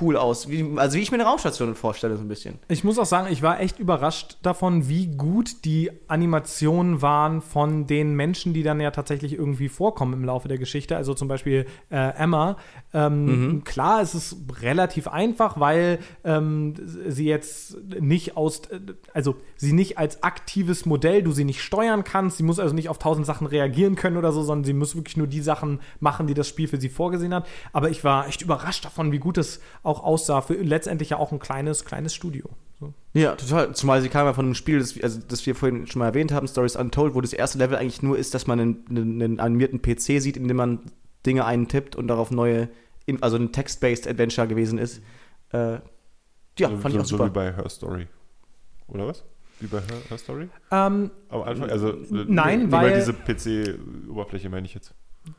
cool 0.00 0.16
aus. 0.16 0.50
Wie, 0.50 0.66
also 0.76 0.96
wie 0.96 1.02
ich 1.02 1.10
mir 1.10 1.16
eine 1.16 1.24
Raumstation 1.24 1.74
vorstelle, 1.74 2.16
so 2.16 2.22
ein 2.22 2.28
bisschen. 2.28 2.58
Ich 2.68 2.84
muss 2.84 2.98
auch 2.98 3.06
sagen, 3.06 3.28
ich 3.30 3.42
war 3.42 3.60
echt 3.60 3.78
überrascht 3.78 4.38
davon, 4.42 4.88
wie 4.88 5.06
gut 5.06 5.64
die 5.64 5.90
Animationen 6.08 7.00
waren 7.00 7.40
von 7.40 7.86
den 7.86 8.14
Menschen, 8.14 8.52
die 8.52 8.62
dann 8.62 8.80
ja 8.80 8.90
tatsächlich 8.90 9.34
irgendwie 9.34 9.68
vorkommen 9.68 10.14
im 10.14 10.24
Laufe 10.24 10.48
der 10.48 10.58
Geschichte. 10.58 10.96
Also 10.96 11.14
zum 11.14 11.28
Beispiel 11.28 11.66
äh, 11.90 12.14
Emma. 12.16 12.56
Ähm, 12.92 13.62
Klar, 13.64 14.02
es 14.02 14.14
ist 14.14 14.36
relativ 14.60 15.08
einfach, 15.08 15.60
weil 15.60 15.98
ähm, 16.24 16.74
sie 17.06 17.26
jetzt 17.26 17.76
nicht 18.00 18.36
aus, 18.36 18.62
also 19.14 19.36
sie 19.56 19.72
nicht 19.72 19.96
als 19.96 20.22
aktives 20.22 20.86
Modell, 20.86 21.22
du 21.22 21.32
sie 21.32 21.44
nicht 21.44 21.62
steuern 21.62 22.04
kannst. 22.04 22.38
Sie 22.38 22.42
muss 22.42 22.58
also 22.58 22.74
nicht 22.74 22.88
auf 22.88 22.98
tausend 22.98 23.26
Sachen 23.26 23.46
reagieren 23.46 23.94
können 23.94 24.16
oder 24.16 24.32
so, 24.32 24.42
sondern 24.42 24.64
sie 24.64 24.72
muss 24.72 24.96
wirklich 24.96 25.16
nur 25.16 25.28
die 25.28 25.40
Sachen 25.40 25.80
machen, 26.00 26.26
die 26.26 26.34
das 26.34 26.48
Spiel 26.48 26.66
für 26.66 26.80
sie 26.80 26.88
vorgesehen 26.88 27.32
hat. 27.32 27.46
Aber 27.72 27.90
ich 27.90 28.04
war 28.04 28.07
echt 28.26 28.42
überrascht 28.42 28.84
davon, 28.84 29.12
wie 29.12 29.18
gut 29.18 29.38
es 29.38 29.60
auch 29.82 30.02
aussah. 30.02 30.40
Für 30.40 30.54
letztendlich 30.54 31.10
ja 31.10 31.16
auch 31.18 31.32
ein 31.32 31.38
kleines, 31.38 31.84
kleines 31.84 32.14
Studio. 32.14 32.48
So. 32.80 32.92
Ja, 33.12 33.34
total. 33.34 33.74
Zumal 33.74 34.00
sie 34.02 34.08
kam 34.08 34.26
ja 34.26 34.32
von 34.34 34.44
einem 34.46 34.54
Spiel, 34.54 34.78
das, 34.78 34.94
wir- 34.96 35.02
also, 35.04 35.20
das 35.26 35.44
wir 35.46 35.54
vorhin 35.54 35.86
schon 35.86 35.98
mal 36.00 36.06
erwähnt 36.06 36.30
haben, 36.32 36.46
Stories 36.46 36.76
Untold, 36.76 37.14
wo 37.14 37.20
das 37.20 37.32
erste 37.32 37.58
Level 37.58 37.76
eigentlich 37.76 38.02
nur 38.02 38.16
ist, 38.18 38.34
dass 38.34 38.46
man 38.46 38.60
einen, 38.60 38.84
einen, 38.88 39.22
einen 39.22 39.40
animierten 39.40 39.82
PC 39.82 40.20
sieht, 40.22 40.36
in 40.36 40.46
dem 40.48 40.56
man 40.56 40.80
Dinge 41.26 41.44
eintippt 41.44 41.96
und 41.96 42.06
darauf 42.08 42.30
neue, 42.30 42.68
also 43.20 43.36
ein 43.36 43.52
Text-based 43.52 44.06
Adventure 44.06 44.46
gewesen 44.46 44.78
ist. 44.78 45.02
Äh, 45.52 45.78
ja, 46.58 46.68
so, 46.68 46.76
fand 46.76 46.82
so, 46.82 46.88
ich 46.88 46.98
auch 46.98 47.04
so 47.06 47.16
super. 47.16 47.26
wie 47.26 47.30
bei 47.34 47.52
Her 47.54 47.68
Story. 47.68 48.06
Oder 48.86 49.06
was? 49.08 49.24
Wie 49.60 49.66
bei 49.66 49.78
Her, 49.80 49.96
Her 50.08 50.18
Story? 50.18 50.48
Ähm, 50.70 51.10
Am 51.30 51.42
Anfang, 51.42 51.68
also 51.70 51.94
Nein, 52.10 52.60
nur, 52.60 52.68
nur 52.68 52.72
weil- 52.80 52.94
diese 52.94 53.12
PC-Oberfläche 53.12 54.48
meine 54.50 54.66
ich 54.66 54.74
jetzt. 54.74 54.94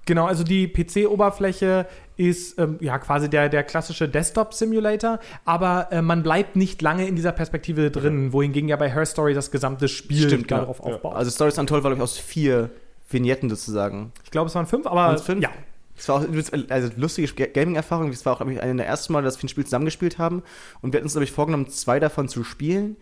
Genau, 0.06 0.26
also 0.26 0.44
die 0.44 0.68
PC-Oberfläche 0.68 1.88
ist 2.18 2.60
ähm, 2.60 2.78
ja 2.82 2.98
quasi 3.00 3.30
der, 3.30 3.48
der 3.50 3.64
klassische 3.64 4.10
Desktop-Simulator, 4.10 5.20
aber 5.46 5.88
äh, 5.92 6.02
man 6.02 6.22
bleibt 6.24 6.56
nicht 6.56 6.82
lange 6.82 7.08
in 7.08 7.16
dieser 7.16 7.32
Perspektive 7.32 7.92
drin, 7.92 8.34
wohingegen 8.34 8.68
ja 8.70 8.76
bei 8.76 8.92
Her 8.92 9.06
Story 9.06 9.34
das 9.34 9.52
gesamte 9.52 9.88
Spiel 9.88 10.28
Stimmt, 10.28 10.52
darauf 10.52 10.80
ja. 10.80 10.94
aufbaut. 10.94 11.16
Also 11.16 11.32
Stories 11.32 11.58
Untold 11.58 11.84
war, 11.84 11.92
glaube 11.92 12.00
ich, 12.00 12.04
aus 12.04 12.18
vier 12.18 12.70
Vignetten 13.10 13.50
sozusagen. 13.50 14.12
ich 14.24 14.32
glaube, 14.32 14.48
es 14.50 14.56
waren 14.56 14.66
fünf, 14.66 14.86
aber 14.86 14.96
Waren's 14.98 15.22
fünf? 15.22 15.42
ja. 15.42 15.50
Es 15.98 16.08
war 16.08 16.16
auch 16.16 16.26
also 16.70 16.90
lustige 16.96 17.28
Ga- 17.34 17.48
Gaming-Erfahrung. 17.48 18.10
Das 18.12 18.26
war 18.26 18.34
auch, 18.40 18.48
ich, 18.48 18.62
eine 18.62 18.74
der 18.78 18.88
ersten 18.88 19.12
Mal, 19.12 19.22
dass 19.22 19.38
wir 19.38 19.44
ein 19.44 19.50
Spiel 19.50 19.66
zusammengespielt 19.66 20.18
haben. 20.18 20.44
Und 20.82 20.94
wir 20.94 21.00
hatten 21.00 21.08
uns, 21.08 21.12
glaube 21.12 21.26
ich, 21.26 21.32
vorgenommen, 21.34 21.68
zwei 21.70 22.00
davon 22.00 22.30
zu 22.30 22.46
spielen. 22.46 22.96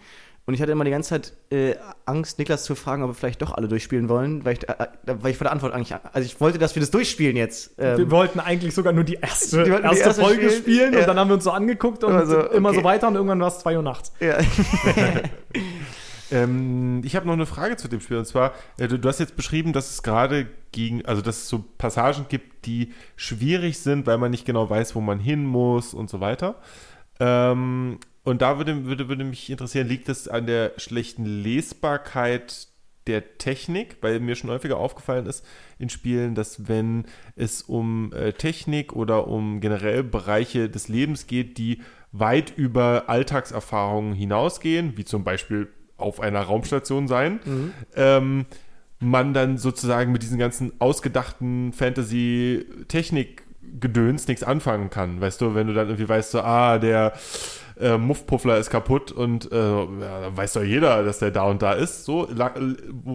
Und 0.47 0.53
ich 0.53 0.61
hatte 0.61 0.71
immer 0.71 0.85
die 0.85 0.91
ganze 0.91 1.09
Zeit 1.09 1.33
äh, 1.51 1.75
Angst, 2.05 2.39
Niklas 2.39 2.63
zu 2.63 2.73
fragen, 2.73 3.03
ob 3.03 3.09
wir 3.09 3.13
vielleicht 3.15 3.41
doch 3.41 3.51
alle 3.51 3.67
durchspielen 3.67 4.07
wollen, 4.07 4.45
weil 4.45 4.53
ich, 4.53 4.69
äh, 4.69 4.87
weil 5.03 5.31
ich 5.31 5.37
vor 5.37 5.43
der 5.43 5.51
Antwort 5.51 5.73
eigentlich, 5.73 5.93
also 5.93 6.25
ich 6.25 6.39
wollte, 6.39 6.57
dass 6.57 6.73
wir 6.73 6.79
das 6.79 6.89
durchspielen 6.89 7.35
jetzt. 7.35 7.77
Wir 7.77 7.99
Ähm, 7.99 8.11
wollten 8.11 8.39
eigentlich 8.39 8.73
sogar 8.73 8.93
nur 8.93 9.03
die 9.03 9.15
erste, 9.15 9.65
Die 9.65 9.71
wollten 9.71 9.83
die 9.83 9.97
erste, 9.97 10.05
erste 10.05 10.21
Folge 10.21 10.49
spielen, 10.49 10.61
spielen 10.61 10.93
ja. 10.93 10.99
und 11.01 11.07
dann 11.09 11.19
haben 11.19 11.29
wir 11.29 11.33
uns 11.33 11.43
so 11.43 11.51
angeguckt 11.51 12.05
und 12.05 12.13
immer 12.13 12.71
so 12.73 12.79
okay. 12.79 12.83
weiter 12.85 13.09
und 13.09 13.15
irgendwann 13.15 13.41
war 13.41 13.49
es 13.49 13.59
2 13.59 13.75
Uhr 13.75 13.83
nachts. 13.83 14.13
ja. 14.21 14.37
Ähm, 16.29 17.01
ich 17.05 17.15
habe 17.15 17.25
noch 17.25 17.33
eine 17.33 17.45
Frage 17.45 17.77
zu 17.77 17.87
dem 17.87 18.01
Spiel 18.01 18.17
und 18.17 18.25
zwar, 18.25 18.53
äh, 18.77 18.89
du, 18.89 18.99
du 18.99 19.07
hast 19.07 19.19
jetzt 19.19 19.37
beschrieben, 19.37 19.71
dass 19.71 19.91
es 19.91 20.03
gerade 20.03 20.47
gegen, 20.73 21.05
also 21.05 21.21
dass 21.21 21.37
es 21.37 21.49
so 21.49 21.63
Passagen 21.77 22.25
gibt, 22.27 22.65
die 22.65 22.93
schwierig 23.15 23.79
sind, 23.79 24.05
weil 24.07 24.17
man 24.17 24.31
nicht 24.31 24.45
genau 24.45 24.69
weiß, 24.69 24.93
wo 24.95 24.99
man 24.99 25.19
hin 25.19 25.45
muss 25.45 25.93
und 25.93 26.09
so 26.09 26.19
weiter. 26.19 26.55
Ähm, 27.19 27.99
und 28.23 28.41
da 28.41 28.57
würde, 28.57 28.85
würde, 28.85 29.07
würde 29.07 29.23
mich 29.23 29.49
interessieren, 29.49 29.87
liegt 29.87 30.09
es 30.09 30.27
an 30.27 30.45
der 30.47 30.73
schlechten 30.77 31.25
Lesbarkeit 31.25 32.67
der 33.07 33.37
Technik, 33.37 33.97
weil 34.01 34.19
mir 34.19 34.35
schon 34.35 34.49
häufiger 34.49 34.77
aufgefallen 34.77 35.25
ist 35.25 35.45
in 35.79 35.89
Spielen, 35.89 36.35
dass 36.35 36.67
wenn 36.67 37.05
es 37.35 37.61
um 37.61 38.11
äh, 38.13 38.33
Technik 38.33 38.93
oder 38.93 39.27
um 39.27 39.61
generell 39.61 40.03
Bereiche 40.03 40.69
des 40.69 40.89
Lebens 40.89 41.25
geht, 41.25 41.57
die 41.57 41.81
weit 42.11 42.53
über 42.55 43.05
Alltagserfahrungen 43.07 44.13
hinausgehen, 44.13 44.97
wie 44.97 45.05
zum 45.05 45.23
Beispiel 45.23 45.69
auf 45.95 46.19
einer 46.19 46.41
Raumstation 46.41 47.07
sein, 47.07 47.39
ähm, 47.95 48.45
man 48.99 49.33
dann 49.33 49.57
sozusagen 49.57 50.11
mit 50.11 50.23
diesen 50.23 50.37
ganzen 50.37 50.73
ausgedachten 50.79 51.73
Fantasy-Technik-Gedöns 53.67 54.27
nichts 54.27 54.43
anfangen 54.43 54.89
kann. 54.89 55.21
Weißt 55.21 55.39
du, 55.41 55.55
wenn 55.55 55.67
du 55.67 55.73
dann 55.73 55.87
irgendwie 55.87 56.09
weißt, 56.09 56.31
so, 56.31 56.41
ah, 56.41 56.77
der 56.77 57.13
äh, 57.79 57.95
Muffpuffler 57.97 58.57
ist 58.57 58.71
kaputt 58.71 59.11
und 59.11 59.51
äh, 59.51 59.55
ja, 59.55 60.35
weiß 60.35 60.53
doch 60.53 60.63
jeder, 60.63 61.03
dass 61.03 61.19
der 61.19 61.29
da 61.29 61.43
und 61.43 61.61
da 61.61 61.73
ist. 61.73 62.05
So, 62.05 62.27
la- 62.33 62.55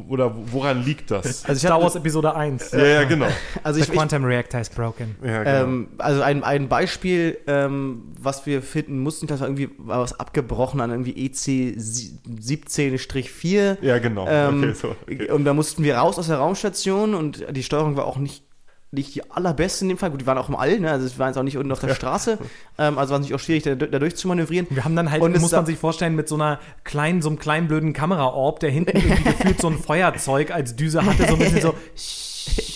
oder 0.08 0.32
woran 0.52 0.84
liegt 0.84 1.10
das? 1.10 1.44
Also 1.48 1.58
ich 1.58 1.64
Star 1.66 1.82
Wars 1.82 1.96
Episode 1.96 2.36
1. 2.36 2.70
ja, 2.70 2.86
ja, 2.86 3.02
genau. 3.04 3.26
Also 3.64 3.78
The 3.78 3.82
ich, 3.82 3.88
ich, 3.88 3.94
Quantum 3.94 4.24
Reactor 4.24 4.60
is 4.60 4.70
broken. 4.70 5.16
Ja, 5.24 5.42
genau. 5.42 5.64
Ähm, 5.64 5.88
also 5.98 6.22
ein, 6.22 6.44
ein 6.44 6.68
Beispiel, 6.68 7.38
ähm, 7.48 8.04
was 8.20 8.46
wir 8.46 8.62
finden 8.62 9.00
mussten, 9.00 9.26
das 9.26 9.40
war 9.40 9.48
irgendwie 9.48 9.70
war 9.78 10.00
was 10.00 10.12
abgebrochen 10.18 10.80
an 10.80 10.90
irgendwie 10.90 11.26
EC 11.26 11.74
17-4. 11.76 13.78
ja, 13.82 13.98
genau. 13.98 14.28
Ähm, 14.28 14.62
okay, 14.62 14.74
so. 14.74 14.94
Okay. 15.02 15.28
Und 15.30 15.44
da 15.44 15.54
mussten 15.54 15.82
wir 15.82 15.96
raus 15.96 16.20
aus 16.20 16.28
der 16.28 16.36
Raumstation 16.36 17.14
und 17.14 17.44
die 17.50 17.64
Steuerung 17.64 17.96
war 17.96 18.06
auch 18.06 18.18
nicht, 18.18 18.44
nicht 18.92 19.14
die 19.14 19.30
allerbeste 19.30 19.84
in 19.84 19.88
dem 19.88 19.98
Fall. 19.98 20.10
Gut, 20.10 20.20
die 20.20 20.26
waren 20.26 20.38
auch 20.38 20.48
im 20.48 20.54
All, 20.54 20.78
ne? 20.78 20.90
also 20.90 21.06
es 21.06 21.18
waren 21.18 21.28
jetzt 21.28 21.38
auch 21.38 21.42
nicht 21.42 21.56
unten 21.56 21.72
auf 21.72 21.80
der 21.80 21.94
Straße. 21.94 22.38
Ähm, 22.78 22.96
also 22.96 22.96
war 22.96 23.02
es 23.04 23.10
natürlich 23.10 23.34
auch 23.34 23.40
schwierig, 23.40 23.62
da, 23.62 23.74
da 23.74 23.98
durchzumanövrieren. 23.98 24.66
Wir 24.70 24.84
haben 24.84 24.94
dann 24.94 25.10
halt, 25.10 25.22
Und 25.22 25.38
muss 25.40 25.52
man 25.52 25.66
sich 25.66 25.78
vorstellen, 25.78 26.14
mit 26.14 26.28
so 26.28 26.34
einer 26.34 26.60
kleinen, 26.84 27.22
so 27.22 27.30
einem 27.30 27.38
kleinen 27.38 27.68
blöden 27.68 27.94
Kameraorb, 27.94 28.60
der 28.60 28.70
hinten 28.70 28.96
irgendwie 28.96 29.22
gefühlt 29.24 29.60
so 29.60 29.68
ein 29.68 29.78
Feuerzeug 29.78 30.50
als 30.50 30.76
Düse 30.76 31.04
hatte, 31.04 31.26
so 31.26 31.34
ein 31.34 31.38
bisschen 31.38 31.60
so. 31.60 31.74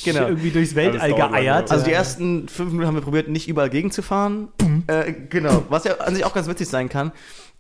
Genau. 0.05 0.28
irgendwie 0.28 0.51
durchs 0.51 0.76
Weltall 0.76 1.12
geeiert. 1.12 1.72
Also 1.72 1.84
die 1.84 1.90
ersten 1.90 2.48
fünf 2.48 2.70
Minuten 2.70 2.86
haben 2.86 2.94
wir 2.94 3.02
probiert, 3.02 3.26
nicht 3.26 3.48
überall 3.48 3.68
gegenzufahren. 3.68 4.48
Äh, 4.86 5.12
genau, 5.28 5.64
was 5.68 5.82
ja 5.82 5.97
an 5.97 6.14
sich 6.14 6.24
auch 6.24 6.32
ganz 6.32 6.47
witzig 6.47 6.68
sein 6.68 6.88
kann. 6.88 7.10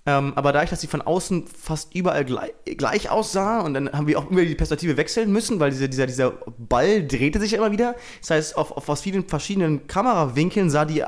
Ähm, 0.06 0.32
aber 0.36 0.52
dadurch, 0.52 0.70
dass 0.70 0.80
sie 0.80 0.86
von 0.86 1.02
außen 1.02 1.46
fast 1.48 1.94
überall 1.94 2.24
gleich, 2.24 2.52
gleich 2.64 3.10
aussah 3.10 3.60
und 3.60 3.74
dann 3.74 3.92
haben 3.92 4.06
wir 4.06 4.18
auch 4.18 4.30
immer 4.30 4.44
die 4.44 4.54
Perspektive 4.54 4.96
wechseln 4.96 5.32
müssen, 5.32 5.58
weil 5.58 5.70
dieser, 5.70 5.88
dieser, 5.88 6.06
dieser 6.06 6.30
Ball 6.58 7.04
drehte 7.04 7.40
sich 7.40 7.50
ja 7.50 7.58
immer 7.58 7.72
wieder. 7.72 7.96
Das 8.20 8.30
heißt, 8.30 8.56
auf, 8.56 8.70
auf 8.70 8.88
aus 8.88 9.00
vielen 9.00 9.28
verschiedenen 9.28 9.88
Kamerawinkeln 9.88 10.70
sah 10.70 10.84
die, 10.84 11.02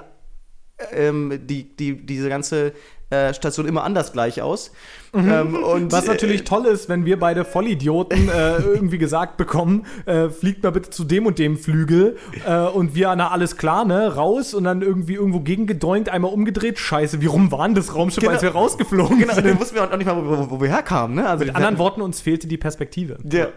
ähm, 0.93 1.41
die, 1.47 1.77
die, 1.77 2.05
diese 2.05 2.29
ganze 2.29 2.73
äh, 3.11 3.33
Station 3.33 3.67
immer 3.67 3.85
anders 3.85 4.13
gleich 4.13 4.43
aus. 4.43 4.71
Ähm, 5.15 5.57
und, 5.57 5.91
Was 5.93 6.07
natürlich 6.07 6.43
äh, 6.43 6.45
toll 6.45 6.67
ist, 6.67 6.91
wenn 6.91 7.07
wir 7.07 7.19
beide 7.19 7.47
Vollidioten 7.47 8.29
äh, 8.29 8.57
irgendwie 8.59 8.99
gesagt 8.99 9.39
bekommen, 9.39 9.87
äh, 10.05 10.29
fliegt 10.29 10.63
mal 10.63 10.71
bitte 10.73 10.91
zu 10.91 11.05
dem 11.05 11.25
und 11.25 11.39
dem 11.39 11.57
Flügel 11.57 12.19
äh, 12.47 12.61
und 12.67 12.95
wir, 12.95 13.15
na 13.17 13.31
alles 13.31 13.57
klar, 13.57 13.87
ne, 13.87 14.15
raus 14.15 14.53
und 14.53 14.65
dann 14.65 14.83
irgendwie 14.83 15.15
irgendwo 15.15 15.41
gegengedäunt, 15.41 16.11
einmal 16.11 16.33
umgedreht, 16.33 16.79
scheiße, 16.79 17.23
wie 17.23 17.27
rum 17.27 17.51
war 17.51 17.67
denn 17.67 17.75
das 17.75 17.95
Raumschiff, 17.95 18.21
Genau. 18.23 18.35
als 18.35 18.43
wir 18.43 18.51
rausgeflogen 18.51 19.19
Genau, 19.19 19.35
sind? 19.35 19.47
dann 19.47 19.59
wussten 19.59 19.77
wir 19.77 19.85
auch 19.85 19.97
nicht 19.97 20.07
mal, 20.07 20.17
wo, 20.17 20.51
wo, 20.51 20.61
wir 20.61 20.69
herkamen. 20.69 21.17
Ne? 21.17 21.27
Also 21.27 21.47
Mit 21.47 21.57
anderen 21.57 21.79
Worten, 21.79 22.03
uns 22.03 22.21
fehlte 22.21 22.47
die 22.47 22.59
Perspektive. 22.59 23.17
Ja, 23.33 23.49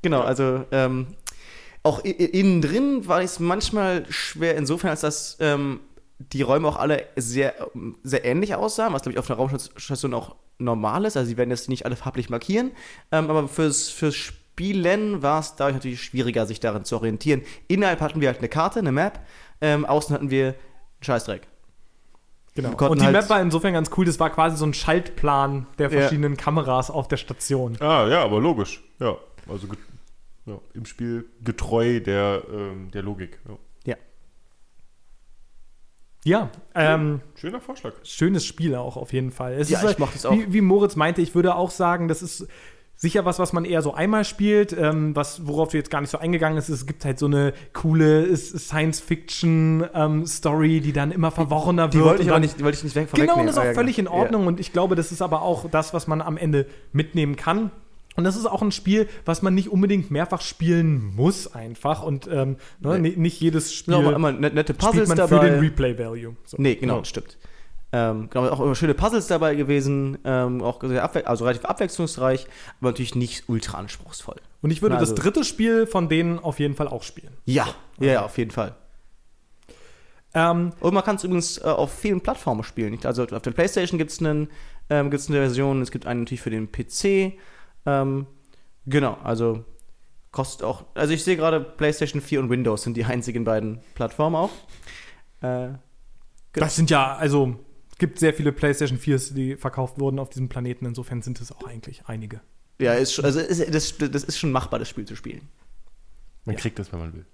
genau, 0.00 0.22
also 0.22 0.64
ähm, 0.72 1.08
auch 1.82 2.02
innen 2.02 2.62
drin 2.62 3.06
war 3.06 3.20
es 3.20 3.38
manchmal 3.40 4.04
schwer 4.08 4.56
insofern, 4.56 4.88
als 4.90 5.02
dass 5.02 5.36
ähm, 5.40 5.80
die 6.32 6.42
Räume 6.42 6.68
auch 6.68 6.76
alle 6.76 7.06
sehr, 7.16 7.54
sehr 8.02 8.24
ähnlich 8.24 8.54
aussahen, 8.54 8.92
was 8.92 9.02
glaube 9.02 9.12
ich 9.14 9.18
auf 9.18 9.30
einer 9.30 9.38
Raumstation 9.38 10.14
auch 10.14 10.36
normal 10.58 11.04
ist. 11.04 11.16
Also 11.16 11.28
sie 11.28 11.36
werden 11.36 11.50
jetzt 11.50 11.68
nicht 11.68 11.84
alle 11.84 11.96
farblich 11.96 12.30
markieren, 12.30 12.70
ähm, 13.12 13.28
aber 13.30 13.48
fürs, 13.48 13.88
fürs 13.88 14.14
Spielen 14.14 15.22
war 15.22 15.40
es 15.40 15.56
dadurch 15.56 15.74
natürlich 15.74 16.02
schwieriger, 16.02 16.46
sich 16.46 16.60
darin 16.60 16.84
zu 16.84 16.96
orientieren. 16.96 17.42
Innerhalb 17.68 18.00
hatten 18.00 18.20
wir 18.20 18.28
halt 18.28 18.38
eine 18.38 18.48
Karte, 18.48 18.78
eine 18.78 18.92
Map, 18.92 19.20
ähm, 19.60 19.84
außen 19.84 20.14
hatten 20.14 20.30
wir 20.30 20.46
einen 20.48 20.54
Scheißdreck. 21.02 21.46
Genau. 22.54 22.68
Und 22.88 23.00
die 23.00 23.04
halt- 23.04 23.12
Map 23.16 23.28
war 23.30 23.40
insofern 23.42 23.72
ganz 23.72 23.90
cool, 23.96 24.04
das 24.04 24.20
war 24.20 24.30
quasi 24.30 24.56
so 24.56 24.64
ein 24.64 24.74
Schaltplan 24.74 25.66
der 25.78 25.90
Ja. 25.90 25.98
verschiedenen 26.00 26.36
Kameras 26.36 26.88
auf 26.90 27.08
der 27.08 27.16
Station. 27.16 27.76
Ah, 27.80 28.06
ja, 28.08 28.22
aber 28.22 28.40
logisch. 28.40 28.82
Ja, 29.00 29.16
also 29.48 29.66
ja, 30.46 30.58
im 30.72 30.86
Spiel 30.86 31.26
getreu 31.42 31.98
der, 32.00 32.42
ähm, 32.52 32.90
der 32.92 33.02
Logik. 33.02 33.40
Ja. 33.48 33.56
Ja. 36.24 36.48
Ja, 36.74 36.94
ähm, 36.94 37.20
Schöner 37.36 37.60
Vorschlag. 37.60 37.92
schönes 38.02 38.44
Spiel 38.46 38.74
auch 38.74 38.96
auf 38.96 39.12
jeden 39.12 39.30
Fall. 39.30 39.52
Es 39.54 39.68
Ja, 39.70 39.78
ist 39.78 39.82
ich 39.82 39.86
halt, 39.88 39.98
mochte 39.98 40.16
es 40.16 40.24
auch. 40.26 40.32
Wie, 40.32 40.52
wie 40.52 40.60
Moritz 40.62 40.96
meinte, 40.96 41.20
ich 41.22 41.34
würde 41.34 41.54
auch 41.54 41.70
sagen, 41.70 42.08
das 42.08 42.22
ist 42.22 42.46
sicher 42.96 43.24
was, 43.26 43.38
was 43.38 43.52
man 43.52 43.64
eher 43.66 43.82
so 43.82 43.92
einmal 43.92 44.24
spielt, 44.24 44.72
ähm, 44.72 45.14
was, 45.14 45.46
worauf 45.46 45.68
du 45.70 45.76
jetzt 45.76 45.90
gar 45.90 46.00
nicht 46.00 46.08
so 46.10 46.16
eingegangen 46.18 46.56
ist. 46.56 46.68
Es 46.70 46.86
gibt 46.86 47.04
halt 47.04 47.18
so 47.18 47.26
eine 47.26 47.52
coole 47.74 48.34
Science-Fiction-Story, 48.36 50.80
die 50.80 50.92
dann 50.92 51.10
immer 51.12 51.30
verworrener 51.30 51.88
Die 51.88 51.98
wird. 51.98 52.06
wollte 52.06 52.22
ich 52.22 52.28
aber 52.28 52.34
dann- 52.36 52.42
nicht, 52.42 52.58
die 52.58 52.64
wollte 52.64 52.78
ich 52.78 52.84
nicht 52.84 52.96
weg 52.96 53.08
Genau, 53.12 53.34
und 53.38 53.46
das 53.46 53.54
ist 53.54 53.58
auch 53.58 53.62
aber 53.62 53.70
ja, 53.70 53.74
völlig 53.74 53.98
in 53.98 54.06
ja. 54.06 54.10
Ordnung. 54.12 54.46
Und 54.46 54.60
ich 54.60 54.72
glaube, 54.72 54.94
das 54.94 55.12
ist 55.12 55.22
aber 55.22 55.42
auch 55.42 55.68
das, 55.70 55.92
was 55.94 56.06
man 56.06 56.20
am 56.22 56.36
Ende 56.36 56.66
mitnehmen 56.92 57.36
kann. 57.36 57.70
Und 58.16 58.24
das 58.24 58.36
ist 58.36 58.46
auch 58.46 58.62
ein 58.62 58.70
Spiel, 58.72 59.08
was 59.24 59.42
man 59.42 59.54
nicht 59.54 59.68
unbedingt 59.70 60.10
mehrfach 60.10 60.40
spielen 60.40 61.14
muss, 61.16 61.52
einfach. 61.52 62.02
Und 62.02 62.28
ähm, 62.28 62.56
ne, 62.80 62.98
Nee. 62.98 63.10
ni- 63.10 63.16
nicht 63.16 63.40
jedes 63.40 63.74
Spiel 63.74 63.94
aber 63.94 64.14
immer 64.14 64.30
net- 64.32 64.54
nette 64.54 64.72
spielt 64.74 64.78
Puzzles 64.90 65.08
man 65.08 65.16
dabei. 65.18 65.38
für 65.40 65.44
den 65.50 65.58
Replay-Value. 65.60 66.36
So. 66.44 66.56
Nee, 66.60 66.76
genau, 66.76 67.00
das 67.00 67.08
stimmt. 67.08 67.36
Ähm, 67.92 68.28
genau, 68.30 68.48
auch 68.48 68.60
immer 68.60 68.74
schöne 68.74 68.94
Puzzles 68.94 69.26
dabei 69.28 69.54
gewesen, 69.54 70.18
ähm, 70.24 70.62
auch 70.62 70.82
also 70.82 71.44
relativ 71.44 71.64
abwechslungsreich, 71.64 72.46
aber 72.80 72.90
natürlich 72.90 73.14
nicht 73.14 73.48
ultra 73.48 73.78
anspruchsvoll. 73.78 74.36
Und 74.62 74.70
ich 74.70 74.82
würde 74.82 74.94
Na, 74.94 75.00
also- 75.00 75.14
das 75.14 75.22
dritte 75.22 75.44
Spiel 75.44 75.86
von 75.86 76.08
denen 76.08 76.38
auf 76.40 76.58
jeden 76.58 76.74
Fall 76.74 76.88
auch 76.88 77.02
spielen. 77.04 77.32
Ja, 77.46 77.68
ja, 78.00 78.12
ja, 78.12 78.24
auf 78.24 78.36
jeden 78.38 78.50
Fall. 78.50 78.74
Ähm, 80.34 80.72
Und 80.80 80.94
man 80.94 81.04
kann 81.04 81.16
es 81.16 81.24
übrigens 81.24 81.58
äh, 81.58 81.62
auf 81.64 81.92
vielen 81.92 82.20
Plattformen 82.20 82.64
spielen. 82.64 82.98
Also 83.04 83.22
auf 83.24 83.42
der 83.42 83.52
PlayStation 83.52 83.98
gibt 83.98 84.10
es 84.10 84.20
ähm, 84.20 85.10
gibt's 85.10 85.28
eine 85.28 85.38
Version, 85.38 85.80
es 85.80 85.90
gibt 85.90 86.06
eine 86.06 86.20
natürlich 86.20 86.42
für 86.42 86.50
den 86.50 86.70
PC. 86.70 87.38
Ähm, 87.86 88.26
genau, 88.86 89.14
also 89.22 89.64
kostet 90.30 90.64
auch. 90.64 90.84
Also 90.94 91.12
ich 91.14 91.22
sehe 91.24 91.36
gerade 91.36 91.60
PlayStation 91.60 92.20
4 92.20 92.40
und 92.40 92.50
Windows 92.50 92.82
sind 92.82 92.96
die 92.96 93.04
einzigen 93.04 93.44
beiden 93.44 93.80
Plattformen 93.94 94.36
auch. 94.36 94.50
Äh, 95.40 95.70
Genau. 96.52 96.66
Das 96.66 96.76
sind 96.76 96.88
ja, 96.88 97.16
also, 97.16 97.56
es 97.90 97.98
gibt 97.98 98.20
sehr 98.20 98.32
viele 98.32 98.52
PlayStation 98.52 98.96
4s, 98.96 99.34
die 99.34 99.56
verkauft 99.56 99.98
wurden 99.98 100.20
auf 100.20 100.28
diesem 100.30 100.48
Planeten. 100.48 100.86
Insofern 100.86 101.20
sind 101.20 101.40
es 101.40 101.50
auch 101.50 101.66
eigentlich 101.66 102.02
einige. 102.06 102.40
ja, 102.78 102.94
ist, 102.94 103.12
schon- 103.12 103.24
also 103.24 103.40
ist, 103.40 103.74
das, 103.74 103.98
das 103.98 104.22
ist 104.22 104.38
schon 104.38 104.52
machbar, 104.52 104.78
das 104.78 104.88
Spiel 104.88 105.04
zu 105.04 105.16
spielen. 105.16 105.48
Man 106.44 106.54
Ja. 106.54 106.60
kriegt 106.60 106.78
das, 106.78 106.92
wenn 106.92 107.00
man 107.00 107.12
will. 107.12 107.26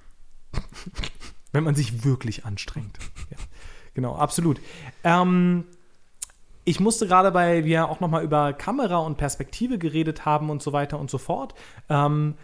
Wenn 1.52 1.64
man 1.64 1.74
sich 1.74 2.02
wirklich 2.04 2.46
anstrengt. 2.46 2.98
ja. 3.30 3.36
Genau, 3.92 4.14
absolut. 4.16 4.58
Ähm, 5.04 5.64
ich 6.64 6.80
musste 6.80 7.06
gerade, 7.06 7.34
weil 7.34 7.64
wir 7.64 7.88
auch 7.88 8.00
noch 8.00 8.08
mal 8.08 8.22
über 8.22 8.52
Kamera 8.52 8.98
und 8.98 9.16
Perspektive 9.16 9.78
geredet 9.78 10.24
haben 10.24 10.50
und 10.50 10.62
so 10.62 10.72
weiter 10.72 10.98
und 10.98 11.10
so 11.10 11.18
fort, 11.18 11.54
ähm, 11.88 12.34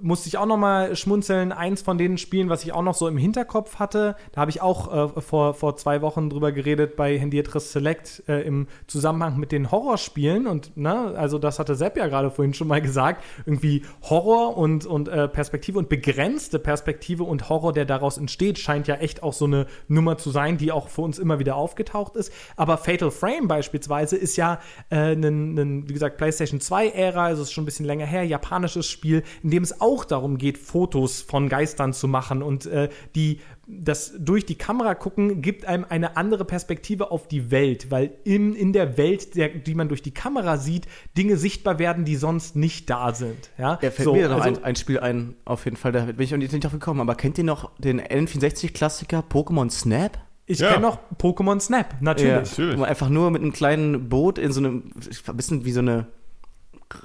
musste 0.00 0.28
ich 0.28 0.38
auch 0.38 0.46
noch 0.46 0.56
mal 0.56 0.94
schmunzeln. 0.94 1.50
Eins 1.50 1.82
von 1.82 1.98
den 1.98 2.16
Spielen, 2.16 2.48
was 2.48 2.62
ich 2.62 2.72
auch 2.72 2.82
noch 2.82 2.94
so 2.94 3.08
im 3.08 3.16
Hinterkopf 3.16 3.76
hatte, 3.76 4.14
da 4.30 4.42
habe 4.42 4.50
ich 4.50 4.62
auch 4.62 5.16
äh, 5.16 5.20
vor, 5.20 5.54
vor 5.54 5.76
zwei 5.76 6.02
Wochen 6.02 6.30
drüber 6.30 6.52
geredet 6.52 6.96
bei 6.96 7.18
Hendietris 7.18 7.72
Select 7.72 8.22
äh, 8.28 8.42
im 8.42 8.68
Zusammenhang 8.86 9.38
mit 9.38 9.50
den 9.50 9.72
Horrorspielen. 9.72 10.46
Und 10.46 10.76
ne, 10.76 11.14
also 11.16 11.38
das 11.38 11.58
hatte 11.58 11.74
Sepp 11.74 11.96
ja 11.96 12.06
gerade 12.06 12.30
vorhin 12.30 12.54
schon 12.54 12.68
mal 12.68 12.80
gesagt, 12.80 13.24
irgendwie 13.44 13.82
Horror 14.02 14.56
und, 14.56 14.86
und 14.86 15.08
äh, 15.08 15.26
Perspektive 15.26 15.78
und 15.78 15.88
begrenzte 15.88 16.60
Perspektive 16.60 17.24
und 17.24 17.48
Horror, 17.48 17.72
der 17.72 17.84
daraus 17.84 18.18
entsteht, 18.18 18.58
scheint 18.58 18.86
ja 18.86 18.96
echt 18.96 19.22
auch 19.24 19.32
so 19.32 19.46
eine 19.46 19.66
Nummer 19.88 20.16
zu 20.16 20.30
sein, 20.30 20.58
die 20.58 20.70
auch 20.70 20.88
für 20.88 21.02
uns 21.02 21.18
immer 21.18 21.40
wieder 21.40 21.56
aufgetaucht 21.56 22.14
ist. 22.14 22.32
Aber 22.56 22.78
Fatal 22.78 23.10
Frame 23.10 23.48
beispielsweise 23.48 24.16
ist 24.16 24.36
ja 24.36 24.60
äh, 24.90 25.12
ein, 25.12 25.88
wie 25.88 25.92
gesagt, 25.92 26.18
PlayStation 26.18 26.60
2-Ära, 26.60 27.24
also 27.24 27.42
ist 27.42 27.52
schon 27.52 27.62
ein 27.62 27.66
bisschen 27.66 27.86
länger 27.86 28.06
her, 28.06 28.24
japanisches 28.24 28.86
Spiel, 28.86 29.24
in 29.42 29.50
dem 29.50 29.64
es 29.64 29.71
auch 29.80 30.04
darum 30.04 30.38
geht, 30.38 30.58
Fotos 30.58 31.22
von 31.22 31.48
Geistern 31.48 31.92
zu 31.92 32.08
machen 32.08 32.42
und 32.42 32.66
äh, 32.66 32.88
die 33.14 33.40
das 33.66 34.12
durch 34.18 34.44
die 34.44 34.56
Kamera 34.56 34.94
gucken 34.94 35.40
gibt 35.40 35.64
einem 35.66 35.86
eine 35.88 36.16
andere 36.16 36.44
Perspektive 36.44 37.10
auf 37.10 37.28
die 37.28 37.50
Welt, 37.50 37.90
weil 37.90 38.12
in, 38.24 38.54
in 38.54 38.72
der 38.72 38.98
Welt, 38.98 39.34
der, 39.36 39.48
die 39.50 39.74
man 39.74 39.88
durch 39.88 40.02
die 40.02 40.10
Kamera 40.12 40.58
sieht, 40.58 40.86
Dinge 41.16 41.36
sichtbar 41.36 41.78
werden, 41.78 42.04
die 42.04 42.16
sonst 42.16 42.54
nicht 42.56 42.90
da 42.90 43.14
sind. 43.14 43.50
Ja, 43.56 43.78
Ja, 43.80 43.90
fällt 43.90 44.04
So, 44.04 44.12
mir 44.14 44.28
noch 44.28 44.42
also- 44.42 44.58
ein, 44.60 44.64
ein 44.64 44.76
Spiel 44.76 44.98
ein, 45.00 45.36
auf 45.44 45.64
jeden 45.64 45.76
Fall. 45.76 45.92
Da 45.92 46.04
bin 46.04 46.20
ich 46.20 46.34
auch 46.34 46.38
nicht 46.38 46.52
drauf 46.62 46.72
gekommen. 46.72 47.00
Aber 47.00 47.14
kennt 47.14 47.38
ihr 47.38 47.44
noch 47.44 47.70
den 47.78 48.00
N64-Klassiker 48.00 49.20
Pokémon 49.30 49.70
Snap? 49.70 50.18
Ich 50.46 50.58
Ja. 50.58 50.70
kenne 50.70 50.82
noch 50.82 50.98
Pokémon 51.18 51.60
Snap, 51.60 51.94
natürlich. 52.00 52.50
natürlich. 52.50 52.74
Wo 52.76 52.80
man 52.80 52.88
einfach 52.88 53.08
nur 53.08 53.30
mit 53.30 53.42
einem 53.42 53.52
kleinen 53.52 54.08
Boot 54.08 54.38
in 54.38 54.52
so 54.52 54.60
einem, 54.60 54.90
ein 55.28 55.36
bisschen 55.36 55.64
wie 55.64 55.72
so 55.72 55.80
eine 55.80 56.08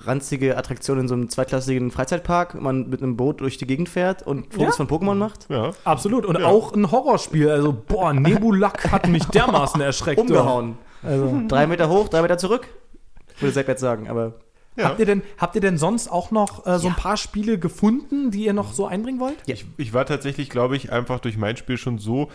ranzige 0.05 0.57
Attraktion 0.57 0.99
in 0.99 1.07
so 1.07 1.13
einem 1.13 1.29
zweitklassigen 1.29 1.91
Freizeitpark, 1.91 2.59
man 2.61 2.89
mit 2.89 3.01
einem 3.01 3.17
Boot 3.17 3.41
durch 3.41 3.57
die 3.57 3.67
Gegend 3.67 3.89
fährt 3.89 4.25
und 4.25 4.53
Fotos 4.53 4.77
Ja. 4.77 4.85
von 4.85 4.87
Pokémon 4.87 5.15
macht. 5.15 5.47
Ja. 5.49 5.71
Absolut. 5.83 6.25
Und 6.25 6.39
Ja. 6.39 6.45
auch 6.47 6.73
ein 6.73 6.91
Horrorspiel. 6.91 7.49
Also, 7.49 7.73
boah, 7.73 8.13
Nebulak 8.13 8.91
hat 8.91 9.07
mich 9.07 9.25
dermaßen 9.33 9.81
erschreckt. 9.81 10.19
Umgehauen. 10.21 10.77
Also, 11.03 11.41
Drei 11.47 11.67
Meter 11.67 11.89
hoch, 11.89 12.09
drei 12.09 12.21
Meter 12.21 12.37
zurück. 12.37 12.67
Würde 13.39 13.53
Sepp 13.53 13.67
jetzt 13.67 13.81
sagen, 13.81 14.09
aber 14.09 14.33
Ja. 14.75 14.85
habt, 14.85 14.99
ihr 14.99 15.05
denn, 15.05 15.21
habt 15.37 15.55
ihr 15.55 15.61
denn 15.61 15.77
sonst 15.77 16.07
auch 16.11 16.31
noch 16.31 16.65
äh, 16.65 16.79
so 16.79 16.87
ein 16.87 16.95
paar 16.95 17.17
Spiele 17.17 17.59
gefunden, 17.59 18.31
die 18.31 18.45
ihr 18.45 18.53
noch 18.53 18.73
so 18.73 18.87
einbringen 18.87 19.19
wollt? 19.19 19.37
Ja. 19.45 19.53
Ich, 19.53 19.65
ich 19.77 19.93
war 19.93 20.05
tatsächlich, 20.05 20.49
glaube 20.49 20.75
ich, 20.75 20.91
einfach 20.91 21.19
durch 21.19 21.37
mein 21.37 21.55
Spiel 21.57 21.77
schon 21.77 21.97
so 21.99 22.29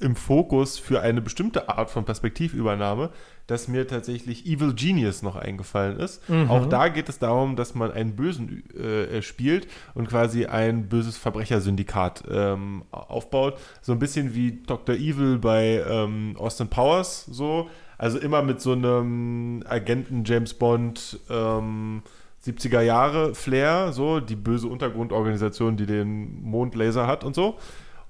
im 0.00 0.16
Fokus 0.16 0.78
für 0.78 1.00
eine 1.00 1.20
bestimmte 1.20 1.68
Art 1.68 1.90
von 1.90 2.04
Perspektivübernahme, 2.04 3.10
dass 3.46 3.68
mir 3.68 3.86
tatsächlich 3.86 4.46
Evil 4.46 4.74
Genius 4.74 5.22
noch 5.22 5.36
eingefallen 5.36 5.98
ist. 5.98 6.22
Auch 6.48 6.66
da 6.66 6.88
geht 6.88 7.08
es 7.08 7.18
darum, 7.18 7.56
dass 7.56 7.74
man 7.74 7.90
einen 7.90 8.14
Bösen 8.14 8.62
äh, 8.74 9.22
spielt 9.22 9.68
und 9.94 10.08
quasi 10.08 10.46
ein 10.46 10.88
böses 10.88 11.16
Verbrechersyndikat 11.16 12.24
ähm, 12.30 12.84
aufbaut. 12.90 13.58
So 13.80 13.92
ein 13.92 13.98
bisschen 13.98 14.34
wie 14.34 14.60
Dr. 14.66 14.94
Evil 14.94 15.38
bei 15.38 15.82
ähm, 15.88 16.36
Austin 16.38 16.68
Powers 16.68 17.24
so. 17.24 17.68
Also 17.96 18.18
immer 18.18 18.42
mit 18.42 18.60
so 18.60 18.72
einem 18.72 19.64
Agenten 19.66 20.22
James 20.24 20.54
Bond 20.54 21.18
ähm, 21.28 22.02
70er 22.44 22.80
Jahre 22.80 23.34
Flair, 23.34 23.92
so 23.92 24.20
die 24.20 24.36
böse 24.36 24.68
Untergrundorganisation, 24.68 25.76
die 25.76 25.86
den 25.86 26.42
Mondlaser 26.42 27.06
hat 27.06 27.24
und 27.24 27.34
so. 27.34 27.56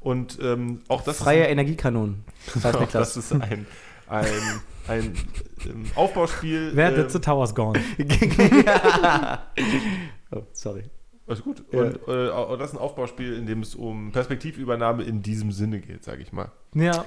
Und 0.01 0.39
ähm, 0.41 0.83
auch 0.89 1.03
das 1.03 1.19
freie 1.19 1.45
ist, 1.45 1.51
Energiekanonen. 1.51 2.25
Das 2.55 2.65
heißt 2.65 2.77
auch 2.77 2.91
das 2.91 3.17
ist 3.17 3.33
ein, 3.33 3.67
ein, 4.09 4.27
ein 4.87 5.15
ähm, 5.67 5.85
Aufbauspiel. 5.95 6.71
Wer 6.75 6.97
ähm, 6.97 7.09
the 7.09 7.19
Towers 7.19 7.55
gone? 7.55 7.81
oh, 10.31 10.43
sorry. 10.53 10.85
Alles 11.27 11.43
gut. 11.43 11.63
Ja. 11.73 11.81
Und 11.81 11.97
äh, 12.09 12.59
das 12.59 12.71
ist 12.71 12.77
ein 12.77 12.81
Aufbauspiel, 12.81 13.35
in 13.35 13.47
dem 13.47 13.61
es 13.61 13.75
um 13.75 14.13
Perspektivübernahme 14.13 15.03
in 15.03 15.23
diesem 15.23 15.53
Sinne 15.53 15.81
geht, 15.81 16.05
sage 16.05 16.23
ich 16.23 16.33
mal. 16.33 16.51
Ja. 16.75 17.05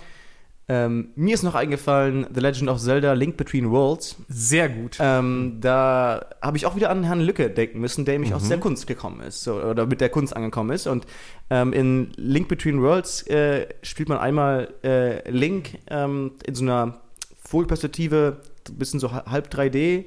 Ähm, 0.71 1.09
mir 1.15 1.33
ist 1.33 1.43
noch 1.43 1.55
eingefallen 1.55 2.27
The 2.33 2.39
Legend 2.39 2.69
of 2.69 2.79
Zelda 2.79 3.11
Link 3.11 3.35
Between 3.35 3.71
Worlds. 3.71 4.15
Sehr 4.29 4.69
gut. 4.69 4.95
Ähm, 5.01 5.57
da 5.59 6.25
habe 6.41 6.55
ich 6.55 6.65
auch 6.65 6.77
wieder 6.77 6.89
an 6.89 7.03
Herrn 7.03 7.19
Lücke 7.19 7.49
denken 7.49 7.81
müssen, 7.81 8.05
der 8.05 8.13
nämlich 8.13 8.33
aus 8.33 8.47
der 8.47 8.57
Kunst 8.57 8.87
gekommen 8.87 9.19
ist 9.19 9.43
so, 9.43 9.55
oder 9.55 9.85
mit 9.85 9.99
der 9.99 10.07
Kunst 10.07 10.33
angekommen 10.33 10.69
ist. 10.69 10.87
Und 10.87 11.05
ähm, 11.49 11.73
in 11.73 12.13
Link 12.15 12.47
Between 12.47 12.81
Worlds 12.81 13.23
äh, 13.23 13.67
spielt 13.83 14.07
man 14.07 14.19
einmal 14.19 14.73
äh, 14.81 15.29
Link 15.29 15.77
ähm, 15.89 16.31
in 16.45 16.55
so 16.55 16.63
einer 16.63 17.01
Vogelperspektive, 17.43 18.37
ein 18.69 18.77
bisschen 18.77 19.01
so 19.01 19.11
halb 19.11 19.53
3D. 19.53 20.05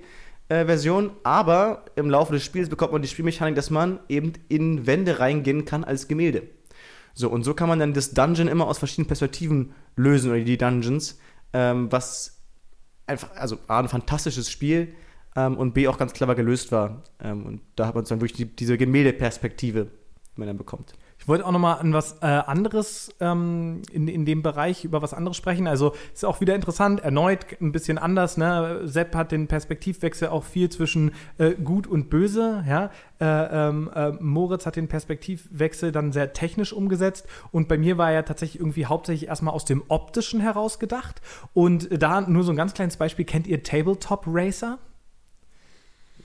äh, 0.49 0.65
Version, 0.65 1.11
aber 1.25 1.85
im 1.95 2.09
Laufe 2.09 2.33
des 2.33 2.43
Spiels 2.43 2.71
bekommt 2.71 2.93
man 2.93 3.03
die 3.03 3.09
Spielmechanik, 3.09 3.55
dass 3.55 3.69
man 3.69 3.99
eben 4.09 4.33
in 4.49 4.87
Wände 4.87 5.19
reingehen 5.19 5.67
kann 5.67 5.85
als 5.85 6.09
Gemälde. 6.09 6.45
So, 7.15 7.31
und 7.31 7.45
so 7.45 7.55
kann 7.55 7.69
man 7.69 7.79
dann 7.79 7.95
das 7.95 8.11
Dungeon 8.11 8.49
immer 8.49 8.67
aus 8.67 8.79
verschiedenen 8.79 9.07
Perspektiven 9.07 9.73
lösen, 9.97 10.31
oder 10.31 10.41
die 10.41 10.59
Dungeons, 10.59 11.19
ähm, 11.53 11.91
was 11.91 12.41
einfach, 13.07 13.35
also 13.37 13.59
A, 13.69 13.79
ein 13.79 13.89
fantastisches 13.89 14.51
Spiel 14.51 14.95
ähm, 15.37 15.57
und 15.57 15.75
B, 15.75 15.89
auch 15.89 15.99
ganz 15.99 16.13
clever 16.13 16.35
gelöst 16.35 16.73
war. 16.73 17.05
Ähm, 17.21 17.47
und 17.47 17.61
da 17.77 17.87
hat 17.87 17.95
man 17.95 18.05
dann 18.05 18.21
wirklich 18.21 18.37
die, 18.37 18.57
diese 18.57 18.77
Gemäldeperspektive, 18.77 19.87
die 19.87 20.41
man 20.41 20.49
dann 20.49 20.59
bekommt. 20.59 20.95
Ich 21.25 21.29
wollte 21.29 21.47
auch 21.47 21.53
noch 21.53 21.59
mal 21.59 21.77
an 21.77 21.95
was 21.95 22.19
äh, 22.21 22.27
anderes 22.27 23.15
ähm, 23.19 23.81
in, 23.91 24.09
in 24.09 24.27
dem 24.27 24.43
Bereich 24.43 24.85
über 24.85 25.01
was 25.01 25.15
anderes 25.15 25.39
sprechen. 25.39 25.67
Also 25.67 25.95
ist 26.13 26.23
auch 26.23 26.43
wieder 26.43 26.55
interessant, 26.55 27.01
erneut 27.01 27.47
ein 27.63 27.73
bisschen 27.73 27.97
anders. 27.97 28.37
Ne? 28.37 28.83
Sepp 28.85 29.15
hat 29.15 29.33
den 29.33 29.49
Perspektivwechsel 29.49 30.29
auch 30.29 30.45
viel 30.45 30.69
zwischen 30.69 31.13
äh, 31.39 31.53
gut 31.53 31.87
und 31.87 32.11
böse. 32.11 32.63
Ja? 32.69 32.91
Äh, 33.19 33.25
ähm, 33.25 33.91
äh, 33.95 34.11
Moritz 34.21 34.67
hat 34.67 34.77
den 34.77 34.87
Perspektivwechsel 34.87 35.93
dann 35.93 36.13
sehr 36.13 36.35
technisch 36.35 36.75
umgesetzt 36.75 37.27
und 37.53 37.69
bei 37.69 37.79
mir 37.79 37.97
war 37.97 38.13
er 38.13 38.27
tatsächlich 38.27 38.61
irgendwie 38.61 38.85
hauptsächlich 38.85 39.31
erstmal 39.31 39.55
aus 39.55 39.65
dem 39.65 39.83
optischen 39.89 40.41
heraus 40.41 40.79
gedacht. 40.79 41.23
Und 41.55 41.89
da 42.03 42.21
nur 42.21 42.43
so 42.43 42.53
ein 42.53 42.57
ganz 42.57 42.75
kleines 42.75 42.99
Beispiel: 42.99 43.25
Kennt 43.25 43.47
ihr 43.47 43.63
Tabletop 43.63 44.25
Racer? 44.27 44.79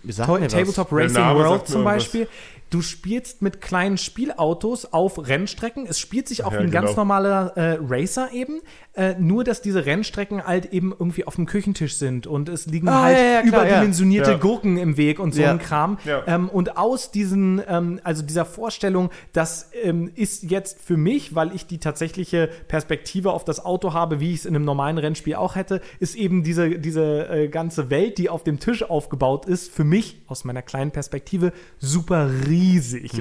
Sag 0.07 0.27
was. 0.27 0.47
Tabletop 0.47 0.89
Der 0.89 0.97
Racing 0.97 1.23
World 1.35 1.67
zum 1.67 1.81
irgendwas. 1.81 2.03
Beispiel. 2.03 2.27
Du 2.69 2.81
spielst 2.81 3.41
mit 3.41 3.61
kleinen 3.61 3.97
Spielautos 3.97 4.85
auf 4.93 5.27
Rennstrecken. 5.27 5.87
Es 5.87 5.97
spielt 5.99 6.27
sich 6.27 6.43
auch 6.43 6.51
Ja, 6.53 6.59
wie 6.59 6.63
ein 6.65 6.71
ganz 6.71 6.89
genau. 6.91 7.01
normaler 7.01 7.53
äh, 7.57 7.77
Racer 7.81 8.29
eben. 8.31 8.61
Äh, 8.93 9.15
nur, 9.17 9.43
dass 9.43 9.61
diese 9.61 9.85
Rennstrecken 9.85 10.45
halt 10.45 10.67
eben 10.73 10.91
irgendwie 10.91 11.25
auf 11.25 11.35
dem 11.35 11.45
Küchentisch 11.45 11.95
sind 11.95 12.27
und 12.27 12.47
es 12.49 12.65
liegen 12.67 12.87
Ah, 12.89 13.03
halt 13.03 13.17
ja, 13.17 13.23
ja, 13.23 13.41
klar, 13.41 13.65
überdimensionierte 13.65 14.31
ja. 14.31 14.37
Gurken 14.37 14.77
im 14.77 14.97
Weg 14.97 15.19
und 15.19 15.33
so 15.33 15.41
Ja. 15.41 15.51
ein 15.51 15.59
Kram. 15.59 15.97
Ja. 16.05 16.23
Ähm, 16.27 16.49
und 16.49 16.77
aus 16.77 17.09
diesen, 17.11 17.61
ähm, 17.67 17.99
also 18.03 18.21
dieser 18.23 18.45
Vorstellung, 18.45 19.09
das 19.33 19.71
ähm, 19.83 20.11
ist 20.15 20.43
jetzt 20.43 20.81
für 20.81 20.97
mich, 20.97 21.33
weil 21.33 21.55
ich 21.55 21.65
die 21.65 21.77
tatsächliche 21.79 22.49
Perspektive 22.67 23.31
auf 23.31 23.45
das 23.45 23.63
Auto 23.65 23.93
habe, 23.93 24.19
wie 24.19 24.31
ich 24.33 24.39
es 24.41 24.45
in 24.45 24.55
einem 24.55 24.65
normalen 24.65 24.97
Rennspiel 24.97 25.35
auch 25.35 25.55
hätte, 25.55 25.81
ist 25.99 26.15
eben 26.15 26.43
diese, 26.43 26.77
diese 26.77 27.29
äh, 27.29 27.47
ganze 27.47 27.89
Welt, 27.89 28.17
die 28.17 28.29
auf 28.29 28.43
dem 28.43 28.59
Tisch 28.59 28.83
aufgebaut 28.83 29.45
ist, 29.45 29.71
für 29.71 29.83
mich 29.85 30.21
aus 30.27 30.43
meiner 30.43 30.61
kleinen 30.61 30.91
Perspektive 30.91 31.51
super 31.79 32.29
riesig. 32.47 32.58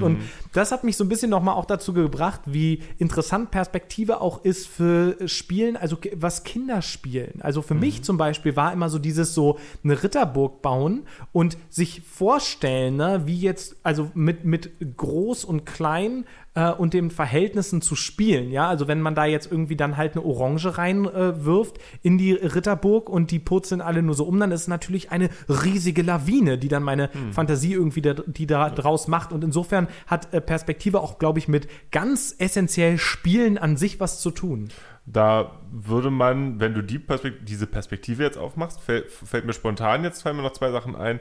Und 0.03 0.19
das 0.53 0.71
hat 0.71 0.83
mich 0.83 0.97
so 0.97 1.03
ein 1.03 1.09
bisschen 1.09 1.29
nochmal 1.29 1.55
auch 1.55 1.65
dazu 1.65 1.93
gebracht, 1.93 2.41
wie 2.45 2.81
interessant 2.97 3.51
Perspektive 3.51 4.21
auch 4.21 4.43
ist 4.43 4.67
für 4.67 5.15
Spielen, 5.27 5.77
also 5.77 5.97
was 6.15 6.43
Kinder 6.43 6.81
spielen. 6.81 7.41
Also 7.41 7.61
für 7.61 7.75
mich 7.75 8.03
zum 8.03 8.17
Beispiel 8.17 8.55
war 8.55 8.73
immer 8.73 8.89
so 8.89 8.99
dieses 8.99 9.33
so 9.33 9.59
eine 9.83 10.01
Ritterburg 10.01 10.61
bauen 10.61 11.03
und 11.31 11.57
sich 11.69 12.01
vorstellen, 12.01 12.97
ne, 12.97 13.23
wie 13.25 13.39
jetzt, 13.39 13.75
also 13.83 14.11
mit, 14.13 14.45
mit 14.45 14.71
groß 14.97 15.45
und 15.45 15.65
klein 15.65 16.25
äh, 16.59 16.71
und 16.71 16.93
den 16.93 17.09
Verhältnissen 17.09 17.81
zu 17.81 17.95
spielen. 17.95 18.51
Ja, 18.51 18.67
also 18.67 18.87
wenn 18.87 19.01
man 19.01 19.15
da 19.15 19.25
jetzt 19.25 19.49
irgendwie 19.49 19.77
dann 19.77 19.95
halt 19.95 20.15
eine 20.15 20.25
Orange 20.25 20.77
reinwirft 20.77 21.77
äh, 21.77 21.81
in 22.01 22.17
die 22.17 22.33
Ritterburg 22.33 23.09
und 23.09 23.31
die 23.31 23.39
purzeln 23.39 23.81
alle 23.81 24.01
nur 24.01 24.15
so 24.15 24.25
um, 24.25 24.39
dann 24.39 24.51
ist 24.51 24.61
es 24.61 24.67
natürlich 24.67 25.11
eine 25.11 25.29
riesige 25.47 26.01
Lawine, 26.01 26.57
die 26.57 26.67
dann 26.67 26.83
meine 26.83 27.09
Fantasie 27.31 27.73
irgendwie 27.73 28.01
da, 28.01 28.13
die 28.13 28.45
da 28.45 28.69
draus 28.69 29.07
macht. 29.07 29.31
Und 29.31 29.43
insofern 29.43 29.87
hat 30.07 30.33
äh, 30.33 30.41
Perspektive 30.41 30.99
auch, 30.99 31.17
glaube 31.17 31.39
ich, 31.39 31.47
mit 31.47 31.67
ganz 31.91 32.35
essentiell 32.37 32.97
Spielen 32.97 33.57
an 33.57 33.77
sich 33.77 33.99
was 33.99 34.19
zu 34.19 34.31
tun. 34.31 34.69
Da 35.05 35.59
würde 35.71 36.11
man, 36.11 36.59
wenn 36.59 36.73
du 36.73 36.83
die 36.83 36.99
Perspekt 36.99 37.47
diese 37.47 37.67
Perspektive 37.67 38.23
jetzt 38.23 38.37
aufmachst, 38.37 38.81
fällt, 38.81 39.09
fällt 39.11 39.45
mir 39.45 39.53
spontan 39.53 40.03
jetzt 40.03 40.21
fallen 40.21 40.35
mir 40.35 40.43
noch 40.43 40.53
zwei 40.53 40.71
Sachen 40.71 40.95
ein. 40.95 41.19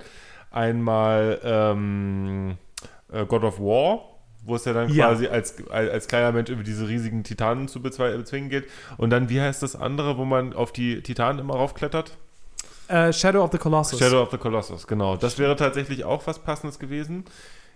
Einmal 0.50 1.38
ähm, 1.42 2.58
äh, 3.12 3.24
God 3.24 3.44
of 3.44 3.60
War, 3.60 4.17
wo 4.44 4.54
es 4.56 4.64
ja 4.64 4.72
dann 4.72 4.88
Ja. 4.90 5.08
quasi 5.08 5.26
als, 5.26 5.54
als, 5.68 5.90
als 5.90 6.08
kleiner 6.08 6.32
Mensch 6.32 6.50
über 6.50 6.62
diese 6.62 6.88
riesigen 6.88 7.24
Titanen 7.24 7.68
zu 7.68 7.82
bezwingen 7.82 8.48
geht. 8.48 8.66
Und 8.96 9.10
dann, 9.10 9.28
wie 9.28 9.40
heißt 9.40 9.62
das 9.62 9.76
andere, 9.76 10.16
wo 10.18 10.24
man 10.24 10.52
auf 10.54 10.72
die 10.72 11.02
Titanen 11.02 11.38
immer 11.38 11.54
raufklettert? 11.54 12.16
Äh, 12.88 13.12
Shadow 13.12 13.44
of 13.44 13.52
the 13.52 13.58
Colossus. 13.58 13.98
Shadow 13.98 14.22
of 14.22 14.30
the 14.30 14.38
Colossus, 14.38 14.86
genau. 14.86 15.16
Das 15.16 15.38
wäre 15.38 15.56
tatsächlich 15.56 16.04
auch 16.04 16.26
was 16.26 16.38
Passendes 16.38 16.78
gewesen. 16.78 17.24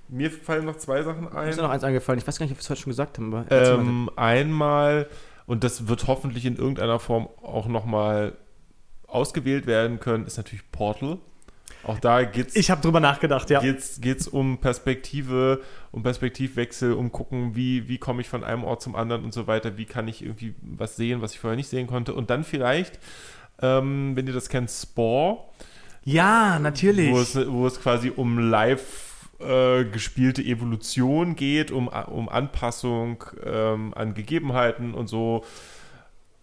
Mir 0.09 0.31
fallen 0.31 0.65
noch 0.65 0.77
zwei 0.77 1.03
Sachen 1.03 1.25
Mir 1.25 1.35
ein. 1.37 1.49
ist 1.51 1.59
noch 1.59 1.71
eins 1.71 1.85
eingefallen. 1.85 2.19
Ich 2.19 2.27
weiß 2.27 2.39
gar 2.39 2.45
nicht, 2.47 2.53
ob 2.53 2.59
wir 2.59 2.63
es 2.63 2.71
heute 2.71 2.81
schon 2.81 2.91
gesagt 2.91 3.19
haben. 3.19 3.35
Aber. 3.35 3.51
Ähm, 3.51 4.11
einmal, 4.17 5.07
und 5.47 5.65
das 5.65 5.89
wird 5.89 6.07
hoffentlich 6.07 6.47
in 6.47 6.57
irgendeiner 6.57 6.99
Form 6.99 7.29
auch 7.43 7.67
nochmal 7.67 8.33
ausgewählt 9.07 9.67
werden 9.67 10.01
können, 10.01 10.27
ist 10.27 10.39
natürlich 10.39 10.71
Portal. 10.73 11.19
Auch 11.85 11.99
da 11.99 12.23
geht's 12.25 12.55
Ich 12.55 12.71
habe 12.71 12.81
drüber 12.81 13.01
nachgedacht, 13.01 13.51
ja. 13.51 13.61
geht's, 13.61 14.01
geht's 14.01 14.29
um 14.29 14.59
Perspektive, 14.59 15.61
um 15.91 16.03
Perspektivwechsel, 16.03 16.93
um 16.93 17.11
gucken, 17.11 17.57
wie, 17.57 17.89
wie 17.89 17.99
komme 17.99 18.21
ich 18.21 18.29
von 18.29 18.45
einem 18.45 18.65
Ort 18.65 18.83
zum 18.83 18.95
anderen 18.95 19.25
und 19.25 19.35
so 19.35 19.47
weiter, 19.47 19.77
wie 19.77 19.85
kann 19.85 20.07
ich 20.09 20.23
irgendwie 20.23 20.55
was 20.63 20.97
sehen, 20.97 21.23
was 21.23 21.33
ich 21.33 21.41
vorher 21.41 21.57
nicht 21.57 21.69
sehen 21.69 21.87
konnte. 21.87 22.15
Und 22.15 22.31
dann 22.31 22.45
vielleicht, 22.45 22.99
ähm, 23.61 24.13
wenn 24.15 24.27
ihr 24.27 24.33
das 24.33 24.49
kennt, 24.49 24.71
Spore, 24.71 25.45
Ja, 26.05 26.59
natürlich. 26.59 27.13
wo 27.13 27.21
es, 27.21 27.35
wo 27.35 27.67
es 27.67 27.81
quasi 27.81 28.13
um 28.15 28.39
live 28.39 29.31
äh, 29.41 29.85
gespielte 29.85 30.43
Evolution 30.43 31.35
geht, 31.35 31.71
um, 31.73 31.89
um 31.89 32.29
Anpassung 32.29 33.25
ähm, 33.45 33.93
an 33.95 34.15
Gegebenheiten 34.15 34.95
und 34.95 35.09
so. 35.09 35.45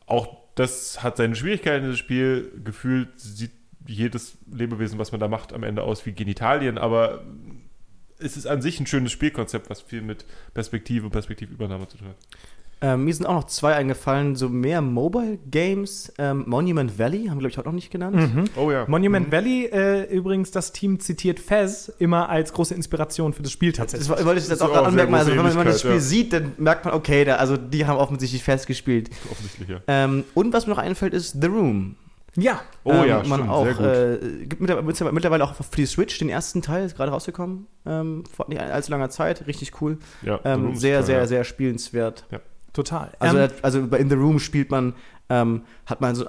Auch 0.06 0.36
das 0.56 1.02
hat 1.02 1.16
seine 1.18 1.36
Schwierigkeiten, 1.36 1.86
dieses 1.86 2.00
Spiel. 2.00 2.52
Gefühlt 2.64 3.18
sieht 3.20 3.52
jedes 3.90 4.38
Lebewesen, 4.52 5.00
was 5.00 5.12
man 5.12 5.20
da 5.20 5.28
macht, 5.28 5.54
am 5.54 5.64
Ende 5.64 5.84
aus 5.84 6.06
wie 6.06 6.12
Genitalien, 6.12 6.78
aber 6.78 7.24
es 8.20 8.38
ist 8.38 8.48
an 8.48 8.62
sich 8.62 8.80
ein 8.80 8.86
schönes 8.86 9.12
Spielkonzept, 9.12 9.70
was 9.70 9.82
viel 9.82 10.02
mit 10.02 10.26
Perspektive 10.54 11.06
und 11.06 11.12
Perspektivübernahme 11.12 11.88
zu 11.88 11.98
tun 11.98 12.08
hat. 12.10 12.18
Ähm, 12.82 13.04
mir 13.04 13.14
sind 13.14 13.26
auch 13.26 13.34
noch 13.34 13.44
zwei 13.46 13.76
eingefallen, 13.76 14.38
so 14.38 14.48
mehr 14.48 14.82
Mobile 14.82 15.38
Games. 15.52 16.14
Ähm, 16.18 16.46
Monument 16.48 16.98
Valley 16.98 17.26
haben 17.26 17.36
wir, 17.36 17.40
glaube 17.40 17.50
ich, 17.50 17.58
heute 17.58 17.68
noch 17.68 17.76
nicht 17.76 17.92
genannt. 17.92 18.50
Oh 18.56 18.72
ja. 18.72 18.86
Monument 18.88 19.30
Valley, 19.34 19.66
äh, 19.66 20.04
übrigens, 20.04 20.52
das 20.52 20.72
Team 20.72 20.98
zitiert 21.02 21.42
Fez 21.42 21.92
immer 22.00 22.30
als 22.30 22.54
große 22.54 22.74
Inspiration 22.74 23.34
für 23.34 23.44
das 23.44 23.52
Spiel 23.52 23.74
tatsächlich. 23.74 24.08
Das 24.08 24.26
wollte 24.26 24.40
ich 24.40 24.48
jetzt 24.48 24.62
auch 24.62 24.70
auch 24.70 24.74
gerade 24.74 24.88
anmerken. 24.88 25.14
Also, 25.14 25.32
wenn 25.32 25.38
man, 25.38 25.48
wenn 25.48 25.56
man 25.56 25.68
das 25.68 25.80
Spiel 25.80 25.92
Ähnlichkeit, 25.92 26.10
sieht, 26.10 26.34
dann 26.34 26.54
merkt 26.58 26.86
man, 26.86 26.94
okay, 26.94 27.26
da, 27.26 27.36
also 27.36 27.58
die 27.58 27.86
haben 27.86 27.98
offensichtlich 27.98 28.44
festgespielt. 28.44 29.10
Offensichtlich, 29.30 29.68
ja. 29.68 29.82
Ähm, 29.88 30.24
und 30.34 30.54
was 30.54 30.66
mir 30.66 30.72
noch 30.72 30.82
einfällt, 30.82 31.14
ist 31.14 31.42
The 31.42 31.48
Room. 31.48 31.98
Ja. 32.42 32.62
Oh 32.84 32.92
ähm, 32.92 33.06
ja, 33.08 33.24
man 33.24 33.40
stimmt, 33.40 33.50
auch, 33.50 33.64
sehr 33.66 33.74
gut. 33.74 33.86
Äh, 33.86 34.46
gibt 34.46 34.62
mittlerweile, 34.62 35.44
auch 35.44 35.56
für 35.56 35.64
die 35.76 35.86
Switch 35.86 36.18
den 36.20 36.30
ersten 36.30 36.62
Teil, 36.62 36.86
ist 36.86 36.96
gerade 36.96 37.12
rausgekommen. 37.12 37.68
Ähm, 37.86 38.24
vor 38.36 38.48
nicht 38.50 38.62
allzu 38.62 38.92
langer 38.92 39.10
Zeit. 39.10 39.48
Richtig 39.48 39.82
cool. 39.82 39.98
ja 40.22 40.40
Ähm, 40.44 40.76
sehr, 40.76 41.04
sehr, 41.04 41.20
ja. 41.20 41.28
sehr 41.28 41.44
spielenswert. 41.44 42.26
Total. 42.74 43.12
Also, 43.20 43.38
Ähm, 43.38 43.50
also 43.62 43.88
bei 43.88 43.98
In 43.98 44.10
the 44.10 44.16
Room 44.16 44.40
spielt 44.40 44.70
man, 44.70 44.94
ähm, 45.30 45.64
hat 45.86 46.02
man 46.02 46.16
so, 46.16 46.26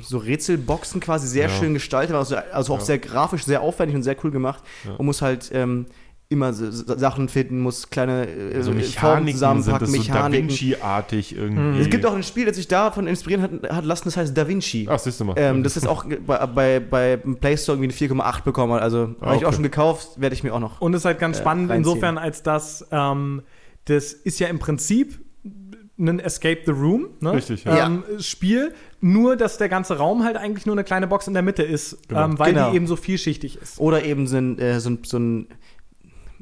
so 0.00 0.18
Rätselboxen 0.18 1.00
quasi 1.00 1.26
sehr 1.28 1.48
Ja. 1.48 1.54
schön 1.54 1.74
gestaltet, 1.74 2.14
also, 2.16 2.36
also 2.36 2.74
auch 2.74 2.78
Ja. 2.80 2.84
sehr 2.84 2.98
grafisch, 2.98 3.44
sehr 3.44 3.60
aufwendig 3.62 3.94
und 3.96 4.02
sehr 4.02 4.16
cool 4.24 4.30
gemacht. 4.30 4.62
Ja. 4.84 4.94
Und 4.96 5.06
muss 5.06 5.22
halt 5.22 5.50
ähm, 5.54 5.86
immer 6.32 6.52
so, 6.52 6.70
Sachen 6.96 7.28
finden, 7.28 7.60
muss 7.60 7.90
kleine 7.90 8.26
äh, 8.26 8.62
so 8.62 8.72
Formen 8.72 8.78
Mechaniken 8.78 9.26
sind 9.26 9.32
zusammenpacken, 9.34 9.80
das 9.80 9.90
so 9.90 9.96
Da 9.96 10.02
Mechaniken. 10.28 10.48
Vinci-artig 10.48 11.36
irgendwie. 11.36 11.80
es 11.80 11.90
gibt 11.90 12.04
auch 12.06 12.14
ein 12.14 12.22
Spiel, 12.22 12.46
das 12.46 12.56
sich 12.56 12.66
davon 12.68 13.06
inspirieren 13.06 13.42
hat, 13.62 13.70
hat 13.70 13.84
lassen, 13.84 14.04
das 14.06 14.16
heißt 14.16 14.36
Da 14.36 14.48
Vinci. 14.48 14.88
Ach, 14.90 14.98
siehst 14.98 15.20
du 15.20 15.24
mal. 15.26 15.34
Ähm, 15.36 15.62
das 15.62 15.76
ist 15.76 15.86
auch 15.86 16.04
bei, 16.26 16.46
bei, 16.46 16.80
bei 16.80 17.16
Play 17.16 17.56
Store 17.56 17.78
irgendwie 17.78 18.04
eine 18.06 18.14
4,8 18.14 18.42
bekommen 18.42 18.72
hat. 18.72 18.82
Also 18.82 19.14
Ah, 19.20 19.26
habe 19.26 19.36
ich 19.36 19.42
auch 19.44 19.48
okay. 19.48 19.54
schon 19.56 19.62
gekauft, 19.62 20.08
werde 20.20 20.34
ich 20.34 20.42
mir 20.42 20.52
auch 20.54 20.60
noch. 20.60 20.80
Und 20.80 20.94
es 20.94 21.02
ist 21.02 21.04
halt 21.04 21.18
ganz 21.18 21.38
äh, 21.38 21.40
spannend 21.42 21.70
reinziehen. 21.70 21.92
insofern, 21.92 22.18
als 22.18 22.42
das, 22.42 22.86
ähm, 22.90 23.42
das 23.84 24.12
ist 24.12 24.40
ja 24.40 24.48
im 24.48 24.58
Prinzip 24.58 25.20
ein 25.98 26.18
Escape 26.18 26.60
the 26.66 26.72
Room, 26.72 27.10
ne? 27.20 27.34
Richtig, 27.34 27.64
ja. 27.64 27.86
ähm, 27.86 28.02
Spiel, 28.18 28.74
nur 29.00 29.36
dass 29.36 29.58
der 29.58 29.68
ganze 29.68 29.98
Raum 29.98 30.24
halt 30.24 30.36
eigentlich 30.36 30.66
nur 30.66 30.74
eine 30.74 30.82
kleine 30.84 31.06
Box 31.06 31.28
in 31.28 31.34
der 31.34 31.42
Mitte 31.44 31.62
ist, 31.62 32.08
Genau. 32.08 32.24
ähm, 32.24 32.38
weil 32.38 32.54
Genau. 32.54 32.70
die 32.70 32.76
eben 32.76 32.86
so 32.88 32.96
vielschichtig 32.96 33.60
ist. 33.60 33.78
Oder 33.78 34.04
eben 34.04 34.26
so 34.26 34.36
ein, 34.36 34.58
äh, 34.58 34.80
so 34.80 34.90
ein, 34.90 34.98
so 35.04 35.18
ein 35.18 35.46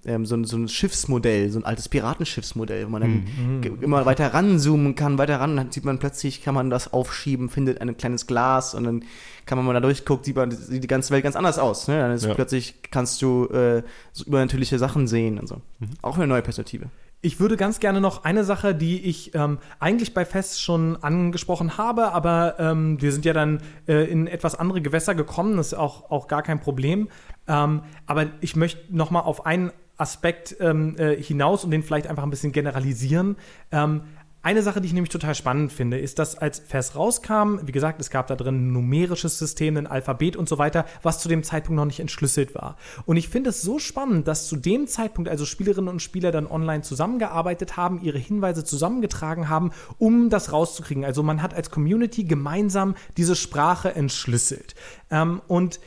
ähm, 0.04 0.24
so, 0.26 0.34
ein, 0.36 0.44
so 0.44 0.56
ein 0.56 0.68
Schiffsmodell, 0.68 1.50
so 1.50 1.58
ein 1.58 1.64
altes 1.64 1.88
Piratenschiffsmodell, 1.88 2.86
wo 2.86 2.90
man 2.90 3.00
dann 3.02 3.24
Mhm. 3.60 3.78
immer 3.82 4.06
weiter 4.06 4.32
ranzoomen 4.32 4.94
kann, 4.94 5.18
weiter 5.18 5.40
ran, 5.40 5.56
dann 5.56 5.70
sieht 5.70 5.84
man 5.84 5.98
plötzlich, 5.98 6.42
kann 6.42 6.54
man 6.54 6.70
das 6.70 6.92
aufschieben, 6.92 7.48
findet 7.48 7.80
ein 7.80 7.96
kleines 7.96 8.26
Glas 8.26 8.74
und 8.74 8.84
dann 8.84 9.04
kann 9.46 9.58
man 9.58 9.66
mal 9.66 9.72
da 9.74 9.80
durchguckt, 9.80 10.24
sieht 10.24 10.36
man 10.36 10.50
sieht 10.50 10.82
die 10.82 10.88
ganze 10.88 11.12
Welt 11.12 11.24
ganz 11.24 11.36
anders 11.36 11.58
aus. 11.58 11.88
Ne? 11.88 11.98
Dann 11.98 12.12
ist 12.12 12.24
Ja. 12.24 12.34
plötzlich 12.34 12.76
kannst 12.90 13.20
du 13.22 13.46
äh, 13.46 13.82
so 14.12 14.24
übernatürliche 14.24 14.78
Sachen 14.78 15.06
sehen 15.06 15.38
und 15.38 15.48
so. 15.48 15.56
Mhm. 15.80 15.88
Auch 16.02 16.16
eine 16.16 16.26
neue 16.26 16.42
Perspektive. 16.42 16.86
Ich 17.22 17.38
würde 17.38 17.58
ganz 17.58 17.80
gerne 17.80 18.00
noch 18.00 18.24
eine 18.24 18.44
Sache, 18.44 18.74
die 18.74 18.98
ich 19.02 19.34
ähm, 19.34 19.58
eigentlich 19.78 20.14
bei 20.14 20.24
Fest 20.24 20.62
schon 20.62 20.96
angesprochen 21.02 21.76
habe, 21.76 22.12
aber 22.12 22.54
ähm, 22.58 22.98
wir 23.02 23.12
sind 23.12 23.26
ja 23.26 23.34
dann 23.34 23.60
äh, 23.86 24.10
in 24.10 24.26
etwas 24.26 24.54
andere 24.54 24.80
Gewässer 24.80 25.14
gekommen, 25.14 25.58
das 25.58 25.68
ist 25.68 25.74
auch, 25.74 26.10
auch 26.10 26.28
gar 26.28 26.42
kein 26.42 26.60
Problem. 26.60 27.08
Ähm, 27.46 27.82
aber 28.06 28.26
ich 28.40 28.56
möchte 28.56 28.80
noch 28.96 29.10
mal 29.10 29.20
auf 29.20 29.44
einen 29.44 29.70
Aspekt 30.00 30.56
ähm, 30.60 30.96
äh, 30.98 31.16
hinaus 31.16 31.64
und 31.64 31.70
den 31.70 31.82
vielleicht 31.82 32.06
einfach 32.06 32.22
ein 32.22 32.30
bisschen 32.30 32.52
generalisieren. 32.52 33.36
Ähm, 33.70 34.02
eine 34.42 34.62
Sache, 34.62 34.80
die 34.80 34.86
ich 34.86 34.94
nämlich 34.94 35.10
total 35.10 35.34
spannend 35.34 35.70
finde, 35.70 35.98
ist, 35.98 36.18
dass 36.18 36.34
als 36.34 36.60
FAS 36.60 36.96
rauskam, 36.96 37.58
wie 37.62 37.72
gesagt, 37.72 38.00
es 38.00 38.08
gab 38.08 38.26
da 38.26 38.36
drin 38.36 38.54
ein 38.54 38.72
numerisches 38.72 39.38
System, 39.38 39.76
ein 39.76 39.86
Alphabet 39.86 40.34
und 40.34 40.48
so 40.48 40.56
weiter, 40.56 40.86
was 41.02 41.18
zu 41.18 41.28
dem 41.28 41.42
Zeitpunkt 41.42 41.76
noch 41.76 41.84
nicht 41.84 42.00
entschlüsselt 42.00 42.54
war. 42.54 42.76
Und 43.04 43.18
ich 43.18 43.28
finde 43.28 43.50
es 43.50 43.60
so 43.60 43.78
spannend, 43.78 44.26
dass 44.26 44.48
zu 44.48 44.56
dem 44.56 44.86
Zeitpunkt 44.86 45.28
also 45.28 45.44
Spielerinnen 45.44 45.90
und 45.90 46.00
Spieler 46.00 46.32
dann 46.32 46.46
online 46.46 46.82
zusammengearbeitet 46.82 47.76
haben, 47.76 48.00
ihre 48.02 48.18
Hinweise 48.18 48.64
zusammengetragen 48.64 49.50
haben, 49.50 49.72
um 49.98 50.30
das 50.30 50.52
rauszukriegen. 50.52 51.04
Also 51.04 51.22
man 51.22 51.42
hat 51.42 51.52
als 51.52 51.70
Community 51.70 52.24
gemeinsam 52.24 52.94
diese 53.18 53.36
Sprache 53.36 53.94
entschlüsselt. 53.94 54.74
Ähm, 55.10 55.42
und 55.48 55.80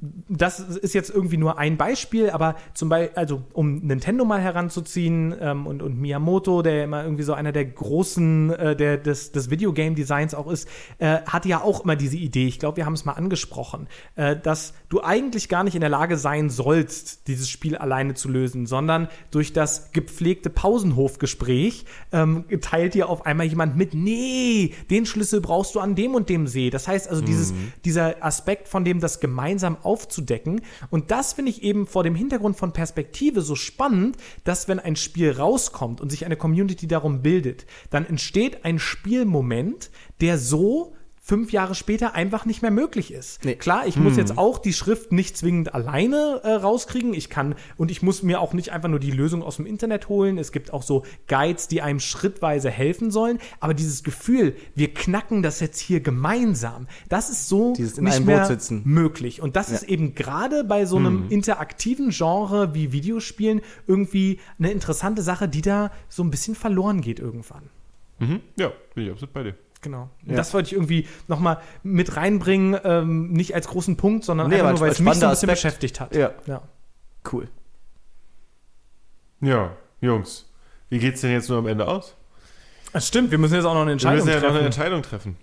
das 0.00 0.60
ist 0.60 0.94
jetzt 0.94 1.10
irgendwie 1.10 1.38
nur 1.38 1.58
ein 1.58 1.76
Beispiel, 1.76 2.30
aber 2.30 2.54
zum 2.72 2.88
Beispiel, 2.88 3.16
also 3.16 3.42
um 3.52 3.78
Nintendo 3.78 4.24
mal 4.24 4.40
heranzuziehen 4.40 5.34
ähm, 5.40 5.66
und, 5.66 5.82
und 5.82 5.98
Miyamoto, 6.00 6.62
der 6.62 6.84
immer 6.84 7.02
irgendwie 7.02 7.24
so 7.24 7.32
einer 7.32 7.50
der 7.50 7.64
großen 7.64 8.50
äh, 8.50 8.76
der, 8.76 8.96
des, 8.96 9.32
des 9.32 9.50
Videogame-Designs 9.50 10.34
auch 10.34 10.48
ist, 10.48 10.68
äh, 10.98 11.18
hatte 11.26 11.48
ja 11.48 11.62
auch 11.62 11.82
immer 11.82 11.96
diese 11.96 12.16
Idee, 12.16 12.46
ich 12.46 12.60
glaube, 12.60 12.76
wir 12.76 12.86
haben 12.86 12.92
es 12.92 13.04
mal 13.04 13.14
angesprochen, 13.14 13.88
äh, 14.14 14.36
dass 14.36 14.72
du 14.88 15.02
eigentlich 15.02 15.48
gar 15.48 15.64
nicht 15.64 15.74
in 15.74 15.80
der 15.80 15.90
Lage 15.90 16.16
sein 16.16 16.48
sollst, 16.48 17.26
dieses 17.26 17.48
Spiel 17.48 17.76
alleine 17.76 18.14
zu 18.14 18.28
lösen, 18.28 18.66
sondern 18.66 19.08
durch 19.32 19.52
das 19.52 19.90
gepflegte 19.90 20.48
Pausenhofgespräch 20.48 21.86
ähm, 22.12 22.44
teilt 22.60 22.94
dir 22.94 23.08
auf 23.08 23.26
einmal 23.26 23.46
jemand 23.46 23.76
mit, 23.76 23.94
nee, 23.94 24.74
den 24.90 25.06
Schlüssel 25.06 25.40
brauchst 25.40 25.74
du 25.74 25.80
an 25.80 25.96
dem 25.96 26.14
und 26.14 26.28
dem 26.28 26.46
See. 26.46 26.70
Das 26.70 26.86
heißt 26.86 27.08
also, 27.08 27.20
dieses, 27.20 27.52
dieser 27.84 28.24
Aspekt, 28.24 28.68
von 28.68 28.84
dem 28.84 29.00
das 29.00 29.18
gemeinsam 29.18 29.76
aufzudecken. 29.88 30.60
Und 30.90 31.10
das 31.10 31.32
finde 31.32 31.50
ich 31.50 31.62
eben 31.62 31.86
vor 31.86 32.04
dem 32.04 32.14
Hintergrund 32.14 32.56
von 32.56 32.74
Perspektive 32.74 33.40
so 33.40 33.54
spannend, 33.54 34.18
dass 34.44 34.68
wenn 34.68 34.78
ein 34.78 34.96
Spiel 34.96 35.32
rauskommt 35.32 36.02
und 36.02 36.10
sich 36.10 36.26
eine 36.26 36.36
Community 36.36 36.86
darum 36.86 37.22
bildet, 37.22 37.64
dann 37.88 38.04
entsteht 38.04 38.66
ein 38.66 38.78
Spielmoment, 38.78 39.90
der 40.20 40.36
so 40.36 40.92
fünf 41.28 41.52
Jahre 41.52 41.74
später 41.74 42.14
einfach 42.14 42.46
nicht 42.46 42.62
mehr 42.62 42.70
möglich 42.70 43.12
ist. 43.12 43.44
Nee. 43.44 43.54
Klar, 43.54 43.86
ich 43.86 43.96
muss 43.96 44.16
jetzt 44.16 44.38
auch 44.38 44.58
die 44.58 44.72
Schrift 44.72 45.12
nicht 45.12 45.36
zwingend 45.36 45.74
alleine 45.74 46.40
äh, 46.42 46.52
rauskriegen. 46.52 47.12
Ich 47.12 47.28
kann 47.28 47.54
und 47.76 47.90
ich 47.90 48.00
muss 48.02 48.22
mir 48.22 48.40
auch 48.40 48.54
nicht 48.54 48.72
einfach 48.72 48.88
nur 48.88 48.98
die 48.98 49.10
Lösung 49.10 49.42
aus 49.42 49.56
dem 49.56 49.66
Internet 49.66 50.08
holen. 50.08 50.38
Es 50.38 50.52
gibt 50.52 50.72
auch 50.72 50.82
so 50.82 51.04
Guides, 51.26 51.68
die 51.68 51.82
einem 51.82 52.00
schrittweise 52.00 52.70
helfen 52.70 53.10
sollen. 53.10 53.40
Aber 53.60 53.74
dieses 53.74 54.04
Gefühl, 54.04 54.56
wir 54.74 54.94
knacken 54.94 55.42
das 55.42 55.60
jetzt 55.60 55.78
hier 55.78 56.00
gemeinsam, 56.00 56.86
das 57.10 57.28
ist 57.28 57.46
so 57.46 57.74
Dieses 57.74 57.98
in 57.98 58.04
nicht 58.04 58.24
mehr 58.24 58.48
möglich. 58.84 59.42
Und 59.42 59.54
das 59.56 59.70
ist 59.70 59.82
eben 59.82 60.14
gerade 60.14 60.64
bei 60.64 60.86
so 60.86 60.96
einem 60.96 61.26
interaktiven 61.28 62.08
Genre 62.08 62.72
wie 62.72 62.92
Videospielen 62.92 63.60
irgendwie 63.86 64.40
eine 64.58 64.72
interessante 64.72 65.20
Sache, 65.20 65.46
die 65.46 65.60
da 65.60 65.90
so 66.08 66.22
ein 66.22 66.30
bisschen 66.30 66.54
verloren 66.54 67.02
geht 67.02 67.20
irgendwann. 67.20 67.64
Mhm. 68.18 68.40
Ja, 68.56 68.72
bin 68.94 69.04
ich 69.04 69.10
absolut 69.10 69.32
bei 69.34 69.42
dir. 69.42 69.54
Genau. 69.90 70.10
Ja. 70.26 70.36
Das 70.36 70.52
wollte 70.52 70.66
ich 70.66 70.72
irgendwie 70.74 71.06
nochmal 71.28 71.58
mit 71.82 72.14
reinbringen, 72.16 72.78
ähm, 72.84 73.32
nicht 73.32 73.54
als 73.54 73.68
großen 73.68 73.96
Punkt, 73.96 74.22
sondern 74.22 74.48
Nee, 74.48 74.56
einfach 74.56 74.72
nur, 74.72 74.80
weil 74.80 74.90
es 74.90 74.98
mich 75.00 75.14
so 75.14 75.24
ein 75.26 75.30
bisschen 75.30 75.48
Aspekt. 75.48 75.52
beschäftigt 75.52 76.00
hat. 76.00 76.14
Ja. 76.14 76.32
ja. 76.44 76.60
Cool. 77.32 77.48
Ja, 79.40 79.70
Jungs, 80.02 80.46
wie 80.90 80.98
geht's 80.98 81.22
denn 81.22 81.30
jetzt 81.30 81.48
nur 81.48 81.58
am 81.58 81.66
Ende 81.66 81.86
aus? 81.88 82.14
Das 82.92 83.08
stimmt, 83.08 83.30
wir 83.30 83.38
müssen 83.38 83.54
jetzt 83.54 83.64
auch 83.64 83.72
noch 83.74 83.80
eine 83.82 83.88
Wir 83.88 83.92
Entscheidung 83.92 84.16
müssen 84.16 84.28
ja 84.28 84.34
noch 84.34 84.40
treffen. 84.42 84.56
eine 84.56 84.66
Entscheidung 84.66 85.02
treffen. 85.02 85.36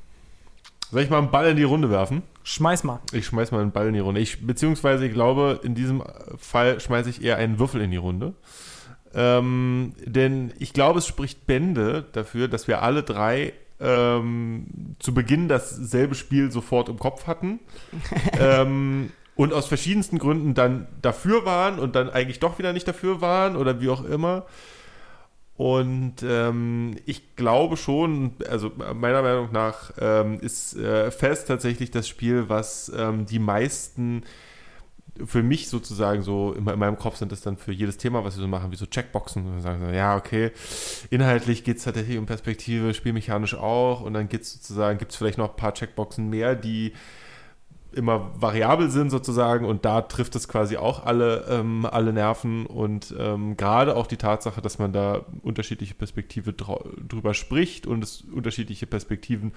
Soll 0.92 1.02
ich 1.02 1.10
mal 1.10 1.18
einen 1.18 1.32
Ball 1.32 1.48
in 1.48 1.58
die 1.58 1.64
Runde 1.64 1.90
werfen? 1.90 2.22
Schmeiß 2.44 2.84
mal. 2.84 3.00
Ich 3.12 3.26
schmeiß 3.26 3.52
mal 3.52 3.62
einen 3.62 3.72
Ball 3.72 3.88
in 3.88 3.94
die 3.94 4.00
Runde. 4.00 4.22
Ich, 4.22 4.46
beziehungsweise 4.46 5.06
ich 5.08 5.14
glaube, 5.14 5.60
in 5.64 5.74
diesem 5.74 6.04
Fall 6.38 6.80
schmeiße 6.80 7.10
ich 7.10 7.24
eher 7.24 7.38
einen 7.38 7.58
Würfel 7.58 7.82
in 7.82 7.90
die 7.90 7.98
Runde. 7.98 8.34
Ähm, 9.14 9.94
denn 10.06 10.54
ich 10.60 10.74
glaube, 10.74 11.00
es 11.00 11.08
spricht 11.08 11.48
Bände 11.48 12.06
dafür, 12.12 12.48
dass 12.48 12.68
wir 12.68 12.82
alle 12.82 13.02
drei 13.02 13.54
ähm, 13.80 14.96
zu 15.00 15.14
Beginn 15.14 15.48
dasselbe 15.48 16.16
Spiel 16.16 16.52
sofort 16.52 16.90
im 16.90 17.00
Kopf 17.00 17.28
hatten. 17.28 17.60
ähm, 18.40 19.12
und 19.36 19.54
aus 19.54 19.68
verschiedensten 19.68 20.18
Gründen 20.18 20.54
dann 20.54 20.88
dafür 21.02 21.46
waren 21.46 21.78
und 21.80 21.96
dann 21.96 22.10
eigentlich 22.10 22.40
doch 22.40 22.58
wieder 22.58 22.72
nicht 22.72 22.88
dafür 22.88 23.20
waren 23.20 23.58
oder 23.58 23.82
wie 23.82 23.90
auch 23.90 24.06
immer. 24.06 24.46
Und 25.58 26.16
ähm, 26.24 26.98
ich 27.06 27.36
glaube 27.36 27.78
schon, 27.78 28.34
also 28.50 28.72
meiner 28.94 29.22
Meinung 29.22 29.52
nach 29.54 29.92
ähm, 30.00 30.40
ist 30.42 30.76
äh, 30.76 31.12
Fest 31.12 31.48
tatsächlich 31.48 31.92
das 31.92 32.08
Spiel, 32.08 32.50
was 32.50 32.92
ähm, 32.96 33.26
die 33.26 33.40
meisten 33.40 34.24
für 35.26 35.44
mich 35.44 35.70
sozusagen 35.70 36.22
so 36.22 36.54
in, 36.54 36.68
in 36.68 36.80
meinem 36.80 36.98
Kopf 36.98 37.18
sind 37.18 37.32
das 37.32 37.42
dann 37.42 37.58
für 37.58 37.72
jedes 37.72 37.98
Thema, 37.98 38.24
was 38.24 38.36
wir 38.36 38.42
so 38.42 38.48
machen, 38.48 38.72
wie 38.72 38.76
so 38.76 38.86
Checkboxen. 38.86 39.46
Und 39.46 39.62
sagen 39.62 39.86
so, 39.86 39.92
ja, 39.92 40.18
okay, 40.18 40.52
inhaltlich 41.10 41.64
geht 41.64 41.78
es 41.78 41.84
tatsächlich 41.84 42.18
um 42.18 42.26
Perspektive, 42.26 42.94
spielmechanisch 42.94 43.56
auch. 43.56 44.02
Und 44.02 44.14
dann 44.14 44.28
gibt's 44.28 44.54
sozusagen, 44.54 44.98
gibt 44.98 45.12
es 45.12 45.18
vielleicht 45.18 45.38
noch 45.38 45.52
ein 45.52 45.56
paar 45.56 45.74
Checkboxen 45.74 46.30
mehr, 46.30 46.56
die 46.56 46.94
immer 47.96 48.32
variabel 48.36 48.90
sind 48.90 49.10
sozusagen 49.10 49.66
und 49.66 49.86
da 49.86 50.02
trifft 50.02 50.36
es 50.36 50.48
quasi 50.48 50.76
auch 50.76 51.06
alle, 51.06 51.46
ähm, 51.50 51.88
alle 51.90 52.12
Nerven 52.12 52.66
und 52.66 53.16
ähm, 53.18 53.56
gerade 53.56 53.96
auch 53.96 54.08
die 54.08 54.18
Tatsache, 54.18 54.62
dass 54.62 54.80
man 54.80 54.92
da 54.92 55.26
unterschiedliche 55.44 55.94
Perspektive 55.94 56.54
drüber 56.54 57.34
spricht 57.34 57.88
und 57.88 58.04
es 58.04 58.22
unterschiedliche 58.22 58.86
Perspektiven 58.86 59.54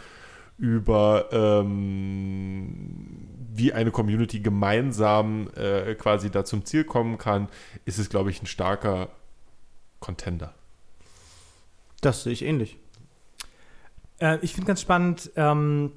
über 0.58 1.28
ähm, 1.32 3.28
wie 3.52 3.72
eine 3.72 3.90
Community 3.90 4.40
gemeinsam 4.40 5.50
äh, 5.56 5.94
quasi 5.94 6.30
da 6.30 6.44
zum 6.44 6.64
Ziel 6.64 6.84
kommen 6.84 7.18
kann, 7.18 7.48
ist 7.84 7.98
es, 7.98 8.10
glaube 8.10 8.30
ich, 8.30 8.42
ein 8.42 8.46
starker 8.46 9.08
Contender. 10.00 10.54
Das 12.00 12.22
sehe 12.22 12.32
ich 12.32 12.42
ähnlich. 12.42 12.78
Äh, 14.20 14.38
ich 14.42 14.52
finde 14.52 14.66
ganz 14.68 14.80
spannend, 14.80 15.30
ähm, 15.36 15.92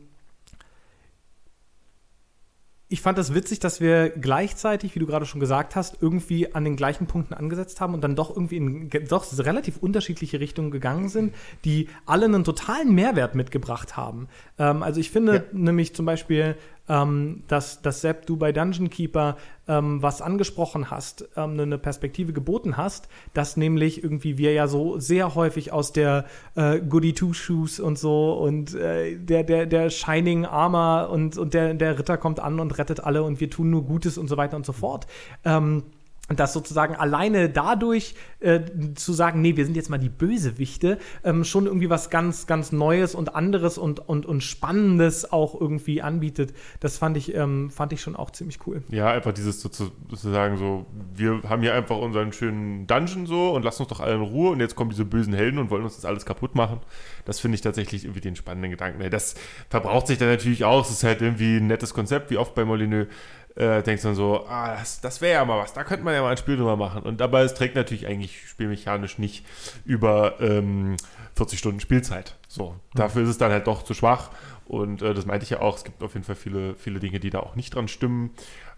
ich 2.92 3.02
fand 3.02 3.18
das 3.18 3.34
witzig, 3.34 3.60
dass 3.60 3.80
wir 3.80 4.10
gleichzeitig, 4.10 4.94
wie 4.96 5.00
du 5.00 5.06
gerade 5.06 5.26
schon 5.26 5.40
gesagt 5.40 5.78
hast, 5.78 6.02
irgendwie 6.02 6.54
an 6.54 6.66
den 6.66 6.76
gleichen 6.76 7.08
Punkten 7.08 7.34
angesetzt 7.34 7.80
haben 7.80 7.94
und 7.94 8.02
dann 8.02 8.18
doch 8.18 8.30
irgendwie 8.30 8.58
in 8.58 8.90
doch 9.08 9.26
relativ 9.40 9.78
unterschiedliche 9.78 10.42
Richtungen 10.42 10.72
gegangen 10.72 11.08
sind, 11.08 11.34
die 11.64 11.88
alle 12.06 12.26
einen 12.26 12.44
totalen 12.44 12.94
Mehrwert 12.94 13.34
mitgebracht 13.34 13.96
haben. 13.96 14.28
Ähm, 14.60 14.84
also 14.84 15.00
ich 15.00 15.10
finde 15.10 15.36
Ja. 15.36 15.44
nämlich 15.54 15.96
zum 15.96 16.06
Beispiel, 16.06 16.58
ähm, 16.92 17.44
dass, 17.48 17.82
dass 17.82 18.02
Sepp, 18.02 18.26
du 18.26 18.36
bei 18.36 18.52
Dungeon 18.52 18.90
Keeper 18.90 19.38
ähm, 19.70 20.02
was 20.02 20.22
angesprochen 20.22 20.92
hast, 20.92 21.30
ähm, 21.38 21.58
eine 21.58 21.78
Perspektive 21.78 22.34
geboten 22.34 22.76
hast, 22.76 23.08
dass 23.34 23.56
nämlich 23.56 24.04
irgendwie 24.04 24.38
wir 24.38 24.52
ja 24.52 24.68
so 24.68 25.00
sehr 25.00 25.34
häufig 25.34 25.72
aus 25.72 25.94
der 25.94 26.26
äh, 26.56 26.82
Goody 26.82 27.14
Two 27.14 27.32
Shoes 27.32 27.80
und 27.80 27.98
so 27.98 28.34
und 28.34 28.76
äh, 28.76 29.16
der, 29.16 29.44
der, 29.44 29.68
der 29.68 29.90
Shining 29.90 30.46
Armor 30.46 31.10
und, 31.10 31.38
und 31.38 31.54
der, 31.54 31.74
der 31.76 31.98
Ritter 31.98 32.18
kommt 32.18 32.42
an 32.42 32.60
und 32.60 32.78
rettet 32.78 33.00
alle 33.00 33.24
und 33.24 33.40
wir 33.40 33.50
tun 33.50 33.70
nur 33.70 33.86
Gutes 33.86 34.18
und 34.18 34.28
so 34.28 34.36
weiter 34.36 34.58
und 34.58 34.66
so 34.66 34.74
fort. 34.74 35.08
Ähm, 35.46 35.84
und 36.32 36.40
das 36.40 36.54
sozusagen 36.54 36.96
alleine 36.96 37.50
dadurch 37.50 38.16
äh, 38.40 38.62
zu 38.96 39.12
sagen, 39.12 39.42
nee, 39.42 39.58
wir 39.58 39.66
sind 39.66 39.76
jetzt 39.76 39.90
mal 39.90 39.98
die 39.98 40.08
Bösewichte, 40.08 40.98
ähm, 41.26 41.44
schon 41.44 41.66
irgendwie 41.66 41.90
was 41.90 42.10
ganz, 42.10 42.48
ganz 42.48 42.72
Neues 42.72 43.16
und 43.16 43.36
anderes 43.36 43.78
und, 43.78 44.00
und, 44.08 44.26
und 44.26 44.42
Spannendes 44.42 45.30
auch 45.34 45.60
irgendwie 45.60 46.02
anbietet. 46.02 46.54
Das 46.80 46.98
fand 46.98 47.18
ich, 47.18 47.36
ähm, 47.36 47.70
fand 47.70 47.92
ich 47.92 48.02
schon 48.02 48.16
auch 48.16 48.32
ziemlich 48.32 48.60
cool. 48.66 48.82
Ja, 48.92 49.12
einfach 49.12 49.34
dieses 49.34 49.62
sozu- 49.62 49.92
sozusagen 50.10 50.56
so, 50.56 50.86
wir 51.14 51.42
haben 51.50 51.62
hier 51.64 51.74
einfach 51.74 51.98
unseren 51.98 52.32
schönen 52.32 52.88
Dungeon 52.88 53.26
so 53.26 53.52
und 53.52 53.64
lassen 53.64 53.82
uns 53.82 53.90
doch 53.90 54.00
alle 54.00 54.14
in 54.16 54.22
Ruhe 54.22 54.52
und 54.52 54.62
jetzt 54.62 54.78
kommen 54.78 54.90
diese 54.90 55.04
bösen 55.04 55.34
Helden 55.34 55.60
und 55.60 55.70
wollen 55.70 55.84
uns 55.84 55.98
das 55.98 56.06
alles 56.06 56.26
kaputt 56.26 56.56
machen. 56.56 56.80
Das 57.26 57.42
finde 57.42 57.56
ich 57.56 57.62
tatsächlich 57.62 58.06
irgendwie 58.06 58.22
den 58.22 58.38
spannenden 58.38 58.72
Gedanken. 58.72 59.04
Das 59.10 59.36
verbraucht 59.70 60.08
sich 60.08 60.18
dann 60.18 60.30
natürlich 60.30 60.64
auch. 60.64 60.86
Es 60.86 60.92
ist 60.92 61.04
halt 61.04 61.22
irgendwie 61.22 61.58
ein 61.58 61.68
nettes 61.68 61.94
Konzept, 61.94 62.32
wie 62.32 62.38
oft 62.38 62.56
bei 62.56 62.64
Molyneux. 62.64 63.10
Äh, 63.56 63.84
denkst 63.84 64.04
dann 64.04 64.16
so, 64.16 64.46
ah, 64.48 64.76
das, 64.76 65.02
das 65.02 65.20
wäre 65.20 65.34
ja 65.34 65.46
mal 65.46 65.60
was, 65.60 65.74
da 65.74 65.84
könnte 65.84 66.06
man 66.06 66.14
ja 66.14 66.22
mal 66.22 66.32
ein 66.32 66.38
Spiel 66.38 66.56
drüber 66.56 66.78
machen. 66.78 67.04
Und 67.04 67.20
dabei, 67.20 67.42
es 67.42 67.54
trägt 67.54 67.76
natürlich 67.76 68.08
eigentlich 68.08 68.48
spielmechanisch 68.48 69.18
nicht 69.18 69.46
über 69.84 70.40
ähm, 70.40 70.96
40 71.36 71.60
Stunden 71.60 71.80
Spielzeit. 71.82 72.38
So, 72.48 72.76
dafür 72.94 73.24
ist 73.24 73.30
es 73.30 73.38
dann 73.38 73.52
halt 73.52 73.68
doch 73.68 73.84
zu 73.84 73.94
schwach. 73.94 74.30
Und 74.66 75.02
äh, 75.02 75.14
das 75.14 75.26
meinte 75.26 75.44
ich 75.44 75.50
ja 75.50 75.60
auch, 75.60 75.76
es 75.76 75.84
gibt 75.84 76.02
auf 76.02 76.14
jeden 76.14 76.26
Fall 76.26 76.36
viele, 76.36 76.76
viele 76.76 77.00
Dinge, 77.00 77.20
die 77.20 77.30
da 77.30 77.42
auch 77.42 77.56
nicht 77.56 77.76
dran 77.76 77.90
stimmen. 77.90 78.32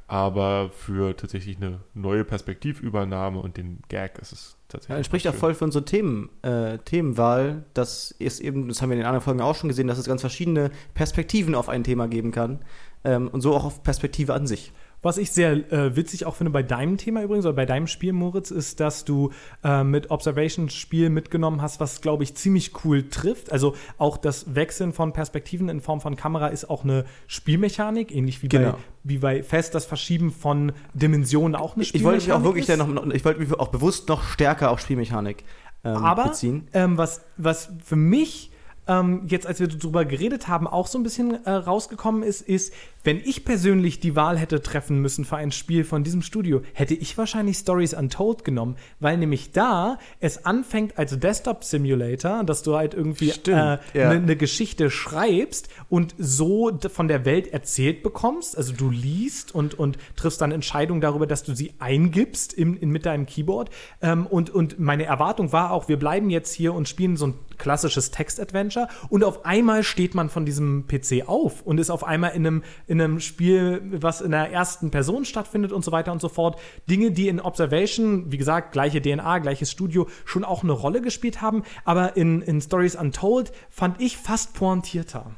Aber 0.07 0.69
für 0.71 1.15
tatsächlich 1.15 1.57
eine 1.57 1.79
neue 1.93 2.25
Perspektivübernahme 2.25 3.39
und 3.39 3.57
den 3.57 3.81
Gag 3.87 4.19
ist 4.19 4.31
es 4.31 4.57
tatsächlich. 4.67 4.89
Ja, 4.89 4.97
entspricht 4.97 5.27
auch 5.27 5.33
voll 5.33 5.53
für 5.53 5.63
unsere 5.63 5.85
Themen, 5.85 6.29
äh, 6.41 6.77
Themenwahl. 6.79 7.63
Das 7.73 8.11
ist 8.11 8.39
eben, 8.39 8.67
das 8.67 8.81
haben 8.81 8.89
wir 8.89 8.95
in 8.95 8.99
den 8.99 9.07
anderen 9.07 9.23
Folgen 9.23 9.41
auch 9.41 9.55
schon 9.55 9.69
gesehen, 9.69 9.87
dass 9.87 9.97
es 9.97 10.05
ganz 10.05 10.21
verschiedene 10.21 10.71
Perspektiven 10.93 11.55
auf 11.55 11.69
ein 11.69 11.83
Thema 11.83 12.07
geben 12.07 12.31
kann. 12.31 12.59
Ähm, 13.03 13.27
und 13.27 13.41
so 13.41 13.53
auch 13.55 13.65
auf 13.65 13.83
Perspektive 13.83 14.33
an 14.33 14.47
sich. 14.47 14.71
Was 15.01 15.17
ich 15.17 15.31
sehr 15.31 15.69
äh, 15.73 15.97
witzig 15.97 16.25
auch 16.25 16.35
finde 16.35 16.51
bei 16.51 16.63
deinem 16.63 16.95
Thema 16.95 17.21
übrigens, 17.23 17.45
oder 17.45 17.55
bei 17.55 17.65
deinem 17.65 17.87
Spiel, 17.87 18.13
Moritz, 18.13 18.51
ist, 18.51 18.79
dass 18.79 19.03
du 19.03 19.31
äh, 19.61 19.83
mit 19.83 20.11
Observation 20.11 20.69
Spiel 20.69 21.09
mitgenommen 21.09 21.61
hast, 21.61 21.81
was, 21.81 21.99
glaube 21.99 22.23
ich, 22.23 22.35
ziemlich 22.35 22.71
cool 22.85 23.09
trifft. 23.09 23.51
Also 23.51 23.75
auch 23.97 24.15
das 24.15 24.55
Wechseln 24.55 24.93
von 24.93 25.11
Perspektiven 25.11 25.67
in 25.67 25.81
Form 25.81 25.99
von 25.99 26.15
Kamera 26.15 26.47
ist 26.47 26.69
auch 26.69 26.85
eine 26.85 27.03
Spielmechanik, 27.27 28.15
ähnlich 28.15 28.41
wie, 28.43 28.47
Genau. 28.47 28.71
bei, 28.71 28.77
wie 29.03 29.17
bei 29.17 29.43
Fest 29.43 29.75
das 29.75 29.83
Verschieben 29.83 30.31
von 30.31 30.71
Dimensionen 30.93 31.55
auch 31.55 31.75
eine 31.75 31.83
Ich 31.83 32.01
wollte 32.01 32.23
mich 32.23 32.31
auch 32.31 32.43
wirklich 32.43 32.69
noch, 32.69 32.87
noch, 32.87 33.05
ich 33.07 33.25
wollte 33.25 33.41
mich 33.41 33.51
auch 33.59 33.67
bewusst 33.67 34.07
noch 34.07 34.23
stärker 34.23 34.71
auf 34.71 34.79
Spielmechanik 34.79 35.43
ähm, 35.83 35.97
Aber 35.97 36.29
beziehen. 36.29 36.69
ähm, 36.71 36.97
was, 36.97 37.25
was 37.35 37.69
für 37.83 37.97
mich 37.97 38.51
ähm, 38.87 39.23
jetzt, 39.27 39.47
als 39.47 39.59
wir 39.59 39.67
darüber 39.67 40.05
geredet 40.05 40.47
haben, 40.47 40.67
auch 40.67 40.87
so 40.87 40.97
ein 40.97 41.03
bisschen 41.03 41.45
äh, 41.45 41.51
rausgekommen 41.51 42.23
ist, 42.23 42.41
ist, 42.41 42.73
wenn 43.03 43.19
ich 43.23 43.45
persönlich 43.45 43.99
die 43.99 44.15
Wahl 44.15 44.37
hätte 44.37 44.61
treffen 44.61 44.99
müssen 44.99 45.25
für 45.25 45.35
ein 45.35 45.51
Spiel 45.51 45.83
von 45.83 46.03
diesem 46.03 46.21
Studio, 46.21 46.61
hätte 46.73 46.93
ich 46.93 47.17
wahrscheinlich 47.17 47.57
Stories 47.57 47.93
Untold 47.93 48.43
genommen, 48.43 48.77
weil 48.99 49.17
nämlich 49.17 49.51
da 49.51 49.99
es 50.19 50.45
anfängt 50.45 50.97
als 50.97 51.19
Desktop 51.19 51.63
Simulator, 51.63 52.43
dass 52.43 52.63
du 52.63 52.75
halt 52.75 52.93
irgendwie 52.93 53.33
eine 53.47 53.79
äh, 53.93 53.97
ja. 53.99 54.13
ne- 54.13 54.21
ne 54.21 54.35
Geschichte 54.35 54.89
schreibst 54.89 55.69
und 55.89 56.15
so 56.17 56.71
von 56.89 57.07
der 57.07 57.25
Welt 57.25 57.47
erzählt 57.47 58.03
bekommst. 58.03 58.57
Also 58.57 58.73
du 58.73 58.89
liest 58.89 59.53
und, 59.53 59.77
und 59.77 59.97
triffst 60.15 60.41
dann 60.41 60.51
Entscheidungen 60.51 61.01
darüber, 61.01 61.27
dass 61.27 61.43
du 61.43 61.53
sie 61.53 61.73
eingibst 61.79 62.53
im, 62.53 62.77
in, 62.77 62.89
mit 62.89 63.05
deinem 63.05 63.25
Keyboard. 63.25 63.69
Ähm, 64.01 64.25
und, 64.25 64.49
und 64.49 64.79
meine 64.79 65.03
Erwartung 65.05 65.51
war 65.51 65.71
auch, 65.71 65.87
wir 65.87 65.97
bleiben 65.97 66.29
jetzt 66.29 66.53
hier 66.53 66.73
und 66.73 66.87
spielen 66.87 67.17
so 67.17 67.27
ein 67.27 67.33
klassisches 67.57 68.11
Text-Adventure 68.11 68.87
und 69.09 69.23
auf 69.23 69.45
einmal 69.45 69.83
steht 69.83 70.15
man 70.15 70.29
von 70.29 70.45
diesem 70.45 70.85
PC 70.87 71.27
auf 71.27 71.61
und 71.61 71.79
ist 71.79 71.89
auf 71.89 72.03
einmal 72.03 72.31
in 72.31 72.47
einem, 72.47 72.63
in 72.93 73.01
einem 73.01 73.19
Spiel, 73.19 73.81
was 74.01 74.21
in 74.21 74.29
der 74.29 74.51
ersten 74.51 74.91
Person 74.91 75.25
stattfindet 75.25 75.71
und 75.71 75.83
so 75.83 75.91
weiter 75.91 76.11
und 76.11 76.21
so 76.21 76.29
fort. 76.29 76.59
Dinge, 76.87 77.11
die 77.11 77.27
in 77.27 77.41
Observation, 77.41 78.31
wie 78.31 78.37
gesagt, 78.37 78.71
gleiche 78.71 79.01
DNA, 79.01 79.39
gleiches 79.39 79.71
Studio, 79.71 80.07
schon 80.25 80.43
auch 80.43 80.61
eine 80.61 80.73
Rolle 80.73 81.01
gespielt 81.01 81.41
haben, 81.41 81.63
aber 81.85 82.15
in, 82.15 82.43
in 82.43 82.61
Stories 82.61 82.95
Untold 82.95 83.51
fand 83.71 83.99
ich 83.99 84.17
fast 84.17 84.53
pointierter. 84.53 85.31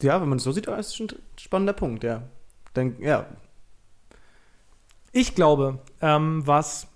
Ja, 0.00 0.22
wenn 0.22 0.30
man 0.30 0.38
es 0.38 0.44
so 0.44 0.52
sieht, 0.52 0.66
ist 0.66 0.86
es 0.86 0.96
schon 0.96 1.08
ein 1.08 1.38
spannender 1.38 1.74
Punkt, 1.74 2.04
ja. 2.04 2.22
Dann, 2.72 2.96
ja. 3.00 3.26
Ich 5.12 5.34
glaube, 5.34 5.80
ähm, 6.00 6.46
was 6.46 6.88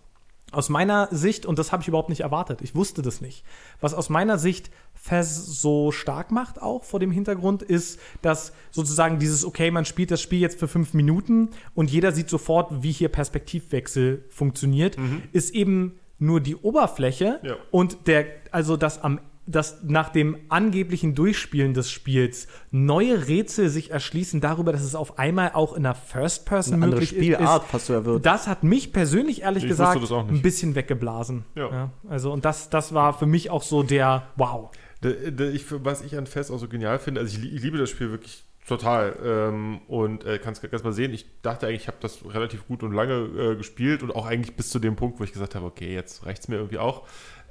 aus 0.53 0.71
meiner 0.71 1.09
Sicht, 1.11 1.45
und 1.45 1.59
das 1.59 1.71
habe 1.71 1.83
ich 1.83 1.89
überhaupt 1.89 2.09
nicht 2.09 2.23
erwartet, 2.23 2.63
ich 2.63 2.75
wusste 2.75 3.03
das 3.03 3.21
nicht, 3.21 3.45
was 3.81 3.93
aus 3.93 4.09
meiner 4.09 4.39
Sicht 4.39 4.71
so 5.11 5.93
stark 5.93 6.31
macht, 6.31 6.63
auch 6.63 6.83
vor 6.85 6.99
dem 7.01 7.11
Hintergrund, 7.11 7.63
ist, 7.63 8.01
dass 8.23 8.53
sozusagen 8.71 9.19
dieses, 9.19 9.45
okay, 9.45 9.71
man 9.71 9.85
spielt 9.85 10.11
das 10.11 10.21
Spiel 10.23 10.41
jetzt 10.41 10.59
für 10.59 10.69
fünf 10.69 10.95
Minuten 10.95 11.51
und 11.75 11.91
jeder 11.91 12.13
sieht 12.13 12.31
sofort, 12.31 12.83
wie 12.83 12.93
hier 12.93 13.09
Perspektivwechsel 13.11 14.25
funktioniert, 14.31 14.97
ist 15.33 15.55
eben 15.55 15.99
nur 16.19 16.41
die 16.41 16.57
Oberfläche 16.57 17.41
Ja. 17.43 17.57
und 17.71 18.07
der, 18.07 18.27
also 18.51 18.77
das 18.77 19.03
am 19.03 19.21
dass 19.47 19.83
nach 19.85 20.09
dem 20.09 20.39
angeblichen 20.49 21.15
Durchspielen 21.15 21.75
des 21.75 21.91
Spiels 21.91 22.49
neue 22.71 23.29
Rätsel 23.29 23.69
sich 23.69 23.91
erschließen 23.91 24.41
darüber, 24.41 24.73
dass 24.73 24.81
es 24.81 24.95
auf 24.95 25.19
einmal 25.19 25.51
auch 25.53 25.75
in 25.75 25.83
der 25.83 25.95
First 25.95 26.47
Person 26.47 26.77
Eine 26.77 26.85
andere 26.85 27.01
möglich 27.03 27.11
Spielart 27.23 27.63
ist. 27.65 27.71
fast 27.71 27.87
so 27.89 27.93
erwirkt. 27.93 28.25
Das 28.25 28.47
hat 28.47 28.65
mich 28.65 28.95
persönlich 28.95 29.43
ehrlich 29.43 29.65
Ich 29.65 29.69
gesagt 29.69 30.01
ein 30.11 30.41
bisschen 30.41 30.75
weggeblasen. 30.75 31.45
Ja. 31.57 31.91
also 32.09 32.33
und 32.33 32.47
das, 32.47 32.71
das 32.71 32.95
war 32.95 33.13
für 33.13 33.27
mich 33.27 33.51
auch 33.51 33.63
so 33.63 33.83
der 33.83 34.29
Wow. 34.37 34.71
Ich, 35.03 35.65
was 35.71 36.03
ich 36.03 36.17
an 36.17 36.27
Fest 36.27 36.51
auch 36.51 36.59
so 36.59 36.69
genial 36.69 36.99
finde, 36.99 37.21
also 37.21 37.37
ich, 37.37 37.53
ich 37.53 37.63
liebe 37.63 37.79
das 37.79 37.91
Spiel 37.91 38.11
wirklich 38.11 38.45
total 38.67 39.17
ähm, 39.23 39.81
und 39.89 40.25
äh, 40.25 40.39
kannst 40.39 40.63
ganz 40.71 40.83
mal 40.83 40.93
sehen, 40.93 41.13
ich 41.13 41.27
dachte 41.43 41.67
eigentlich, 41.67 41.83
ich 41.83 41.89
habe 41.89 41.99
das 42.01 42.25
relativ 42.25 42.67
gut 42.67 42.83
und 42.83 42.93
lange 42.93 43.13
äh, 43.13 43.57
gespielt 43.57 44.03
und 44.03 44.11
auch 44.11 44.25
eigentlich 44.27 44.57
bis 44.57 44.71
zu 44.71 44.79
dem 44.79 44.97
Punkt, 44.97 45.21
wo 45.21 45.25
ich 45.25 45.33
gesagt 45.33 45.55
habe, 45.55 45.67
okay, 45.67 45.95
jetzt 45.95 46.25
reicht 46.25 46.41
es 46.43 46.49
mir 46.49 46.57
irgendwie 46.57 46.79
auch. 46.79 47.03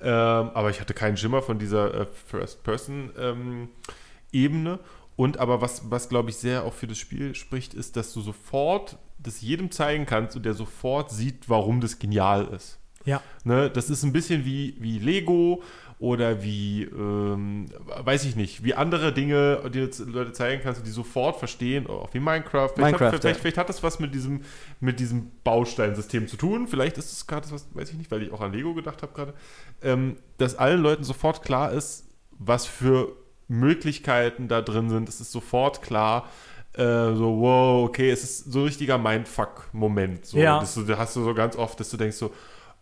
Ähm, 0.02 0.10
aber 0.10 0.72
ich 0.72 0.82
hatte 0.82 0.94
keinen 0.94 1.18
Schimmer 1.18 1.41
von 1.41 1.60
dieser 1.60 1.94
äh, 1.94 2.06
First-Person-Ebene. 2.28 4.80
und 5.15 5.38
aber 5.38 5.61
was, 5.61 5.91
was 5.91 6.10
glaube 6.10 6.32
ich 6.32 6.38
sehr 6.38 6.64
auch 6.64 6.74
für 6.74 6.88
das 6.88 6.98
Spiel 6.98 7.36
spricht, 7.36 7.76
ist, 7.76 7.95
dass 7.95 8.11
du 8.14 8.22
sofort 8.22 8.98
das 9.20 9.41
jedem 9.41 9.70
zeigen 9.72 10.07
kannst 10.07 10.36
und 10.36 10.45
der 10.45 10.56
sofort 10.56 11.11
sieht, 11.11 11.48
warum 11.48 11.80
das 11.80 11.99
genial 11.99 12.48
ist. 12.48 12.80
Ja. 13.06 13.22
Ne, 13.44 13.70
das 13.70 13.90
ist 13.90 14.03
ein 14.03 14.14
bisschen 14.14 14.45
wie, 14.45 14.76
wie 14.80 14.99
Lego 14.99 15.61
oder 16.04 16.44
wie, 16.44 16.84
ähm, 16.84 17.68
weiß 18.00 18.26
ich 18.26 18.36
nicht, 18.36 18.62
wie 18.66 18.74
andere 18.74 19.14
Dinge, 19.14 19.62
die 19.74 19.80
du 19.80 19.90
z- 19.90 20.06
Leute 20.10 20.34
zeigen 20.34 20.62
kannst, 20.62 20.86
die 20.86 20.90
sofort 20.92 21.38
verstehen, 21.38 21.88
auch 21.88 22.14
wie 22.14 22.20
Minecraft. 22.20 22.72
Vielleicht, 22.76 22.78
Minecraft, 23.00 23.14
hat, 23.14 23.22
vielleicht, 23.22 23.38
ja. 23.38 23.42
vielleicht 23.42 23.58
hat 23.58 23.70
das 23.70 23.84
was 23.84 24.00
mit 24.00 24.14
diesem, 24.14 24.42
mit 24.82 25.00
diesem 25.00 25.32
Bausteinsystem 25.46 26.28
zu 26.28 26.36
tun. 26.36 26.68
Vielleicht 26.68 26.98
ist 26.98 27.14
es 27.14 27.26
gerade 27.26 27.50
was, 27.52 27.68
weiß 27.74 27.90
ich 27.92 27.96
nicht, 27.98 28.12
weil 28.12 28.22
ich 28.22 28.34
auch 28.34 28.42
an 28.42 28.52
Lego 28.52 28.74
gedacht 28.74 29.02
habe 29.02 29.14
gerade, 29.14 29.34
ähm, 29.82 30.18
dass 30.40 30.56
allen 30.56 30.82
Leuten 30.82 31.06
sofort 31.06 31.42
klar 31.42 31.72
ist, 31.72 32.06
was 32.38 32.66
für 32.66 33.16
Möglichkeiten 33.48 34.50
da 34.50 34.62
drin 34.62 34.90
sind. 34.90 35.08
Es 35.08 35.22
ist 35.22 35.32
sofort 35.32 35.82
klar, 35.82 36.28
äh, 36.74 36.82
so, 37.14 37.40
wow, 37.40 37.88
okay, 37.88 38.10
es 38.10 38.24
ist 38.26 38.52
so 38.52 38.60
ein 38.60 38.66
richtiger 38.66 38.98
Mindfuck-Moment. 38.98 40.26
So, 40.26 40.38
Ja. 40.38 40.60
Das, 40.60 40.74
du- 40.76 40.84
da 40.84 40.98
hast 40.98 41.16
du 41.16 41.24
so 41.24 41.34
ganz 41.34 41.56
oft, 41.56 41.80
dass 41.80 41.90
du 41.90 41.96
denkst 41.98 42.18
so, 42.18 42.34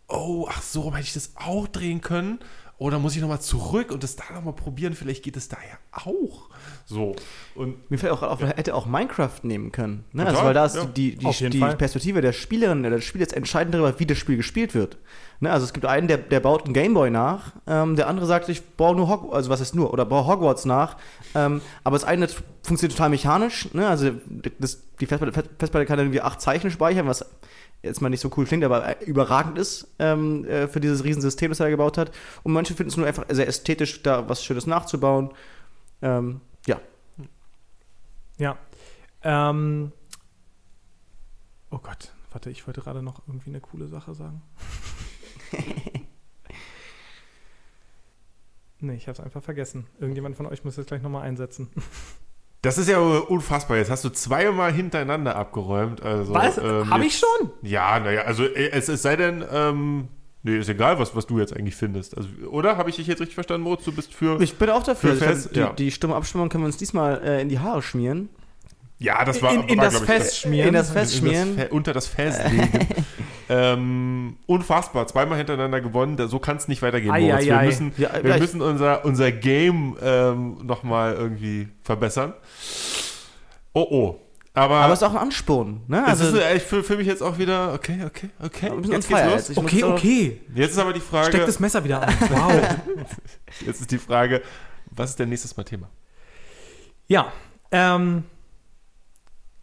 oh, 0.08 0.46
ach 0.50 0.60
so, 0.60 0.92
hätte 0.92 1.04
ich 1.04 1.12
das 1.14 1.34
auch 1.36 1.68
drehen 1.68 2.00
können? 2.00 2.40
Oder 2.82 2.98
muss 2.98 3.14
ich 3.14 3.20
nochmal 3.20 3.40
zurück 3.40 3.92
und 3.92 4.02
das 4.02 4.16
da 4.16 4.24
nochmal 4.34 4.54
probieren? 4.54 4.94
Vielleicht 4.94 5.22
geht 5.22 5.36
es 5.36 5.46
da 5.46 5.56
ja 5.56 5.78
auch. 5.92 6.50
So. 6.84 7.14
Und 7.54 7.88
Mir 7.92 7.96
fällt 7.96 8.12
auch 8.12 8.24
auf, 8.24 8.40
man 8.40 8.50
hätte 8.50 8.74
auch 8.74 8.86
Minecraft 8.86 9.38
nehmen 9.44 9.70
können. 9.70 10.02
Ne? 10.10 10.24
Total, 10.24 10.34
Also, 10.34 10.46
weil 10.46 10.54
da 10.54 10.64
ist 10.66 10.74
ja. 10.74 10.84
die, 10.86 11.14
die, 11.14 11.50
die. 11.50 11.60
Perspektive 11.60 12.20
der 12.20 12.32
Spielerin, 12.32 12.82
der 12.82 13.00
Spiel 13.00 13.20
jetzt 13.20 13.34
entscheidend 13.34 13.72
darüber, 13.72 14.00
wie 14.00 14.06
das 14.06 14.18
Spiel 14.18 14.36
gespielt 14.36 14.74
wird. 14.74 14.96
Ne? 15.38 15.52
Also 15.52 15.64
es 15.64 15.72
gibt 15.72 15.86
einen, 15.86 16.08
der, 16.08 16.18
der 16.18 16.40
baut 16.40 16.64
einen 16.64 16.74
Gameboy 16.74 17.10
nach, 17.10 17.52
ähm, 17.68 17.94
der 17.94 18.08
andere 18.08 18.26
sagt, 18.26 18.48
ich 18.48 18.64
baue 18.76 18.96
nur 18.96 19.08
Hogwarts, 19.08 19.36
also 19.36 19.50
was 19.50 19.60
ist 19.60 19.76
nur, 19.76 19.92
oder 19.92 20.04
baue 20.04 20.26
Hogwarts 20.26 20.64
nach. 20.64 20.96
Ähm, 21.36 21.60
aber 21.84 21.94
das 21.94 22.02
eine 22.02 22.26
funktioniert 22.64 22.96
total 22.96 23.10
mechanisch. 23.10 23.72
Ne? 23.74 23.86
Also 23.86 24.10
das, 24.58 24.82
die 25.00 25.06
Festplatte, 25.06 25.48
Festplatte 25.56 25.86
kann 25.86 26.00
irgendwie 26.00 26.20
acht 26.20 26.40
Zeichen 26.40 26.72
speichern, 26.72 27.06
was 27.06 27.24
jetzt 27.82 28.00
mal 28.00 28.08
nicht 28.08 28.20
so 28.20 28.30
cool 28.36 28.46
klingt, 28.46 28.64
aber 28.64 29.00
äh, 29.00 29.04
überragend 29.04 29.58
ist 29.58 29.94
ähm, 29.98 30.44
äh, 30.44 30.68
für 30.68 30.80
dieses 30.80 31.04
Riesensystem, 31.04 31.50
das 31.50 31.60
er 31.60 31.70
gebaut 31.70 31.98
hat. 31.98 32.12
Und 32.42 32.52
manche 32.52 32.74
finden 32.74 32.90
es 32.90 32.96
nur 32.96 33.06
einfach 33.06 33.24
sehr 33.28 33.48
ästhetisch, 33.48 34.02
da 34.02 34.28
was 34.28 34.44
Schönes 34.44 34.66
nachzubauen. 34.66 35.30
Ähm, 36.00 36.40
ja. 36.66 36.80
Ja. 38.38 38.56
Ähm, 39.22 39.92
oh 41.70 41.78
Gott, 41.78 42.12
warte, 42.30 42.50
ich 42.50 42.66
wollte 42.66 42.80
gerade 42.80 43.02
noch 43.02 43.22
irgendwie 43.26 43.50
eine 43.50 43.60
coole 43.60 43.88
Sache 43.88 44.14
sagen. 44.14 44.42
nee, 48.80 48.94
ich 48.94 49.08
habe 49.08 49.18
es 49.18 49.20
einfach 49.20 49.42
vergessen. 49.42 49.86
Irgendjemand 49.98 50.36
von 50.36 50.46
euch 50.46 50.64
muss 50.64 50.76
jetzt 50.76 50.86
gleich 50.88 51.02
nochmal 51.02 51.22
einsetzen. 51.22 51.68
Das 52.62 52.78
ist 52.78 52.88
ja 52.88 52.98
unfassbar. 52.98 53.76
Jetzt 53.76 53.90
hast 53.90 54.04
du 54.04 54.08
zweimal 54.10 54.72
hintereinander 54.72 55.36
abgeräumt. 55.36 56.02
Also, 56.02 56.32
Was? 56.32 56.58
ähm, 56.58 56.88
Habe 56.90 57.04
ich 57.04 57.18
schon? 57.18 57.50
Ja, 57.62 57.98
naja, 58.00 58.22
also 58.22 58.44
äh, 58.44 58.70
es, 58.70 58.88
es 58.88 59.02
sei 59.02 59.16
denn, 59.16 59.44
ähm, 59.52 60.08
nee, 60.42 60.56
ist 60.58 60.68
egal, 60.68 60.98
was, 60.98 61.14
was 61.14 61.26
du 61.26 61.38
jetzt 61.38 61.54
eigentlich 61.56 61.74
findest. 61.76 62.16
Also, 62.16 62.28
oder 62.50 62.76
habe 62.76 62.88
ich 62.90 62.96
dich 62.96 63.06
jetzt 63.08 63.20
richtig 63.20 63.34
verstanden, 63.34 63.64
Moritz? 63.64 63.84
Du 63.84 63.92
bist 63.92 64.14
für. 64.14 64.40
Ich 64.40 64.56
bin 64.56 64.70
auch 64.70 64.82
dafür. 64.84 65.16
Für 65.16 65.26
Also 65.26 65.42
Fest, 65.42 65.56
die, 65.56 65.60
ja. 65.60 65.72
die 65.72 65.90
stumme 65.90 66.14
Abstimmung 66.14 66.48
können 66.48 66.62
wir 66.64 66.66
uns 66.68 66.76
diesmal 66.76 67.20
äh, 67.24 67.42
in 67.42 67.48
die 67.48 67.58
Haare 67.58 67.82
schmieren. 67.82 68.28
ja, 68.98 69.24
das 69.24 69.42
war 69.42 69.52
in, 69.54 69.64
in 69.64 69.78
war, 69.78 69.84
das 69.86 69.96
ich, 69.96 70.02
Fest 70.02 70.38
schmieren. 70.38 70.68
In 70.68 70.74
das 70.74 70.90
Fest 70.90 71.16
schmieren. 71.16 71.56
Das 71.56 71.66
Fe 71.66 71.72
unter 71.74 71.92
das 71.92 72.06
Fest 72.06 72.40
legen. 72.50 72.70
ähm, 73.54 74.36
unfassbar, 74.46 75.06
zweimal 75.06 75.36
hintereinander 75.36 75.80
gewonnen. 75.80 76.16
So 76.28 76.38
kann 76.38 76.56
es 76.56 76.68
nicht 76.68 76.80
weitergehen, 76.82 77.12
Ei, 77.12 77.20
Moritz. 77.20 77.42
ei, 77.42 77.46
Wir 77.46 77.58
ei. 77.58 77.66
müssen, 77.66 77.92
Ja, 77.98 78.12
wir 78.14 78.20
gleich. 78.22 78.40
müssen 78.40 78.62
unser, 78.62 79.04
unser 79.04 79.30
Game 79.32 79.96
ähm, 80.02 80.58
nochmal 80.64 81.14
irgendwie 81.14 81.68
verbessern. 81.82 82.32
Oh, 83.74 83.86
oh. 83.90 84.18
Aber, 84.54 84.76
Aber 84.76 84.92
es 84.92 85.00
ist 85.00 85.08
auch 85.08 85.12
ein 85.12 85.18
Ansporn. 85.18 85.80
Ne? 85.86 86.02
es 86.06 86.20
Also, 86.20 86.36
ist 86.36 86.44
echt 86.44 86.66
für, 86.66 86.82
für 86.84 86.96
mich 86.96 87.06
jetzt 87.06 87.22
auch 87.22 87.38
wieder, 87.38 87.72
okay, 87.72 88.00
okay, 88.06 88.28
okay. 88.42 88.70
wir 88.70 88.82
sind 88.82 88.92
Jetzt 88.92 89.08
geht's 89.08 89.20
Jetzt. 89.20 89.48
los. 89.48 89.56
Muss 89.56 89.72
okay, 89.72 89.84
okay. 89.84 90.40
Jetzt 90.54 90.72
ist 90.72 90.78
aber 90.78 90.92
die 90.92 91.00
Frage, 91.00 91.28
Steck 91.28 91.46
das 91.46 91.58
Messer 91.58 91.82
wieder 91.84 92.02
an. 92.06 92.14
Wow. 92.30 92.52
jetzt 93.66 93.80
ist 93.80 93.90
die 93.90 93.98
Frage, 93.98 94.42
was 94.90 95.10
ist 95.10 95.18
denn 95.18 95.30
nächstes 95.30 95.56
Mal 95.56 95.64
Thema? 95.64 95.88
ja, 97.08 97.32
ähm, 97.70 98.24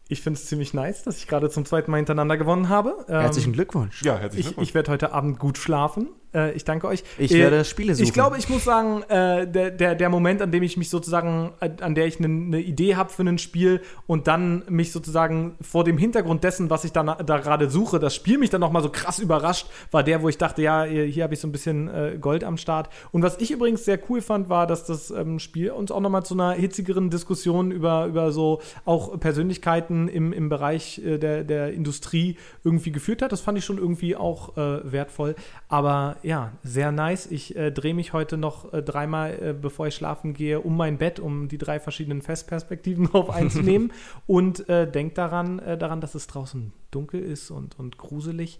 ich 0.09 0.21
finde 0.21 0.37
es 0.39 0.47
ziemlich 0.47 0.73
nice, 0.73 1.03
dass 1.03 1.17
ich 1.19 1.27
gerade 1.27 1.49
zum 1.49 1.63
zweiten 1.65 1.91
Mal 1.91 1.97
hintereinander 1.97 2.35
gewonnen 2.35 2.67
habe. 2.67 3.05
Ähm, 3.07 3.21
Herzlichen 3.21 3.53
Glückwunsch. 3.53 4.01
Ja, 4.03 4.17
herzlichen 4.17 4.39
Ich, 4.39 4.45
Glückwunsch. 4.47 4.67
ich 4.69 4.73
werde 4.73 4.91
heute 4.91 5.13
Abend 5.13 5.39
gut 5.39 5.57
schlafen. 5.57 6.09
Äh, 6.33 6.53
ich 6.53 6.63
danke 6.63 6.87
euch. 6.87 7.03
Ich 7.17 7.33
Äh, 7.33 7.39
werde 7.39 7.65
Spiele 7.65 7.95
suchen. 7.95 8.05
Ich 8.05 8.13
glaube, 8.13 8.37
ich 8.37 8.49
muss 8.49 8.63
sagen, 8.63 9.03
äh, 9.03 9.47
der, 9.47 9.71
der, 9.71 9.95
der 9.95 10.09
Moment, 10.09 10.41
an 10.41 10.51
dem 10.51 10.63
ich 10.63 10.77
mich 10.77 10.89
sozusagen, 10.89 11.53
äh, 11.59 11.71
an 11.81 11.95
der 11.95 12.05
ich 12.05 12.19
eine 12.19 12.29
ne 12.29 12.59
Idee 12.59 12.95
habe 12.95 13.09
für 13.09 13.23
ein 13.23 13.37
Spiel 13.37 13.81
und 14.07 14.27
dann 14.27 14.63
mich 14.69 14.91
sozusagen 14.91 15.55
vor 15.61 15.83
dem 15.83 15.97
Hintergrund 15.97 16.43
dessen, 16.43 16.69
was 16.69 16.83
ich 16.83 16.91
dann 16.91 17.07
da 17.07 17.37
gerade 17.37 17.69
suche, 17.69 17.99
das 17.99 18.15
Spiel 18.15 18.37
mich 18.37 18.49
dann 18.49 18.61
nochmal 18.61 18.83
so 18.83 18.89
krass 18.89 19.19
überrascht, 19.19 19.67
war 19.91 20.03
der, 20.03 20.21
wo 20.21 20.29
ich 20.29 20.37
dachte, 20.37 20.61
ja, 20.61 20.83
hier, 20.83 21.05
hier 21.05 21.23
habe 21.23 21.33
ich 21.33 21.39
so 21.39 21.47
ein 21.47 21.51
bisschen 21.51 21.87
äh, 21.87 22.17
Gold 22.19 22.43
am 22.43 22.57
Start. 22.57 22.89
Und 23.11 23.23
was 23.23 23.37
ich 23.39 23.51
übrigens 23.51 23.85
sehr 23.85 23.99
cool 24.09 24.21
fand, 24.21 24.49
war, 24.49 24.67
dass 24.67 24.85
das 24.85 25.11
ähm, 25.11 25.39
Spiel 25.39 25.71
uns 25.71 25.91
auch 25.91 25.99
nochmal 25.99 26.23
zu 26.23 26.33
einer 26.33 26.51
hitzigeren 26.51 27.09
Diskussion 27.09 27.71
über, 27.71 28.05
über 28.05 28.31
so 28.31 28.61
auch 28.85 29.19
Persönlichkeiten 29.19 30.07
im, 30.07 30.33
im 30.33 30.49
Bereich 30.49 30.99
äh, 30.99 31.17
der, 31.17 31.43
der 31.43 31.73
Industrie 31.73 32.37
irgendwie 32.63 32.91
geführt 32.91 33.21
hat. 33.21 33.31
Das 33.31 33.41
fand 33.41 33.57
ich 33.57 33.65
schon 33.65 33.77
irgendwie 33.77 34.15
auch 34.15 34.57
äh, 34.57 34.91
wertvoll. 34.91 35.35
Aber 35.67 36.17
ja, 36.23 36.51
sehr 36.63 36.91
nice. 36.91 37.25
Ich 37.27 37.55
äh, 37.55 37.71
drehe 37.71 37.93
mich 37.93 38.13
heute 38.13 38.37
noch 38.37 38.73
äh, 38.73 38.81
dreimal, 38.81 39.31
äh, 39.41 39.53
bevor 39.53 39.87
ich 39.87 39.95
schlafen 39.95 40.33
gehe, 40.33 40.59
um 40.61 40.75
mein 40.77 40.97
Bett, 40.97 41.19
um 41.19 41.47
die 41.47 41.57
drei 41.57 41.79
verschiedenen 41.79 42.21
Festperspektiven 42.21 43.05
drauf 43.11 43.29
einzunehmen 43.29 43.91
und 44.27 44.67
äh, 44.69 44.89
denke 44.89 45.15
daran, 45.15 45.59
äh, 45.59 45.77
daran, 45.77 46.01
dass 46.01 46.15
es 46.15 46.27
draußen 46.27 46.73
dunkel 46.91 47.21
ist 47.21 47.51
und, 47.51 47.77
und 47.79 47.97
gruselig. 47.97 48.59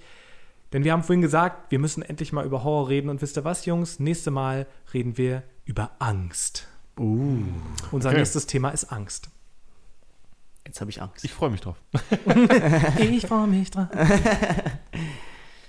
Denn 0.74 0.84
wir 0.84 0.92
haben 0.94 1.04
vorhin 1.04 1.22
gesagt, 1.22 1.72
wir 1.72 1.80
müssen 1.80 2.04
endlich 2.04 2.32
mal 2.32 2.46
über 2.46 2.64
Horror 2.64 2.90
reden. 2.90 3.10
Und 3.10 3.22
wisst 3.24 3.38
ihr 3.38 3.44
was, 3.44 3.66
Jungs? 3.66 4.00
Nächste 4.00 4.30
Mal 4.30 4.68
reden 4.94 5.18
wir 5.18 5.42
über 5.66 5.92
Angst. 6.00 6.68
Uh, 7.00 7.38
Unser 7.92 8.10
Okay. 8.10 8.20
nächstes 8.20 8.46
Thema 8.46 8.70
ist 8.70 8.92
Angst. 8.92 9.30
jetzt 10.68 10.80
habe 10.82 10.92
ich 10.92 11.02
Angst. 11.02 11.24
Ich 11.26 11.34
freue 11.34 11.50
mich 11.50 11.62
drauf. 11.62 11.82
Ich 13.00 13.26
freue 13.26 13.48
mich 13.48 13.72
dran. 13.72 13.90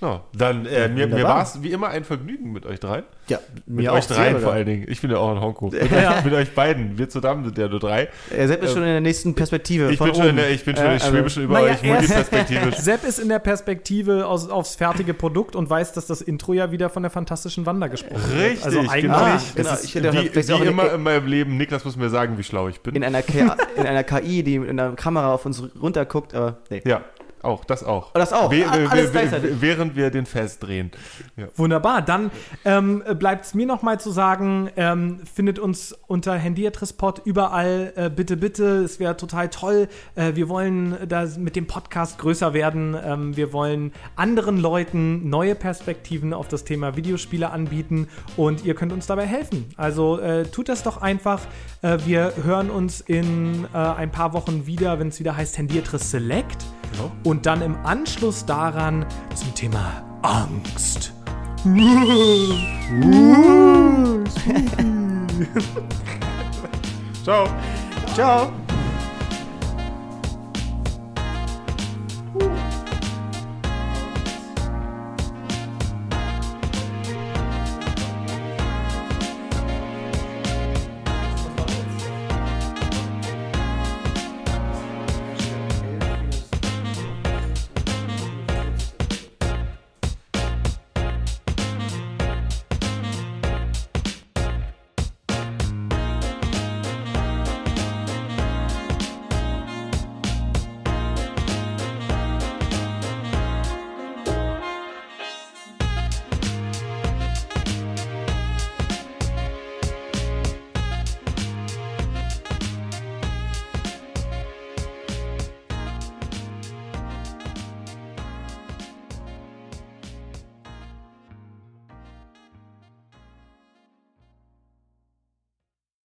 Ja, 0.00 0.22
dann, 0.32 0.64
äh, 0.64 0.88
mir, 0.88 1.06
mir 1.06 1.24
war 1.24 1.42
es 1.42 1.62
wie 1.62 1.72
immer 1.72 1.88
ein 1.88 2.04
Vergnügen 2.04 2.52
mit 2.52 2.64
euch 2.64 2.80
dreien. 2.80 3.04
ja, 3.28 3.38
Mit 3.66 3.84
mir 3.84 3.92
euch 3.92 4.06
dreien 4.06 4.40
vor 4.40 4.52
allen 4.52 4.64
Dingen. 4.64 4.86
Ich 4.88 5.02
bin 5.02 5.10
ja 5.10 5.18
auch 5.18 5.30
ein 5.30 5.40
Honko. 5.42 5.70
Ja. 5.74 6.20
mit 6.24 6.32
euch 6.32 6.54
beiden. 6.54 6.96
Wir 6.96 7.10
zusammen 7.10 7.44
sind 7.44 7.58
ja 7.58 7.68
nur 7.68 7.80
drei. 7.80 8.08
Er 8.34 8.48
seid 8.48 8.64
schon 8.66 8.78
in 8.78 8.88
der 8.88 9.00
nächsten 9.02 9.34
Perspektive. 9.34 9.90
Ich 9.92 9.98
von 9.98 10.06
bin 10.06 10.14
schon, 10.14 10.24
in 10.24 10.30
oben. 10.30 10.36
der, 10.38 10.50
ich 10.52 10.64
bin 10.64 10.74
schon, 10.74 10.86
Ja, 10.86 10.94
ich 10.96 11.02
schwebe 11.02 11.16
also- 11.24 11.28
schon 11.28 11.42
über 11.44 11.60
Naja, 11.60 11.74
euch 11.74 11.82
multiperspektivisch. 11.82 12.76
Sepp 12.78 13.04
ist 13.04 13.18
in 13.18 13.28
der 13.28 13.40
Perspektive 13.40 14.26
aus, 14.26 14.48
aufs 14.48 14.74
fertige 14.74 15.12
Produkt 15.12 15.54
und 15.54 15.68
weiß, 15.68 15.92
dass 15.92 16.06
das 16.06 16.22
Intro 16.22 16.54
ja 16.54 16.72
wieder 16.72 16.88
von 16.88 17.02
der 17.02 17.10
fantastischen 17.10 17.66
Wanda 17.66 17.88
gesprochen 17.88 18.22
wird. 18.32 18.42
Richtig, 18.52 18.64
Also 18.64 18.78
eigentlich 18.80 19.02
genau. 19.02 19.14
Ah, 19.16 19.38
genau. 19.54 19.72
ist 19.74 19.84
Ich 19.84 19.94
hätte 19.94 20.12
wie, 20.14 20.18
auch 20.54 20.58
wie 20.60 20.62
in- 20.64 20.68
immer 20.70 20.92
in 20.94 21.02
meinem 21.02 21.26
Leben, 21.26 21.56
Niklas 21.58 21.84
muss 21.84 21.96
mir 21.96 22.08
sagen, 22.08 22.38
wie 22.38 22.42
schlau 22.42 22.68
ich 22.68 22.80
bin. 22.80 22.94
in 22.96 23.04
einer, 23.04 23.20
K 23.20 23.54
in 23.76 23.86
einer 23.86 24.02
KI, 24.02 24.42
die 24.42 24.58
mit 24.60 24.70
einer 24.70 24.92
Kamera 24.92 25.34
auf 25.34 25.44
uns 25.44 25.62
runterguckt, 25.80 26.34
aber 26.34 26.56
nee. 26.70 26.80
ja, 26.86 27.02
auch, 27.44 27.64
das 27.64 27.82
auch. 27.84 28.10
Oh, 28.14 28.18
das 28.18 28.32
auch. 28.32 28.50
We- 28.50 28.64
Ah, 28.66 28.72
alles 28.90 29.12
gleichzeitig. 29.12 29.60
während 29.60 29.96
wir 29.96 30.10
den 30.10 30.26
Fest 30.26 30.62
drehen. 30.62 30.90
Ja. 31.36 31.46
Wunderbar. 31.56 32.02
Dann 32.02 32.30
ähm, 32.64 33.02
bleibt 33.18 33.46
es 33.46 33.54
mir 33.54 33.66
noch 33.66 33.82
mal 33.82 33.98
zu 33.98 34.10
sagen, 34.10 34.70
ähm, 34.76 35.20
findet 35.32 35.58
uns 35.58 35.92
unter 36.06 36.34
Handyatrisspot 36.34 37.22
überall. 37.24 37.92
Äh, 37.96 38.10
bitte, 38.10 38.36
bitte. 38.36 38.78
Es 38.84 39.00
wäre 39.00 39.16
total 39.16 39.48
toll. 39.48 39.88
Äh, 40.14 40.34
wir 40.34 40.48
wollen 40.48 40.96
da 41.08 41.26
mit 41.38 41.56
dem 41.56 41.66
Podcast 41.66 42.18
größer 42.18 42.52
werden. 42.54 42.96
Ähm, 43.02 43.36
wir 43.36 43.52
wollen 43.52 43.92
anderen 44.16 44.58
Leuten 44.58 45.28
neue 45.28 45.54
Perspektiven 45.54 46.32
auf 46.34 46.48
das 46.48 46.64
Thema 46.64 46.96
Videospiele 46.96 47.50
anbieten 47.50 48.08
und 48.36 48.64
ihr 48.64 48.74
könnt 48.74 48.92
uns 48.92 49.06
dabei 49.06 49.26
helfen. 49.26 49.66
Also 49.76 50.18
äh, 50.20 50.44
tut 50.44 50.68
das 50.68 50.82
doch 50.82 51.00
einfach. 51.00 51.40
Äh, 51.82 51.98
wir 52.04 52.34
hören 52.42 52.70
uns 52.70 53.00
in 53.00 53.66
äh, 53.72 53.78
ein 53.78 54.10
paar 54.10 54.34
Wochen 54.34 54.66
wieder, 54.66 54.98
wenn 54.98 55.08
es 55.08 55.18
wieder 55.18 55.34
heißt 55.36 55.56
Handyatris 55.58 56.10
Select. 56.10 56.64
Genau. 56.92 57.10
Und 57.24 57.46
dann 57.46 57.62
im 57.62 57.74
Anschluss 57.84 58.44
daran 58.44 59.06
zum 59.34 59.54
Thema 59.54 60.04
Angst. 60.22 61.14
Ciao. 67.24 67.48
Ciao. 68.14 68.52